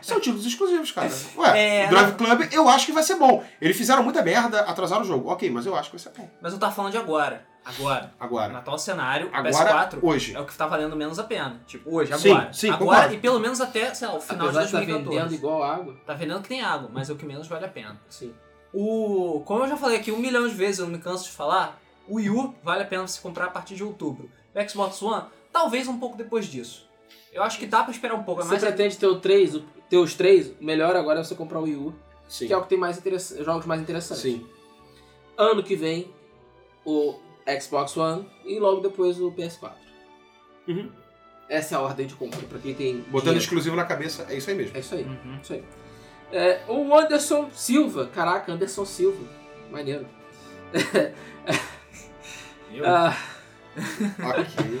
São 0.00 0.20
títulos 0.20 0.46
exclusivos, 0.46 0.92
cara. 0.92 1.10
Ué, 1.36 1.82
É, 1.84 1.86
o 1.86 1.90
Drive 1.90 2.14
Club 2.14 2.48
eu 2.52 2.68
acho 2.68 2.86
que 2.86 2.92
vai 2.92 3.02
ser 3.02 3.16
bom. 3.16 3.42
Eles 3.60 3.76
fizeram 3.76 4.02
muita 4.04 4.22
merda, 4.22 4.60
atrasaram 4.60 5.02
o 5.02 5.04
jogo. 5.04 5.30
Ok, 5.30 5.50
mas 5.50 5.66
eu 5.66 5.74
acho 5.74 5.90
que 5.90 5.96
vai 5.96 6.02
ser 6.12 6.16
bom. 6.16 6.28
Mas 6.40 6.52
eu 6.52 6.58
tava 6.60 6.72
falando 6.72 6.92
de 6.92 6.98
agora. 6.98 7.44
Agora. 7.68 8.02
No 8.18 8.24
Agora. 8.24 8.58
atual 8.58 8.78
cenário, 8.78 9.28
Agora, 9.32 9.88
PS4 9.90 9.98
hoje. 10.02 10.34
é 10.34 10.40
o 10.40 10.46
que 10.46 10.56
tá 10.56 10.66
valendo 10.66 10.96
menos 10.96 11.18
a 11.18 11.24
pena. 11.24 11.60
Tipo, 11.66 11.94
hoje, 11.94 12.16
Sim, 12.18 12.30
agora. 12.32 12.52
sim, 12.52 12.70
agora 12.70 12.96
concordo. 12.96 13.14
e 13.14 13.18
pelo 13.18 13.38
menos 13.40 13.60
até, 13.60 13.92
sei 13.94 14.08
lá, 14.08 14.14
o 14.14 14.20
final 14.20 14.46
Apesar 14.46 14.60
de 14.62 14.68
de 14.70 14.74
estar 14.76 14.78
2014. 14.86 15.18
vendendo 15.18 15.34
igual 15.34 15.62
água. 15.62 15.96
Tá 16.06 16.14
vendendo 16.14 16.40
que 16.42 16.48
tem 16.48 16.62
água, 16.62 16.88
mas 16.92 17.10
é 17.10 17.12
o 17.12 17.16
que 17.16 17.26
menos 17.26 17.46
vale 17.46 17.64
a 17.64 17.68
pena. 17.68 18.00
Sim. 18.08 18.32
O, 18.72 19.42
como 19.46 19.64
eu 19.64 19.68
já 19.68 19.76
falei 19.76 19.98
aqui 19.98 20.10
um 20.12 20.18
milhão 20.18 20.46
de 20.48 20.54
vezes, 20.54 20.78
eu 20.80 20.86
não 20.86 20.92
me 20.92 20.98
canso 20.98 21.24
de 21.24 21.30
falar, 21.30 21.80
o 22.06 22.16
Wii 22.16 22.30
U 22.30 22.54
vale 22.62 22.82
a 22.82 22.86
pena 22.86 23.06
você 23.06 23.20
comprar 23.20 23.46
a 23.46 23.50
partir 23.50 23.74
de 23.74 23.84
outubro. 23.84 24.30
O 24.54 24.68
Xbox 24.68 25.00
One, 25.02 25.24
talvez 25.52 25.88
um 25.88 25.98
pouco 25.98 26.16
depois 26.16 26.46
disso. 26.46 26.88
Eu 27.32 27.42
acho 27.42 27.58
que 27.58 27.66
dá 27.66 27.82
pra 27.82 27.92
esperar 27.92 28.14
um 28.14 28.22
pouco, 28.22 28.42
Você 28.42 28.48
mas 28.54 28.60
pretende 28.62 28.96
ter, 28.96 29.06
o 29.06 29.20
3, 29.20 29.54
o- 29.56 29.64
ter 29.88 29.96
os 29.98 30.14
três, 30.14 30.48
o 30.60 30.64
melhor 30.64 30.96
agora 30.96 31.20
é 31.20 31.24
você 31.24 31.34
comprar 31.34 31.58
o 31.60 31.62
Wii 31.64 31.76
U, 31.76 31.94
Sim. 32.28 32.46
que 32.46 32.52
é 32.52 32.56
o 32.56 32.62
que 32.62 32.68
tem 32.68 32.78
mais 32.78 33.00
jogos 33.44 33.66
mais 33.66 33.80
interessantes. 33.80 34.22
Sim. 34.22 34.46
Ano 35.36 35.62
que 35.62 35.76
vem, 35.76 36.10
o 36.84 37.18
Xbox 37.60 37.96
One 37.96 38.26
e 38.44 38.58
logo 38.58 38.80
depois 38.80 39.20
o 39.20 39.30
PS4. 39.32 39.72
Uhum. 40.68 40.90
Essa 41.48 41.74
é 41.74 41.78
a 41.78 41.80
ordem 41.80 42.06
de 42.06 42.14
compra, 42.14 42.40
pra 42.48 42.58
quem 42.58 42.74
tem 42.74 42.96
Botando 42.96 43.20
dinheiro. 43.22 43.38
exclusivo 43.38 43.74
na 43.76 43.84
cabeça, 43.84 44.26
é 44.28 44.36
isso 44.36 44.50
aí 44.50 44.56
mesmo. 44.56 44.76
É 44.76 44.80
isso 44.80 44.94
aí, 44.94 45.02
Uhum. 45.04 45.38
isso 45.42 45.52
aí. 45.54 45.64
É, 46.30 46.60
o 46.68 46.94
Anderson 46.94 47.48
Silva, 47.54 48.06
caraca, 48.14 48.52
Anderson 48.52 48.84
Silva, 48.84 49.24
maneiro. 49.70 50.06
Eu- 52.72 52.84
Ah, 52.86 53.16
ok. 54.40 54.80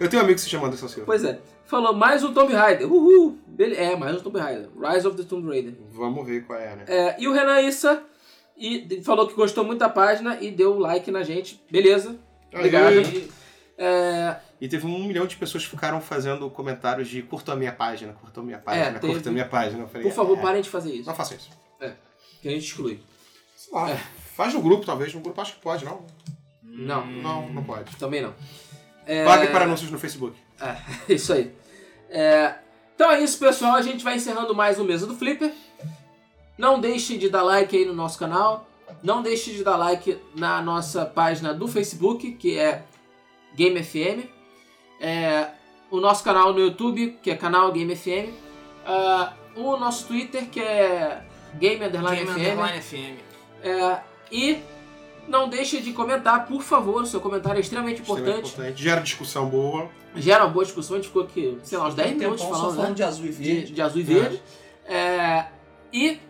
Eu 0.00 0.08
tenho 0.08 0.22
um 0.22 0.24
amigo 0.24 0.36
que 0.36 0.40
se 0.42 0.48
chama 0.48 0.66
Anderson 0.66 0.88
Silva. 0.88 1.04
pois 1.06 1.22
é, 1.24 1.38
falou 1.66 1.94
mais 1.94 2.24
um 2.24 2.32
Tomb 2.32 2.52
Raider, 2.54 2.90
uhul, 2.90 3.38
é, 3.76 3.94
mais 3.94 4.16
um 4.16 4.20
Tomb 4.20 4.38
Raider, 4.40 4.68
Rise 4.76 5.06
of 5.06 5.16
the 5.16 5.24
Tomb 5.24 5.46
Raider. 5.46 5.74
Vamos 5.90 6.26
ver 6.26 6.44
qual 6.46 6.58
é, 6.58 6.74
né? 6.74 6.84
É, 6.88 7.16
e 7.20 7.28
o 7.28 7.32
Renan 7.32 7.60
Issa 7.60 8.02
e 8.60 9.02
falou 9.02 9.26
que 9.26 9.34
gostou 9.34 9.64
muito 9.64 9.78
da 9.80 9.88
página 9.88 10.38
e 10.40 10.50
deu 10.50 10.78
like 10.78 11.10
na 11.10 11.22
gente, 11.22 11.60
beleza, 11.70 12.18
obrigado. 12.52 12.92
Aí- 12.98 13.30
É, 13.82 14.36
E 14.60 14.68
teve 14.68 14.84
um 14.86 15.04
milhão 15.06 15.26
de 15.26 15.36
pessoas 15.36 15.64
que 15.64 15.70
ficaram 15.70 16.02
fazendo 16.02 16.50
comentários 16.50 17.08
de 17.08 17.22
curtam 17.22 17.54
a 17.54 17.56
minha 17.56 17.72
página, 17.72 18.12
curtam 18.12 18.42
a 18.42 18.46
minha 18.46 18.58
página, 18.58 18.84
É, 18.84 18.92
teve. 18.98 19.14
curtam 19.14 19.30
a 19.30 19.32
minha 19.32 19.46
página. 19.48 19.86
Falei, 19.86 20.02
por 20.06 20.12
favor, 20.14 20.36
é, 20.38 20.42
parem 20.42 20.60
de 20.60 20.68
fazer 20.68 20.92
isso, 20.92 21.08
Não 21.08 21.14
faça 21.14 21.34
isso. 21.34 21.48
que 22.42 22.48
a 22.48 22.50
gente 22.50 22.66
exclui. 22.66 23.00
Sei 23.56 23.72
lá, 23.72 23.90
É. 23.90 23.98
Faz 24.36 24.52
no 24.54 24.60
grupo, 24.60 24.84
talvez. 24.84 25.14
No 25.14 25.20
grupo 25.20 25.40
acho 25.40 25.54
que 25.54 25.60
pode, 25.60 25.84
não? 25.86 26.04
Não, 26.62 27.06
Não, 27.06 27.48
não 27.50 27.64
pode. 27.64 27.94
também 27.96 28.20
não. 28.22 28.34
É, 29.06 29.24
Pague 29.24 29.46
para 29.48 29.64
anúncios 29.64 29.90
no 29.90 29.98
Facebook. 29.98 30.36
É, 30.60 30.76
isso 31.14 31.32
aí. 31.32 31.50
É, 32.10 32.54
então 32.94 33.10
é 33.10 33.20
isso, 33.20 33.38
pessoal. 33.38 33.74
A 33.76 33.82
gente 33.82 34.04
vai 34.04 34.16
encerrando 34.16 34.54
mais 34.54 34.78
um 34.78 34.84
Mesa 34.84 35.06
do 35.06 35.14
Flipper. 35.16 35.52
Não 36.60 36.78
deixe 36.78 37.16
de 37.16 37.30
dar 37.30 37.42
like 37.42 37.74
aí 37.74 37.86
no 37.86 37.94
nosso 37.94 38.18
canal. 38.18 38.68
Não 39.02 39.22
deixe 39.22 39.50
de 39.54 39.64
dar 39.64 39.78
like 39.78 40.18
na 40.36 40.60
nossa 40.60 41.06
página 41.06 41.54
do 41.54 41.66
Facebook, 41.66 42.32
que 42.32 42.58
é 42.58 42.84
Game 43.56 43.82
FM. 43.82 44.28
É, 45.00 45.52
o 45.90 45.98
nosso 46.00 46.22
canal 46.22 46.52
no 46.52 46.60
YouTube, 46.60 47.18
que 47.22 47.30
é 47.30 47.34
canal 47.34 47.72
Game 47.72 47.96
FM. 47.96 48.28
Ah, 48.84 49.32
o 49.56 49.74
nosso 49.78 50.06
Twitter, 50.06 50.50
que 50.50 50.60
é 50.60 51.24
Game 51.54 51.82
Underline 51.82 52.26
Game 52.26 52.30
FM. 52.30 52.52
Underline 52.52 52.82
FM. 52.82 53.18
É, 53.62 54.00
e 54.30 54.58
não 55.26 55.48
deixe 55.48 55.80
de 55.80 55.94
comentar, 55.94 56.46
por 56.46 56.60
favor. 56.60 57.00
O 57.04 57.06
seu 57.06 57.22
comentário 57.22 57.56
é 57.56 57.62
extremamente 57.62 58.02
Extremamente 58.02 58.28
importante. 58.32 58.52
importante. 58.52 58.82
Gera 58.82 59.00
discussão 59.00 59.48
boa. 59.48 59.88
Gera 60.14 60.44
uma 60.44 60.50
boa 60.50 60.66
discussão. 60.66 60.96
A 60.96 60.98
gente 60.98 61.08
ficou 61.08 61.22
aqui, 61.22 61.58
sei 61.62 61.78
lá, 61.78 61.88
uns 61.88 61.94
10 61.94 62.08
Tem 62.08 62.16
um 62.16 62.20
minutos 62.20 62.44
falando, 62.44 62.70
né? 62.72 62.76
falando 62.76 62.94
de 62.96 63.02
azul 63.02 63.24
e 63.24 63.28
de, 63.30 63.34
verde. 63.54 63.72
de 63.72 63.80
azul 63.80 64.00
e 64.02 64.04
verde. 64.04 64.42
É, 64.84 65.46
e 65.90 66.20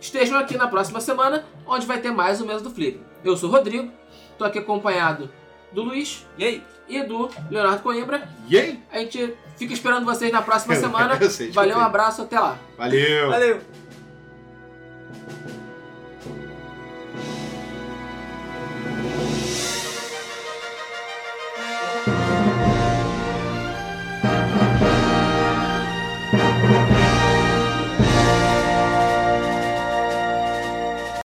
estejam 0.00 0.38
aqui 0.38 0.56
na 0.56 0.68
próxima 0.68 1.00
semana, 1.00 1.44
onde 1.66 1.86
vai 1.86 1.98
ter 1.98 2.10
mais 2.10 2.40
o 2.40 2.46
mês 2.46 2.62
do 2.62 2.70
Flip. 2.70 3.00
Eu 3.24 3.36
sou 3.36 3.48
o 3.48 3.52
Rodrigo, 3.52 3.90
tô 4.38 4.44
aqui 4.44 4.58
acompanhado 4.58 5.30
do 5.72 5.82
Luiz 5.82 6.26
E 6.38 6.44
aí? 6.44 6.62
e 6.88 7.02
do 7.02 7.28
Leonardo 7.50 7.82
Coimbra. 7.82 8.28
E 8.48 8.56
aí? 8.56 8.80
A 8.92 8.98
gente 8.98 9.34
fica 9.56 9.72
esperando 9.72 10.04
vocês 10.04 10.30
na 10.30 10.40
próxima 10.40 10.76
semana. 10.76 11.18
Eu 11.20 11.28
sei, 11.30 11.50
Valeu, 11.50 11.76
um 11.76 11.80
abraço, 11.80 12.22
até 12.22 12.38
lá. 12.38 12.56
Valeu! 12.78 13.30
Valeu! 13.30 13.60